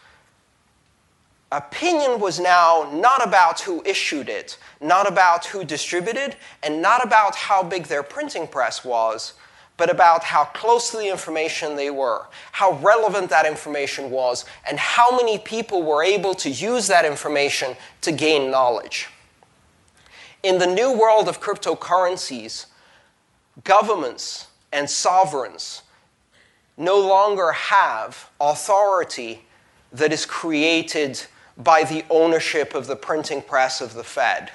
Opinion 1.51 2.21
was 2.21 2.39
now 2.39 2.91
not 2.93 3.27
about 3.27 3.61
who 3.61 3.83
issued 3.87 4.29
it, 4.29 4.59
not 4.81 5.09
about 5.09 5.47
who 5.47 5.65
distributed, 5.65 6.37
and 6.63 6.83
not 6.83 7.03
about 7.03 7.35
how 7.35 7.63
big 7.63 7.85
their 7.85 8.03
printing 8.03 8.47
press 8.47 8.85
was, 8.85 9.33
but 9.79 9.89
about 9.89 10.25
how 10.25 10.45
close 10.45 10.91
to 10.91 10.99
the 10.99 11.09
information 11.09 11.75
they 11.75 11.89
were, 11.89 12.27
how 12.53 12.73
relevant 12.79 13.31
that 13.31 13.47
information 13.47 14.11
was, 14.11 14.45
and 14.69 14.79
how 14.79 15.17
many 15.17 15.39
people 15.39 15.83
were 15.83 16.03
able 16.03 16.35
to 16.35 16.51
use 16.51 16.87
that 16.89 17.07
information 17.07 17.75
to 18.03 18.13
gain 18.13 18.51
knowledge. 18.51 19.09
In 20.43 20.59
the 20.59 20.67
new 20.67 20.93
world 20.97 21.29
of 21.29 21.41
cryptocurrencies, 21.41 22.67
governments 23.65 24.47
and 24.73 24.89
sovereigns 24.89 25.83
no 26.77 26.99
longer 26.99 27.51
have 27.53 28.31
authority 28.41 29.45
that 29.93 30.13
is 30.13 30.25
created 30.25 31.21
by 31.57 31.83
the 31.83 32.05
ownership 32.09 32.75
of 32.75 32.87
the 32.87 32.95
printing 32.95 33.43
press 33.43 33.81
of 33.81 33.95
the 33.95 34.05
Fed. 34.05 34.53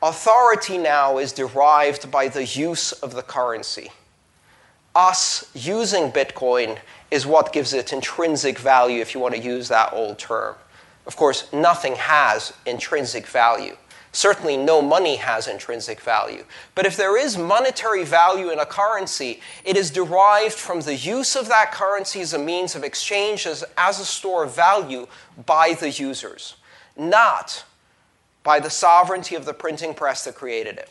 Authority 0.00 0.78
now 0.78 1.18
is 1.18 1.32
derived 1.32 2.10
by 2.12 2.28
the 2.28 2.44
use 2.44 2.92
of 2.92 3.14
the 3.14 3.22
currency. 3.22 3.90
us 4.94 5.50
using 5.54 6.12
Bitcoin 6.12 6.78
is 7.10 7.26
what 7.26 7.52
gives 7.52 7.72
it 7.72 7.92
intrinsic 7.92 8.58
value, 8.58 9.00
if 9.00 9.14
you 9.14 9.20
want 9.20 9.34
to 9.34 9.40
use 9.40 9.68
that 9.68 9.92
old 9.92 10.18
term. 10.18 10.54
Of 11.06 11.16
course, 11.16 11.52
nothing 11.52 11.96
has 11.96 12.52
intrinsic 12.66 13.26
value. 13.26 13.76
Certainly, 14.14 14.58
no 14.58 14.80
money 14.80 15.16
has 15.16 15.48
intrinsic 15.48 16.00
value. 16.00 16.44
But 16.76 16.86
if 16.86 16.96
there 16.96 17.18
is 17.18 17.36
monetary 17.36 18.04
value 18.04 18.50
in 18.50 18.60
a 18.60 18.64
currency, 18.64 19.40
it 19.64 19.76
is 19.76 19.90
derived 19.90 20.54
from 20.54 20.82
the 20.82 20.94
use 20.94 21.34
of 21.34 21.48
that 21.48 21.72
currency 21.72 22.20
as 22.20 22.32
a 22.32 22.38
means 22.38 22.76
of 22.76 22.84
exchange, 22.84 23.44
as, 23.44 23.64
as 23.76 23.98
a 23.98 24.04
store 24.04 24.44
of 24.44 24.54
value 24.54 25.08
by 25.46 25.74
the 25.74 25.90
users, 25.90 26.54
not 26.96 27.64
by 28.44 28.60
the 28.60 28.70
sovereignty 28.70 29.34
of 29.34 29.46
the 29.46 29.52
printing 29.52 29.94
press 29.94 30.22
that 30.26 30.36
created 30.36 30.78
it. 30.78 30.90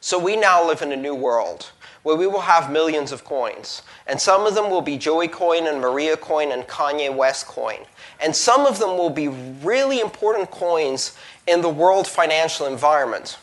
So 0.00 0.18
we 0.18 0.34
now 0.34 0.66
live 0.66 0.80
in 0.80 0.92
a 0.92 0.96
new 0.96 1.14
world 1.14 1.72
where 2.02 2.16
we 2.16 2.26
will 2.26 2.40
have 2.40 2.72
millions 2.72 3.12
of 3.12 3.24
coins. 3.24 3.82
And 4.06 4.20
some 4.20 4.46
of 4.46 4.54
them 4.54 4.70
will 4.70 4.80
be 4.80 4.98
Joey 4.98 5.28
Coin 5.28 5.66
and 5.66 5.80
Maria 5.80 6.16
Coin 6.16 6.50
and 6.50 6.64
Kanye 6.64 7.14
West 7.14 7.46
Coin. 7.46 7.78
And 8.20 8.34
some 8.34 8.66
of 8.66 8.78
them 8.78 8.98
will 8.98 9.10
be 9.10 9.28
really 9.28 10.00
important 10.00 10.50
coins 10.50 11.16
in 11.46 11.60
the 11.60 11.68
world 11.68 12.06
financial 12.06 12.66
environment. 12.66 13.38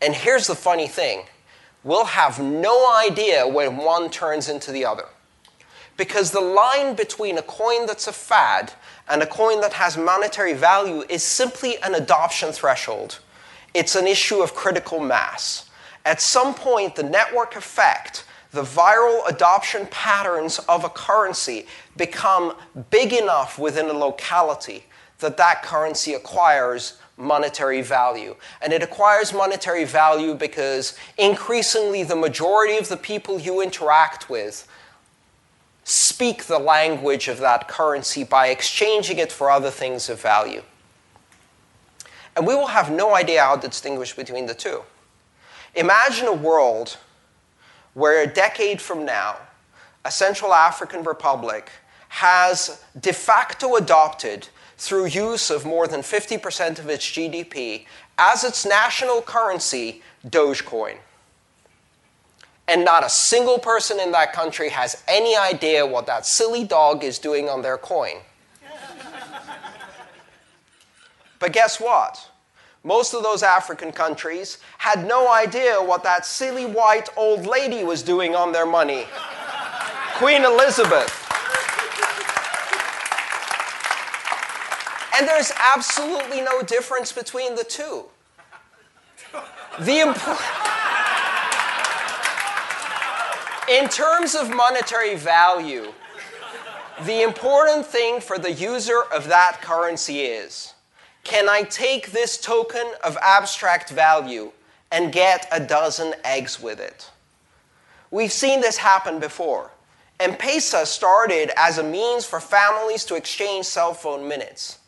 And 0.00 0.14
here's 0.14 0.46
the 0.46 0.54
funny 0.54 0.88
thing 0.88 1.24
we'll 1.84 2.04
have 2.04 2.38
no 2.40 2.92
idea 2.96 3.46
when 3.46 3.76
one 3.76 4.10
turns 4.10 4.48
into 4.48 4.72
the 4.72 4.84
other. 4.84 5.06
Because 5.96 6.30
the 6.30 6.40
line 6.40 6.94
between 6.94 7.38
a 7.38 7.42
coin 7.42 7.86
that's 7.86 8.06
a 8.06 8.12
fad 8.12 8.72
and 9.08 9.22
a 9.22 9.26
coin 9.26 9.60
that 9.60 9.72
has 9.72 9.96
monetary 9.96 10.52
value 10.52 11.02
is 11.08 11.22
simply 11.22 11.76
an 11.82 11.94
adoption 11.94 12.52
threshold. 12.52 13.18
It's 13.74 13.96
an 13.96 14.06
issue 14.06 14.42
of 14.42 14.54
critical 14.54 15.00
mass. 15.00 15.68
At 16.04 16.20
some 16.20 16.54
point, 16.54 16.94
the 16.94 17.02
network 17.02 17.56
effect, 17.56 18.24
the 18.52 18.62
viral 18.62 19.28
adoption 19.28 19.86
patterns 19.90 20.58
of 20.60 20.84
a 20.84 20.88
currency 20.88 21.66
become 21.96 22.54
big 22.90 23.12
enough 23.12 23.58
within 23.58 23.86
a 23.86 23.92
locality 23.92 24.84
that 25.18 25.36
that 25.36 25.62
currency 25.62 26.14
acquires 26.14 26.98
monetary 27.18 27.82
value. 27.82 28.36
And 28.62 28.72
it 28.72 28.82
acquires 28.82 29.34
monetary 29.34 29.84
value 29.84 30.34
because 30.34 30.96
increasingly 31.18 32.04
the 32.04 32.16
majority 32.16 32.78
of 32.78 32.88
the 32.88 32.96
people 32.96 33.38
you 33.38 33.60
interact 33.60 34.30
with 34.30 34.66
speak 35.84 36.44
the 36.44 36.58
language 36.58 37.28
of 37.28 37.38
that 37.38 37.66
currency 37.66 38.22
by 38.22 38.48
exchanging 38.48 39.18
it 39.18 39.32
for 39.32 39.50
other 39.50 39.70
things 39.70 40.08
of 40.08 40.20
value. 40.20 40.62
And 42.36 42.46
we 42.46 42.54
will 42.54 42.68
have 42.68 42.90
no 42.90 43.16
idea 43.16 43.42
how 43.42 43.56
to 43.56 43.68
distinguish 43.68 44.14
between 44.14 44.46
the 44.46 44.54
two. 44.54 44.82
Imagine 45.74 46.28
a 46.28 46.32
world 46.32 46.98
where 47.94 48.22
a 48.22 48.26
decade 48.26 48.80
from 48.80 49.04
now, 49.04 49.36
a 50.04 50.10
Central 50.10 50.54
African 50.54 51.02
Republic 51.02 51.70
has 52.08 52.82
de 53.00 53.12
facto 53.12 53.76
adopted, 53.76 54.48
through 54.78 55.06
use 55.06 55.50
of 55.50 55.66
more 55.66 55.88
than 55.88 56.00
50% 56.00 56.78
of 56.78 56.88
its 56.88 57.04
GDP, 57.04 57.84
as 58.16 58.44
its 58.44 58.64
national 58.64 59.20
currency, 59.22 60.02
Dogecoin. 60.26 60.96
And 62.68 62.84
not 62.84 63.04
a 63.04 63.08
single 63.08 63.58
person 63.58 63.98
in 63.98 64.12
that 64.12 64.32
country 64.32 64.68
has 64.68 65.02
any 65.08 65.36
idea 65.36 65.84
what 65.84 66.06
that 66.06 66.26
silly 66.26 66.64
dog 66.64 67.02
is 67.02 67.18
doing 67.18 67.48
on 67.48 67.62
their 67.62 67.76
coin. 67.76 68.18
but 71.40 71.52
guess 71.52 71.80
what? 71.80 72.30
Most 72.84 73.14
of 73.14 73.22
those 73.24 73.42
African 73.42 73.90
countries 73.90 74.58
had 74.78 75.06
no 75.06 75.32
idea 75.32 75.82
what 75.82 76.04
that 76.04 76.24
silly 76.24 76.66
white 76.66 77.08
old 77.16 77.46
lady 77.46 77.82
was 77.82 78.02
doing 78.02 78.36
on 78.36 78.52
their 78.52 78.66
money. 78.66 79.06
Queen 80.14 80.44
Elizabeth. 80.44 81.27
And 85.18 85.26
there's 85.26 85.52
absolutely 85.74 86.40
no 86.40 86.62
difference 86.62 87.10
between 87.12 87.56
the 87.56 87.64
two. 87.64 88.04
The 89.80 90.00
In 93.68 93.88
terms 93.88 94.34
of 94.36 94.54
monetary 94.54 95.16
value, 95.16 95.92
the 97.04 97.22
important 97.22 97.84
thing 97.84 98.20
for 98.20 98.38
the 98.38 98.52
user 98.52 99.02
of 99.12 99.28
that 99.28 99.60
currency 99.60 100.20
is 100.20 100.74
can 101.24 101.48
I 101.48 101.62
take 101.62 102.12
this 102.12 102.38
token 102.40 102.86
of 103.04 103.18
abstract 103.20 103.90
value 103.90 104.52
and 104.90 105.12
get 105.12 105.46
a 105.52 105.60
dozen 105.60 106.14
eggs 106.24 106.62
with 106.62 106.80
it? 106.80 107.10
We've 108.10 108.32
seen 108.32 108.62
this 108.62 108.78
happen 108.78 109.18
before. 109.18 109.72
M-Pesa 110.20 110.86
started 110.86 111.50
as 111.56 111.76
a 111.76 111.82
means 111.82 112.24
for 112.24 112.40
families 112.40 113.04
to 113.04 113.14
exchange 113.14 113.66
cell 113.66 113.92
phone 113.92 114.26
minutes. 114.26 114.78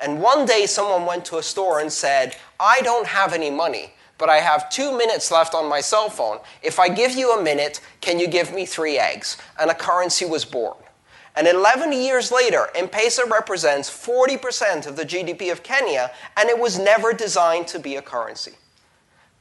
And 0.00 0.20
one 0.20 0.46
day 0.46 0.66
someone 0.66 1.04
went 1.04 1.24
to 1.26 1.38
a 1.38 1.42
store 1.42 1.80
and 1.80 1.92
said, 1.92 2.36
I 2.58 2.80
don't 2.82 3.06
have 3.06 3.32
any 3.32 3.50
money, 3.50 3.92
but 4.18 4.28
I 4.28 4.38
have 4.38 4.70
two 4.70 4.96
minutes 4.96 5.30
left 5.30 5.54
on 5.54 5.68
my 5.68 5.80
cell 5.80 6.08
phone. 6.08 6.38
If 6.62 6.78
I 6.78 6.88
give 6.88 7.12
you 7.12 7.32
a 7.32 7.42
minute, 7.42 7.80
can 8.00 8.18
you 8.18 8.26
give 8.26 8.54
me 8.54 8.64
three 8.66 8.98
eggs? 8.98 9.36
And 9.58 9.70
a 9.70 9.74
currency 9.74 10.24
was 10.24 10.44
born. 10.44 10.76
And 11.36 11.46
11 11.46 11.92
years 11.92 12.32
later, 12.32 12.68
M-Pesa 12.74 13.30
represents 13.30 13.88
40% 13.88 14.86
of 14.86 14.96
the 14.96 15.04
GDP 15.04 15.52
of 15.52 15.62
Kenya, 15.62 16.10
and 16.36 16.48
it 16.48 16.58
was 16.58 16.78
never 16.78 17.12
designed 17.12 17.68
to 17.68 17.78
be 17.78 17.96
a 17.96 18.02
currency. 18.02 18.52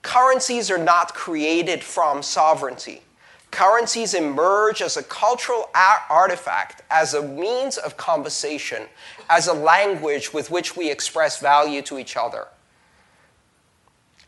Currencies 0.01 0.69
are 0.69 0.77
not 0.77 1.13
created 1.13 1.83
from 1.83 2.21
sovereignty. 2.21 3.01
Currencies 3.51 4.13
emerge 4.13 4.81
as 4.81 4.95
a 4.95 5.03
cultural 5.03 5.69
artifact, 6.09 6.83
as 6.91 7.13
a 7.13 7.21
means 7.21 7.77
of 7.77 7.97
conversation, 7.97 8.83
as 9.29 9.47
a 9.47 9.53
language 9.53 10.33
with 10.33 10.51
which 10.51 10.77
we 10.77 10.89
express 10.91 11.39
value 11.39 11.81
to 11.83 11.97
each 11.97 12.15
other. 12.15 12.47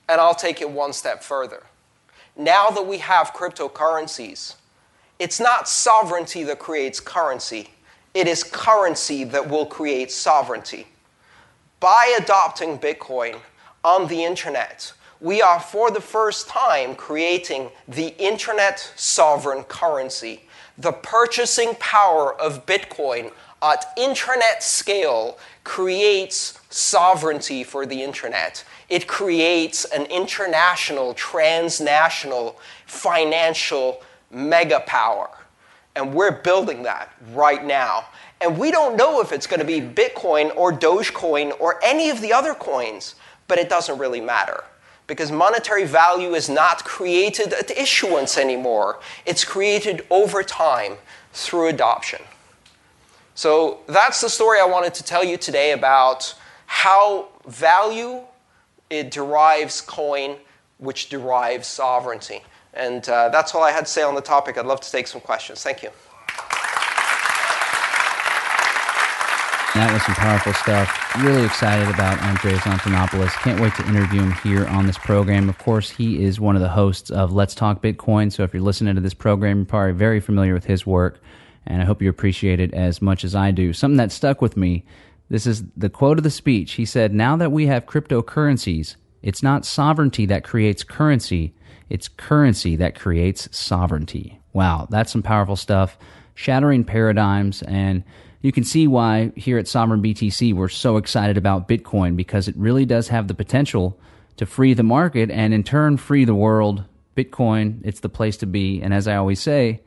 And 0.10 0.19
I'll 0.19 0.35
take 0.35 0.60
it 0.60 0.69
one 0.69 0.93
step 0.93 1.23
further. 1.23 1.64
Now 2.35 2.69
that 2.69 2.88
we 2.88 2.98
have 2.98 3.34
cryptocurrencies, 3.34 4.56
it's 5.19 5.39
not 5.39 5.69
sovereignty 5.69 6.43
that 6.43 6.60
creates 6.60 6.99
currency, 6.99 7.69
it 8.14 8.27
is 8.27 8.43
currency 8.43 9.23
that 9.26 9.48
will 9.49 9.65
create 9.65 10.11
sovereignty. 10.11 10.88
By 11.80 12.18
adopting 12.19 12.80
Bitcoin 12.80 13.39
on 13.84 14.07
the 14.07 14.23
internet, 14.23 14.93
we 15.22 15.39
are 15.39 15.60
for 15.60 15.91
the 15.91 16.02
first 16.02 16.48
time 16.48 16.95
creating 16.95 17.69
the 17.88 18.15
internet 18.18 18.91
sovereign 18.95 19.64
currency. 19.64 20.41
The 20.80 20.91
purchasing 20.91 21.76
power 21.76 22.34
of 22.41 22.65
Bitcoin 22.65 23.31
at 23.61 23.85
internet 23.95 24.64
scale 24.64 25.38
creates 25.64 26.60
sovereignty 26.72 27.64
for 27.64 27.85
the 27.85 28.02
internet. 28.02 28.65
It 28.89 29.07
creates 29.07 29.85
an 29.85 30.07
international, 30.07 31.14
transnational 31.14 32.60
financial 32.88 34.02
mega 34.31 34.80
power. 34.88 35.30
And 35.95 36.15
we're 36.15 36.41
building 36.41 36.81
that 36.84 37.14
right 37.34 37.64
now. 37.64 38.06
And 38.39 38.57
we 38.57 38.72
don't 38.72 38.98
know 38.98 39.22
if 39.22 39.31
it's 39.31 39.45
going 39.45 39.60
to 39.60 39.65
be 39.65 39.81
Bitcoin 39.81 40.56
or 40.56 40.73
Dogecoin 40.73 41.60
or 41.60 41.80
any 41.84 42.10
of 42.10 42.22
the 42.22 42.34
other 42.34 42.56
coins, 42.56 43.14
but 43.48 43.60
it 43.60 43.69
doesn't 43.69 43.99
really 43.99 44.22
matter. 44.22 44.64
Because 45.12 45.30
monetary 45.30 45.84
value 45.84 46.36
is 46.36 46.48
not 46.48 46.86
created 46.86 47.52
at 47.52 47.70
issuance 47.70 48.38
anymore, 48.38 49.02
it's 49.26 49.44
created 49.44 50.06
over 50.10 50.42
time 50.42 50.94
through 51.34 51.68
adoption. 51.68 52.22
So 53.36 53.82
that's 53.88 54.22
the 54.22 54.30
story 54.30 54.62
I 54.62 54.66
wanted 54.66 54.94
to 54.94 55.04
tell 55.04 55.22
you 55.22 55.36
today 55.36 55.74
about 55.74 56.34
how 56.66 57.28
value 57.46 58.22
it 58.90 59.12
derives 59.12 59.82
coin, 59.82 60.38
which 60.78 61.10
derives 61.10 61.68
sovereignty. 61.68 62.42
And 62.74 63.10
uh, 63.10 63.28
that's 63.28 63.54
all 63.54 63.64
I 63.64 63.72
had 63.72 63.88
to 63.88 63.92
say 63.92 64.04
on 64.04 64.16
the 64.16 64.22
topic. 64.22 64.58
I'd 64.58 64.66
love 64.66 64.80
to 64.80 64.90
take 64.90 65.08
some 65.08 65.20
questions. 65.20 65.62
Thank 65.62 65.84
you. 65.84 65.90
That 69.82 69.94
was 69.94 70.03
some 70.03 70.14
powerful 70.14 70.53
stuff. 70.53 71.16
Really 71.24 71.44
excited 71.44 71.90
about 71.90 72.22
Andreas 72.22 72.62
Antonopoulos. 72.62 73.32
Can't 73.41 73.60
wait 73.60 73.74
to 73.76 73.88
interview 73.88 74.22
him 74.22 74.32
here 74.44 74.68
on 74.68 74.86
this 74.86 74.99
program. 74.99 75.49
Of 75.49 75.58
course, 75.58 75.90
he 75.90 76.24
is 76.24 76.40
one 76.40 76.56
of 76.56 76.62
the 76.62 76.70
hosts 76.70 77.10
of 77.10 77.34
Let's 77.34 77.56
Talk 77.56 77.82
Bitcoin. 77.82 78.32
So 78.32 78.44
if 78.44 78.53
you're 78.53 78.62
listening 78.62 78.94
to 78.94 79.02
this 79.02 79.16
program, 79.16 79.58
you're 79.58 79.66
probably 79.66 79.94
very 79.94 80.20
familiar 80.20 80.53
with 80.53 80.66
his 80.66 80.86
work. 80.86 81.20
And 81.66 81.82
I 81.82 81.86
hope 81.86 81.99
you 81.99 82.10
appreciate 82.10 82.60
it 82.60 82.76
as 82.76 83.02
much 83.02 83.24
as 83.24 83.34
I 83.34 83.49
do. 83.49 83.74
Something 83.74 83.98
that 83.98 84.12
stuck 84.12 84.40
with 84.40 84.56
me 84.56 84.86
this 85.30 85.48
is 85.48 85.64
the 85.76 85.90
quote 85.90 86.20
of 86.20 86.24
the 86.24 86.30
speech. 86.30 86.74
He 86.74 86.86
said, 86.86 87.12
Now 87.12 87.36
that 87.38 87.52
we 87.52 87.66
have 87.66 87.88
cryptocurrencies, 87.88 88.98
it's 89.24 89.41
not 89.41 89.66
sovereignty 89.66 90.28
that 90.28 90.44
creates 90.44 90.84
currency, 90.84 91.56
it's 91.90 92.08
currency 92.08 92.76
that 92.76 92.99
creates 92.99 93.49
sovereignty. 93.58 94.41
Wow, 94.53 94.88
that's 94.91 95.12
some 95.12 95.24
powerful 95.24 95.56
stuff. 95.56 95.98
Shattering 96.36 96.84
paradigms. 96.84 97.64
And 97.64 98.03
you 98.42 98.52
can 98.52 98.64
see 98.64 98.88
why 98.88 99.32
here 99.36 99.58
at 99.58 99.68
Sovereign 99.68 100.02
BTC 100.02 100.54
we're 100.54 100.68
so 100.68 100.98
excited 100.98 101.38
about 101.38 101.68
Bitcoin 101.68 102.16
because 102.16 102.48
it 102.48 102.56
really 102.58 102.86
does 102.86 103.08
have 103.10 103.28
the 103.28 103.34
potential 103.34 104.00
to 104.38 104.46
free 104.46 104.74
the 104.74 104.84
market 104.84 105.30
and 105.30 105.54
in 105.54 105.64
turn 105.64 105.98
free 105.98 106.26
the 106.26 106.36
world 106.36 106.84
Bitcoin, 107.16 107.82
it's 107.84 108.00
the 108.00 108.10
place 108.10 108.38
to 108.38 108.46
be. 108.46 108.82
And 108.82 108.94
as 108.94 109.08
I 109.08 109.16
always 109.16 109.42
say, 109.42 109.82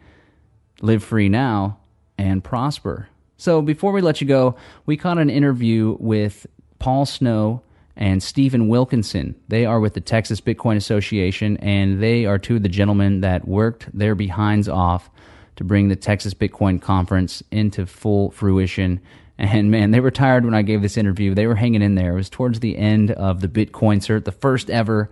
live 0.80 1.02
free 1.02 1.28
now 1.28 1.78
and 2.18 2.44
prosper. 2.44 3.08
So 3.36 3.62
before 3.62 3.92
we 3.92 4.00
let 4.00 4.20
you 4.20 4.26
go, 4.26 4.56
we 4.86 4.96
caught 4.96 5.18
an 5.18 5.30
interview 5.30 5.96
with 5.98 6.46
Paul 6.78 7.06
Snow 7.06 7.62
and 7.96 8.22
Stephen 8.22 8.68
Wilkinson. 8.68 9.34
They 9.48 9.64
are 9.64 9.80
with 9.80 9.94
the 9.94 10.00
Texas 10.00 10.40
Bitcoin 10.40 10.76
Association, 10.76 11.56
and 11.58 12.02
they 12.02 12.26
are 12.26 12.38
two 12.38 12.56
of 12.56 12.62
the 12.62 12.68
gentlemen 12.68 13.20
that 13.20 13.46
worked 13.46 13.88
their 13.96 14.14
behinds 14.14 14.68
off 14.68 15.10
to 15.56 15.64
bring 15.64 15.88
the 15.88 15.96
Texas 15.96 16.34
Bitcoin 16.34 16.80
Conference 16.80 17.42
into 17.50 17.86
full 17.86 18.30
fruition. 18.30 19.00
And 19.38 19.70
man, 19.70 19.90
they 19.90 20.00
were 20.00 20.10
tired 20.10 20.44
when 20.44 20.54
I 20.54 20.62
gave 20.62 20.82
this 20.82 20.96
interview. 20.96 21.34
They 21.34 21.46
were 21.46 21.56
hanging 21.56 21.82
in 21.82 21.94
there. 21.94 22.12
It 22.12 22.16
was 22.16 22.30
towards 22.30 22.60
the 22.60 22.76
end 22.76 23.10
of 23.10 23.40
the 23.40 23.48
Bitcoin 23.48 23.98
cert, 23.98 24.24
the 24.24 24.32
first 24.32 24.70
ever 24.70 25.10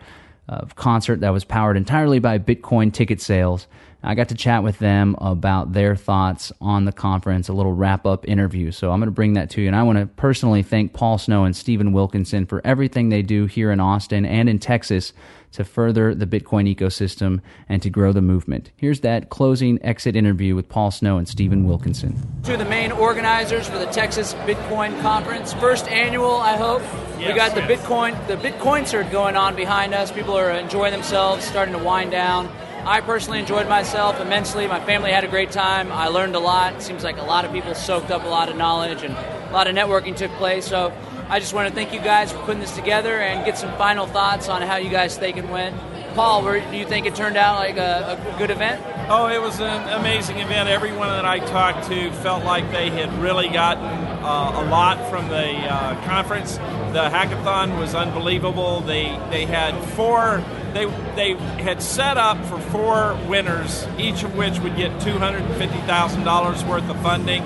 uh, 0.48 0.66
concert 0.74 1.20
that 1.20 1.30
was 1.30 1.44
powered 1.44 1.76
entirely 1.76 2.18
by 2.18 2.38
Bitcoin 2.38 2.92
ticket 2.92 3.20
sales. 3.20 3.66
I 4.02 4.14
got 4.14 4.28
to 4.30 4.34
chat 4.34 4.62
with 4.62 4.78
them 4.78 5.14
about 5.18 5.72
their 5.72 5.94
thoughts 5.94 6.52
on 6.60 6.84
the 6.84 6.92
conference, 6.92 7.48
a 7.48 7.52
little 7.52 7.72
wrap 7.72 8.04
up 8.04 8.26
interview. 8.28 8.72
So 8.72 8.90
I'm 8.90 8.98
going 8.98 9.06
to 9.06 9.12
bring 9.12 9.34
that 9.34 9.50
to 9.50 9.60
you. 9.60 9.68
And 9.68 9.76
I 9.76 9.84
want 9.84 9.98
to 9.98 10.06
personally 10.06 10.62
thank 10.62 10.92
Paul 10.92 11.18
Snow 11.18 11.44
and 11.44 11.54
Stephen 11.54 11.92
Wilkinson 11.92 12.46
for 12.46 12.60
everything 12.64 13.08
they 13.10 13.22
do 13.22 13.46
here 13.46 13.70
in 13.70 13.78
Austin 13.80 14.26
and 14.26 14.48
in 14.48 14.58
Texas 14.58 15.12
to 15.52 15.64
further 15.64 16.14
the 16.14 16.26
Bitcoin 16.26 16.74
ecosystem 16.74 17.40
and 17.68 17.82
to 17.82 17.90
grow 17.90 18.12
the 18.12 18.22
movement. 18.22 18.70
Here's 18.76 19.00
that 19.00 19.28
closing 19.28 19.78
exit 19.84 20.16
interview 20.16 20.54
with 20.54 20.68
Paul 20.68 20.90
Snow 20.90 21.18
and 21.18 21.28
Stephen 21.28 21.66
Wilkinson. 21.66 22.16
Two 22.42 22.54
of 22.54 22.58
the 22.58 22.64
main 22.64 22.90
organizers 22.90 23.68
for 23.68 23.78
the 23.78 23.86
Texas 23.86 24.34
Bitcoin 24.34 25.00
Conference, 25.02 25.52
first 25.52 25.86
annual, 25.88 26.36
I 26.36 26.56
hope. 26.56 26.82
we 27.18 27.32
got 27.34 27.54
the 27.54 27.60
yes. 27.60 27.80
Bitcoin 27.80 28.26
the 28.26 28.36
Bitcoin 28.36 28.82
cert 28.82 29.10
going 29.12 29.36
on 29.36 29.54
behind 29.54 29.94
us. 29.94 30.10
People 30.10 30.34
are 30.34 30.50
enjoying 30.50 30.92
themselves, 30.92 31.44
starting 31.44 31.74
to 31.74 31.84
wind 31.84 32.10
down. 32.10 32.50
I 32.84 33.00
personally 33.00 33.38
enjoyed 33.38 33.68
myself 33.68 34.20
immensely. 34.20 34.66
My 34.66 34.84
family 34.84 35.12
had 35.12 35.22
a 35.22 35.28
great 35.28 35.52
time. 35.52 35.92
I 35.92 36.08
learned 36.08 36.34
a 36.34 36.40
lot. 36.40 36.74
It 36.74 36.82
seems 36.82 37.04
like 37.04 37.16
a 37.16 37.22
lot 37.22 37.44
of 37.44 37.52
people 37.52 37.76
soaked 37.76 38.10
up 38.10 38.24
a 38.24 38.28
lot 38.28 38.48
of 38.48 38.56
knowledge 38.56 39.04
and 39.04 39.14
a 39.14 39.52
lot 39.52 39.68
of 39.68 39.76
networking 39.76 40.16
took 40.16 40.32
place. 40.32 40.66
So 40.66 40.92
I 41.28 41.38
just 41.38 41.54
want 41.54 41.68
to 41.68 41.74
thank 41.74 41.92
you 41.92 42.00
guys 42.00 42.32
for 42.32 42.38
putting 42.38 42.60
this 42.60 42.74
together 42.74 43.20
and 43.20 43.46
get 43.46 43.56
some 43.56 43.70
final 43.78 44.06
thoughts 44.06 44.48
on 44.48 44.62
how 44.62 44.76
you 44.76 44.90
guys 44.90 45.16
think 45.16 45.36
it 45.36 45.48
went. 45.48 45.76
Paul, 46.14 46.42
do 46.42 46.76
you 46.76 46.86
think 46.86 47.06
it 47.06 47.14
turned 47.14 47.36
out 47.36 47.58
like 47.58 47.76
a, 47.76 48.18
a 48.34 48.38
good 48.38 48.50
event? 48.50 48.82
Oh, 49.08 49.28
it 49.28 49.40
was 49.40 49.60
an 49.60 49.88
amazing 49.98 50.38
event. 50.38 50.68
Everyone 50.68 51.08
that 51.08 51.24
I 51.24 51.38
talked 51.38 51.88
to 51.88 52.12
felt 52.22 52.44
like 52.44 52.70
they 52.70 52.90
had 52.90 53.12
really 53.20 53.48
gotten 53.48 53.84
uh, 53.84 54.62
a 54.64 54.70
lot 54.70 55.10
from 55.10 55.28
the 55.28 55.50
uh, 55.50 55.94
conference. 56.04 56.56
The 56.92 57.08
hackathon 57.08 57.78
was 57.78 57.94
unbelievable. 57.94 58.80
They 58.80 59.18
they 59.30 59.46
had 59.46 59.74
four. 59.90 60.44
They 60.74 60.84
they 61.16 61.34
had 61.62 61.82
set 61.82 62.18
up 62.18 62.44
for 62.46 62.58
four 62.58 63.18
winners, 63.26 63.86
each 63.98 64.22
of 64.22 64.36
which 64.36 64.58
would 64.60 64.76
get 64.76 65.00
two 65.00 65.18
hundred 65.18 65.42
and 65.42 65.54
fifty 65.56 65.80
thousand 65.80 66.24
dollars 66.24 66.64
worth 66.64 66.88
of 66.88 67.00
funding 67.02 67.42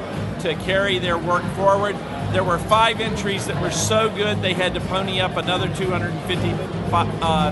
to 0.46 0.54
carry 0.64 0.98
their 0.98 1.18
work 1.18 1.44
forward. 1.54 1.96
There 2.32 2.44
were 2.44 2.58
five 2.58 3.00
entries 3.00 3.46
that 3.46 3.60
were 3.62 3.70
so 3.70 4.08
good 4.14 4.42
they 4.42 4.52
had 4.52 4.74
to 4.74 4.80
pony 4.80 5.20
up 5.20 5.36
another 5.36 5.74
two 5.74 5.90
hundred 5.90 6.12
and 6.12 6.20
fifty 6.26 6.50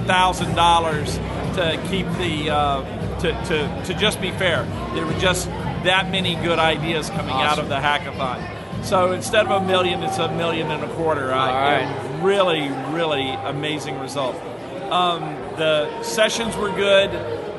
thousand 0.06 0.54
dollars 0.54 1.16
to 1.54 1.80
keep 1.88 2.06
the 2.18 2.50
uh, 2.50 3.18
to, 3.20 3.32
to 3.44 3.84
to 3.86 3.94
just 3.94 4.20
be 4.20 4.30
fair. 4.32 4.64
There 4.94 5.06
were 5.06 5.18
just 5.18 5.46
that 5.84 6.10
many 6.10 6.34
good 6.36 6.58
ideas 6.58 7.10
coming 7.10 7.34
out 7.34 7.58
of 7.58 7.68
the 7.68 7.76
hackathon. 7.76 8.84
So 8.84 9.12
instead 9.12 9.46
of 9.46 9.62
a 9.62 9.66
million, 9.66 10.02
it's 10.02 10.18
a 10.18 10.30
million 10.32 10.70
and 10.70 10.84
a 10.84 10.94
quarter. 10.94 11.32
Uh, 11.32 11.38
All 11.38 11.52
right. 11.52 12.20
Really, 12.22 12.68
really 12.92 13.30
amazing 13.30 13.98
result. 13.98 14.36
Um, 14.90 15.22
the 15.56 16.02
sessions 16.02 16.56
were 16.56 16.70
good. 16.70 17.10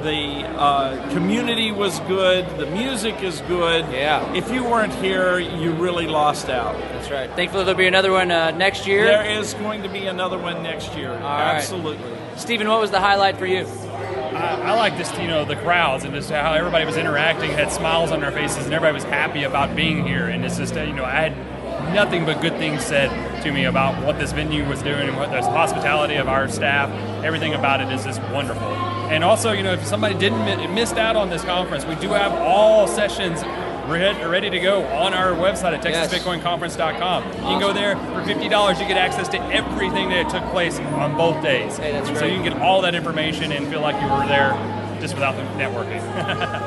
The 0.05 0.45
uh, 0.47 1.09
community 1.13 1.71
was 1.71 1.99
good. 2.01 2.47
The 2.59 2.67
music 2.67 3.23
is 3.23 3.41
good. 3.41 3.91
Yeah. 3.91 4.31
If 4.35 4.51
you 4.51 4.63
weren't 4.63 4.93
here, 4.93 5.39
you 5.39 5.71
really 5.71 6.05
lost 6.05 6.47
out. 6.47 6.77
That's 6.77 7.09
right. 7.09 7.27
Thankfully, 7.31 7.63
there'll 7.63 7.75
be 7.75 7.87
another 7.87 8.11
one 8.11 8.29
uh, 8.29 8.51
next 8.51 8.85
year. 8.85 9.05
There 9.05 9.25
is 9.25 9.55
going 9.55 9.81
to 9.81 9.89
be 9.89 10.05
another 10.05 10.37
one 10.37 10.61
next 10.61 10.95
year. 10.95 11.09
right. 11.09 11.55
Absolutely. 11.55 12.07
Stephen, 12.35 12.67
what 12.69 12.79
was 12.79 12.91
the 12.91 12.99
highlight 12.99 13.37
for 13.37 13.47
you? 13.47 13.65
I, 13.65 14.61
I 14.61 14.71
like 14.73 14.95
just 14.95 15.19
you 15.19 15.25
know 15.25 15.43
the 15.43 15.55
crowds 15.55 16.03
and 16.03 16.13
just 16.13 16.29
how 16.29 16.53
everybody 16.53 16.85
was 16.85 16.97
interacting, 16.97 17.49
had 17.49 17.71
smiles 17.71 18.11
on 18.11 18.19
their 18.19 18.31
faces, 18.31 18.65
and 18.65 18.75
everybody 18.75 18.93
was 18.93 19.05
happy 19.05 19.41
about 19.41 19.75
being 19.75 20.05
here. 20.05 20.27
And 20.27 20.45
it's 20.45 20.57
just 20.57 20.77
uh, 20.77 20.83
you 20.83 20.93
know 20.93 21.03
I 21.03 21.29
had 21.29 21.95
nothing 21.95 22.25
but 22.25 22.41
good 22.41 22.57
things 22.57 22.85
said 22.85 23.41
to 23.41 23.51
me 23.51 23.65
about 23.65 24.05
what 24.05 24.19
this 24.19 24.33
venue 24.33 24.69
was 24.69 24.83
doing 24.83 25.09
and 25.09 25.17
what 25.17 25.31
the 25.31 25.41
hospitality 25.41 26.17
of 26.17 26.27
our 26.27 26.47
staff. 26.47 26.91
Everything 27.23 27.55
about 27.55 27.81
it 27.81 27.91
is 27.91 28.03
just 28.03 28.21
wonderful. 28.31 28.94
And 29.11 29.23
also, 29.23 29.51
you 29.51 29.63
know, 29.63 29.73
if 29.73 29.85
somebody 29.85 30.15
didn't 30.15 30.43
mi- 30.45 30.67
missed 30.67 30.97
out 30.97 31.15
on 31.15 31.29
this 31.29 31.43
conference, 31.43 31.85
we 31.85 31.95
do 31.95 32.09
have 32.09 32.31
all 32.33 32.87
sessions 32.87 33.43
ready 33.87 34.49
to 34.49 34.59
go 34.59 34.83
on 34.87 35.13
our 35.13 35.33
website 35.33 35.73
at. 35.77 35.83
TexasBitcoinConference.com. 35.83 37.23
You 37.23 37.31
can 37.39 37.59
go 37.59 37.71
there 37.71 37.95
for 37.97 38.23
fifty 38.25 38.49
dollars. 38.49 38.79
You 38.79 38.87
get 38.87 38.97
access 38.97 39.27
to 39.29 39.41
everything 39.53 40.09
that 40.09 40.29
took 40.29 40.43
place 40.51 40.79
on 40.79 41.15
both 41.15 41.41
days. 41.43 41.77
Hey, 41.77 41.91
that's 41.91 42.07
so 42.19 42.25
you 42.25 42.35
can 42.41 42.43
get 42.43 42.61
all 42.61 42.81
that 42.81 42.95
information 42.95 43.51
and 43.51 43.67
feel 43.67 43.81
like 43.81 43.95
you 44.01 44.07
were 44.09 44.25
there 44.27 44.51
just 44.99 45.13
without 45.13 45.35
the 45.35 45.43
networking. 45.61 46.01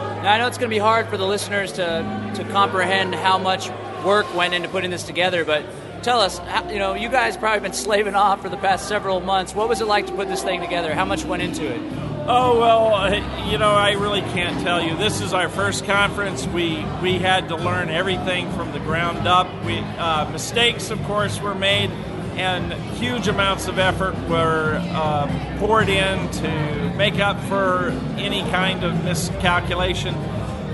Now, 0.19 0.33
I 0.33 0.39
know 0.39 0.49
it's 0.49 0.59
going 0.59 0.69
to 0.69 0.75
be 0.75 0.81
hard 0.81 1.07
for 1.07 1.17
the 1.17 1.25
listeners 1.25 1.75
to, 1.75 2.33
to 2.35 2.45
comprehend 2.51 3.15
how 3.15 3.39
much 3.39 3.71
work 4.05 4.35
went 4.35 4.53
into 4.53 4.69
putting 4.69 4.91
this 4.91 5.05
together, 5.05 5.45
but 5.45 5.65
tell 6.03 6.21
us, 6.21 6.41
you 6.73 6.81
know, 6.81 6.95
you 6.95 7.09
guys 7.09 7.37
probably 7.37 7.61
been 7.61 7.73
slaving 7.73 8.17
off 8.17 8.43
for 8.43 8.49
the 8.49 8.57
past 8.57 8.89
several 8.89 9.21
months. 9.21 9.55
What 9.55 9.69
was 9.69 9.81
it 9.81 9.85
like 9.87 10.09
to 10.09 10.13
put 10.13 10.27
this 10.27 10.43
thing 10.43 10.61
together? 10.61 10.93
How 10.93 11.05
much 11.05 11.25
went 11.25 11.45
into 11.45 11.73
it? 11.73 11.81
Oh 12.31 12.61
well, 12.61 13.49
you 13.51 13.57
know 13.57 13.71
I 13.71 13.93
really 13.93 14.21
can't 14.21 14.61
tell 14.61 14.83
you. 14.83 14.95
This 14.99 15.23
is 15.23 15.33
our 15.33 15.49
first 15.49 15.87
conference. 15.87 16.47
We 16.47 16.85
we 17.01 17.15
had 17.15 17.49
to 17.49 17.57
learn 17.57 17.89
everything 17.89 18.53
from 18.53 18.71
the 18.73 18.81
ground 18.81 19.27
up. 19.27 19.49
We 19.65 19.79
uh, 19.79 20.31
mistakes, 20.31 20.91
of 20.91 21.03
course, 21.05 21.41
were 21.41 21.55
made, 21.55 21.89
and 22.37 22.71
huge 22.99 23.29
amounts 23.29 23.67
of 23.67 23.79
effort 23.79 24.15
were 24.29 24.79
uh, 24.93 25.57
poured 25.59 25.89
in 25.89 26.31
to 26.33 26.95
make 26.99 27.19
up 27.19 27.43
for 27.45 27.99
any 28.19 28.43
kind 28.51 28.85
of 28.85 29.03
miscalculation. 29.05 30.15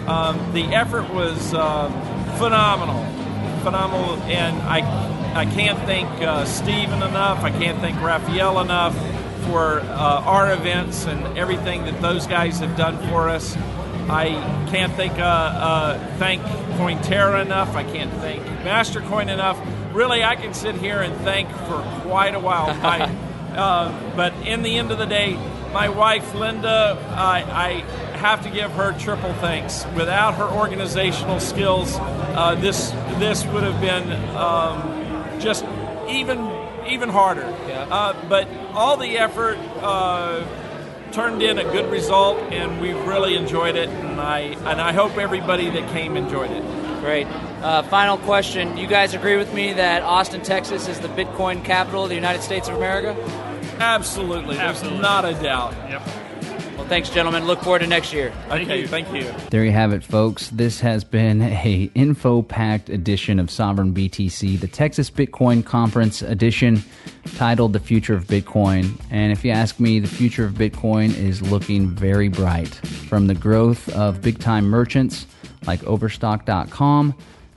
Um, 0.08 0.52
the 0.54 0.64
effort 0.74 1.08
was 1.14 1.54
uh, 1.54 1.88
phenomenal, 2.36 3.04
phenomenal, 3.62 4.16
and 4.24 4.60
I 4.62 4.80
I 5.40 5.44
can't 5.46 5.78
thank 5.86 6.08
uh, 6.20 6.46
Stephen 6.46 7.00
enough. 7.00 7.44
I 7.44 7.50
can't 7.50 7.78
thank 7.78 8.02
Raphael 8.02 8.60
enough 8.60 8.96
for 9.46 9.80
uh, 9.80 10.22
our 10.24 10.52
events 10.52 11.06
and 11.06 11.38
everything 11.38 11.84
that 11.84 12.00
those 12.00 12.26
guys 12.26 12.58
have 12.60 12.76
done 12.76 12.96
for 13.08 13.28
us. 13.28 13.56
I 14.08 14.28
can't 14.70 14.92
thank 14.94 15.18
uh, 15.18 15.22
uh, 15.22 16.16
thank 16.18 16.42
Cointerra 16.76 17.42
enough. 17.42 17.74
I 17.74 17.84
can't 17.84 18.12
thank 18.14 18.42
Mastercoin 18.62 19.32
enough. 19.32 19.58
Really, 19.92 20.22
I 20.22 20.36
can 20.36 20.52
sit 20.52 20.74
here 20.74 21.00
and 21.00 21.14
thank 21.22 21.48
for 21.50 21.82
quite 22.02 22.34
a 22.34 22.40
while. 22.40 22.74
My, 22.82 23.02
uh, 23.56 24.16
but 24.16 24.34
in 24.46 24.62
the 24.62 24.76
end 24.76 24.90
of 24.90 24.98
the 24.98 25.06
day, 25.06 25.38
my 25.72 25.88
wife 25.88 26.34
Linda, 26.34 26.96
I, 27.10 27.42
I 27.42 28.16
have 28.18 28.44
to 28.44 28.50
give 28.50 28.70
her 28.72 28.92
triple 28.98 29.32
thanks. 29.34 29.84
Without 29.96 30.34
her 30.34 30.44
organizational 30.44 31.40
skills, 31.40 31.96
uh, 31.98 32.54
this 32.54 32.90
this 33.18 33.44
would 33.46 33.64
have 33.64 33.80
been 33.80 34.10
um, 34.36 35.40
just 35.40 35.64
even 36.08 36.38
even 36.88 37.08
harder. 37.08 37.44
Uh, 37.90 38.14
but 38.28 38.48
all 38.72 38.96
the 38.96 39.18
effort 39.18 39.56
uh, 39.80 40.44
turned 41.12 41.42
in 41.42 41.58
a 41.58 41.64
good 41.64 41.90
result, 41.90 42.38
and 42.52 42.80
we 42.80 42.92
really 42.92 43.36
enjoyed 43.36 43.76
it. 43.76 43.88
And 43.88 44.20
I 44.20 44.38
and 44.70 44.80
I 44.80 44.92
hope 44.92 45.16
everybody 45.16 45.70
that 45.70 45.90
came 45.90 46.16
enjoyed 46.16 46.50
it. 46.50 46.62
Great. 47.00 47.26
Uh, 47.26 47.82
final 47.82 48.16
question. 48.18 48.76
You 48.76 48.86
guys 48.86 49.14
agree 49.14 49.36
with 49.36 49.52
me 49.52 49.74
that 49.74 50.02
Austin, 50.02 50.40
Texas 50.42 50.88
is 50.88 51.00
the 51.00 51.08
Bitcoin 51.08 51.64
capital 51.64 52.04
of 52.04 52.08
the 52.08 52.14
United 52.14 52.42
States 52.42 52.68
of 52.68 52.76
America? 52.76 53.14
Absolutely. 53.78 54.56
There's 54.56 54.82
not 54.82 55.24
a 55.24 55.34
doubt. 55.34 55.74
Yep. 55.90 56.23
Well, 56.76 56.88
thanks, 56.88 57.08
gentlemen. 57.08 57.46
Look 57.46 57.60
forward 57.60 57.78
to 57.80 57.86
next 57.86 58.12
year. 58.12 58.32
Okay, 58.50 58.86
thank 58.86 59.12
you. 59.12 59.32
There 59.50 59.64
you 59.64 59.70
have 59.70 59.92
it, 59.92 60.02
folks. 60.02 60.48
This 60.50 60.80
has 60.80 61.04
been 61.04 61.40
a 61.40 61.90
info-packed 61.94 62.90
edition 62.90 63.38
of 63.38 63.50
Sovereign 63.50 63.94
BTC, 63.94 64.60
the 64.60 64.66
Texas 64.66 65.08
Bitcoin 65.10 65.64
Conference 65.64 66.20
edition, 66.20 66.82
titled 67.36 67.72
"The 67.72 67.80
Future 67.80 68.14
of 68.14 68.26
Bitcoin." 68.26 69.00
And 69.10 69.32
if 69.32 69.44
you 69.44 69.52
ask 69.52 69.78
me, 69.78 70.00
the 70.00 70.08
future 70.08 70.44
of 70.44 70.54
Bitcoin 70.54 71.16
is 71.16 71.40
looking 71.42 71.88
very 71.90 72.28
bright. 72.28 72.74
From 73.08 73.28
the 73.28 73.34
growth 73.34 73.88
of 73.90 74.20
big-time 74.20 74.66
merchants 74.66 75.26
like 75.66 75.82
Overstock.com 75.84 77.14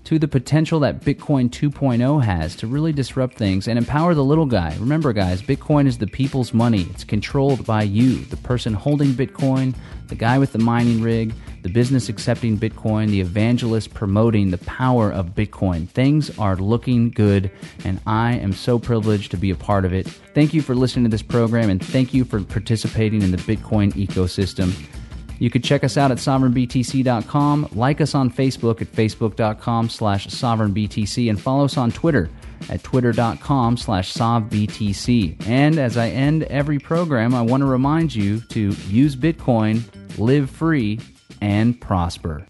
to 0.08 0.18
the 0.18 0.26
potential 0.26 0.80
that 0.80 1.02
Bitcoin 1.02 1.50
2.0 1.50 2.24
has 2.24 2.56
to 2.56 2.66
really 2.66 2.94
disrupt 2.94 3.36
things 3.36 3.68
and 3.68 3.78
empower 3.78 4.14
the 4.14 4.24
little 4.24 4.46
guy. 4.46 4.74
Remember, 4.80 5.12
guys, 5.12 5.42
Bitcoin 5.42 5.86
is 5.86 5.98
the 5.98 6.08
people's 6.08 6.54
money. 6.54 6.88
It's 6.92 7.04
controlled 7.04 7.66
by 7.66 7.84
you, 7.84 8.20
the 8.24 8.38
person 8.38 8.74
holding 8.74 9.10
Bitcoin, 9.10 9.76
the 10.08 10.16
guy 10.16 10.40
with 10.40 10.54
the 10.54 10.60
mining 10.60 11.02
rig, 11.02 11.34
the 11.62 11.68
business 11.68 12.08
accepting 12.08 12.58
Bitcoin, 12.58 13.10
the 13.10 13.20
evangelist 13.20 13.94
promoting 13.94 14.50
the 14.50 14.60
power 14.60 15.12
of 15.12 15.36
Bitcoin. 15.36 15.90
Things 15.90 16.30
are 16.40 16.56
looking 16.56 17.10
good, 17.10 17.52
and 17.84 18.00
I 18.08 18.36
am 18.36 18.54
so 18.54 18.80
privileged 18.80 19.32
to 19.32 19.38
be 19.38 19.50
a 19.50 19.56
part 19.56 19.84
of 19.84 19.92
it. 19.92 20.08
Thank 20.08 20.54
you 20.54 20.62
for 20.62 20.74
listening 20.74 21.04
to 21.04 21.12
this 21.12 21.22
program, 21.22 21.70
and 21.70 21.86
thank 21.86 22.14
you 22.14 22.24
for 22.24 22.40
participating 22.40 23.24
in 23.24 23.32
the 23.32 23.38
Bitcoin 23.40 23.92
ecosystem. 23.92 24.74
You 25.40 25.50
could 25.50 25.64
check 25.64 25.84
us 25.84 25.98
out 25.98 26.12
at 26.12 26.18
sovereignbtc.com, 26.18 27.70
like 27.74 28.02
us 28.02 28.16
on 28.16 28.32
Facebook 28.32 28.82
at 28.82 28.92
facebook.com 28.92 29.90
slash 29.90 30.28
sovereignbtc, 30.28 31.30
and 31.30 31.40
follow 31.40 31.66
us 31.66 31.78
on 31.78 31.92
Twitter 31.92 32.30
at 32.70 32.84
twitter.com 32.84 33.78
slash 33.78 34.14
sovbtc. 34.14 35.48
And 35.48 35.78
as 35.78 35.98
I 35.98 36.10
end 36.10 36.44
every 36.44 36.80
program, 36.80 37.36
I 37.36 37.42
want 37.42 37.62
to 37.62 37.68
remind 37.68 38.14
you 38.14 38.42
to 38.50 38.72
use 38.88 39.16
Bitcoin, 39.16 39.84
live 40.18 40.50
free, 40.50 41.00
and 41.42 41.80
prosper. 41.80 42.46